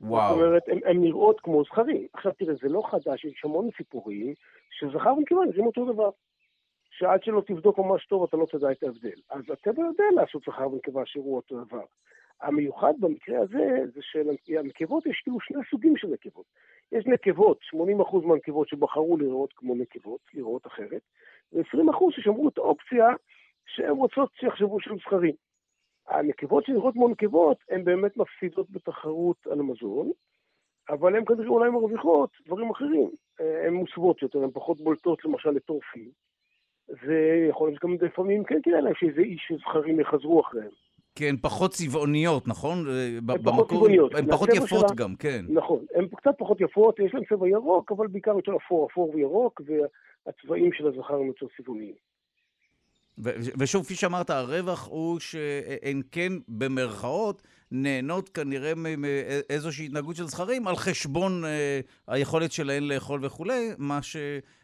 וואו. 0.01 0.35
זאת 0.35 0.43
אומרת, 0.43 0.63
הן 0.85 1.01
נראות 1.01 1.39
כמו 1.39 1.63
זכרים. 1.63 2.07
עכשיו 2.13 2.31
תראה, 2.37 2.53
זה 2.61 2.69
לא 2.69 2.83
חדש, 2.91 3.25
יש 3.25 3.41
המון 3.45 3.69
סיפורים 3.77 4.33
שזכר 4.71 5.13
ונקבה 5.17 5.39
נראים 5.49 5.65
אותו 5.65 5.93
דבר. 5.93 6.09
שעד 6.91 7.23
שלא 7.23 7.41
תבדוק 7.47 7.79
ממש 7.79 8.05
טוב 8.05 8.23
אתה 8.23 8.37
לא 8.37 8.45
תדע 8.51 8.71
את 8.71 8.83
ההבדל. 8.83 9.19
אז 9.29 9.43
הטבע 9.53 9.83
יודע 9.83 10.03
לעשות 10.15 10.41
זכר 10.47 10.67
ונקבה 10.71 11.01
שיראו 11.05 11.35
אותו 11.35 11.63
דבר. 11.63 11.83
המיוחד 12.41 12.93
במקרה 12.99 13.39
הזה 13.41 13.79
זה 13.93 14.01
שלנקבות 14.01 15.05
יש 15.05 15.21
כאילו 15.23 15.39
שני 15.39 15.57
סוגים 15.69 15.97
של 15.97 16.07
נקבות. 16.07 16.45
יש 16.91 17.05
נקבות, 17.05 17.59
80% 17.73 18.25
מהנקבות 18.25 18.67
שבחרו 18.67 19.17
לראות 19.17 19.53
כמו 19.53 19.75
נקבות, 19.75 20.19
לראות 20.33 20.67
אחרת, 20.67 21.01
ו-20% 21.53 22.11
ששמרו 22.11 22.49
את 22.49 22.57
האופציה 22.57 23.07
שהן 23.65 23.95
רוצות 23.95 24.29
שיחשבו 24.39 24.79
שהם 24.79 24.97
זכרים. 24.97 25.35
הנקבות 26.07 26.65
שנראות 26.65 26.93
כמו 26.93 27.07
נקבות, 27.07 27.57
הן 27.69 27.83
באמת 27.83 28.17
מפסידות 28.17 28.69
בתחרות 28.69 29.47
על 29.47 29.61
מזון, 29.61 30.11
אבל 30.89 31.15
הן 31.15 31.25
כנראה 31.25 31.47
אולי 31.47 31.69
מרוויחות 31.69 32.29
דברים 32.45 32.69
אחרים. 32.69 33.09
הן 33.39 33.73
מוסוות 33.73 34.21
יותר, 34.21 34.43
הן 34.43 34.51
פחות 34.53 34.81
בולטות 34.81 35.25
למשל 35.25 35.49
לטורפים. 35.49 36.09
ויכול 36.89 37.69
להיות 37.69 37.79
שגם 37.79 37.95
לפעמים 38.01 38.43
כן 38.43 38.61
תראה 38.61 38.81
להם 38.81 38.93
שאיזה 38.95 39.21
איש 39.21 39.45
שזכרים 39.47 39.99
יחזרו 39.99 40.41
אחריהם. 40.41 40.71
כן, 41.15 41.35
פחות 41.41 41.71
צבעוניות, 41.71 42.47
נכון? 42.47 42.85
הן 43.29 43.43
פחות 43.43 43.69
צבעוניות. 43.69 44.15
הן 44.15 44.31
פחות 44.31 44.49
יפות 44.49 44.85
שלה, 44.87 44.95
גם, 44.95 45.15
כן. 45.15 45.45
נכון, 45.49 45.85
הן 45.95 46.07
קצת 46.07 46.31
פחות 46.37 46.61
יפות, 46.61 46.99
יש 46.99 47.13
להן 47.13 47.23
צבע 47.29 47.47
ירוק, 47.47 47.91
אבל 47.91 48.07
בעיקר 48.07 48.31
יותר 48.31 48.51
אפור, 48.65 48.87
אפור 48.91 49.11
וירוק, 49.15 49.61
והצבעים 50.25 50.69
של 50.73 50.87
הזכר 50.87 51.15
הם 51.15 51.27
יותר 51.27 51.45
צבעוניים. 51.57 51.93
ושוב, 53.59 53.83
כפי 53.83 53.95
שאמרת, 53.95 54.29
הרווח 54.29 54.87
הוא 54.87 55.19
שהן 55.19 56.01
כן, 56.11 56.33
במרכאות, 56.47 57.41
נהנות 57.71 58.29
כנראה 58.29 58.73
מאיזושהי 58.75 59.85
התנהגות 59.85 60.15
של 60.15 60.23
זכרים 60.23 60.67
על 60.67 60.75
חשבון 60.75 61.45
אה, 61.45 61.79
היכולת 62.07 62.51
שלהן 62.51 62.83
לאכול 62.83 63.25
וכולי, 63.25 63.69
מה, 63.77 64.01
ש, 64.01 64.17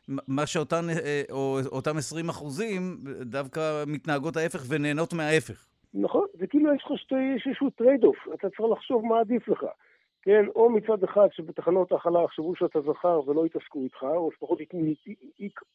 מה 0.07 0.45
שאותן, 0.45 0.89
אה, 0.89 1.21
או, 1.31 1.59
אותם 1.65 1.97
20 1.97 2.29
אחוזים 2.29 2.97
דווקא 3.21 3.83
מתנהגות 3.87 4.37
ההפך 4.37 4.63
ונהנות 4.67 5.13
מההפך. 5.13 5.70
נכון, 5.93 6.27
זה 6.33 6.47
כאילו 6.47 6.75
יש 6.75 6.83
לך 6.83 6.91
שתי, 6.95 7.21
יש 7.35 7.47
איזשהו 7.47 7.69
trade-off, 7.69 8.17
אתה 8.33 8.49
צריך 8.49 8.71
לחשוב 8.71 9.05
מה 9.05 9.19
עדיף 9.19 9.47
לך. 9.47 9.65
כן, 10.21 10.45
או 10.55 10.69
מצד 10.69 11.03
אחד 11.03 11.27
שבתחנות 11.31 11.91
ההכלה 11.91 12.23
יחשבו 12.23 12.55
שאתה 12.55 12.81
זכר 12.81 13.29
ולא 13.29 13.45
יתעסקו 13.45 13.83
איתך, 13.83 14.03
או 14.03 14.29
לפחות 14.33 14.59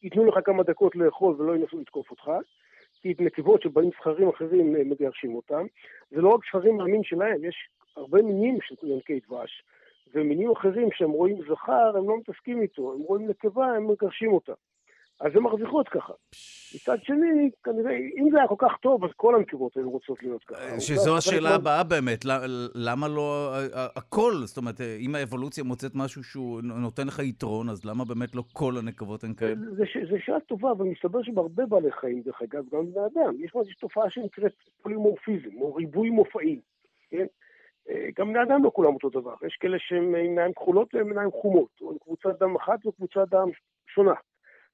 ייתנו 0.03 0.25
לך 0.25 0.35
כמה 0.45 0.63
דקות 0.63 0.95
לאכול 0.95 1.35
ולא 1.41 1.55
ינסו 1.55 1.79
לתקוף 1.79 2.11
אותך, 2.11 2.31
כי 3.01 3.11
את 3.11 3.21
נקבות 3.21 3.61
שבאים 3.61 3.89
זכרים 3.99 4.29
אחרים 4.29 4.75
אה, 4.75 4.83
מגרשים 4.83 5.35
אותם. 5.35 5.65
זה 6.11 6.21
לא 6.21 6.29
רק 6.29 6.39
זכרים 6.47 6.77
מהמין 6.77 7.03
שלהם, 7.03 7.43
יש 7.43 7.69
הרבה 7.95 8.21
מינים 8.21 8.57
של 8.61 8.75
ינקי 8.83 9.19
דבש, 9.27 9.63
ומינים 10.13 10.51
אחרים 10.51 10.89
שהם 10.91 11.11
רואים 11.11 11.37
זכר, 11.49 11.97
הם 11.97 12.09
לא 12.09 12.17
מתעסקים 12.17 12.61
איתו, 12.61 12.93
הם 12.93 12.99
רואים 12.99 13.27
נקבה, 13.27 13.65
הם 13.65 13.87
מגרשים 13.87 14.33
אותה. 14.33 14.53
אז 15.19 15.35
הן 15.35 15.43
מרוויחות 15.43 15.89
ככה. 15.89 16.13
מצד 16.75 16.97
שני, 17.03 17.49
כנראה, 17.63 17.97
אם 18.17 18.29
זה 18.31 18.37
היה 18.37 18.47
כל 18.47 18.55
כך 18.57 18.71
טוב, 18.81 19.03
אז 19.03 19.09
כל 19.15 19.35
הנקבות 19.35 19.77
היו 19.77 19.89
רוצות 19.89 20.23
להיות 20.23 20.43
ככה. 20.43 20.59
אה, 20.59 20.79
שזו 20.79 21.17
השאלה 21.17 21.55
הבאה 21.55 21.83
באמת, 21.83 22.25
למה 22.75 23.07
לא 23.07 23.53
הכל? 23.95 24.33
זאת 24.45 24.57
אומרת, 24.57 24.81
אם 24.99 25.15
האבולוציה 25.15 25.63
מוצאת 25.63 25.91
משהו 25.95 26.23
שהוא 26.23 26.61
נותן 26.61 27.07
לך 27.07 27.19
יתרון, 27.19 27.69
אז 27.69 27.85
למה 27.85 28.05
באמת 28.05 28.35
לא 28.35 28.43
כל 28.53 28.73
הנקבות 28.77 29.23
הן 29.23 29.33
כאלה? 29.33 29.55
זו 30.09 30.15
שאלה 30.25 30.39
טובה, 30.39 30.71
אבל 30.71 30.85
מסתבר 30.85 31.23
שבהרבה 31.23 31.65
בעלי 31.65 31.91
חיים, 31.91 32.21
דרך 32.21 32.41
אגב, 32.41 32.63
גם 32.71 32.91
בני 32.91 33.05
אדם, 33.05 33.33
יש 33.39 33.51
איזושהי 33.55 33.75
תופעה 33.75 34.09
שנקראת 34.09 34.53
פולימורפיזם, 34.81 35.61
או 35.61 35.75
ריבוי 35.75 36.09
מופעים, 36.09 36.59
כן? 37.09 37.25
אה, 37.89 38.07
גם 38.17 38.33
בני 38.33 38.43
אדם 38.43 38.63
לא 38.63 38.71
כולם 38.73 38.93
אותו 38.93 39.09
דבר. 39.09 39.33
יש 39.47 39.57
כאלה 39.59 39.77
שהם 39.79 40.15
עיניים 40.15 40.53
כחולות 40.53 40.95
והם 40.95 41.07
עיניים 41.07 41.31
חומות, 41.31 41.69
או 41.81 41.99
קבוצת 41.99 42.39
דם 42.39 42.55
אחת 42.55 42.85
וקבוצת 42.85 43.29
דם 43.29 43.49
שונה. 43.87 44.13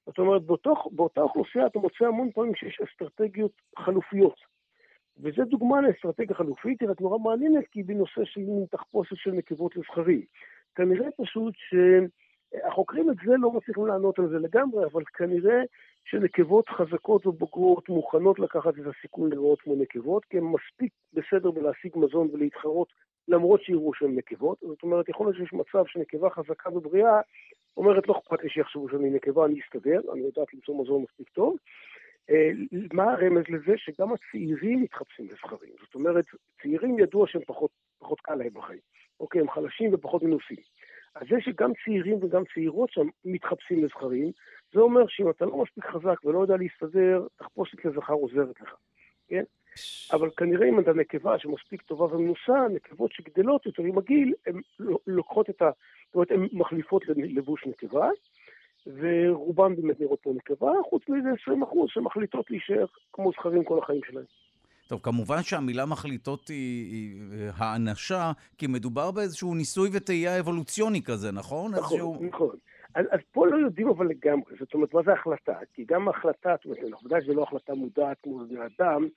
זאת 0.07 0.19
אומרת, 0.19 0.43
באותו, 0.43 0.73
באותה 0.91 1.21
אוכלוסייה 1.21 1.65
אתה 1.65 1.79
מוצא 1.79 2.05
המון 2.05 2.31
פעמים 2.31 2.55
שיש 2.55 2.81
אסטרטגיות 2.81 3.51
חלופיות. 3.79 4.35
וזו 5.17 5.43
דוגמה 5.43 5.81
לאסטרטגיה 5.81 6.35
חלופית, 6.35 6.81
היא 6.81 6.89
רק 6.89 7.01
נורא 7.01 7.17
מעניינת, 7.17 7.67
כי 7.71 7.79
היא 7.79 7.85
בנושא 7.85 8.25
של 8.25 8.41
מין 8.41 8.65
תחפושת 8.71 9.15
של 9.15 9.31
נקבות 9.31 9.75
לזכרים. 9.75 10.21
כנראה 10.75 11.07
פשוט 11.17 11.53
שהחוקרים 11.57 13.09
את 13.09 13.15
זה 13.25 13.33
לא 13.37 13.51
מצליחים 13.51 13.87
לענות 13.87 14.19
על 14.19 14.29
זה 14.29 14.39
לגמרי, 14.39 14.85
אבל 14.85 15.03
כנראה 15.03 15.61
שנקבות 16.05 16.69
חזקות 16.69 17.27
ובוגרות 17.27 17.89
מוכנות 17.89 18.39
לקחת 18.39 18.73
את 18.79 18.85
הסיכון 18.85 19.29
לראות 19.29 19.61
כמו 19.61 19.75
נקבות, 19.75 20.25
כי 20.25 20.37
הן 20.37 20.43
מספיק 20.43 20.93
בסדר 21.13 21.51
בלהשיג 21.51 21.91
מזון 21.95 22.29
ולהתחרות 22.33 22.87
למרות 23.27 23.63
שיראו 23.63 23.93
שהן 23.93 24.15
נקבות. 24.15 24.57
זאת 24.61 24.83
אומרת, 24.83 25.09
יכול 25.09 25.27
להיות 25.27 25.37
שיש 25.37 25.53
מצב 25.53 25.85
שנקבה 25.87 26.29
חזקה 26.29 26.69
ובריאה 26.73 27.21
אומרת, 27.77 28.07
לא 28.07 28.19
אכפת 28.19 28.43
לי 28.43 28.49
שיחשבו 28.49 28.89
שאני 28.89 29.09
נקבה, 29.09 29.45
אני 29.45 29.59
אסתדר, 29.59 29.99
אני 30.13 30.21
יודעת 30.21 30.53
למצוא 30.53 30.81
מזון 30.81 31.01
מספיק 31.01 31.29
טוב. 31.29 31.57
אה, 32.29 32.49
מה 32.93 33.03
הרמז 33.03 33.43
לזה? 33.49 33.73
שגם 33.77 34.13
הצעירים 34.13 34.81
מתחפשים 34.81 35.27
לזכרים. 35.31 35.73
זאת 35.85 35.95
אומרת, 35.95 36.25
צעירים 36.61 36.99
ידוע 36.99 37.27
שהם 37.27 37.41
פחות, 37.47 37.71
פחות 37.99 38.21
קל 38.21 38.35
להם 38.35 38.53
בחיים. 38.53 38.79
אוקיי, 39.19 39.41
הם 39.41 39.49
חלשים 39.49 39.93
ופחות 39.93 40.23
מנוסים. 40.23 40.57
אז 41.15 41.27
זה 41.29 41.35
שגם 41.39 41.71
צעירים 41.85 42.19
וגם 42.21 42.43
צעירות 42.53 42.89
שם 42.91 43.07
מתחפשים 43.25 43.85
לזכרים, 43.85 44.31
זה 44.73 44.79
אומר 44.79 45.07
שאם 45.07 45.29
אתה 45.29 45.45
לא 45.45 45.57
מספיק 45.57 45.85
חזק 45.85 46.25
ולא 46.25 46.39
יודע 46.39 46.55
להסתדר, 46.57 47.27
תחפושת 47.35 47.85
לזכר 47.85 48.13
עוזרת 48.13 48.61
לך, 48.61 48.75
כן? 49.27 49.43
אבל 50.13 50.29
כנראה 50.37 50.69
אם 50.69 50.79
אתה 50.79 50.93
נקבה 50.93 51.39
שמספיק 51.39 51.81
טובה 51.81 52.15
ומנוסה, 52.15 52.67
נקבות 52.73 53.11
שגדלות 53.11 53.65
יותר 53.65 53.83
עם 53.83 53.97
הגיל, 53.97 54.33
הן 54.47 54.61
לוקחות 55.07 55.49
את 55.49 55.61
ה... 55.61 55.69
זאת 56.05 56.15
אומרת, 56.15 56.31
הן 56.31 56.47
מחליפות 56.51 57.03
לבוש 57.07 57.65
נקבה, 57.65 58.09
ורובן 58.87 59.75
באמת 59.75 59.99
נראות 59.99 60.19
כמו 60.23 60.33
נקבה, 60.33 60.71
חוץ 60.89 61.03
מזה 61.09 61.29
20 61.41 61.63
אחוז 61.63 61.89
שמחליטות 61.93 62.51
להישאר 62.51 62.85
כמו 63.13 63.31
זכרים 63.31 63.63
כל 63.63 63.79
החיים 63.83 64.01
שלהם. 64.11 64.25
טוב, 64.87 64.99
כמובן 65.03 65.43
שהמילה 65.43 65.85
מחליטות 65.85 66.47
היא, 66.47 66.91
היא 66.91 67.21
האנשה, 67.57 68.31
כי 68.57 68.67
מדובר 68.67 69.11
באיזשהו 69.11 69.55
ניסוי 69.55 69.89
וטעייה 69.93 70.39
אבולוציוני 70.39 71.01
כזה, 71.03 71.31
נכון? 71.31 71.71
נכון, 71.71 71.83
איזשהו... 71.83 72.17
נכון. 72.21 72.55
אז, 72.95 73.05
אז 73.11 73.19
פה 73.31 73.47
לא 73.47 73.55
יודעים 73.55 73.87
אבל 73.87 74.07
לגמרי, 74.07 74.55
זאת 74.59 74.73
אומרת, 74.73 74.93
מה 74.93 75.01
זה 75.05 75.13
החלטה? 75.13 75.53
כי 75.73 75.85
גם 75.85 76.09
החלטה, 76.09 76.55
זאת 76.55 76.65
אומרת, 76.65 76.79
אנחנו 76.91 77.07
יודעים 77.07 77.21
שזו 77.21 77.33
לא 77.33 77.43
החלטה 77.43 77.73
מודעת 77.73 78.17
כמו 78.23 78.39
בני 78.45 78.59
אדם, 78.77 79.07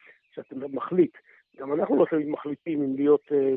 שאתה 0.42 0.68
מחליט. 0.72 1.16
גם 1.56 1.72
אנחנו 1.72 1.96
לא 1.96 2.06
תמיד 2.10 2.28
מחליטים 2.28 2.82
אם 2.82 2.96
להיות 2.96 3.32
אה, 3.32 3.48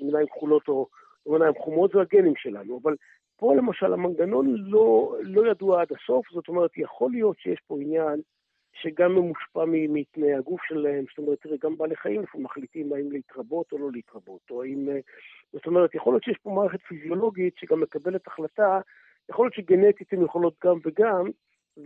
עם 0.00 0.06
עיניים 0.06 0.26
כחולות 0.26 0.68
או 0.68 0.88
עם 1.26 1.32
עיניים 1.32 1.54
חומות, 1.54 1.90
זה 1.94 2.00
הגנים 2.00 2.36
שלנו, 2.36 2.80
אבל 2.82 2.96
פה 3.36 3.54
למשל 3.54 3.92
המנגנון 3.92 4.54
לא, 4.56 5.16
לא 5.22 5.50
ידוע 5.50 5.80
עד 5.80 5.88
הסוף, 5.92 6.26
זאת 6.30 6.48
אומרת, 6.48 6.70
יכול 6.76 7.10
להיות 7.10 7.38
שיש 7.38 7.60
פה 7.66 7.76
עניין 7.80 8.20
שגם 8.72 9.12
ממושפע 9.12 9.64
מתנאי 9.68 10.34
הגוף 10.34 10.60
שלהם, 10.62 11.04
זאת 11.08 11.18
אומרת, 11.18 11.38
גם 11.62 11.76
בעלי 11.76 11.96
חיים 11.96 12.22
לפעמים 12.22 12.44
מחליטים 12.44 12.92
האם 12.92 13.12
להתרבות 13.12 13.72
או 13.72 13.78
לא 13.78 13.90
להתרבות, 13.92 14.50
או 14.50 14.62
האם... 14.62 14.88
אה, 14.88 14.98
זאת 15.52 15.66
אומרת, 15.66 15.94
יכול 15.94 16.12
להיות 16.14 16.24
שיש 16.24 16.38
פה 16.42 16.50
מערכת 16.50 16.80
פיזיולוגית 16.88 17.56
שגם 17.56 17.80
מקבלת 17.80 18.26
החלטה, 18.26 18.80
יכול 19.30 19.44
להיות 19.46 19.54
שגנטית 19.54 20.12
הן 20.12 20.24
יכולות 20.24 20.54
גם 20.64 20.78
וגם, 20.84 21.30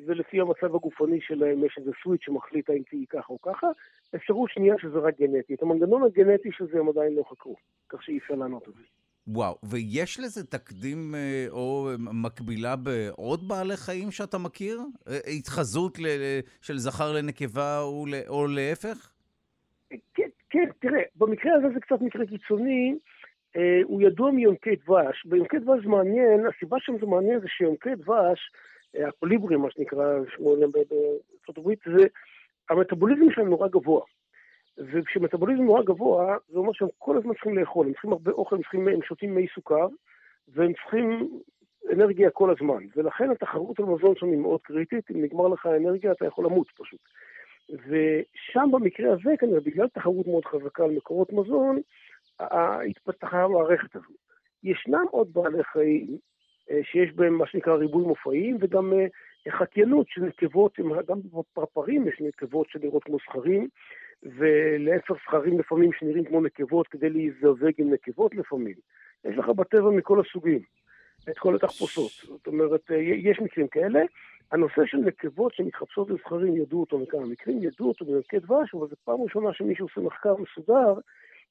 ולפי 0.06 0.40
המצב 0.40 0.74
הגופני 0.74 1.20
שלהם 1.20 1.64
יש 1.64 1.74
איזה 1.78 1.90
סוויץ' 2.02 2.24
שמחליט 2.24 2.70
האם 2.70 2.82
תהיי 2.90 3.06
ככה 3.08 3.32
או 3.32 3.40
ככה. 3.40 3.66
אפשרות 4.14 4.50
שנייה 4.50 4.74
שזה 4.78 4.98
רק 4.98 5.18
גנטי. 5.20 5.54
את 5.54 5.62
המנגנון 5.62 6.02
הגנטי 6.02 6.48
של 6.52 6.66
זה 6.72 6.78
הם 6.78 6.88
עדיין 6.88 7.14
לא 7.14 7.22
חקרו, 7.30 7.56
כך 7.88 8.02
שאי 8.02 8.18
אפשר 8.18 8.34
לענות 8.34 8.66
על 8.66 8.72
זה. 8.72 8.82
וואו, 9.26 9.54
ויש 9.62 10.20
לזה 10.20 10.46
תקדים 10.46 11.14
אה, 11.14 11.46
או 11.50 11.88
מקבילה 11.98 12.76
בעוד 12.76 13.48
בעלי 13.48 13.76
חיים 13.76 14.10
שאתה 14.10 14.38
מכיר? 14.38 14.80
אה, 15.08 15.18
התחזות 15.38 15.98
של 16.60 16.78
זכר 16.78 17.12
לנקבה 17.12 17.80
או 18.28 18.46
להפך? 18.46 19.12
כן, 20.14 20.28
כן, 20.50 20.68
תראה, 20.78 21.02
במקרה 21.16 21.52
הזה 21.54 21.66
זה 21.74 21.80
קצת 21.80 22.00
מקרה 22.00 22.26
קיצוני. 22.26 22.94
אה, 23.56 23.80
הוא 23.84 24.02
ידוע 24.02 24.30
מיונקי 24.30 24.76
דבש. 24.76 25.26
ביונקי 25.26 25.58
דבש 25.58 25.82
זה 25.82 25.88
מעניין, 25.88 26.46
הסיבה 26.46 26.76
שזה 26.80 27.06
מעניין 27.06 27.40
זה 27.40 27.46
שיונקי 27.48 27.94
דבש, 27.94 28.50
הקוליברים, 28.94 29.60
מה 29.60 29.70
שנקרא, 29.70 30.18
שמו 30.36 30.56
בארצות 30.56 31.58
הברית, 31.58 31.78
זה, 31.96 32.06
המטאבוליזם 32.70 33.30
שלהם 33.30 33.48
נורא 33.48 33.68
גבוה. 33.68 34.02
וכשמטאבוליזם 34.78 35.62
נורא 35.62 35.82
גבוה, 35.82 36.36
זה 36.48 36.58
אומר 36.58 36.72
שהם 36.72 36.88
כל 36.98 37.16
הזמן 37.16 37.32
צריכים 37.34 37.58
לאכול, 37.58 37.86
הם 37.86 37.92
צריכים 37.92 38.12
הרבה 38.12 38.32
אוכל, 38.32 38.56
הם, 38.56 38.62
צריכים, 38.62 38.88
הם 38.88 39.02
שותים 39.02 39.34
מי 39.34 39.46
סוכר, 39.54 39.86
והם 40.48 40.72
צריכים 40.72 41.40
אנרגיה 41.92 42.30
כל 42.30 42.50
הזמן. 42.50 42.84
ולכן 42.96 43.30
התחרות 43.30 43.78
על 43.80 43.84
מזון 43.84 44.14
שם 44.16 44.26
היא 44.26 44.38
מאוד 44.38 44.60
קריטית, 44.62 45.10
אם 45.10 45.22
נגמר 45.22 45.48
לך 45.48 45.66
האנרגיה 45.66 46.12
אתה 46.12 46.26
יכול 46.26 46.44
למות 46.44 46.66
פשוט. 46.78 47.00
ושם 47.70 48.68
במקרה 48.72 49.12
הזה, 49.12 49.36
כנראה, 49.38 49.60
בגלל 49.60 49.88
תחרות 49.88 50.26
מאוד 50.26 50.44
חזקה 50.44 50.84
על 50.84 50.90
מקורות 50.90 51.32
מזון, 51.32 51.80
התפתחה 52.40 53.42
המערכת 53.42 53.96
הזו. 53.96 54.14
ישנם 54.62 55.04
עוד 55.10 55.32
בעלי 55.32 55.64
חיים 55.64 56.18
שיש 56.82 57.12
בהם 57.12 57.34
מה 57.34 57.46
שנקרא 57.46 57.74
ריבוי 57.74 58.04
מופעים, 58.04 58.56
וגם 58.60 58.92
אה, 58.92 59.06
חקיינות 59.52 60.06
של 60.08 60.22
נקבות, 60.22 60.78
גם 61.08 61.18
בפרפרים 61.22 62.08
יש 62.08 62.20
נקבות 62.20 62.68
שנראות 62.70 63.04
כמו 63.04 63.16
זכרים, 63.16 63.68
ולעשר 64.22 65.14
זכרים 65.26 65.58
לפעמים 65.58 65.92
שנראים 65.92 66.24
כמו 66.24 66.40
נקבות 66.40 66.88
כדי 66.88 67.10
להזדווג 67.10 67.72
עם 67.78 67.92
נקבות 67.92 68.34
לפעמים. 68.34 68.74
יש 69.24 69.38
לך 69.38 69.48
בטבע 69.48 69.90
מכל 69.90 70.20
הסוגים, 70.20 70.60
את 71.30 71.38
כל 71.38 71.54
התחפושות. 71.54 72.10
זאת 72.10 72.46
אומרת, 72.46 72.90
אה, 72.90 72.96
יש 72.96 73.40
מקרים 73.40 73.68
כאלה. 73.68 74.00
הנושא 74.52 74.82
של 74.86 74.98
נקבות 74.98 75.54
שמתחפשות 75.54 76.10
לזכרים, 76.10 76.56
ידעו 76.56 76.80
אותו 76.80 76.98
מכמה 76.98 77.26
מקרים, 77.26 77.62
ידעו 77.62 77.88
אותו 77.88 78.04
במקרה 78.04 78.40
דבש, 78.40 78.74
אבל 78.74 78.88
זו 78.88 78.96
פעם 79.04 79.22
ראשונה 79.22 79.52
שמישהו 79.52 79.86
עושה 79.86 80.00
מחקר 80.00 80.34
מסודר 80.36 80.94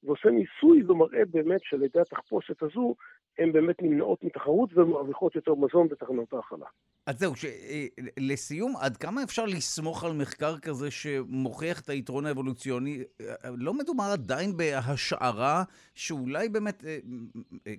ועושה 0.03 0.29
ניסוי 0.29 0.83
ומראה 0.87 1.25
באמת 1.25 1.61
שעל 1.63 1.83
ידי 1.83 1.99
התחפושת 1.99 2.63
הזו 2.63 2.95
הן 3.39 3.51
באמת 3.51 3.81
נמנעות 3.81 4.23
מתחרות 4.23 4.69
ומרוויחות 4.73 5.35
יותר 5.35 5.53
מזון 5.53 5.87
בתחנות 5.87 6.33
ההאכלה. 6.33 6.65
אז 7.05 7.19
זהו, 7.19 7.35
ש... 7.35 7.45
אה, 7.45 7.85
לסיום, 8.17 8.75
עד 8.77 8.97
כמה 8.97 9.23
אפשר 9.23 9.45
לסמוך 9.45 10.03
על 10.03 10.13
מחקר 10.13 10.59
כזה 10.59 10.91
שמוכיח 10.91 11.81
את 11.81 11.89
היתרון 11.89 12.25
האבולוציוני? 12.25 13.03
אה, 13.21 13.49
לא 13.57 13.73
מדובר 13.73 14.03
עדיין 14.03 14.57
בהשערה 14.57 15.63
שאולי 15.95 16.49
באמת 16.49 16.83
אה, 16.85 16.97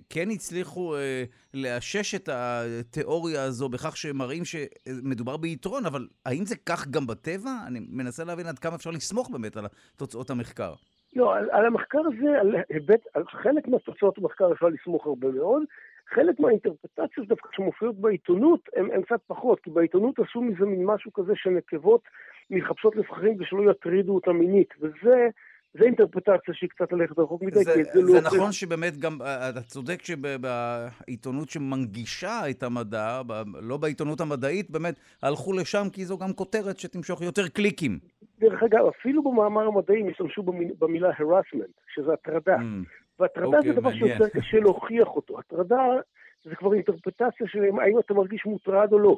כן 0.09 0.29
הצליחו 0.29 0.95
לאשש 1.53 2.15
את 2.15 2.29
התיאוריה 2.31 3.43
הזו 3.43 3.69
בכך 3.69 3.97
שמראים 3.97 4.43
שמדובר 4.45 5.37
ביתרון, 5.37 5.85
אבל 5.85 6.07
האם 6.25 6.45
זה 6.45 6.55
כך 6.55 6.87
גם 6.87 7.07
בטבע? 7.07 7.51
אני 7.67 7.79
מנסה 7.89 8.23
להבין 8.23 8.47
עד 8.47 8.59
כמה 8.59 8.75
אפשר 8.75 8.91
לסמוך 8.91 9.29
באמת 9.29 9.57
על 9.57 9.65
תוצאות 9.95 10.29
המחקר. 10.29 10.73
לא, 11.15 11.35
על, 11.35 11.49
על 11.51 11.65
המחקר 11.65 11.99
הזה, 11.99 12.39
על 12.39 12.55
היבט, 12.69 13.07
על 13.13 13.23
חלק 13.27 13.67
מהתוצאות 13.67 14.17
המחקר 14.17 14.51
אפשר 14.51 14.67
לסמוך 14.67 15.07
הרבה 15.07 15.31
מאוד, 15.31 15.63
חלק 16.09 16.39
מהאינטרפטציות 16.39 17.27
דווקא 17.27 17.49
שמופיעות 17.51 17.95
בעיתונות 17.95 18.69
הן 18.75 19.01
קצת 19.01 19.19
פחות, 19.27 19.59
כי 19.59 19.69
בעיתונות 19.69 20.19
עשו 20.19 20.41
מזה 20.41 20.65
מין 20.65 20.85
משהו 20.85 21.13
כזה 21.13 21.33
שנקבות 21.35 22.01
מתחפשות 22.49 22.95
לזכרים 22.95 23.35
ושלא 23.39 23.71
יטרידו 23.71 24.15
אותה 24.15 24.31
מינית, 24.31 24.73
וזה... 24.79 25.29
זה 25.73 25.85
אינטרפטציה 25.85 26.53
שהיא 26.53 26.69
קצת 26.69 26.91
הולכת 26.91 27.19
רחוק 27.19 27.41
מדי, 27.41 27.63
זה, 27.63 27.73
כי 27.73 27.83
זה, 27.83 27.91
זה 27.93 28.01
לא... 28.01 28.07
זה 28.07 28.21
נכון 28.21 28.51
שבאמת 28.51 28.97
גם, 28.97 29.21
אה, 29.21 29.49
אתה 29.49 29.61
צודק 29.61 30.01
שבעיתונות 30.03 31.49
שמנגישה 31.49 32.49
את 32.49 32.63
המדע, 32.63 33.21
לא 33.61 33.77
בעיתונות 33.77 34.21
המדעית, 34.21 34.69
באמת 34.69 34.95
הלכו 35.23 35.53
לשם 35.53 35.87
כי 35.93 36.05
זו 36.05 36.17
גם 36.17 36.33
כותרת 36.33 36.79
שתמשוך 36.79 37.21
יותר 37.21 37.47
קליקים. 37.47 37.99
דרך 38.39 38.63
אגב, 38.63 38.85
אפילו 38.99 39.23
במאמר 39.23 39.67
המדעי 39.67 40.09
השתמשו 40.11 40.43
במילה 40.79 41.09
harassment, 41.11 41.73
שזה 41.93 42.13
הטרדה. 42.13 42.55
Mm, 42.55 42.61
והטרדה 43.19 43.57
okay, 43.57 43.61
זה 43.61 43.69
אוקיי, 43.69 43.73
דבר 43.73 43.93
שיותר 43.93 44.29
קשה 44.29 44.59
להוכיח 44.59 45.07
אותו. 45.07 45.39
הטרדה 45.39 45.81
זה 46.43 46.55
כבר 46.55 46.73
אינטרפטציה 46.73 47.47
של 47.47 47.63
האם 47.63 47.99
אתה 47.99 48.13
מרגיש 48.13 48.45
מוטרד 48.45 48.93
או 48.93 48.99
לא. 48.99 49.17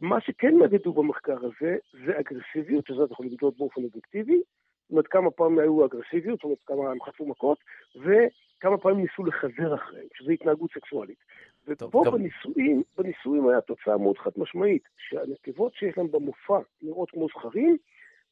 מה 0.00 0.20
שכן 0.20 0.54
מדדו 0.54 0.92
במחקר 0.92 1.36
הזה, 1.36 1.76
זה 2.06 2.12
אגרסיביות, 2.20 2.86
שזה 2.86 3.04
אתה 3.04 3.12
יכול 3.12 3.26
לבדוק 3.26 3.58
באופן 3.58 3.84
אובייקטיבי, 3.84 4.40
זאת 4.88 4.92
אומרת, 4.92 5.06
כמה 5.06 5.30
פעמים 5.30 5.58
היו 5.58 5.86
אגרסיביות, 5.86 6.38
זאת 6.38 6.44
אומרת, 6.44 6.58
כמה 6.66 6.90
הם 6.90 7.02
חטפו 7.02 7.26
מכות, 7.26 7.58
וכמה 7.96 8.78
פעמים 8.78 9.00
ניסו 9.00 9.24
לחזר 9.24 9.74
אחריהם, 9.74 10.06
שזו 10.14 10.30
התנהגות 10.30 10.70
סקסואלית. 10.72 11.18
ופה 11.66 12.02
גם... 12.06 12.12
בניסויים, 12.12 12.82
בניסויים 12.98 13.48
היה 13.48 13.60
תוצאה 13.60 13.98
מאוד 13.98 14.18
חד 14.18 14.30
משמעית, 14.36 14.82
שהנקבות 15.08 15.74
שיש 15.74 15.98
להם 15.98 16.10
במופע 16.10 16.58
נראות 16.82 17.10
כמו 17.10 17.26
זכרים, 17.28 17.76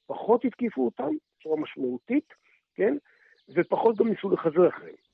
פחות 0.06 0.44
התקיפו 0.44 0.84
אותם 0.84 1.10
בצורה 1.38 1.56
משמעותית, 1.56 2.34
כן? 2.74 2.96
ופחות 3.48 3.96
גם 3.96 4.08
ניסו 4.08 4.30
לחזר 4.30 4.68
אחריהם. 4.68 5.05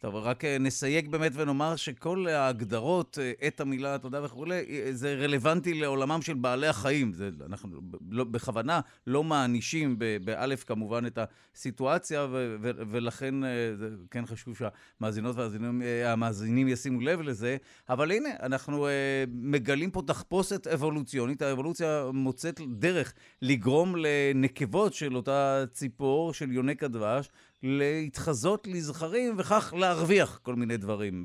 טוב, 0.00 0.14
רק 0.14 0.44
אה, 0.44 0.58
נסייג 0.58 1.08
באמת 1.08 1.32
ונאמר 1.34 1.76
שכל 1.76 2.26
ההגדרות, 2.28 3.18
אה, 3.20 3.46
את 3.46 3.60
המילה 3.60 3.98
תודה 3.98 4.24
וכולי, 4.24 4.54
אה, 4.68 4.88
זה 4.92 5.14
רלוונטי 5.14 5.74
לעולמם 5.74 6.22
של 6.22 6.34
בעלי 6.34 6.66
החיים. 6.66 7.12
זה, 7.12 7.30
אנחנו 7.46 7.80
לא, 8.10 8.24
בכוונה 8.24 8.80
לא 9.06 9.24
מענישים 9.24 9.98
באלף 10.24 10.64
כמובן 10.64 11.06
את 11.06 11.18
הסיטואציה, 11.54 12.26
ו, 12.30 12.56
ו, 12.62 12.70
ולכן 12.90 13.34
זה 13.78 13.88
כן 14.10 14.26
חשוב 14.26 14.56
שהמאזינות 14.56 15.36
והמאזינים 15.36 16.68
ישימו 16.68 17.00
לב 17.00 17.20
לזה. 17.20 17.56
אבל 17.88 18.12
הנה, 18.12 18.28
אנחנו 18.42 18.88
מגלים 19.28 19.90
פה 19.90 20.02
תחפושת 20.06 20.66
אבולוציונית. 20.66 21.42
האבולוציה 21.42 22.04
מוצאת 22.12 22.60
דרך 22.78 23.14
לגרום 23.42 23.94
לנקבות 23.96 24.94
של 24.94 25.16
אותה 25.16 25.64
ציפור, 25.72 26.32
של 26.32 26.52
יונק 26.52 26.82
הדבש, 26.82 27.28
להתחזות 27.64 28.66
לזכרים 28.66 29.34
וכך 29.38 29.74
להרוויח 29.78 30.40
כל 30.42 30.54
מיני 30.54 30.76
דברים, 30.76 31.24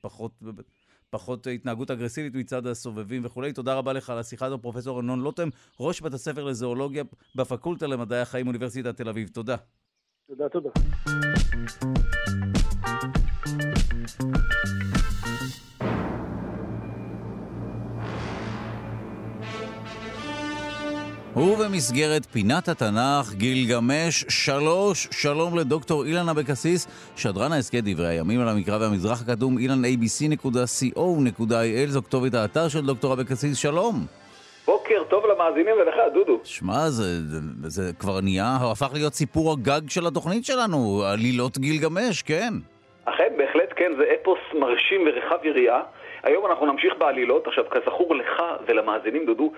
פחות, 0.00 0.32
פחות 1.10 1.46
התנהגות 1.46 1.90
אגרסיבית 1.90 2.34
מצד 2.34 2.66
הסובבים 2.66 3.24
וכולי. 3.24 3.52
תודה 3.52 3.74
רבה 3.74 3.92
לך 3.92 4.10
על 4.10 4.18
השיחה 4.18 4.46
הזו, 4.46 4.58
פרופ' 4.58 4.86
ארנון 4.86 5.20
לוטם, 5.20 5.48
ראש 5.80 6.00
בית 6.00 6.14
הספר 6.14 6.44
לזואולוגיה 6.44 7.04
בפקולטה 7.34 7.86
למדעי 7.86 8.20
החיים, 8.20 8.46
אוניברסיטת 8.46 8.96
תל 8.96 9.08
אביב. 9.08 9.28
תודה. 9.28 9.56
תודה, 10.26 10.48
תודה. 10.48 10.70
ובמסגרת 21.38 22.24
פינת 22.24 22.68
התנ"ך, 22.68 23.34
גילגמש 23.34 24.24
שלוש, 24.28 25.08
שלום 25.10 25.58
לדוקטור 25.58 26.04
אילן 26.04 26.28
אבקסיס, 26.28 27.12
שדרן 27.16 27.52
ההסכת 27.52 27.80
דברי 27.84 28.06
הימים 28.06 28.40
על 28.40 28.48
המקרא 28.48 28.78
והמזרח 28.80 29.22
הקדום, 29.22 29.58
אילן 29.58 29.84
abc.co.il, 29.84 31.86
זו 31.86 32.02
כתובת 32.02 32.34
האתר 32.34 32.68
של 32.68 32.86
דוקטור 32.86 33.12
אבקסיס, 33.12 33.56
שלום. 33.56 33.94
בוקר 34.66 35.02
טוב 35.08 35.24
למאזינים 35.26 35.76
ולך, 35.76 35.94
דודו. 36.14 36.40
שמע, 36.44 36.88
זה, 36.88 37.26
זה, 37.26 37.40
זה 37.62 37.92
כבר 37.98 38.20
נהיה, 38.20 38.58
הפך 38.72 38.90
להיות 38.92 39.14
סיפור 39.14 39.52
הגג 39.52 39.88
של 39.88 40.06
התוכנית 40.06 40.44
שלנו, 40.44 41.02
עלילות 41.04 41.58
גילגמש, 41.58 42.22
כן. 42.22 42.54
אכן, 43.04 43.32
בהחלט 43.36 43.72
כן, 43.76 43.92
זה 43.98 44.04
אפוס 44.22 44.38
מרשים 44.54 45.00
ורחב 45.06 45.44
יריעה. 45.44 45.80
היום 46.22 46.46
אנחנו 46.46 46.66
נמשיך 46.66 46.94
בעלילות. 46.98 47.46
עכשיו, 47.46 47.64
כזכור 47.70 48.14
לך 48.14 48.42
ולמאזינים, 48.66 49.26
דודו, 49.26 49.52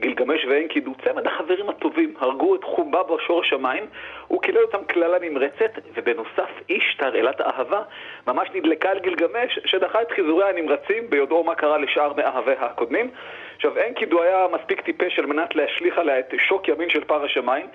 גילגמש 0.00 0.44
ואנקידו, 0.44 0.92
צמד 1.04 1.26
החברים 1.26 1.68
הטובים, 1.68 2.14
הרגו 2.18 2.54
את 2.54 2.64
חומבבו 2.64 3.18
שורש 3.18 3.52
המים, 3.52 3.86
הוא 4.28 4.42
קילל 4.42 4.62
אותם 4.62 4.84
קללה 4.84 5.18
נמרצת, 5.18 5.70
ובנוסף 5.94 6.50
איש 6.68 6.96
תרעלת 6.98 7.40
אהבה 7.40 7.82
ממש 8.26 8.48
נדלקה 8.54 8.90
על 8.90 8.98
גילגמש, 8.98 9.58
שדחה 9.64 10.02
את 10.02 10.10
חיזוריה 10.10 10.48
הנמרצים 10.48 11.10
ביודעו 11.10 11.44
מה 11.44 11.54
קרה 11.54 11.78
לשאר 11.78 12.12
מאהביה 12.16 12.60
הקודמים. 12.60 13.10
עכשיו, 13.56 13.72
אנקידו 13.88 14.22
היה 14.22 14.46
מספיק 14.52 14.80
טיפש 14.80 15.18
על 15.18 15.26
מנת 15.26 15.54
להשליך 15.54 15.98
עליה 15.98 16.18
את 16.18 16.34
שוק 16.48 16.68
ימין 16.68 16.90
של 16.90 17.04
פר 17.04 17.24
השמיים, 17.24 17.66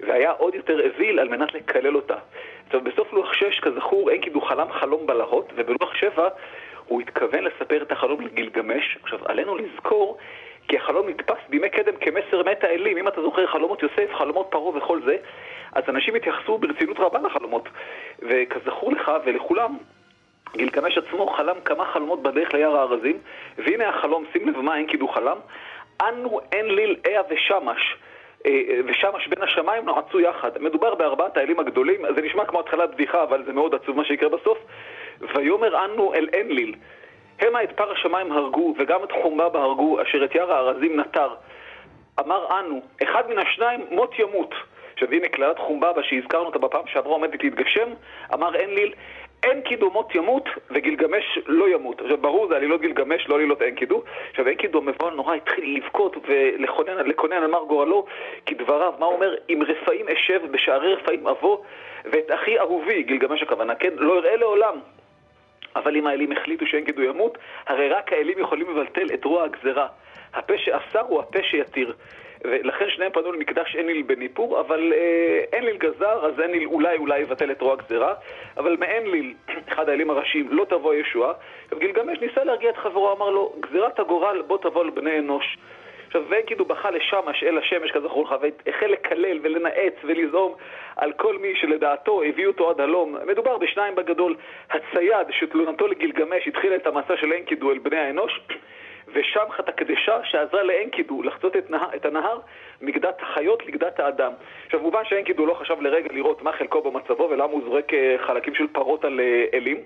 והיה 0.00 0.30
עוד 0.30 0.54
יותר 0.54 0.86
אוויל 0.86 1.18
על 1.18 1.28
מנת 1.28 1.54
לקלל 1.54 1.96
אותה. 1.96 2.16
עכשיו, 2.66 2.80
בסוף 2.80 3.12
לוח 3.12 3.32
6, 3.32 3.60
כזכור, 3.60 4.10
אנקידו 4.10 4.40
חלם 4.40 4.72
חלום 4.72 5.06
בלהות, 5.06 5.52
ובלוח 5.56 5.94
7 5.94 6.28
הוא 6.86 7.00
התכוון 7.00 7.44
לספר 7.44 7.82
את 7.82 7.92
החלום 7.92 8.20
לגילגמש. 8.20 8.98
עכשיו, 9.02 9.18
עלינו 9.24 9.56
לזכור 9.56 10.18
כי 10.68 10.76
החלום 10.76 11.08
נתפס 11.08 11.38
בימי 11.48 11.68
קדם 11.70 11.96
כמסר 12.00 12.42
מת 12.42 12.64
האלים. 12.64 12.98
אם 12.98 13.08
אתה 13.08 13.22
זוכר 13.22 13.46
חלומות 13.46 13.82
יוסף, 13.82 14.14
חלומות 14.14 14.46
פרעה 14.50 14.76
וכל 14.76 15.00
זה, 15.04 15.16
אז 15.72 15.84
אנשים 15.88 16.14
התייחסו 16.14 16.58
ברצינות 16.58 16.98
רבה 16.98 17.18
לחלומות. 17.18 17.68
וכזכור 18.22 18.92
לך 18.92 19.12
ולכולם, 19.24 19.76
גילגמש 20.56 20.98
עצמו 20.98 21.26
חלם 21.26 21.56
כמה 21.64 21.84
חלומות 21.84 22.22
בדרך 22.22 22.54
ליער 22.54 22.76
הארזים, 22.76 23.18
והנה 23.58 23.88
החלום, 23.88 24.24
שים 24.32 24.48
לב 24.48 24.60
מה 24.60 24.76
אין 24.76 24.86
קידו 24.86 25.08
חלם, 25.08 25.36
אנו 26.02 26.40
אין 26.52 26.66
ליל 26.66 26.96
אה 27.06 27.20
ושמש. 27.30 27.96
אה, 28.46 28.80
ושמש 28.86 29.28
בין 29.28 29.42
השמיים 29.42 29.84
נועצו 29.84 30.20
יחד. 30.20 30.50
מדובר 30.60 30.94
בארבעת 30.94 31.36
האלים 31.36 31.60
הגדולים, 31.60 32.00
זה 32.14 32.22
נשמע 32.22 32.44
כמו 32.44 32.60
התחלת 32.60 32.90
בדיחה, 32.90 33.22
אבל 33.22 33.44
זה 33.46 33.52
מאוד 33.52 33.74
עצוב 33.74 33.96
מה 33.96 34.04
שיקרה 34.04 34.28
בסוף. 34.28 34.58
ויאמר 35.20 35.84
אנו 35.84 36.14
אל 36.14 36.28
אנליל, 36.40 36.74
המה 37.40 37.62
את 37.62 37.72
פר 37.72 37.92
השמיים 37.92 38.32
הרגו, 38.32 38.74
וגם 38.78 39.04
את 39.04 39.12
חומבה 39.12 39.60
הרגו, 39.60 40.02
אשר 40.02 40.24
את 40.24 40.34
יער 40.34 40.52
הארזים 40.52 41.00
נטר. 41.00 41.28
אמר 42.20 42.60
אנו, 42.60 42.80
אחד 43.02 43.30
מן 43.30 43.38
השניים 43.38 43.86
מות 43.90 44.18
ימות. 44.18 44.54
עכשיו 44.92 45.12
הנה 45.12 45.28
קללת 45.28 45.58
חומבבא 45.58 46.02
שהזכרנו 46.02 46.46
אותה 46.46 46.58
בפעם 46.58 46.86
שעברה 46.86 47.12
עומדת 47.12 47.44
להתגשם, 47.44 47.88
אמר 48.34 48.64
אנליל, 48.64 48.92
אין 49.42 49.60
קידו 49.60 49.90
מות 49.90 50.14
ימות 50.14 50.48
וגילגמש 50.70 51.38
לא 51.46 51.68
ימות. 51.68 52.00
עכשיו 52.00 52.18
ברור 52.18 52.48
זה 52.48 52.56
עלילות 52.56 52.80
גילגמש, 52.80 53.28
לא 53.28 53.34
עלילות 53.34 53.62
אין 53.62 53.74
קידו. 53.74 54.02
עכשיו 54.30 54.46
אין 54.46 54.54
קידו 54.54 54.82
מבוהל 54.82 55.14
נורא 55.14 55.34
התחיל 55.34 55.76
לבכות 55.76 56.16
ולקונן 56.28 57.36
על 57.36 57.46
מר 57.46 57.64
גורלו 57.64 58.06
כדבריו, 58.46 58.92
מה 58.98 59.06
אומר? 59.06 59.34
אם 59.50 59.62
רפאים 59.66 60.06
אשב 60.08 60.40
בשערי 60.50 60.94
רפאים 60.94 61.26
אבוא 61.26 61.58
ואת 62.04 62.30
אחי 62.34 62.58
אהובי, 62.58 63.02
גילגמש 63.02 63.42
הכוונה, 63.42 63.74
כן? 63.74 63.92
לא 63.96 64.18
אראה 64.18 64.36
לעולם. 64.36 64.78
אבל 65.76 65.96
אם 65.96 66.06
האלים 66.06 66.32
החליטו 66.32 66.66
שאין 66.66 66.84
קידו 66.84 67.02
ימות, 67.02 67.38
הרי 67.66 67.88
רק 67.88 68.12
האלים 68.12 68.38
יכולים 68.38 68.76
לבטל 68.76 69.14
את 69.14 69.24
רוע 69.24 69.44
הגזרה. 69.44 69.86
הפה 70.34 70.58
שאסר 70.58 71.00
הוא 71.00 71.20
הפה 71.20 71.42
שיתיר. 71.42 71.94
ולכן 72.44 72.84
שניהם 72.88 73.12
פנו 73.12 73.32
למקדש 73.32 73.76
אניל 73.76 74.02
בניפור, 74.02 74.60
אבל 74.60 74.92
אה, 74.92 75.58
אניל 75.58 75.76
גזר, 75.76 76.26
אז 76.26 76.40
אניל 76.40 76.66
אולי 76.66 76.96
אולי 76.96 77.20
יבטל 77.20 77.50
את 77.50 77.60
רוע 77.60 77.72
הגזירה, 77.72 78.14
אבל 78.56 78.76
מאניל, 78.80 79.34
אחד 79.72 79.88
האלים 79.88 80.10
הראשיים, 80.10 80.48
לא 80.50 80.64
תבוא 80.64 80.94
ישועה. 80.94 81.32
וגילגמש 81.72 82.20
ניסה 82.20 82.44
להרגיע 82.44 82.70
את 82.70 82.76
חברו, 82.76 83.16
אמר 83.16 83.30
לו, 83.30 83.52
גזירת 83.60 84.00
הגורל 84.00 84.42
בוא 84.46 84.58
תבוא 84.58 84.84
לבני 84.84 85.18
אנוש. 85.18 85.58
עכשיו, 86.08 86.22
ואנקידו 86.28 86.64
בכה 86.64 86.90
לשמש 86.90 87.44
אל 87.44 87.58
השמש, 87.58 87.90
כזכור 87.90 88.24
לך, 88.24 88.34
והחל 88.40 88.86
לקלל 88.86 89.38
ולנאץ 89.42 89.94
ולזעום 90.04 90.54
על 90.96 91.12
כל 91.12 91.38
מי 91.38 91.56
שלדעתו 91.56 92.22
הביאו 92.22 92.50
אותו 92.50 92.70
עד 92.70 92.80
הלום. 92.80 93.16
מדובר 93.26 93.58
בשניים 93.58 93.94
בגדול. 93.94 94.36
הצייד 94.70 95.26
שתלונתו 95.30 95.86
לגילגמש 95.86 96.46
התחיל 96.46 96.74
את 96.74 96.86
המסע 96.86 97.16
של 97.16 97.32
אנקידו 97.32 97.72
אל 97.72 97.78
בני 97.78 97.98
האנוש, 97.98 98.40
ושמחת 99.14 99.68
הקדשה 99.68 100.24
שעזרה 100.24 100.62
לאנקידו 100.62 101.22
לחצות 101.22 101.56
את, 101.56 101.70
נה, 101.70 101.86
את 101.96 102.04
הנהר 102.04 102.38
מגדת 102.80 103.22
החיות 103.22 103.66
לגדת 103.66 104.00
האדם. 104.00 104.32
עכשיו, 104.66 104.80
מובן 104.80 105.04
שאנקידו 105.04 105.46
לא 105.46 105.54
חשב 105.54 105.80
לרגע 105.80 106.08
לראות 106.12 106.42
מה 106.42 106.52
חלקו 106.52 106.82
במצבו 106.82 107.28
ולמה 107.30 107.52
הוא 107.52 107.62
זורק 107.64 107.94
אה, 107.94 108.16
חלקים 108.26 108.54
של 108.54 108.66
פרות 108.72 109.04
על 109.04 109.20
אה, 109.20 109.44
אלים. 109.54 109.76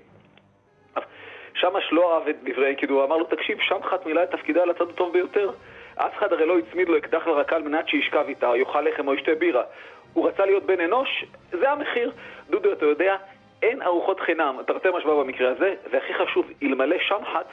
שמש 1.54 1.92
לא 1.92 2.14
אהב 2.14 2.28
את 2.28 2.36
דברי 2.42 2.70
אנקידו, 2.70 2.94
הוא 2.94 3.04
אמר 3.04 3.16
לו, 3.16 3.24
תקשיב, 3.24 3.58
שמחת 3.60 4.06
מילא 4.06 4.22
את 4.22 4.30
תפקידה 4.30 4.62
על 4.62 4.70
הצד 4.70 4.88
הטוב 4.88 5.12
ביותר. 5.12 5.50
אף 5.96 6.18
אחד 6.18 6.32
הרי 6.32 6.46
לא 6.46 6.58
הצמיד 6.58 6.88
לו 6.88 6.98
אקדח 6.98 7.26
לרקה 7.26 7.56
על 7.56 7.62
מנת 7.62 7.88
שישכב 7.88 8.24
איתה, 8.28 8.52
יאכל 8.56 8.80
לחם 8.80 9.08
או 9.08 9.14
ישתה 9.14 9.34
בירה. 9.34 9.62
הוא 10.12 10.28
רצה 10.28 10.46
להיות 10.46 10.62
בן 10.62 10.80
אנוש, 10.80 11.24
זה 11.52 11.70
המחיר. 11.70 12.12
דודו, 12.50 12.72
אתה 12.72 12.86
יודע, 12.86 13.16
אין 13.62 13.82
ארוחות 13.82 14.20
חינם, 14.20 14.56
תרתי 14.66 14.88
משמע 14.94 15.14
במקרה 15.14 15.50
הזה, 15.50 15.74
והכי 15.90 16.14
חשוב, 16.14 16.50
אלמלא 16.62 16.96
שמחת, 16.98 17.46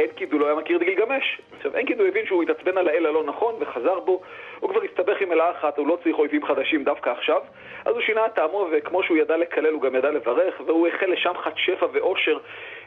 אנקידו 0.00 0.38
לא 0.38 0.46
היה 0.46 0.54
מכיר 0.54 0.76
את 0.76 0.82
גילגמש. 0.82 1.40
עכשיו, 1.56 1.76
אנקידו 1.76 2.04
הבין 2.04 2.26
שהוא 2.26 2.42
התעצבן 2.42 2.78
על 2.78 2.88
האל 2.88 3.06
הלא 3.06 3.24
נכון 3.24 3.54
וחזר 3.58 4.00
בו. 4.00 4.20
הוא 4.60 4.70
כבר 4.70 4.82
הסתבך 4.82 5.20
עם 5.20 5.32
אלה 5.32 5.50
אחת, 5.50 5.78
הוא 5.78 5.86
לא 5.86 5.98
צריך 6.02 6.18
אויבים 6.18 6.46
חדשים 6.46 6.84
דווקא 6.84 7.10
עכשיו. 7.10 7.42
אז 7.84 7.94
הוא 7.94 8.02
שינה 8.02 8.26
את 8.26 8.34
טעמו, 8.34 8.68
וכמו 8.72 9.02
שהוא 9.02 9.16
ידע 9.16 9.36
לקלל, 9.36 9.72
הוא 9.72 9.82
גם 9.82 9.94
ידע 9.94 10.10
לברך, 10.10 10.60
והוא 10.66 10.88
החל 10.88 11.06
לשמחת 11.06 11.52
שפע 11.56 11.86
ואושר, 11.92 12.38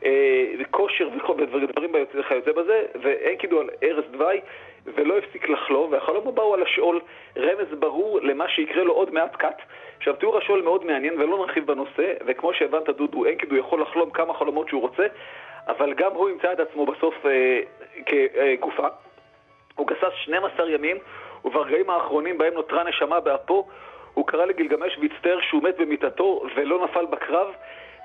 אה, 0.05 0.45
וכושר 0.59 1.09
ודברים 1.37 1.91
וכיוצא 2.15 2.51
בזה, 2.51 2.85
ואנקידו 3.01 3.59
על 3.59 3.69
ערש 3.81 4.05
דווי, 4.05 4.41
ולא 4.85 5.17
הפסיק 5.17 5.49
לחלום, 5.49 5.91
והחלום 5.91 6.27
הבא 6.27 6.41
הוא 6.41 6.53
על 6.53 6.63
השאול, 6.63 6.99
רמז 7.37 7.73
ברור 7.79 8.19
למה 8.21 8.49
שיקרה 8.49 8.83
לו 8.83 8.93
עוד 8.93 9.13
מעט 9.13 9.35
קאט. 9.35 9.61
עכשיו, 9.97 10.15
תיאור 10.15 10.37
השאול 10.37 10.61
מאוד 10.61 10.85
מעניין, 10.85 11.21
ולא 11.21 11.37
נרחיב 11.37 11.67
בנושא, 11.67 12.13
וכמו 12.25 12.53
שהבנת, 12.53 12.89
דודו, 12.89 13.25
אנקידו 13.25 13.55
יכול 13.55 13.81
לחלום 13.81 14.09
כמה 14.09 14.33
חלומות 14.33 14.69
שהוא 14.69 14.81
רוצה, 14.81 15.07
אבל 15.67 15.93
גם 15.93 16.11
הוא 16.11 16.29
ימצא 16.29 16.53
את 16.53 16.59
עצמו 16.59 16.85
בסוף 16.85 17.25
אה, 17.25 17.61
כגופה. 18.05 18.87
הוא 19.75 19.87
גסס 19.87 20.13
12 20.13 20.69
ימים, 20.69 20.97
וברגעים 21.45 21.89
האחרונים 21.89 22.37
בהם 22.37 22.53
נותרה 22.53 22.83
נשמה 22.83 23.19
באפו, 23.19 23.67
הוא 24.13 24.27
קרא 24.27 24.45
לגילגמש 24.45 24.97
והצטער 25.01 25.39
שהוא 25.41 25.63
מת 25.63 25.77
במיטתו 25.77 26.41
ולא 26.55 26.83
נפל 26.83 27.05
בקרב, 27.05 27.47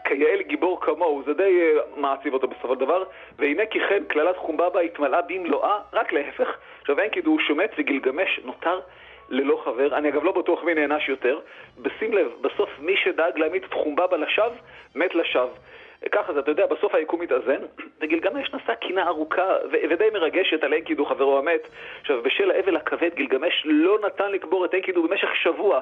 כיאה 0.05 0.37
לגיבור 0.37 0.81
כמוהו, 0.81 1.23
זה 1.27 1.35
די 1.35 1.61
uh, 1.77 2.01
מעציב 2.01 2.35
אותו 2.35 2.49
בסופו 2.49 2.75
של 2.75 2.81
דבר, 2.81 3.05
והנה 3.39 3.67
כי 3.67 3.81
כן 3.81 4.05
קללת 4.09 4.37
חומבבא 4.37 4.81
התמלאה 4.81 5.23
במלואה, 5.23 5.79
רק 5.93 6.13
להפך. 6.13 6.57
עכשיו 6.81 6.99
אין 6.99 7.11
קידוש, 7.11 7.49
הוא 7.49 7.57
מת 7.57 7.71
וגילגמש 7.79 8.41
נותר 8.45 8.81
ללא 9.29 9.61
חבר. 9.65 9.97
אני 9.97 10.09
אגב 10.09 10.25
לא 10.25 10.33
בטוח 10.33 10.65
מי 10.65 10.75
נענש 10.75 11.09
יותר. 11.09 11.41
בשים 11.79 12.13
לב, 12.13 12.33
בסוף 12.41 12.71
מי 12.79 12.97
שדאג 12.97 13.39
להעמיד 13.39 13.65
את 13.65 13.73
חומבבא 13.73 14.17
לשווא, 14.17 14.57
מת 14.95 15.15
לשווא. 15.15 15.55
ככה 16.13 16.33
זה, 16.33 16.41
אתה 16.41 16.51
יודע, 16.51 16.67
בסוף 16.67 16.95
היקום 16.95 17.21
מתאזן, 17.21 17.61
וגילגמש 18.01 18.55
נשא 18.55 18.75
קינה 18.75 19.07
ארוכה 19.07 19.57
ודי 19.71 20.09
מרגשת 20.13 20.65
על 20.65 20.75
אנקידו, 20.75 21.05
חברו 21.05 21.39
המת. 21.39 21.69
עכשיו, 22.01 22.23
בשל 22.23 22.51
האבל 22.51 22.77
הכבד, 22.77 23.15
גילגמש 23.15 23.63
לא 23.65 23.99
נתן 24.07 24.31
לקבור 24.31 24.65
את 24.65 24.75
אנקידו 24.75 25.03
במשך 25.03 25.37
שבוע, 25.37 25.81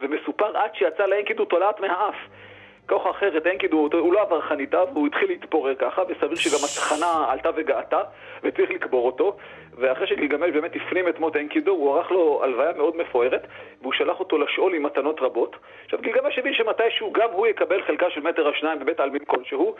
ומסופר 0.00 0.56
עד 0.56 0.74
שיצא 0.74 1.06
לאנקידו 1.06 1.44
תולעת 1.44 1.80
מהאף. 1.80 2.14
כוח 2.88 3.10
אחרת, 3.10 3.46
אנקידו, 3.46 3.88
הוא 3.92 4.12
לא 4.12 4.22
עבר 4.22 4.40
חניתה, 4.40 4.82
והוא 4.92 5.06
התחיל 5.06 5.28
להתפורר 5.28 5.74
ככה, 5.74 6.02
וסביר 6.08 6.36
שגם 6.36 6.58
התחנה 6.64 7.32
עלתה 7.32 7.50
וגעתה, 7.56 8.02
וצריך 8.42 8.70
לקבור 8.70 9.06
אותו. 9.06 9.36
ואחרי 9.76 10.06
שגילגמש 10.06 10.50
באמת 10.50 10.76
הפנים 10.76 11.08
את 11.08 11.18
מות 11.18 11.36
אנקידו, 11.36 11.72
הוא 11.72 11.96
ערך 11.96 12.10
לו 12.10 12.44
הלוויה 12.44 12.72
מאוד 12.72 12.96
מפוארת, 12.96 13.46
והוא 13.80 13.92
שלח 13.92 14.20
אותו 14.20 14.38
לשאול 14.38 14.74
עם 14.74 14.82
מתנות 14.82 15.20
רבות. 15.20 15.56
עכשיו, 15.84 15.98
גילגמש 16.02 16.38
הבין 16.38 16.54
שמתישהו 16.54 17.12
גם 17.12 17.30
הוא 17.32 17.46
יקבל 17.46 17.82
חלקה 17.82 18.10
של 18.10 18.20
מטר 18.20 18.48
השניים 18.48 18.78
בבית 18.78 19.00
העלמין 19.00 19.24
כלשהו, 19.24 19.74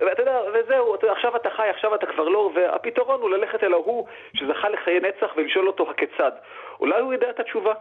ואתה 0.00 0.22
יודע, 0.22 0.40
וזהו, 0.54 0.94
אתה, 0.94 1.12
עכשיו 1.12 1.36
אתה 1.36 1.50
חי, 1.50 1.68
עכשיו 1.68 1.94
אתה 1.94 2.06
כבר 2.06 2.28
לא, 2.28 2.50
והפתרון 2.54 3.20
הוא 3.20 3.30
ללכת 3.30 3.64
אל 3.64 3.72
ההוא 3.72 4.06
שזכה 4.34 4.68
לחיי 4.68 5.00
נצח 5.00 5.32
ולשאול 5.36 5.66
אותו 5.66 5.90
הכיצד. 5.90 6.32
אולי 6.80 7.00
הוא 7.00 7.14
ידע 7.14 7.30
את 7.30 7.40
התשובה. 7.40 7.74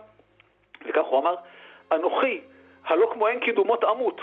וכך 0.86 1.06
הוא 1.06 1.20
אמר, 1.20 1.36
אנוכי, 1.92 2.42
הלא 2.86 3.10
כמו 3.14 3.28
אין 3.28 3.40
קידומות 3.40 3.84
אמות, 3.84 4.22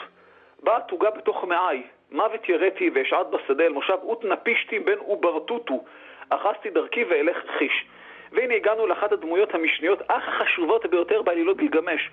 באה 0.63 0.81
תוגה 0.81 1.11
בתוך 1.11 1.45
מעי, 1.45 1.83
מוות 2.11 2.49
יראתי 2.49 2.91
ואשעט 2.95 3.27
בשדה 3.27 3.65
אל 3.65 3.73
מושב 3.73 3.99
אותנה 4.03 4.37
פישתי 4.37 4.79
בן 4.79 4.99
אוברטוטו, 4.99 5.85
אחזתי 6.29 6.71
דרכי 6.71 7.05
ואלך 7.05 7.37
חיש. 7.59 7.85
והנה 8.33 8.55
הגענו 8.55 8.87
לאחת 8.87 9.13
הדמויות 9.13 9.55
המשניות, 9.55 10.03
אך 10.09 10.29
החשובות 10.29 10.87
ביותר 10.87 11.23
בעלילות 11.23 11.57
גילגמש. 11.57 12.11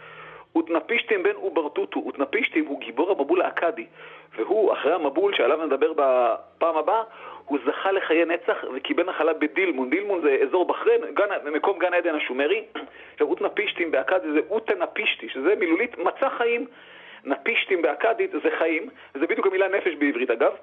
אותנפישטים 0.56 1.24
בן 1.24 1.36
אוברטוטו, 1.36 2.00
אותנפישטים 2.00 2.66
הוא 2.66 2.80
גיבור 2.80 3.12
המבול 3.12 3.42
האכדי, 3.42 3.86
והוא, 4.36 4.74
אחרי 4.74 4.94
המבול 4.94 5.36
שעליו 5.36 5.66
נדבר 5.66 5.94
בפעם 5.94 6.78
הבאה, 6.78 7.04
הוא 7.46 7.60
זכה 7.66 7.92
לחיי 7.92 8.26
נצח 8.26 8.58
וקיבל 8.76 9.04
נחלה 9.04 9.34
בדילמון. 9.34 9.90
דילמון 9.90 10.22
זה 10.22 10.38
אזור 10.42 10.66
בחריין, 10.66 11.02
גן, 11.14 11.52
מקום 11.54 11.80
גן 11.80 11.94
עדן 11.94 12.16
השומרי. 12.16 12.64
עכשיו, 13.14 13.28
אותנפישטים 13.28 13.92
באכדית 13.92 14.32
זה 14.34 14.40
אותנפישטי, 14.50 15.30
שזה 15.30 15.56
מילולית 15.56 15.98
מצא 15.98 16.30
חיים. 16.30 16.66
נפישטים 17.24 17.82
באכדית 17.82 18.32
זה 18.32 18.50
חיים, 18.58 18.90
זה 19.14 19.28
בדיוק 19.28 19.48
המילה 19.48 19.68
נפש 19.68 19.96
בעברית 19.96 20.32
אגב. 20.32 20.54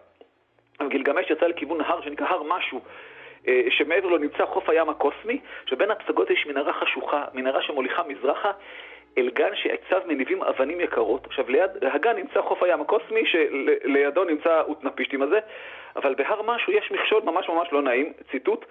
גילגמש 0.88 1.30
יצא 1.30 1.46
לכיוון 1.46 1.80
הר 1.80 2.00
שנקרא 2.00 2.26
הר 2.26 2.42
משהו, 2.42 2.80
אה, 3.48 3.62
שמעבר 3.70 4.08
לו 4.08 4.18
נמצא 4.18 4.46
חוף 4.46 4.68
הים 4.68 4.88
הקוסמי, 4.88 5.40
שבין 5.66 5.90
הפסגות 5.90 6.30
יש 6.30 6.46
מנהרה 6.46 6.72
חשוכה, 6.72 7.24
מנהרה 7.34 7.62
שמוליכה 7.62 8.02
מזרחה 8.02 8.52
אל 9.18 9.30
גן 9.30 9.54
שעציו 9.54 10.00
מניבים 10.06 10.42
אבנים 10.42 10.80
יקרות. 10.80 11.26
עכשיו, 11.26 11.50
ליד 11.50 11.70
הגן 11.82 12.16
נמצא 12.16 12.42
חוף 12.42 12.62
הים 12.62 12.80
הקוסמי, 12.80 13.22
שלידו 13.26 14.24
נמצא 14.24 14.62
אותנפישטים 14.68 15.22
הזה, 15.22 15.38
אבל 15.96 16.14
בהר 16.14 16.42
משהו 16.42 16.72
יש 16.72 16.92
מכשול 16.92 17.22
ממש 17.22 17.48
ממש 17.48 17.68
לא 17.72 17.82
נעים, 17.82 18.12
ציטוט, 18.30 18.64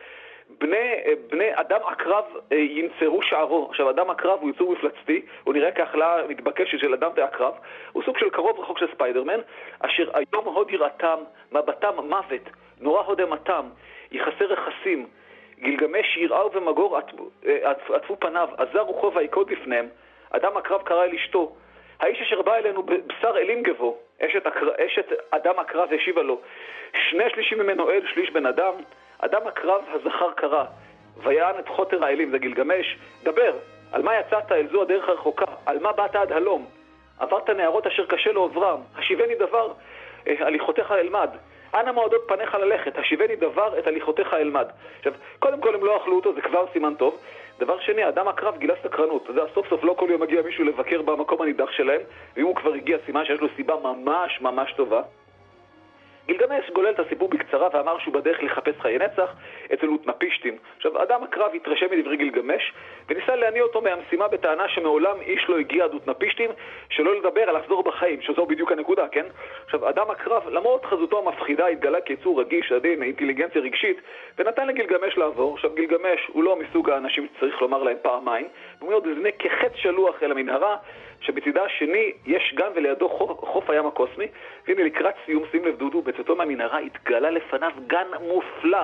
בני, 0.49 0.93
בני 1.29 1.49
אדם 1.53 1.79
עקרב 1.85 2.23
אה, 2.51 2.57
ינצרו 2.57 3.21
שערו. 3.21 3.67
עכשיו, 3.69 3.89
אדם 3.89 4.09
עקרב 4.09 4.39
הוא 4.41 4.49
יצור 4.49 4.71
מפלצתי, 4.71 5.21
הוא 5.43 5.53
נראה 5.53 5.71
כהכלאה 5.71 6.27
מתבקשת 6.27 6.79
של 6.79 6.93
אדם 6.93 7.11
ועקרב. 7.15 7.53
הוא 7.91 8.03
סוג 8.03 8.17
של 8.17 8.29
קרוב 8.29 8.59
רחוק 8.59 8.79
של 8.79 8.87
ספיידרמן, 8.93 9.39
אשר 9.79 10.09
היום 10.13 10.45
הוד 10.45 10.71
יראתם, 10.71 11.17
מבטם 11.51 11.93
מוות, 12.09 12.49
נורא 12.81 13.01
הודמתם, 13.01 13.65
יחסר 14.11 14.45
רכסים. 14.45 15.07
גילגמש 15.59 16.17
יראו 16.17 16.51
ומגור 16.53 16.99
אה, 17.45 17.71
עטפו 17.93 18.19
פניו, 18.19 18.49
עזר 18.57 18.79
רוחו 18.79 19.13
ויקוד 19.13 19.47
בפניהם. 19.47 19.87
אדם 20.31 20.57
עקרב 20.57 20.81
קרא 20.81 21.03
אל 21.03 21.15
אשתו. 21.15 21.55
האיש 21.99 22.21
אשר 22.21 22.41
בא 22.41 22.55
אלינו 22.55 22.83
בשר 22.83 23.37
אלים 23.37 23.63
גבו, 23.63 23.97
אשת, 24.21 24.47
אשת 24.85 25.05
אדם 25.31 25.59
עקרב 25.59 25.93
השיבה 25.93 26.21
לו. 26.21 26.41
שני 27.09 27.29
שלישים 27.29 27.59
ממנו 27.59 27.89
אל, 27.89 28.01
שליש 28.13 28.29
בן 28.29 28.45
אדם. 28.45 28.73
אדם 29.19 29.47
הקרב 29.47 29.81
הזכר 29.93 30.31
קרא, 30.31 30.63
ויען 31.23 31.59
את 31.59 31.67
חוטר 31.67 32.05
האלים, 32.05 32.31
זה 32.31 32.37
גילגמש, 32.37 32.97
דבר, 33.23 33.53
על 33.91 34.01
מה 34.01 34.19
יצאת 34.19 34.51
אל 34.51 34.67
זו 34.71 34.81
הדרך 34.81 35.09
הרחוקה? 35.09 35.45
על 35.65 35.79
מה 35.79 35.91
באת 35.91 36.15
עד 36.15 36.31
הלום? 36.31 36.65
עברת 37.19 37.49
נערות 37.49 37.87
אשר 37.87 38.05
קשה 38.05 38.31
לעוברם, 38.31 38.79
השיבני 38.95 39.35
דבר, 39.35 39.73
אה, 40.27 40.33
הליכותיך 40.39 40.91
אלמד. 40.91 41.29
אנא 41.73 41.91
מועדות 41.91 42.21
פניך 42.27 42.55
ללכת, 42.55 42.97
השיבני 42.97 43.35
דבר, 43.35 43.79
את 43.79 43.87
הליכותיך 43.87 44.33
אלמד. 44.33 44.67
עכשיו, 44.97 45.13
קודם 45.39 45.61
כל 45.61 45.75
הם 45.75 45.85
לא 45.85 45.97
אכלו 45.97 46.15
אותו, 46.15 46.33
זה 46.33 46.41
כבר 46.41 46.65
סימן 46.73 46.95
טוב. 46.95 47.17
דבר 47.59 47.79
שני, 47.79 48.07
אדם 48.07 48.27
הקרב 48.27 48.57
גילה 48.57 48.73
סקרנות. 48.83 49.23
אתה 49.23 49.31
יודע, 49.31 49.43
סוף 49.53 49.69
סוף 49.69 49.83
לא 49.83 49.93
כל 49.93 50.07
יום 50.09 50.21
מגיע 50.21 50.41
מישהו 50.41 50.63
לבקר 50.63 51.01
במקום 51.01 51.41
הנידח 51.41 51.71
שלהם, 51.71 52.01
ואם 52.35 52.45
הוא 52.45 52.55
כבר 52.55 52.73
הגיע, 52.73 52.97
סימן 53.05 53.25
שיש 53.25 53.39
לו 53.39 53.47
סיבה 53.55 53.75
ממש 53.83 54.41
ממש 54.41 54.73
טובה. 54.73 55.01
גילגמש 56.27 56.69
גולל 56.69 56.89
את 56.89 56.99
הסיפור 56.99 57.29
בקצרה 57.29 57.67
ואמר 57.73 57.99
שהוא 57.99 58.13
בדרך 58.13 58.43
לחפש 58.43 58.73
חיי 58.79 58.97
נצח 58.97 59.33
אצל 59.73 59.87
אוטנפישטים. 59.87 60.57
עכשיו, 60.77 61.03
אדם 61.03 61.23
הקרב 61.23 61.51
התרשם 61.55 61.85
מדברי 61.91 62.17
גילגמש 62.17 62.73
וניסה 63.09 63.35
להניע 63.35 63.63
אותו 63.63 63.81
מהמשימה 63.81 64.27
בטענה 64.27 64.69
שמעולם 64.69 65.21
איש 65.21 65.45
לא 65.49 65.59
הגיע 65.59 65.83
עד 65.83 65.93
אוטנפישטים, 65.93 66.49
שלא 66.89 67.15
לדבר 67.15 67.41
על 67.41 67.57
לחזור 67.57 67.83
בחיים, 67.83 68.21
שזו 68.21 68.45
בדיוק 68.45 68.71
הנקודה, 68.71 69.07
כן? 69.07 69.25
עכשיו, 69.65 69.89
אדם 69.89 70.11
הקרב, 70.11 70.49
למרות 70.49 70.85
חזותו 70.85 71.19
המפחידה, 71.19 71.67
התגלה 71.67 72.01
כיצור 72.01 72.41
רגיש, 72.41 72.71
עדין, 72.71 73.03
אינטליגנציה 73.03 73.61
רגשית, 73.61 74.01
ונתן 74.37 74.67
לגילגמש 74.67 75.17
לעבור. 75.17 75.53
עכשיו, 75.53 75.71
גילגמש 75.75 76.27
הוא 76.27 76.43
לא 76.43 76.55
מסוג 76.55 76.89
האנשים 76.89 77.27
שצריך 77.35 77.61
לומר 77.61 77.83
להם 77.83 77.97
פעמיים, 78.01 78.47
הוא 78.79 78.93
אומר, 78.93 79.13
זה 79.23 79.31
כחץ 79.39 79.71
שלוח 79.75 80.23
אל 80.23 80.31
המנהרה, 80.31 80.77
שבצידה 81.25 81.63
השני 81.63 82.11
יש 82.25 82.53
גן 82.55 82.69
ולידו 82.75 83.09
חוף, 83.09 83.39
חוף 83.39 83.69
הים 83.69 83.87
הקוסמי, 83.87 84.27
והנה 84.67 84.83
לקראת 84.83 85.15
סיום, 85.25 85.43
שים 85.51 85.65
לב 85.65 85.77
דודו, 85.77 86.01
בצאתו 86.01 86.35
מהמנהרה 86.35 86.79
התגלה 86.79 87.29
לפניו 87.29 87.71
גן 87.87 88.07
מופלא. 88.21 88.83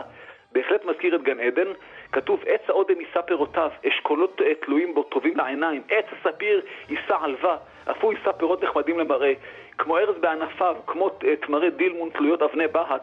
בהחלט 0.51 0.85
מזכיר 0.85 1.15
את 1.15 1.23
גן 1.23 1.39
עדן, 1.39 1.67
כתוב 2.11 2.43
עץ 2.47 2.61
האודם 2.67 2.99
יישא 2.99 3.21
פירותיו, 3.21 3.69
אשכולות 3.87 4.41
אה, 4.41 4.55
תלויים 4.55 4.93
בו, 4.93 5.03
טובים 5.03 5.37
לעיניים, 5.37 5.81
עץ 5.89 6.05
הספיר 6.11 6.61
יישא 6.89 7.15
עלווה, 7.21 7.57
אף 7.91 8.03
הוא 8.03 8.13
יישא 8.13 8.31
פירות 8.31 8.63
נחמדים 8.63 8.99
למראה, 8.99 9.33
כמו 9.77 9.97
ארז 9.97 10.15
בענפיו, 10.19 10.75
כמו 10.87 11.09
אה, 11.23 11.35
תמרי 11.35 11.69
דילמון 11.69 12.09
תלויות 12.09 12.41
אבני 12.41 12.67
בהת, 12.67 13.01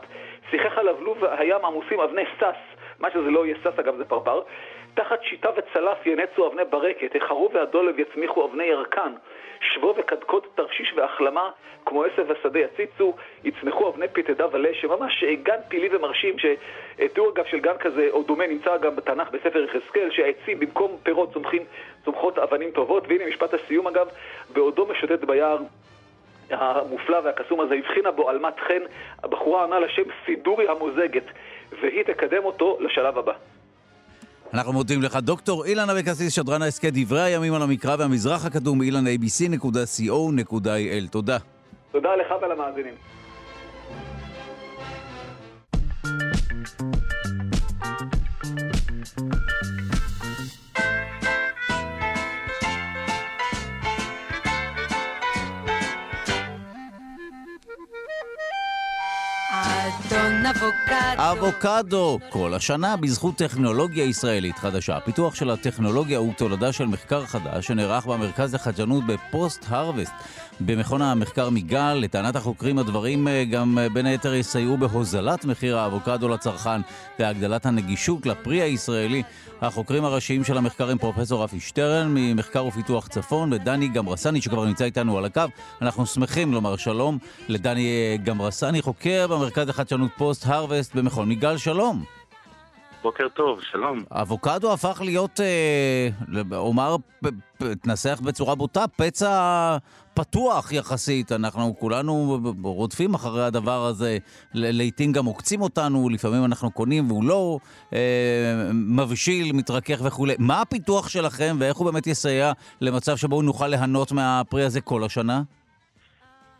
שיחך 0.50 0.78
הלבלוב 0.78 1.24
הים 1.24 1.64
עמוסים 1.64 2.00
אבני 2.00 2.24
סס, 2.36 2.78
מה 2.98 3.10
שזה 3.10 3.30
לא 3.30 3.46
יהיה 3.46 3.56
שש 3.62 3.78
אגב 3.78 3.96
זה 3.96 4.04
פרפר, 4.04 4.40
תחת 4.98 5.22
שיטה 5.22 5.48
וצלף 5.56 6.06
ינצו 6.06 6.46
אבני 6.46 6.64
ברקת, 6.70 7.16
החרו 7.16 7.50
והדולב 7.52 7.98
יצמיחו 7.98 8.46
אבני 8.46 8.64
ירקן, 8.64 9.12
שבו 9.60 9.94
וקדקוד 9.98 10.42
תרשיש 10.54 10.92
והחלמה, 10.96 11.50
כמו 11.86 12.04
עשב 12.04 12.26
ושדה 12.28 12.58
יציצו, 12.58 13.14
יצמחו 13.44 13.88
אבני 13.88 14.08
פיתדה 14.08 14.46
ולשם, 14.52 14.88
ממש 14.88 15.24
גן 15.42 15.58
פילי 15.68 15.96
ומרשים, 15.96 16.34
שתיאור 16.38 17.30
אגב 17.30 17.44
של 17.44 17.60
גן 17.60 17.76
כזה, 17.80 18.08
או 18.10 18.22
דומה, 18.22 18.46
נמצא 18.46 18.76
גם 18.76 18.96
בתנ"ך 18.96 19.30
בספר 19.30 19.64
יחזקאל, 19.64 20.10
שהעצים 20.10 20.60
במקום 20.60 20.96
פירות 21.02 21.32
צומחים, 21.32 21.62
צומחות 22.04 22.38
אבנים 22.38 22.70
טובות, 22.70 23.04
והנה 23.08 23.26
משפט 23.26 23.54
הסיום 23.54 23.86
אגב, 23.86 24.08
בעודו 24.52 24.86
משוטט 24.86 25.24
ביער 25.24 25.58
המופלא 26.50 27.18
והקסום 27.24 27.60
הזה, 27.60 27.74
הבחינה 27.74 28.10
בו 28.10 28.28
עלמת 28.28 28.60
חן, 28.60 28.82
הבחורה 29.22 29.64
ענה 29.64 29.80
לשם 29.80 30.02
סידורי 30.26 30.68
המוזגת, 30.68 31.24
והיא 31.80 32.02
תקדם 32.02 32.44
אותו 32.44 32.76
לשלב 32.80 33.18
הבא. 33.18 33.32
אנחנו 34.54 34.72
מודים 34.72 35.02
לך. 35.02 35.16
דוקטור 35.16 35.64
אילן 35.64 35.90
אבקסיס, 35.90 36.34
שדרן 36.34 36.62
ההסכת 36.62 36.90
דברי 36.94 37.20
הימים 37.20 37.54
על 37.54 37.62
המקרא 37.62 37.96
והמזרח 37.98 38.44
הקדום, 38.44 38.82
אילן 38.82 39.04
abc.co.il. 39.06 41.08
תודה. 41.10 41.38
תודה 41.92 42.08
לך 42.16 42.34
ולמאזינים. 42.42 42.94
אבוקדו, 61.16 62.18
כל 62.28 62.54
השנה 62.54 62.96
בזכות 62.96 63.36
טכנולוגיה 63.36 64.04
ישראלית 64.04 64.58
חדשה. 64.58 65.00
פיתוח 65.00 65.34
של 65.34 65.50
הטכנולוגיה 65.50 66.18
הוא 66.18 66.32
תולדה 66.36 66.72
של 66.72 66.86
מחקר 66.86 67.26
חדש 67.26 67.66
שנערך 67.66 68.06
במרכז 68.06 68.54
לחדשנות 68.54 69.06
ב 69.06 69.14
post-harvest. 69.14 70.12
במכון 70.60 71.02
המחקר 71.02 71.50
מיגל, 71.50 71.94
לטענת 71.94 72.36
החוקרים 72.36 72.78
הדברים 72.78 73.28
אה, 73.28 73.44
גם 73.44 73.78
אה, 73.78 73.88
בין 73.88 74.06
היתר 74.06 74.34
יסייעו 74.34 74.76
בהוזלת 74.76 75.44
מחיר 75.44 75.78
האבוקדו 75.78 76.28
לצרכן 76.28 76.80
והגדלת 77.18 77.66
הנגישות 77.66 78.26
לפרי 78.26 78.62
הישראלי. 78.62 79.22
החוקרים 79.60 80.04
הראשיים 80.04 80.44
של 80.44 80.58
המחקר 80.58 80.90
הם 80.90 80.98
פרופסור 80.98 81.44
רפי 81.44 81.60
שטרן 81.60 82.14
ממחקר 82.14 82.66
ופיתוח 82.66 83.08
צפון 83.08 83.52
ודני 83.52 83.88
גמרסני 83.88 84.40
שכבר 84.40 84.64
נמצא 84.64 84.84
איתנו 84.84 85.18
על 85.18 85.24
הקו. 85.24 85.42
אנחנו 85.82 86.06
שמחים 86.06 86.52
לומר 86.52 86.76
שלום 86.76 87.18
לדני 87.48 87.86
אה, 87.86 88.16
גמרסני, 88.24 88.82
חוקר 88.82 89.26
במרכז 89.26 89.68
לחדשנות 89.78 90.10
post-harvest 90.16 90.94
במכון 90.94 91.28
מיגל, 91.28 91.56
שלום. 91.56 92.04
בוקר 93.02 93.28
טוב, 93.28 93.60
שלום. 93.62 94.04
אבוקדו 94.10 94.72
הפך 94.72 95.00
להיות, 95.04 95.40
אה, 95.40 96.08
אומר, 96.56 96.96
תנסח 97.82 98.20
בצורה 98.24 98.54
בוטה, 98.54 98.84
פצע 98.96 99.76
פתוח 100.14 100.72
יחסית. 100.72 101.32
אנחנו 101.32 101.74
כולנו 101.78 102.38
רודפים 102.62 103.14
אחרי 103.14 103.44
הדבר 103.44 103.86
הזה, 103.86 104.18
לעיתים 104.54 105.12
גם 105.12 105.24
עוקצים 105.24 105.62
אותנו, 105.62 106.08
לפעמים 106.08 106.44
אנחנו 106.44 106.70
קונים 106.70 107.10
והוא 107.10 107.24
לא 107.24 107.58
אה, 107.92 107.98
מבשיל, 108.72 109.52
מתרכך 109.52 110.00
וכולי. 110.04 110.34
מה 110.38 110.60
הפיתוח 110.60 111.08
שלכם 111.08 111.56
ואיך 111.60 111.76
הוא 111.76 111.90
באמת 111.90 112.06
יסייע 112.06 112.52
למצב 112.80 113.16
שבו 113.16 113.42
נוכל 113.42 113.66
ליהנות 113.68 114.12
מהפרי 114.12 114.64
הזה 114.64 114.80
כל 114.80 115.04
השנה? 115.04 115.42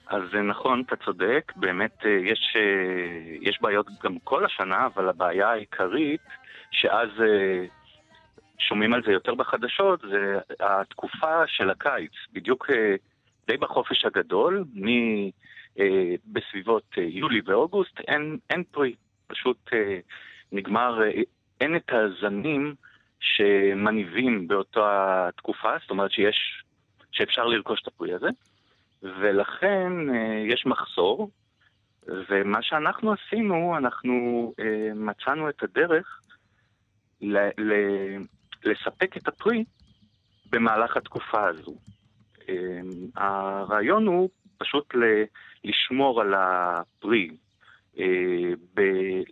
אז 0.09 0.22
נכון, 0.35 0.82
אתה 0.86 0.97
צודק, 0.97 1.52
באמת 1.56 2.06
אה, 2.06 2.10
יש, 2.10 2.56
אה, 2.56 3.36
יש 3.40 3.59
בעיות 3.60 3.86
גם 4.02 4.18
כל 4.18 4.44
השנה, 4.44 4.86
אבל 4.86 5.09
הבעיה 5.09 5.48
העיקרית, 5.51 6.20
שאז 6.70 7.09
אה, 7.20 7.64
שומעים 8.59 8.94
על 8.94 9.02
זה 9.02 9.12
יותר 9.12 9.35
בחדשות, 9.35 10.01
זה 10.01 10.39
התקופה 10.60 11.47
של 11.47 11.70
הקיץ. 11.70 12.12
בדיוק 12.32 12.70
די 13.47 13.56
בחופש 13.56 14.05
הגדול, 14.05 14.64
מ... 14.74 14.89
בסביבות 16.26 16.85
יולי 16.97 17.40
ואוגוסט, 17.47 18.01
אין, 18.01 18.39
אין 18.51 18.64
פרי. 18.70 18.94
פשוט 19.26 19.70
נגמר, 20.52 21.01
אין 21.60 21.76
את 21.76 21.90
הזנים 21.93 22.74
שמניבים 23.20 24.48
באותה 24.48 25.28
תקופה, 25.36 25.70
זאת 25.80 25.90
אומרת 25.90 26.10
שיש, 26.10 26.64
שאפשר 27.12 27.47
לרכוש 27.47 27.82
את 27.82 27.86
הפרי 27.86 28.14
הזה. 28.14 28.28
ולכן 29.03 29.93
אה, 30.15 30.43
יש 30.47 30.66
מחסור, 30.66 31.31
ומה 32.31 32.62
שאנחנו 32.62 33.12
עשינו, 33.12 33.77
אנחנו 33.77 34.53
אה, 34.61 34.91
מצאנו 34.95 35.49
את 35.49 35.62
הדרך 35.62 36.20
ל- 37.20 37.62
ל- 37.62 38.23
לספק 38.65 39.16
את 39.16 39.29
הפרי 39.29 39.65
במהלך 40.51 40.97
התקופה 40.97 41.49
הזו. 41.49 41.75
הרעיון 43.16 44.07
הוא 44.07 44.29
פשוט 44.59 44.95
לשמור 45.65 46.20
על 46.20 46.35
הפרי, 46.35 47.29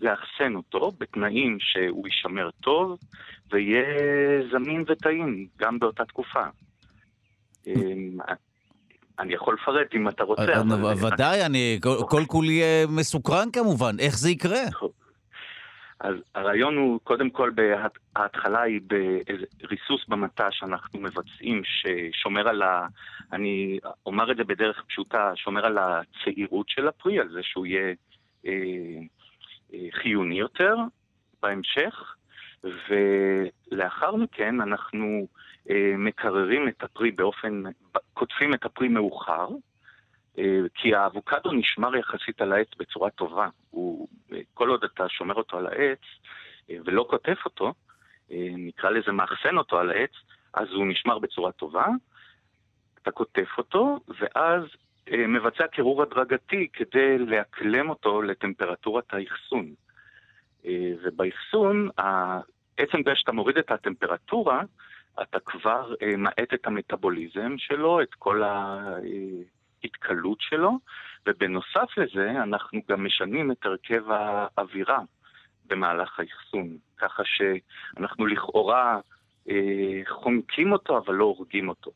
לאחסן 0.01 0.55
אותו 0.55 0.93
בתנאים 0.99 1.57
שהוא 1.61 2.09
יישמר 2.09 2.51
טוב 2.51 2.99
ויהיה 3.51 3.85
זמין 4.51 4.85
וטעים 4.87 5.49
גם 5.57 5.79
באותה 5.79 6.05
תקופה. 6.05 6.45
אני 9.19 9.35
יכול 9.35 9.57
לפרט 9.63 9.95
אם 9.95 10.09
אתה 10.09 10.25
רוצה. 10.25 10.63
ודאי, 11.07 11.47
אני 11.47 11.79
כל 11.83 12.23
כולי 12.27 12.63
מסוקרן 12.89 13.49
כמובן. 13.53 13.97
איך 13.99 14.19
זה 14.19 14.31
יקרה? 14.31 14.63
אז 16.01 16.15
הרעיון 16.35 16.77
הוא, 16.77 17.01
קודם 17.05 17.31
כל, 17.31 17.51
ההתחלה 18.17 18.63
היא 18.63 18.81
בריסוס 19.63 20.09
במטע 20.09 20.49
שאנחנו 20.51 21.01
מבצעים, 21.01 21.63
ששומר 21.65 22.49
על 22.49 22.63
ה... 22.63 22.87
אני 23.33 23.79
אומר 24.07 24.33
את 24.33 24.37
זה 24.37 24.45
בדרך 24.45 24.85
פשוטה, 24.89 25.33
שומר 25.37 25.67
על 25.67 25.79
הצעירות 25.79 26.69
של 26.69 26.89
הפרי, 26.89 27.21
על 27.21 27.29
זה 27.33 27.41
שהוא 27.43 27.67
יהיה 27.67 27.95
אה, 28.47 28.53
אה, 29.75 29.89
חיוני 29.93 30.39
יותר 30.39 30.77
בהמשך, 31.43 32.15
ולאחר 32.65 34.17
מכן 34.17 34.61
אנחנו 34.61 35.05
אה, 35.07 35.46
מקררים 35.99 36.69
את 36.69 36.83
הפרי 36.83 37.11
באופן, 37.11 37.63
קוטפים 38.15 38.55
את 38.55 38.65
הפרי 38.65 38.89
מאוחר, 38.89 39.49
אה, 40.39 40.61
כי 40.75 40.95
האבוקדו 40.95 41.53
נשמר 41.53 41.97
יחסית 41.97 42.41
על 42.41 42.53
העץ 42.53 42.69
בצורה 42.79 43.11
טובה. 43.11 43.49
הוא, 43.71 44.09
כל 44.55 44.69
עוד 44.69 44.85
אתה 44.85 45.09
שומר 45.09 45.35
אותו 45.35 45.59
על 45.59 45.67
העץ 45.67 46.01
אה, 46.71 46.77
ולא 46.85 47.07
קוטף 47.11 47.39
אותו, 47.45 47.75
אה, 48.31 48.49
נקרא 48.57 48.91
לזה 48.91 49.13
מאחסן 49.13 49.57
אותו 49.57 49.79
על 49.79 49.91
העץ, 49.91 50.13
אז 50.55 50.69
הוא 50.73 50.87
נשמר 50.87 51.19
בצורה 51.19 51.53
טובה. 51.53 51.87
אתה 53.03 53.11
קוטף 53.11 53.49
אותו, 53.59 54.01
ואז 54.19 54.63
מבצע 55.11 55.67
קירור 55.67 56.03
הדרגתי 56.03 56.69
כדי 56.73 57.19
לאקלם 57.19 57.91
אותו 57.91 58.23
לטמפרטורת 58.23 59.05
האחסון. 59.15 59.75
ובאחסון, 61.03 61.89
עצם 62.77 62.99
זה 63.05 63.11
שאתה 63.15 63.33
מוריד 63.33 63.59
את 63.59 63.71
הטמפרטורה, 63.71 64.63
אתה 65.23 65.41
כבר 65.41 65.95
מאט 66.19 66.55
את 66.55 66.67
המטאבוליזם 66.67 67.55
שלו, 67.59 68.03
את 68.03 68.15
כל 68.19 68.43
ה... 68.43 68.85
ההתכלות 69.87 70.39
שלו, 70.41 70.79
ובנוסף 71.27 71.89
לזה 71.97 72.31
אנחנו 72.43 72.81
גם 72.89 73.05
משנים 73.05 73.53
את 73.53 73.65
הרכב 73.65 74.03
האווירה 74.11 74.99
במהלך 75.67 76.21
האחסון, 76.21 76.77
ככה 76.99 77.23
שאנחנו 77.25 78.27
לכאורה 78.27 79.01
אה, 79.51 80.01
חונקים 80.09 80.73
אותו 80.73 80.99
אבל 80.99 81.15
לא 81.15 81.25
הורגים 81.25 81.69
אותו. 81.69 81.91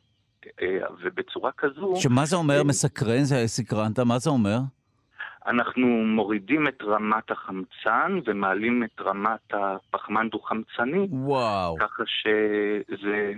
אה, 0.63 0.79
ובצורה 1.01 1.51
כזו... 1.57 1.95
שמה 1.97 2.27
זה 2.27 2.37
אומר 2.37 2.59
אה, 2.59 2.65
מסקרן? 2.65 3.25
זה 3.25 3.47
סקרנת, 3.47 3.99
מה 3.99 4.19
זה 4.19 4.31
אומר? 4.31 4.59
אנחנו 5.51 5.87
מורידים 5.87 6.69
את 6.69 6.83
רמת 6.83 7.31
החמצן 7.31 8.19
ומעלים 8.25 8.85
את 8.85 9.01
רמת 9.01 9.55
הפחמן 9.55 10.29
דו-חמצני. 10.29 11.07
וואו. 11.11 11.77
ככה 11.81 12.03
שזה... 12.07 13.33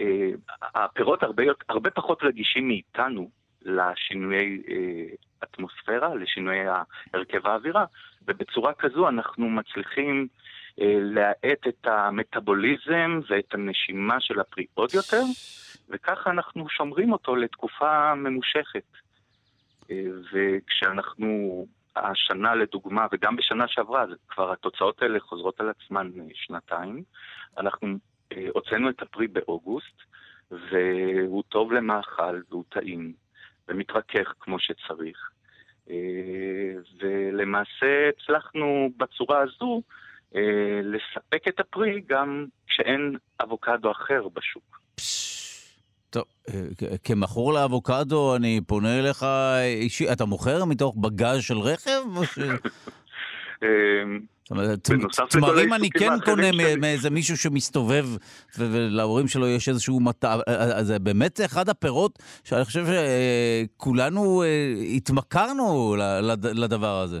אה, 0.00 0.30
הפירות 0.74 1.22
הרבה, 1.22 1.42
הרבה 1.68 1.90
פחות 1.90 2.18
רגישים 2.22 2.68
מאיתנו 2.68 3.30
לשינויי 3.62 4.62
אה, 4.68 5.14
אטמוספירה, 5.44 6.14
לשינויי 6.14 6.66
הרכב 7.14 7.46
האווירה, 7.46 7.84
ובצורה 8.28 8.72
כזו 8.74 9.08
אנחנו 9.08 9.48
מצליחים 9.48 10.28
אה, 10.80 10.96
להאט 11.00 11.68
את 11.68 11.86
המטאבוליזם 11.86 13.20
ואת 13.28 13.54
הנשימה 13.54 14.20
של 14.20 14.40
הפרי 14.40 14.66
עוד 14.74 14.90
יותר, 14.94 15.22
וככה 15.88 16.30
אנחנו 16.30 16.68
שומרים 16.68 17.12
אותו 17.12 17.36
לתקופה 17.36 18.14
ממושכת. 18.14 18.84
אה, 19.90 19.96
וכשאנחנו, 20.32 21.66
השנה 21.96 22.54
לדוגמה, 22.54 23.06
וגם 23.12 23.36
בשנה 23.36 23.68
שעברה, 23.68 24.04
כבר 24.28 24.52
התוצאות 24.52 25.02
האלה 25.02 25.20
חוזרות 25.20 25.60
על 25.60 25.68
עצמן 25.70 26.10
שנתיים, 26.34 27.02
אנחנו 27.58 27.88
אה, 28.32 28.46
הוצאנו 28.54 28.90
את 28.90 29.02
הפרי 29.02 29.26
באוגוסט, 29.26 29.96
והוא 30.50 31.42
טוב 31.48 31.72
למאכל 31.72 32.40
והוא 32.50 32.64
טעים. 32.68 33.12
ומתרכך 33.70 34.34
כמו 34.40 34.56
שצריך. 34.58 35.30
אה, 35.90 35.96
ולמעשה 37.00 38.08
הצלחנו 38.08 38.90
בצורה 38.96 39.40
הזו 39.42 39.82
אה, 40.36 40.80
לספק 40.82 41.48
את 41.48 41.60
הפרי 41.60 42.00
גם 42.06 42.46
כשאין 42.66 43.16
אבוקדו 43.42 43.90
אחר 43.90 44.28
בשוק. 44.28 44.80
טוב, 46.10 46.24
אה, 46.48 46.60
כמכור 47.04 47.52
לאבוקדו, 47.52 48.36
אני 48.36 48.60
פונה 48.66 48.98
אליך 48.98 49.26
אישי, 49.62 50.12
אתה 50.12 50.24
מוכר 50.24 50.64
מתוך 50.64 50.96
בגז 50.96 51.42
של 51.42 51.58
רכב? 51.58 52.00
אומרת, 54.50 54.90
תמרים 55.30 55.72
אני 55.72 55.90
כן 55.90 56.12
קונה 56.24 56.76
מאיזה 56.76 57.10
מישהו 57.10 57.36
שמסתובב 57.36 58.06
ולהורים 58.58 59.28
שלו 59.28 59.48
יש 59.48 59.68
איזשהו 59.68 60.00
מטע, 60.00 60.36
זה 60.82 60.98
באמת 60.98 61.40
אחד 61.44 61.68
הפירות 61.68 62.18
שאני 62.44 62.64
חושב 62.64 62.86
שכולנו 62.86 64.42
אה, 64.42 64.74
התמכרנו 64.96 65.96
לדבר 66.42 67.00
הזה. 67.00 67.20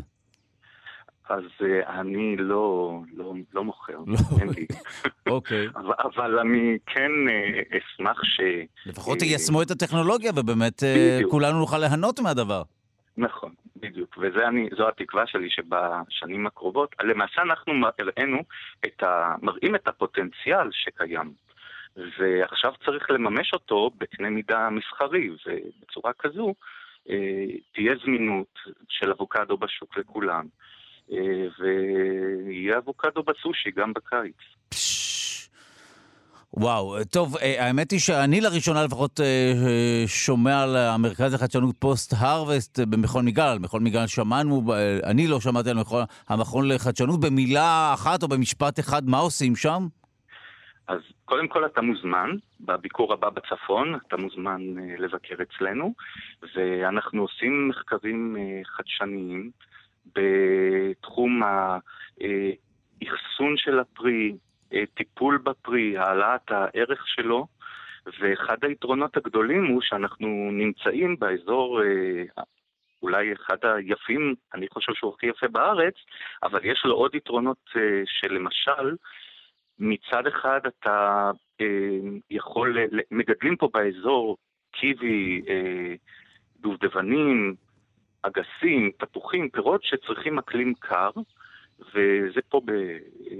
אז 1.30 1.44
uh, 1.58 1.88
אני 1.88 2.36
לא, 2.36 2.98
לא, 3.12 3.34
לא 3.54 3.64
מוכר, 3.64 3.98
לא. 4.06 4.16
אין 4.40 4.48
לי. 4.48 4.66
אוקיי. 5.34 5.66
אבל, 5.76 5.94
אבל 5.98 6.38
אני 6.38 6.78
כן 6.86 7.10
uh, 7.26 7.76
אשמח 7.76 8.20
ש... 8.24 8.40
לפחות 8.86 9.18
תיישמו 9.18 9.60
uh, 9.60 9.64
את 9.64 9.70
הטכנולוגיה 9.70 10.32
ובאמת 10.36 10.82
uh, 10.82 11.30
כולנו 11.30 11.58
נוכל 11.58 11.78
ליהנות 11.78 12.20
מהדבר. 12.20 12.62
נכון, 13.16 13.54
בדיוק, 13.76 14.18
וזו 14.18 14.88
התקווה 14.88 15.26
שלי 15.26 15.48
שבשנים 15.50 16.46
הקרובות, 16.46 16.94
למעשה 17.02 17.42
אנחנו 17.42 17.72
הראינו 17.98 18.38
את 18.84 19.02
ה... 19.02 19.34
מראים 19.42 19.74
את 19.74 19.88
הפוטנציאל 19.88 20.68
שקיים, 20.72 21.32
ועכשיו 21.96 22.72
צריך 22.84 23.10
לממש 23.10 23.52
אותו 23.52 23.90
בקנה 23.98 24.30
מידה 24.30 24.68
מסחרי, 24.70 25.30
ובצורה 25.30 26.12
כזו 26.18 26.54
אה, 27.10 27.46
תהיה 27.72 27.94
זמינות 28.04 28.58
של 28.88 29.10
אבוקדו 29.10 29.56
בשוק 29.56 29.98
לכולם, 29.98 30.44
אה, 30.44 30.70
ויהיה 31.58 32.78
אבוקדו 32.78 33.22
בסושי 33.22 33.70
גם 33.70 33.92
בקיץ. 33.92 34.36
וואו, 36.54 37.04
טוב, 37.12 37.36
אה, 37.36 37.66
האמת 37.66 37.90
היא 37.90 38.00
שאני 38.00 38.40
לראשונה 38.40 38.84
לפחות 38.84 39.20
אה, 39.20 40.04
שומע 40.06 40.62
על 40.62 40.76
המרכז 40.76 41.34
לחדשנות 41.34 41.74
post-harvest 41.78 42.78
במכון 42.78 43.24
מיגל. 43.24 43.58
מכון 43.60 43.82
מיגל 43.82 44.06
שמענו, 44.06 44.62
אני 45.04 45.26
לא 45.26 45.40
שמעתי 45.40 45.70
על 45.70 45.76
מכון, 45.76 46.04
המכון 46.28 46.68
לחדשנות. 46.68 47.20
במילה 47.20 47.90
אחת 47.94 48.22
או 48.22 48.28
במשפט 48.28 48.80
אחד, 48.80 49.02
מה 49.08 49.18
עושים 49.18 49.56
שם? 49.56 49.86
אז 50.88 51.00
קודם 51.24 51.48
כל 51.48 51.66
אתה 51.66 51.82
מוזמן, 51.82 52.30
בביקור 52.60 53.12
הבא 53.12 53.30
בצפון, 53.30 53.98
אתה 54.08 54.16
מוזמן 54.16 54.60
אה, 54.78 54.94
לבקר 54.98 55.34
אצלנו, 55.42 55.94
ואנחנו 56.56 57.22
עושים 57.22 57.68
מחקרים 57.68 58.36
חדשניים 58.64 59.50
בתחום 60.14 61.42
האחסון 61.42 61.86
של 63.56 63.78
הפרי, 63.78 64.32
אה, 64.72 64.84
טיפול 64.94 65.38
בפרי, 65.38 65.98
העלאת 65.98 66.50
הערך 66.50 67.08
שלו, 67.08 67.46
ואחד 68.20 68.64
היתרונות 68.64 69.16
הגדולים 69.16 69.66
הוא 69.66 69.82
שאנחנו 69.82 70.50
נמצאים 70.52 71.16
באזור 71.18 71.82
אה, 71.82 72.42
אולי 73.02 73.32
אחד 73.32 73.56
היפים, 73.62 74.34
אני 74.54 74.68
חושב 74.68 74.92
שהוא 74.94 75.14
הכי 75.14 75.26
יפה 75.26 75.48
בארץ, 75.48 75.94
אבל 76.42 76.60
יש 76.64 76.82
לו 76.84 76.94
עוד 76.94 77.14
יתרונות 77.14 77.70
אה, 77.76 78.02
שלמשל, 78.06 78.96
מצד 79.78 80.26
אחד 80.26 80.60
אתה 80.66 81.30
יכול, 82.30 82.78
מגדלים 83.10 83.56
פה 83.56 83.68
באזור 83.72 84.36
קיבי, 84.72 85.42
דובדבנים, 86.60 87.54
אגסים, 88.22 88.90
תפוחים, 88.98 89.48
פירות 89.48 89.84
שצריכים 89.84 90.38
אקלים 90.38 90.74
קר, 90.74 91.10
וזה 91.94 92.40
פה 92.48 92.60
ב, 92.64 92.72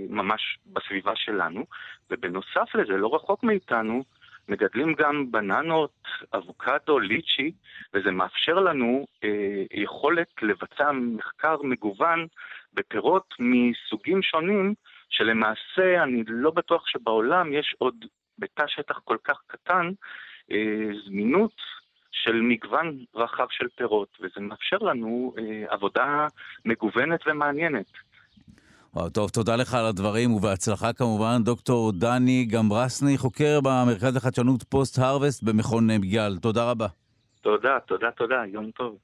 ממש 0.09 0.59
בסביבה 0.66 1.12
שלנו, 1.16 1.66
ובנוסף 2.11 2.74
לזה, 2.74 2.93
לא 2.97 3.15
רחוק 3.15 3.44
מאיתנו, 3.44 4.05
מגדלים 4.48 4.94
גם 4.94 5.31
בננות, 5.31 6.02
אבוקדו, 6.35 6.98
ליצ'י, 6.98 7.52
וזה 7.94 8.11
מאפשר 8.11 8.55
לנו 8.55 9.07
אה, 9.24 9.62
יכולת 9.74 10.28
לבצע 10.43 10.93
מחקר 10.93 11.57
מגוון 11.62 12.27
בפירות 12.74 13.35
מסוגים 13.39 14.23
שונים, 14.23 14.74
שלמעשה 15.09 16.02
אני 16.02 16.23
לא 16.27 16.51
בטוח 16.51 16.86
שבעולם 16.86 17.52
יש 17.52 17.74
עוד 17.78 18.05
בתא 18.39 18.65
שטח 18.66 18.98
כל 19.05 19.16
כך 19.24 19.40
קטן 19.47 19.90
אה, 20.52 20.89
זמינות 21.07 21.55
של 22.12 22.41
מגוון 22.41 23.05
רחב 23.15 23.47
של 23.51 23.66
פירות, 23.77 24.09
וזה 24.20 24.41
מאפשר 24.41 24.77
לנו 24.77 25.35
אה, 25.39 25.65
עבודה 25.69 26.27
מגוונת 26.65 27.20
ומעניינת. 27.27 27.87
טוב, 29.15 29.31
תודה 29.31 29.57
לך 29.57 29.74
על 29.74 29.87
הדברים 29.87 30.32
ובהצלחה 30.32 30.93
כמובן. 30.93 31.43
דוקטור 31.45 31.93
דני 31.93 32.45
גמרסני, 32.45 33.19
חוקר 33.19 33.61
במרכז 33.61 34.16
לחדשנות 34.16 34.62
post-harvest 34.62 35.43
במכון 35.43 35.91
מיגל. 35.91 36.37
תודה 36.43 36.70
רבה. 36.70 36.87
תודה, 37.41 37.78
תודה, 37.87 38.11
תודה, 38.11 38.43
יום 38.47 38.70
טוב. 38.70 38.99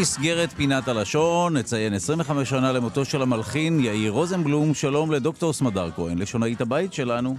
ובמסגרת 0.00 0.52
פינת 0.52 0.88
הלשון 0.88 1.56
נציין 1.56 1.94
25 1.94 2.50
שנה 2.50 2.72
למותו 2.72 3.04
של 3.04 3.22
המלחין 3.22 3.80
יאיר 3.80 4.12
רוזנבלום. 4.12 4.74
שלום 4.74 5.12
לדוקטור 5.12 5.52
סמדר 5.52 5.90
כהן, 5.90 6.18
לשונאית 6.18 6.60
הבית 6.60 6.92
שלנו. 6.92 7.36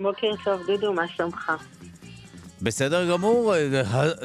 בוקר 0.00 0.30
טוב, 0.44 0.60
דודו, 0.66 0.92
מה 0.92 1.08
שלומך? 1.08 1.52
בסדר 2.62 3.10
גמור, 3.10 3.54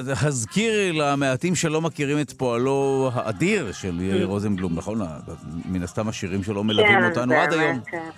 הזכירי 0.07 0.91
למעטים 0.91 1.55
שלא 1.55 1.81
מכירים 1.81 2.19
את 2.19 2.31
פועלו 2.31 3.09
האדיר 3.13 3.71
של 3.71 4.01
יאיר 4.01 4.25
mm. 4.25 4.29
רוזנבלום, 4.29 4.75
נכון? 4.75 5.01
מן 5.65 5.83
הסתם 5.83 6.07
השירים 6.07 6.43
שלו 6.43 6.63
מלווים 6.63 6.99
כן, 6.99 7.09
אותנו 7.09 7.33
עד 7.33 7.53
היום. 7.53 7.79
כן. 7.91 8.09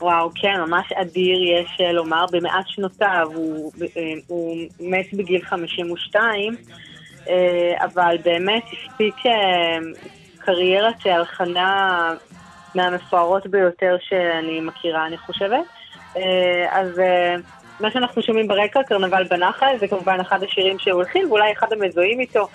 וואו, 0.00 0.30
כן, 0.34 0.60
ממש 0.66 0.92
אדיר, 0.92 1.38
יש 1.42 1.80
לומר, 1.94 2.24
במעט 2.32 2.64
שנותיו, 2.68 3.28
הוא, 3.34 3.72
אה, 3.96 4.02
הוא 4.26 4.56
מת 4.80 5.14
בגיל 5.14 5.42
52, 5.44 6.54
אה, 6.54 6.87
אבל 7.84 8.16
באמת 8.24 8.62
הספיק 8.64 9.26
אה, 9.26 9.78
קריירת 10.38 10.94
הלחנה 11.04 12.14
מהמפוארות 12.74 13.46
ביותר 13.46 13.96
שאני 14.00 14.60
מכירה, 14.60 15.06
אני 15.06 15.18
חושבת. 15.18 15.64
אז 16.70 17.00
מה 17.80 17.90
שאנחנו 17.90 18.22
שומעים 18.22 18.48
ברקע, 18.48 18.82
קרנבל 18.82 19.24
בנחל, 19.24 19.76
זה 19.80 19.88
כמובן 19.88 20.20
אחד 20.20 20.42
השירים 20.42 20.78
שהוא 20.78 21.00
הלחין, 21.00 21.26
ואולי 21.26 21.52
אחד 21.52 21.72
המזוהים 21.72 22.20
איתו. 22.20 22.48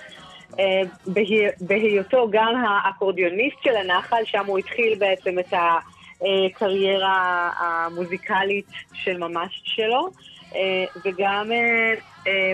בהיותו 1.61 2.27
גם 2.31 2.53
האקורדיוניסט 2.65 3.57
של 3.63 3.75
הנחל, 3.75 4.23
שם 4.25 4.45
הוא 4.45 4.59
התחיל 4.59 4.95
בעצם 4.99 5.39
את. 5.39 5.53
הקריירה 6.23 7.49
המוזיקלית 7.59 8.65
של 8.93 9.17
ממש 9.17 9.61
שלו, 9.65 10.09
אה, 10.55 10.85
וגם 11.05 11.51
אה, 11.51 11.93
אה, 12.27 12.53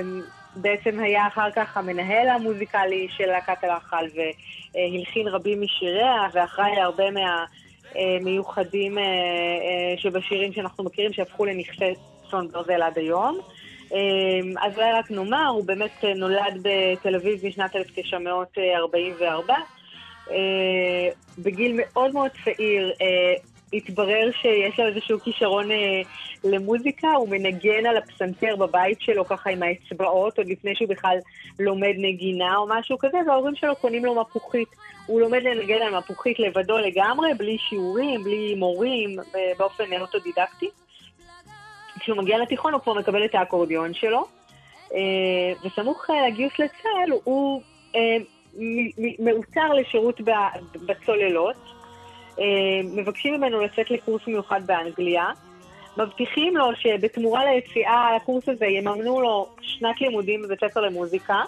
בעצם 0.56 1.00
היה 1.00 1.28
אחר 1.28 1.52
כך 1.56 1.78
המנהל 1.78 2.30
המוזיקלי 2.30 3.08
של 3.10 3.26
להקת 3.26 3.64
הלחל, 3.64 4.06
והלחין 4.16 5.28
רבים 5.28 5.62
משיריה, 5.62 6.28
ואחראי 6.34 6.76
להרבה 6.76 7.04
מהמיוחדים 7.96 8.98
שבשירים 9.98 10.54
שאנחנו 10.54 10.84
מכירים, 10.84 11.14
שהפכו 11.14 11.46
לנכסי 11.46 11.94
צאן 12.32 12.48
ברזל 12.48 12.82
עד 12.82 12.98
היום. 12.98 13.40
אז 14.62 14.78
אולי 14.78 14.92
רק 14.94 15.12
נאמר, 15.12 15.48
הוא 15.48 15.64
באמת 15.66 16.04
נולד 16.16 16.64
בתל 16.64 17.16
אביב 17.16 17.46
משנת 17.46 17.76
1944. 17.76 19.54
בגיל 21.40 21.74
מאוד 21.76 22.14
מאוד 22.14 22.32
צעיר 22.46 22.94
התברר 23.74 24.30
שיש 24.42 24.80
לו 24.80 24.88
איזשהו 24.88 25.20
כישרון 25.20 25.72
אה, 25.72 26.02
למוזיקה, 26.44 27.12
הוא 27.12 27.30
מנגן 27.30 27.86
על 27.86 27.98
הפסנתר 27.98 28.56
בבית 28.56 29.02
שלו 29.02 29.26
ככה 29.26 29.50
עם 29.50 29.64
האצבעות, 29.64 30.38
עוד 30.38 30.48
לפני 30.48 30.76
שהוא 30.76 30.90
בכלל 30.90 31.18
לומד 31.60 31.94
נגינה 31.98 32.58
או 32.58 32.68
משהו 32.70 32.98
כזה, 32.98 33.18
וההורים 33.28 33.56
שלו 33.56 33.76
קונים 33.76 34.06
לו 34.06 34.22
מפוחית. 34.22 34.70
הוא 35.06 35.22
לומד 35.22 35.44
לנגן 35.44 35.82
על 35.82 35.98
מפוחית 35.98 36.40
לבדו 36.40 36.78
לגמרי, 36.78 37.34
בלי 37.34 37.58
שיעורים, 37.58 38.24
בלי 38.24 38.56
מורים, 38.56 39.16
באופן 39.58 39.84
אוטודידקטי. 40.02 40.70
כשהוא 42.00 42.18
מגיע 42.18 42.38
לתיכון 42.38 42.74
הוא 42.74 42.82
כבר 42.82 42.94
מקבל 42.94 43.26
את 43.26 43.36
האקורדיון 43.36 43.94
שלו, 43.94 44.26
אה, 44.94 45.00
וסמוך 45.64 46.10
אה, 46.10 46.28
לגיוס 46.28 46.54
לצה"ל 46.60 47.12
הוא 47.24 47.62
אה, 47.96 48.18
מעוצר 49.20 49.74
לשירות 49.74 50.22
בצוללות. 50.86 51.79
אה, 52.40 52.82
מבקשים 52.84 53.34
ממנו 53.34 53.62
לצאת 53.62 53.92
לקורס 53.92 54.22
מיוחד 54.28 54.62
באנגליה, 54.66 55.26
מבטיחים 55.98 56.58
לו 56.58 56.76
שבתמורה 56.76 57.46
ליציאה 57.46 58.16
לקורס 58.16 58.50
הזה 58.50 58.66
יממנו 58.66 59.22
לו 59.22 59.48
שנת 59.62 60.02
לימודים 60.02 60.42
בבית 60.42 60.60
ספר 60.60 60.82
למוזיקה, 60.82 61.42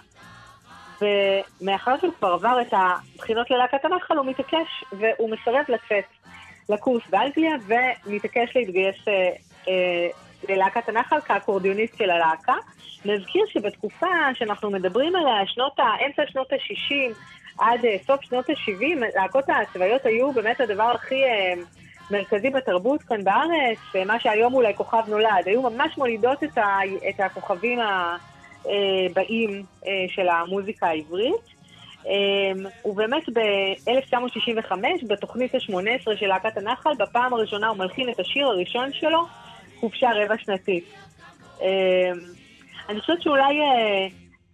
ומאחר 1.01 1.95
שהוא 2.01 2.13
כבר 2.19 2.27
עבר 2.27 2.61
את 2.61 2.73
הבחינות 2.73 3.51
ללהקת 3.51 3.85
הנחל, 3.85 4.18
הוא 4.18 4.26
מתעקש 4.26 4.84
והוא 4.91 5.30
מסרב 5.30 5.65
לצאת 5.69 6.05
לקורס 6.69 7.03
באנגליה 7.09 7.55
ומתעקש 8.05 8.55
להתגייס 8.55 9.07
אה, 9.07 9.13
אה, 9.68 10.07
ללהקת 10.49 10.89
הנחל 10.89 11.22
כאקורדיוניסט 11.22 11.97
של 11.97 12.09
הלהקה. 12.09 12.55
נזכיר 13.05 13.45
שבתקופה 13.47 14.07
שאנחנו 14.34 14.72
מדברים 14.72 15.15
עליה, 15.15 15.47
שנות 15.47 15.80
ה... 15.80 15.84
אמצע 16.05 16.22
שנות 16.27 16.53
ה-60, 16.53 17.13
עד 17.57 17.86
אה, 17.86 17.95
סוף 18.07 18.22
שנות 18.22 18.49
ה-70, 18.49 19.06
להקות 19.15 19.45
הצבאיות 19.49 20.06
היו 20.06 20.32
באמת 20.32 20.61
הדבר 20.61 20.91
הכי 20.95 21.23
אה, 21.23 21.53
מרכזי 22.11 22.49
בתרבות 22.49 23.03
כאן 23.03 23.23
בארץ, 23.23 23.78
אה, 23.95 24.06
מה 24.06 24.19
שהיום 24.19 24.53
אולי 24.53 24.73
כוכב 24.76 25.03
נולד, 25.07 25.44
היו 25.45 25.61
ממש 25.61 25.98
מולידות 25.98 26.44
את, 26.44 26.57
ה, 26.57 26.78
את 27.10 27.19
הכוכבים 27.19 27.80
הבאים 28.65 29.64
של 30.07 30.30
המוזיקה 30.30 30.88
העברית. 30.88 31.61
ובאמת 32.86 33.23
ב-1965, 33.34 34.72
בתוכנית 35.07 35.56
ה-18 35.56 36.15
של 36.15 36.28
להקת 36.28 36.57
הנחל, 36.57 36.90
בפעם 36.98 37.34
הראשונה 37.34 37.68
הוא 37.68 37.78
מלחין 37.78 38.10
את 38.10 38.19
השיר 38.19 38.48
הראשון 38.48 38.94
שלו, 38.94 39.26
חופשה 39.80 40.10
רבע 40.15 40.36
שנתית. 40.38 40.84
אני 42.90 42.99
חושבת 42.99 43.22
שאולי 43.22 43.60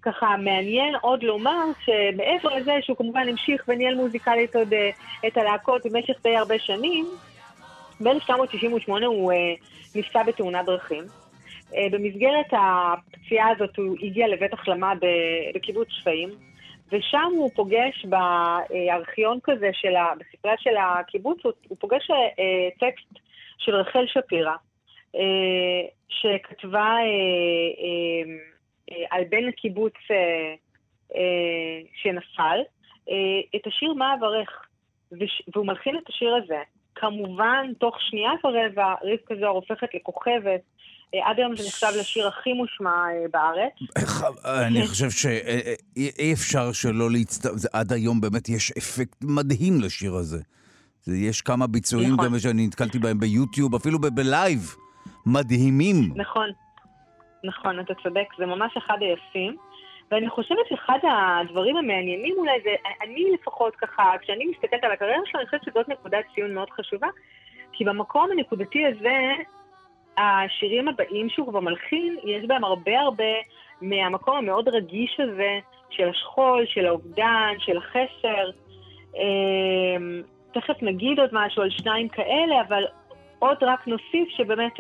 ככה 0.08 0.38
מעניין 0.38 0.96
עוד 1.02 1.24
לומר 1.24 1.64
שמעבר 1.86 2.56
לזה 2.56 2.72
שהוא 2.82 2.98
כמובן 2.98 3.30
המשיך 3.30 3.64
וניהל 3.68 3.96
מוזיקלית 3.96 4.56
עוד 4.56 4.74
uh, 4.74 5.28
את 5.28 5.38
הלהקות 5.38 5.86
במשך 5.86 6.14
די 6.24 6.36
הרבה 6.36 6.60
שנים, 6.60 7.06
ב-1968 8.04 9.06
הוא 9.06 9.32
uh, 9.32 9.36
נפצע 9.96 10.24
בתאונת 10.24 10.66
דרכים. 10.66 11.04
Uh, 11.04 11.76
במסגרת 11.92 12.46
הפציעה 12.52 13.50
הזאת 13.50 13.78
הוא 13.78 13.96
הגיע 14.02 14.28
לבית 14.28 14.54
החלמה 14.54 14.94
בקיבוץ 15.56 15.88
שפיים, 15.92 16.30
ושם 16.92 17.32
הוא 17.38 17.50
פוגש 17.56 18.06
בארכיון 18.06 19.40
כזה, 19.44 19.70
של 19.74 19.96
ה, 19.96 20.14
בספרייה 20.20 20.58
של 20.60 20.78
הקיבוץ, 20.78 21.38
הוא, 21.44 21.54
הוא 21.68 21.78
פוגש 21.80 22.12
uh, 22.12 22.80
טקסט 22.80 23.24
של 23.58 23.76
רחל 23.76 24.06
שפירא, 24.08 24.56
uh, 25.16 25.18
שכתבה... 26.10 26.96
אה, 28.92 29.06
על 29.12 29.24
בן 29.30 29.48
הקיבוץ 29.50 29.94
אה, 30.12 30.16
אה, 31.16 31.82
שנפל, 32.02 32.60
את 33.56 33.68
השיר 33.68 33.94
מה 33.94 34.16
אברך, 34.20 34.50
והוא 35.56 35.66
מלחין 35.66 35.98
את 35.98 36.10
השיר 36.10 36.36
הזה. 36.44 36.62
כמובן, 36.96 37.74
תוך 37.80 37.96
שנייה 38.02 38.32
ורבע, 38.44 38.94
רבקה 39.04 39.36
זוהר 39.40 39.52
הופכת 39.52 39.88
לכוכבת. 39.96 40.62
עד 41.24 41.38
היום 41.38 41.56
זה 41.56 41.64
נחשב 41.68 41.88
לשיר 42.00 42.28
הכי 42.28 42.54
מושמע 42.54 43.06
בארץ. 43.32 43.74
אני 44.68 44.88
חושב 44.88 45.10
שאי 45.10 46.34
אפשר 46.34 46.72
שלא 46.72 47.12
להצטער, 47.12 47.52
עד 47.74 47.94
היום 47.94 48.22
באמת 48.22 48.50
יש 48.50 48.72
אפקט 48.78 49.24
מדהים 49.24 49.82
לשיר 49.82 50.14
הזה. 50.16 50.42
יש 51.08 51.42
כמה 51.42 51.68
ביצועים 51.68 52.14
נכון. 52.14 52.26
גם 52.26 52.40
שאני 52.40 52.68
נתקלתי 52.68 53.00
בהם 53.00 53.20
ביוטיוב, 53.20 53.76
אפילו 53.76 54.00
בלייב, 54.00 54.76
מדהימים. 55.26 56.14
נכון. 56.16 56.50
נכון, 57.44 57.80
אתה 57.80 57.94
צודק, 58.04 58.28
זה 58.38 58.46
ממש 58.46 58.78
אחד 58.78 58.98
היפים. 59.02 59.58
ואני 60.12 60.30
חושבת 60.30 60.68
שאחד 60.70 61.00
הדברים 61.04 61.78
המעניינים 61.78 62.36
אולי 62.38 62.62
זה, 62.64 62.76
אני 63.02 63.32
לפחות 63.34 63.76
ככה, 63.76 64.14
כשאני 64.22 64.46
מסתכלת 64.46 64.84
על 64.84 64.92
הקריירה 64.92 65.22
שלו, 65.26 65.40
אני 65.40 65.46
חושבת 65.46 65.64
שזאת 65.64 65.90
נקודת 65.90 66.26
ציון 66.36 66.54
מאוד 66.54 66.70
חשובה, 66.70 67.08
כי 67.74 67.86
במקום 67.86 68.32
הנקודתי 68.32 68.86
הזה, 68.86 69.34
השירים 70.18 70.88
הבאים 70.88 71.30
שהוא 71.30 71.48
כבר 71.48 71.60
מלחין, 71.60 72.18
יש 72.24 72.46
בהם 72.46 72.64
הרבה 72.64 73.00
הרבה 73.00 73.34
מהמקום 73.82 74.38
המאוד 74.38 74.70
רגיש 74.70 75.20
הזה 75.20 75.60
של 75.90 76.10
השכול, 76.10 76.66
של 76.66 76.86
האובדן, 76.86 77.54
של 77.60 77.78
החסר. 77.78 78.50
אמ, 79.16 80.22
תכף 80.54 80.82
נגיד 80.82 81.20
עוד 81.20 81.30
משהו 81.34 81.62
על 81.64 81.70
שניים 81.70 82.10
כאלה, 82.10 82.62
אבל 82.68 82.84
עוד 83.40 83.58
רק 83.62 83.88
נוסיף 83.88 84.30
שבאמת 84.30 84.74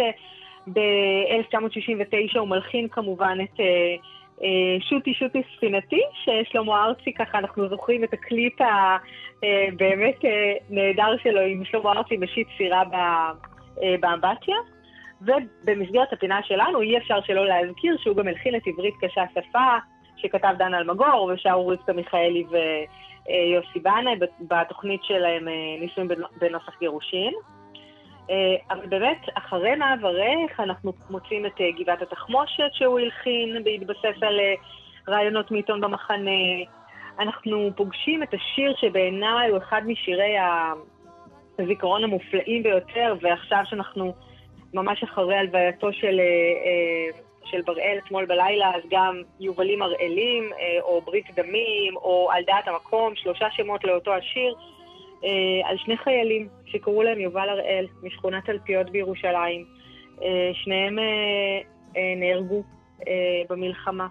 ב-1969 0.73 2.39
הוא 2.39 2.47
מלחין 2.47 2.87
כמובן 2.87 3.37
את 3.43 3.59
אה, 3.59 3.95
אה, 4.43 4.77
שוטי 4.79 5.13
שוטי 5.13 5.41
ספינתי, 5.57 6.01
ששלמה 6.13 6.85
ארצי, 6.85 7.13
ככה 7.13 7.37
אנחנו 7.37 7.69
זוכרים 7.69 8.03
את 8.03 8.13
הקליפ 8.13 8.53
הבאמת 9.41 10.19
נהדר 10.69 11.17
שלו 11.23 11.41
עם 11.41 11.65
שלמה 11.65 11.91
ארצי 11.91 12.17
משיט 12.17 12.47
סירה 12.57 12.83
באמבטיה. 13.99 14.55
ובמסגרת 15.21 16.13
הפינה 16.13 16.39
שלנו 16.43 16.81
אי 16.81 16.97
אפשר 16.97 17.21
שלא 17.21 17.45
להזכיר 17.45 17.97
שהוא 17.97 18.15
גם 18.15 18.27
הלחין 18.27 18.55
את 18.55 18.61
עברית 18.67 18.93
קשה 19.01 19.23
שפה, 19.31 19.77
שכתב 20.17 20.53
דן 20.57 20.73
אלמגור 20.73 21.31
ושרו 21.33 21.67
רבקה 21.67 21.93
מיכאלי 21.93 22.43
ויוסי 22.49 23.79
בנאי 23.79 24.15
בתוכנית 24.41 25.03
שלהם 25.03 25.47
נישואים 25.79 26.07
בנוסח 26.39 26.79
גירושין. 26.79 27.33
אה, 28.29 28.55
אבל 28.71 28.85
באמת, 28.85 29.17
אחרי 29.33 29.75
מעברך 29.75 30.59
אנחנו 30.59 30.93
מוצאים 31.09 31.45
את 31.45 31.61
אה, 31.61 31.65
גבעת 31.79 32.01
התחמושת 32.01 32.69
שהוא 32.71 32.99
הלחין 32.99 33.63
בהתבסס 33.63 34.21
על 34.21 34.39
אה, 34.39 34.53
רעיונות 35.07 35.51
מעיתון 35.51 35.81
במחנה. 35.81 36.31
אנחנו 37.19 37.69
פוגשים 37.75 38.23
את 38.23 38.33
השיר 38.33 38.73
שבעיניי 38.75 39.49
הוא 39.49 39.57
אחד 39.57 39.81
משירי 39.85 40.35
הזיכרון 41.59 42.03
המופלאים 42.03 42.63
ביותר, 42.63 43.15
ועכשיו 43.21 43.63
שאנחנו 43.65 44.13
ממש 44.73 45.03
אחרי 45.03 45.35
הלווייתו 45.35 45.93
של, 45.93 46.19
של 47.45 47.61
בראל 47.61 47.97
אתמול 48.05 48.25
בלילה, 48.25 48.71
אז 48.75 48.81
גם 48.89 49.21
יובלים 49.39 49.81
הראלים, 49.81 50.51
או 50.81 51.01
ברית 51.01 51.25
דמים, 51.35 51.95
או 51.95 52.29
על 52.31 52.43
דעת 52.47 52.67
המקום, 52.67 53.15
שלושה 53.15 53.47
שמות 53.51 53.83
לאותו 53.83 54.13
השיר. 54.13 54.55
אה, 55.23 55.69
על 55.69 55.77
שני 55.77 55.97
חיילים 55.97 56.47
שקראו 56.65 57.03
להם 57.03 57.19
יובל 57.19 57.49
הראל 57.49 57.87
משכונת 58.03 58.45
תלפיות 58.45 58.89
בירושלים. 58.89 59.65
אה, 60.21 60.51
שניהם 60.53 60.99
אה, 60.99 62.13
נהרגו 62.17 62.63
במלחמה. 63.49 64.07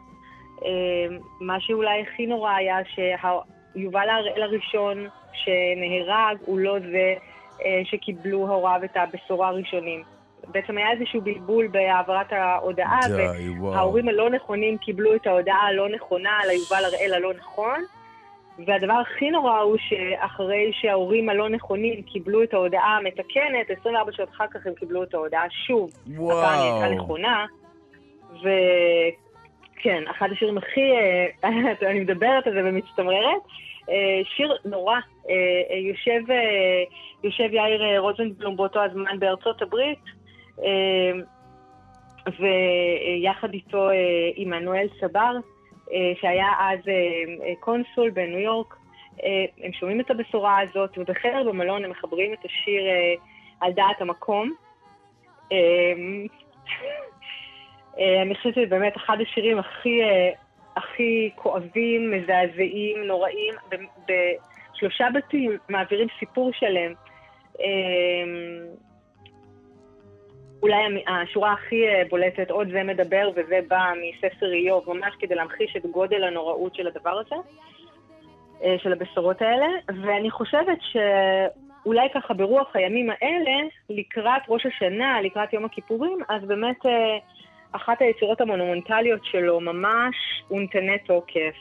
מה 1.41 1.61
שאולי 1.61 2.03
הכי 2.03 2.27
נורא 2.27 2.51
היה 2.51 2.77
שיובל 2.95 4.09
הראל 4.09 4.43
הראשון 4.43 5.09
שנהרג 5.33 6.37
הוא 6.47 6.59
לא 6.59 6.79
זה 6.79 7.15
שקיבלו 7.85 8.39
הוריו 8.39 8.81
את 8.85 8.97
הבשורה 8.97 9.49
הראשונים. 9.49 10.03
בעצם 10.49 10.79
היה 10.79 10.93
איזשהו 10.93 11.21
בלבול 11.21 11.67
בהעברת 11.67 12.33
ההודעה, 12.33 13.01
וההורים 13.61 14.09
הלא 14.09 14.31
נכונים 14.31 14.79
קיבלו 14.79 15.15
את 15.15 15.27
ההודעה 15.27 15.67
הלא 15.67 15.89
נכונה 15.89 16.39
על 16.43 16.51
היובל 16.51 16.85
הראל 16.85 17.15
הלא 17.15 17.33
נכון, 17.35 17.81
והדבר 18.67 18.93
הכי 18.93 19.31
נורא 19.31 19.61
הוא 19.61 19.77
שאחרי 19.79 20.71
שההורים 20.73 21.29
הלא 21.29 21.49
נכונים 21.49 22.03
קיבלו 22.03 22.43
את 22.43 22.55
ההודעה 22.55 22.97
המתקנת, 22.97 23.71
24 23.79 24.13
שעות 24.13 24.29
אחר 24.29 24.47
כך 24.51 24.67
הם 24.67 24.75
קיבלו 24.75 25.03
את 25.03 25.15
ההודעה 25.15 25.51
שוב. 25.51 25.91
וואו. 26.07 26.39
הפעם 26.39 26.59
היא 26.59 26.73
הייתה 26.73 26.95
נכונה. 26.95 27.47
וכן, 28.33 30.03
אחד 30.11 30.29
השירים 30.33 30.59
הכי, 30.59 30.93
אה, 30.93 31.51
אני 31.91 32.01
מדברת 32.01 32.47
על 32.47 32.53
זה 32.53 32.61
ומצטמררת. 32.65 33.43
אה, 33.91 34.21
שיר 34.37 34.57
נורא. 34.65 34.97
אה, 35.31 35.77
יושב, 35.77 36.21
יושב 37.25 37.49
יאיר 37.53 37.99
רוזנבלום 37.99 38.57
באותו 38.57 38.85
הזמן 38.85 39.19
בארצות 39.19 39.63
הברית, 39.63 40.05
ויחד 42.41 43.53
איתו 43.53 43.89
עמנואל 44.37 44.87
סבר, 45.01 45.37
שהיה 46.21 46.53
אז 46.59 46.79
אה, 46.89 46.95
אה, 47.47 47.53
קונסול 47.61 48.11
בניו 48.11 48.39
יורק. 48.39 48.77
הם 49.63 49.73
שומעים 49.73 50.01
את 50.01 50.11
הבשורה 50.11 50.61
הזאת, 50.61 50.99
ובחדר 50.99 51.43
במלון 51.43 51.85
הם 51.85 51.91
מחברים 51.91 52.33
את 52.33 52.45
השיר 52.45 52.83
על 53.61 53.73
דעת 53.73 54.01
המקום. 54.01 54.55
אני 57.99 58.35
חושבת 58.37 58.55
שזה 58.55 58.67
באמת 58.67 58.97
אחד 58.97 59.17
השירים 59.21 59.59
הכי, 59.59 60.01
הכי 60.77 61.31
כואבים, 61.35 62.11
מזעזעים, 62.11 63.03
נוראים. 63.05 63.55
בשלושה 64.09 65.07
בתים 65.15 65.59
מעבירים 65.69 66.09
סיפור 66.19 66.51
שלם. 66.53 66.93
אולי 70.67 71.05
השורה 71.07 71.53
הכי 71.53 71.89
אה, 71.89 72.03
בולטת, 72.11 72.51
עוד 72.51 72.69
זה 72.71 72.83
מדבר 72.83 73.31
וזה 73.37 73.61
בא 73.69 73.93
מספר 74.03 74.53
איוב, 74.53 74.85
ממש 74.87 75.15
כדי 75.19 75.35
להמחיש 75.35 75.77
את 75.77 75.87
גודל 75.87 76.25
הנוראות 76.25 76.75
של 76.75 76.87
הדבר 76.87 77.19
הזה, 77.27 77.35
אה, 78.63 78.77
של 78.83 78.93
הבשורות 78.93 79.43
האלה, 79.43 79.67
ואני 80.03 80.31
חושבת 80.31 80.79
שאולי 80.83 82.09
ככה 82.15 82.35
ברוח 82.35 82.77
הימים 82.77 83.11
האלה, 83.11 83.69
לקראת 83.91 84.43
ראש 84.49 84.67
השנה, 84.67 85.21
לקראת 85.23 85.53
יום 85.53 85.65
הכיפורים, 85.65 86.19
אז 86.29 86.43
באמת 86.43 86.87
אה, 86.87 87.19
אחת 87.73 88.03
היצירות 88.03 88.41
המונומנטליות 88.41 89.25
שלו 89.25 89.61
ממש 89.61 90.17
אונתני 90.51 90.99
תוקף. 90.99 91.57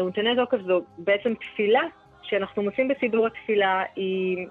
אונתני 0.00 0.36
תוקף 0.36 0.58
זו 0.66 0.80
בעצם 0.98 1.34
תפילה 1.34 1.82
שאנחנו 2.22 2.62
מוצאים 2.62 2.88
בסידור 2.88 3.26
התפילה, 3.26 3.82
היא 3.96 4.46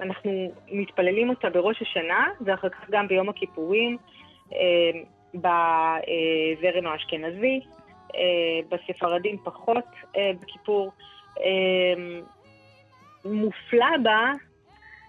אנחנו 0.00 0.52
מתפללים 0.72 1.30
אותה 1.30 1.50
בראש 1.50 1.82
השנה, 1.82 2.28
ואחר 2.40 2.68
כך 2.68 2.90
גם 2.90 3.08
ביום 3.08 3.28
הכיפורים, 3.28 3.96
אה, 4.52 4.58
בזרם 5.34 6.86
האשכנזי, 6.86 7.60
בספרדים 8.68 9.38
פחות 9.44 9.84
בכיפור. 10.40 10.92
מופלא 13.24 13.96
בה 14.02 14.32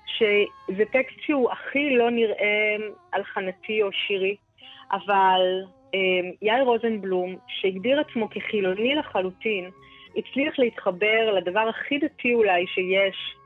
שזה 0.05 0.85
טקסט 0.91 1.19
שהוא 1.25 1.51
הכי 1.51 1.95
לא 1.95 2.09
נראה 2.09 2.75
הלחנתי 3.13 3.83
או 3.83 3.91
שירי, 3.91 4.35
אבל 4.91 5.41
יאיר 6.41 6.63
רוזנבלום, 6.63 7.35
שהגדיר 7.47 7.99
עצמו 7.99 8.29
כחילוני 8.29 8.95
לחלוטין, 8.95 9.69
הצליח 10.17 10.59
להתחבר 10.59 11.31
לדבר 11.33 11.67
הכי 11.69 11.97
דתי 11.97 12.33
אולי 12.33 12.67
שיש 12.67 13.15
אה, 13.15 13.42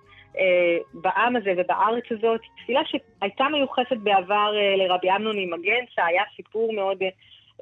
בעם 0.94 1.36
הזה 1.36 1.54
ובארץ 1.58 2.04
הזאת, 2.12 2.42
תפילה 2.62 2.82
שהייתה 2.86 3.44
מיוחסת 3.52 3.98
בעבר 4.04 4.52
אה, 4.58 4.76
לרבי 4.76 5.12
אמנון 5.12 5.36
ממגנצה, 5.38 6.06
היה 6.06 6.24
סיפור 6.36 6.74
מאוד 6.74 7.04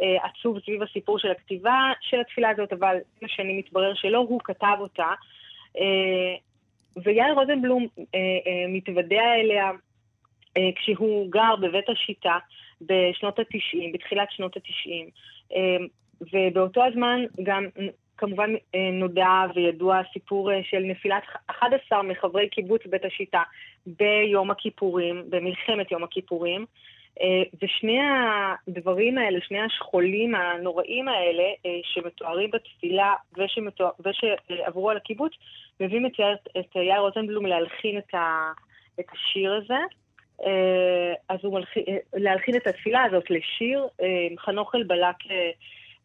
אה, 0.02 0.26
עצוב 0.26 0.60
סביב 0.60 0.84
הסיפור 0.84 1.20
של 1.20 1.32
הכתיבה 1.32 1.92
של 2.02 2.20
התפילה 2.20 2.50
הזאת, 2.50 2.74
אבל 2.74 2.96
עם 2.96 3.26
השנים 3.26 3.58
מתברר 3.58 3.94
שלא 3.94 4.18
הוא 4.18 4.40
כתב 4.44 4.78
אותה. 4.80 5.10
ויאיר 7.04 7.34
רוזנבלום 7.34 7.88
מתוודע 8.70 9.34
אליה 9.36 9.72
כשהוא 10.76 11.32
גר 11.32 11.56
בבית 11.62 11.90
השיטה 11.90 12.38
בשנות 12.82 13.40
התשעים, 13.40 13.92
בתחילת 13.92 14.32
שנות 14.32 14.58
התשעים. 14.58 15.10
ובאותו 16.34 16.84
הזמן 16.84 17.26
גם 17.44 17.66
כמובן 18.18 18.54
אה, 18.76 18.90
נודע 18.94 19.30
וידוע 19.56 19.98
הסיפור 20.00 20.52
אה, 20.52 20.60
של 20.64 20.80
נפילת 20.80 21.24
11 21.48 22.04
מחברי 22.04 22.50
קיבוץ 22.50 22.82
בית 22.86 23.06
השיטה 23.06 23.42
ביום 23.86 24.52
הכיפורים, 24.52 25.24
במלחמת 25.30 25.92
יום 25.92 26.04
הכיפורים. 26.04 26.66
אה, 27.22 27.44
ושני 27.62 28.00
הדברים 28.68 29.18
האלה, 29.18 29.40
שני 29.48 29.62
השכולים 29.62 30.36
הנוראים 30.36 31.08
האלה 31.08 31.44
שמתוארים 31.84 32.52
בתפילה 32.52 33.14
ושמתואר, 33.38 33.90
ושעברו 34.00 34.90
על 34.90 34.98
הקיבוץ, 34.98 35.32
מביאים 35.80 36.06
את 36.06 36.12
את 36.60 36.76
יאיר 36.76 37.00
רוזנבלום 37.00 37.46
להלחין 37.46 37.98
את, 37.98 38.14
ה, 38.14 38.52
את 39.00 39.06
השיר 39.12 39.54
הזה. 39.54 39.78
אז 41.30 41.40
הוא 41.42 41.54
מלחין, 41.54 41.84
להלחין 42.14 42.56
את 42.56 42.68
התפילה 42.68 43.04
הזאת 43.04 43.30
לשיר. 43.30 43.88
חנוך 44.40 44.76
אלבלק 44.76 45.16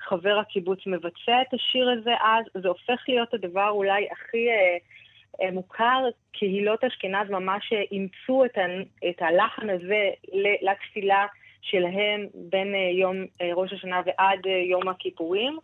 חבר 0.00 0.38
הקיבוץ 0.38 0.86
מבצע 0.86 1.42
את 1.42 1.54
השיר 1.54 1.90
הזה 1.90 2.14
אז, 2.20 2.62
זה 2.62 2.68
הופך 2.68 3.04
להיות 3.08 3.34
הדבר 3.34 3.68
אולי 3.68 4.08
הכי 4.12 4.48
אה, 4.48 4.76
אה, 5.42 5.50
מוכר. 5.50 6.04
קהילות 6.32 6.84
אשכנז 6.84 7.30
ממש 7.30 7.72
אה, 7.72 7.82
אימצו 7.92 8.44
את, 8.44 8.58
ה, 8.58 8.62
את 9.08 9.22
הלחן 9.22 9.70
הזה 9.70 10.10
לתפילה 10.62 11.26
שלהם 11.62 12.26
בין 12.34 12.74
אה, 12.74 12.90
יום 13.00 13.16
אה, 13.40 13.50
ראש 13.54 13.72
השנה 13.72 14.00
ועד 14.06 14.46
אה, 14.46 14.52
יום 14.70 14.88
הכיפורים. 14.88 15.58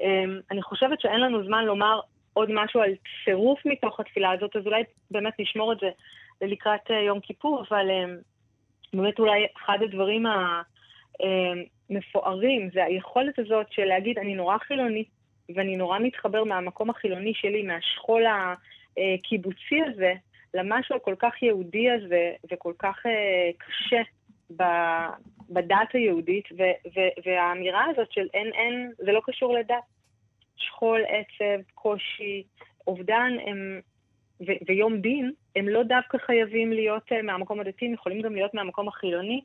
אה, 0.00 0.24
אני 0.50 0.62
חושבת 0.62 1.00
שאין 1.00 1.20
לנו 1.20 1.44
זמן 1.44 1.64
לומר 1.64 2.00
עוד 2.32 2.48
משהו 2.52 2.80
על 2.80 2.90
צירוף 3.24 3.66
מתוך 3.66 4.00
התפילה 4.00 4.30
הזאת, 4.30 4.56
אז 4.56 4.66
אולי 4.66 4.82
באמת 5.10 5.32
נשמור 5.38 5.72
את 5.72 5.78
זה 5.80 5.90
לקראת 6.40 6.90
אה, 6.90 7.00
יום 7.00 7.20
כיפור, 7.20 7.64
אבל 7.68 7.90
אה, 7.90 8.04
באמת 8.94 9.18
אולי 9.18 9.46
אחד 9.56 9.78
הדברים 9.82 10.26
ה... 10.26 10.62
אה, 11.22 11.62
מפוארים, 11.90 12.70
זה 12.72 12.84
היכולת 12.84 13.38
הזאת 13.38 13.66
של 13.72 13.84
להגיד, 13.84 14.18
אני 14.18 14.34
נורא 14.34 14.58
חילוני, 14.58 15.04
ואני 15.54 15.76
נורא 15.76 15.98
מתחבר 15.98 16.44
מהמקום 16.44 16.90
החילוני 16.90 17.34
שלי, 17.34 17.62
מהשכול 17.62 18.24
הקיבוצי 18.96 19.82
הזה, 19.86 20.12
למשהו 20.54 20.96
הכל 20.96 21.14
כך 21.18 21.42
יהודי 21.42 21.90
הזה, 21.90 22.32
וכל 22.52 22.72
כך 22.78 23.06
אה, 23.06 23.50
קשה 23.58 24.02
בדת 25.50 25.92
היהודית, 25.92 26.44
ו- 26.58 26.88
ו- 26.94 27.14
והאמירה 27.24 27.84
הזאת 27.90 28.12
של 28.12 28.28
אין, 28.34 28.50
אין, 28.54 28.92
זה 28.98 29.12
לא 29.12 29.20
קשור 29.24 29.54
לדת. 29.54 29.94
שכול, 30.56 31.00
עצב, 31.08 31.62
קושי, 31.74 32.42
אובדן 32.86 33.36
הם, 33.46 33.80
ו- 34.40 34.64
ויום 34.68 35.00
דין 35.00 35.32
הם 35.56 35.68
לא 35.68 35.82
דווקא 35.82 36.18
חייבים 36.18 36.72
להיות 36.72 37.12
uh, 37.12 37.22
מהמקום 37.22 37.60
הדתי, 37.60 37.86
הם 37.86 37.92
יכולים 37.92 38.22
גם 38.22 38.34
להיות 38.34 38.54
מהמקום 38.54 38.88
החילוני. 38.88 39.40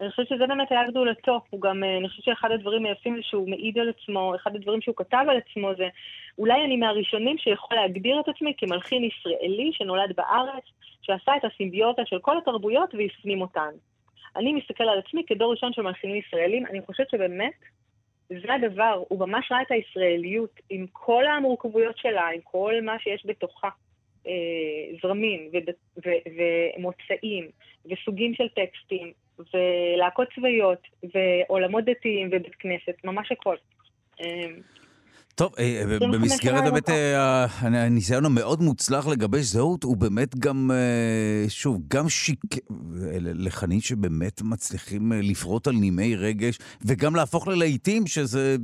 אני 0.00 0.10
חושבת 0.10 0.28
שזה 0.28 0.46
באמת 0.46 0.70
היה 0.70 0.84
גדולתו. 0.88 1.40
הוא 1.50 1.60
גם, 1.60 1.82
uh, 1.82 1.86
אני 1.98 2.08
חושבת 2.08 2.24
שאחד 2.24 2.50
הדברים 2.50 2.86
היפים 2.86 3.16
זה 3.16 3.22
שהוא 3.22 3.48
מעיד 3.48 3.78
על 3.78 3.88
עצמו, 3.88 4.34
אחד 4.34 4.56
הדברים 4.56 4.80
שהוא 4.80 4.96
כתב 4.96 5.24
על 5.28 5.36
עצמו 5.36 5.74
זה, 5.76 5.88
אולי 6.38 6.64
אני 6.64 6.76
מהראשונים 6.76 7.38
שיכול 7.38 7.76
להגדיר 7.76 8.20
את 8.20 8.28
עצמי 8.28 8.52
כמלחין 8.58 9.04
ישראלי 9.04 9.70
שנולד 9.72 10.16
בארץ, 10.16 10.64
שעשה 11.02 11.36
את 11.36 11.44
הסימביוטה 11.44 12.02
של 12.06 12.18
כל 12.18 12.38
התרבויות 12.38 12.94
והפנים 12.94 13.40
אותן. 13.40 13.70
אני 14.36 14.52
מסתכל 14.52 14.84
על 14.84 14.98
עצמי 14.98 15.22
כדור 15.26 15.52
ראשון 15.52 15.72
של 15.72 15.82
מלחינים 15.82 16.16
ישראלים, 16.16 16.66
אני 16.66 16.80
חושבת 16.86 17.10
שבאמת 17.10 17.52
זה 18.28 18.54
הדבר, 18.54 19.02
הוא 19.08 19.18
ממש 19.18 19.52
ראה 19.52 19.62
את 19.62 19.70
הישראליות 19.70 20.60
עם 20.70 20.86
כל 20.92 21.26
המורכבויות 21.26 21.98
שלה, 21.98 22.28
עם 22.34 22.40
כל 22.44 22.74
מה 22.82 22.98
שיש 22.98 23.26
בתוכה, 23.26 23.68
אה, 24.26 24.32
זרמים 25.02 25.50
ומוצאים 26.76 27.48
וסוגים 27.90 28.34
של 28.34 28.48
טקסטים 28.48 29.12
ולהקות 29.38 30.28
צבאיות 30.34 30.78
ועולמות 31.14 31.84
דתיים 31.84 32.28
ובית 32.32 32.54
כנסת, 32.54 33.04
ממש 33.04 33.32
הכל. 33.32 33.56
אה, 34.20 34.48
טוב, 35.36 35.52
אה, 35.58 35.98
במסגרת 36.00 36.64
באמת 36.64 36.90
אה, 36.90 37.46
הניסיון 37.60 38.24
המאוד 38.24 38.62
מוצלח 38.62 39.06
לגבש 39.06 39.44
זהות, 39.44 39.82
הוא 39.82 39.96
באמת 39.96 40.38
גם, 40.38 40.70
אה, 40.74 41.48
שוב, 41.48 41.82
גם 41.88 42.08
שיק... 42.08 42.38
לחנים 43.20 43.80
שבאמת 43.80 44.42
מצליחים 44.42 45.12
לפרוט 45.12 45.66
על 45.66 45.74
נימי 45.74 46.16
רגש, 46.16 46.58
וגם 46.82 47.16
להפוך 47.16 47.48
ללהיטים, 47.48 48.06
שזה 48.06 48.56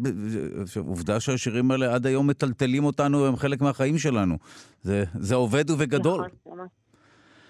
עובדה 0.77 1.21
שהשירים 1.21 1.71
האלה 1.71 1.95
עד 1.95 2.07
היום 2.07 2.27
מטלטלים 2.27 2.85
אותנו, 2.85 3.27
הם 3.27 3.37
חלק 3.37 3.61
מהחיים 3.61 3.99
שלנו. 3.99 4.39
זה, 4.83 5.05
זה 5.15 5.35
עובד 5.35 5.71
ובגדול. 5.71 6.21
נכון, 6.21 6.59
ממש. 6.59 6.69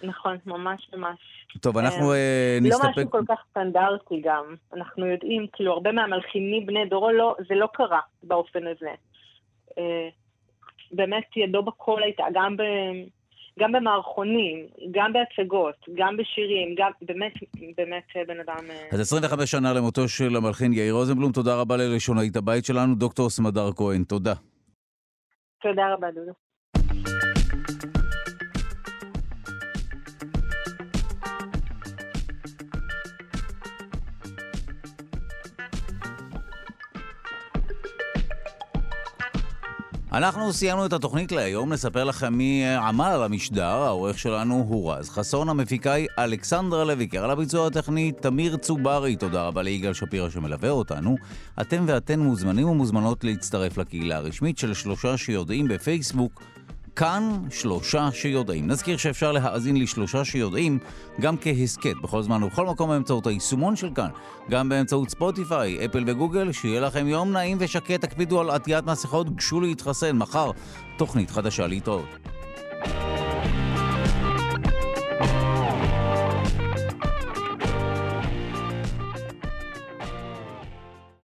נכון, 0.03 0.37
ממש 0.47 0.91
ממש. 0.93 1.19
טוב, 1.61 1.79
אנחנו 1.79 2.13
נסתפק... 2.61 2.85
לא 2.85 2.91
משהו 2.91 3.11
כל 3.11 3.23
כך 3.29 3.41
סטנדרטי 3.51 4.21
גם. 4.25 4.55
אנחנו 4.75 5.07
יודעים, 5.07 5.47
כאילו, 5.53 5.73
הרבה 5.73 5.93
מהמלחינים 5.93 6.67
בני 6.67 6.87
דורו, 6.91 7.13
לא, 7.13 7.37
זה 7.49 7.55
לא 7.55 7.69
קרה 7.73 8.01
באופן 8.23 8.67
הזה. 8.67 8.95
אה, 9.79 10.09
באמת 10.93 11.37
ידו 11.37 11.63
בכל 11.63 12.03
הייתה, 12.03 12.25
גם, 12.35 12.57
ב, 12.57 12.63
גם 13.59 13.73
במערכונים, 13.73 14.67
גם 14.91 15.13
בהצגות, 15.13 15.77
גם 15.95 16.17
בשירים, 16.17 16.75
גם 16.79 16.91
באמת, 17.03 17.33
באמת 17.77 18.05
בן 18.29 18.41
אדם... 18.41 18.71
אה, 18.71 18.89
אז 18.93 19.01
25 19.01 19.51
שנה 19.51 19.73
למותו 19.73 20.09
של 20.09 20.37
המלחין 20.37 20.73
יאיר 20.73 20.95
רוזנבלום, 20.95 21.33
תודה 21.33 21.61
רבה 21.61 21.77
לראשונאית 21.77 22.37
הבית 22.37 22.65
שלנו, 22.65 22.95
דוקטור 22.95 23.31
סמדר 23.31 23.73
כהן, 23.77 24.05
תודה. 24.05 24.35
תודה 25.63 25.95
רבה, 25.95 26.11
דודו. 26.11 26.42
אנחנו 40.15 40.53
סיימנו 40.53 40.87
את 40.87 40.93
התוכנית 40.93 41.33
להיום, 41.33 41.73
נספר 41.73 42.05
לכם 42.05 42.35
מי 42.35 42.65
עמל 42.77 43.05
על 43.05 43.23
המשדר, 43.23 43.65
העורך 43.65 44.19
שלנו 44.19 44.67
הוא 44.69 44.93
רז 44.93 45.11
חסון, 45.11 45.49
המפיקה 45.49 45.93
היא 45.93 46.09
אלכסנדרה 46.19 46.85
לויקר, 46.85 47.25
על 47.25 47.31
הביצוע 47.31 47.67
הטכני 47.67 48.13
תמיר 48.13 48.57
צוברי, 48.57 49.17
תודה 49.17 49.43
רבה 49.43 49.63
ליגאל 49.63 49.93
שפירא 49.93 50.31
שמלווה 50.31 50.71
אותנו. 50.71 51.17
אתם 51.61 51.85
ואתן 51.89 52.21
מוזמנים 52.21 52.69
ומוזמנות 52.69 53.25
להצטרף 53.25 53.79
לקהילה 53.79 54.17
הרשמית 54.17 54.59
של 54.59 54.75
שלושה 54.75 55.17
שיודעים 55.17 55.69
בפייסבוק. 55.69 56.43
כאן 56.97 57.39
שלושה 57.51 58.09
שיודעים. 58.13 58.67
נזכיר 58.67 58.97
שאפשר 58.97 59.33
להאזין 59.33 59.77
לשלושה 59.77 60.25
שיודעים 60.25 60.79
גם 61.21 61.37
כהסכת 61.41 61.95
בכל 62.03 62.23
זמן 62.23 62.43
ובכל 62.43 62.67
מקום 62.67 62.91
באמצעות 62.91 63.27
היישומון 63.27 63.77
של 63.77 63.91
כאן, 63.95 64.09
גם 64.51 64.69
באמצעות 64.69 65.11
ספוטיפיי, 65.11 65.85
אפל 65.85 66.05
וגוגל, 66.07 66.53
שיהיה 66.53 66.81
לכם 66.81 67.07
יום 67.09 67.33
נעים 67.33 67.57
ושקט, 67.61 68.01
תקפידו 68.01 68.41
על 68.41 68.51
עטיית 68.51 68.85
מסכות, 68.85 69.37
גשו 69.37 69.61
להתחסן, 69.61 70.17
מחר 70.17 70.51
תוכנית 70.97 71.31
חדשה 71.31 71.67
להתראות. 71.67 72.09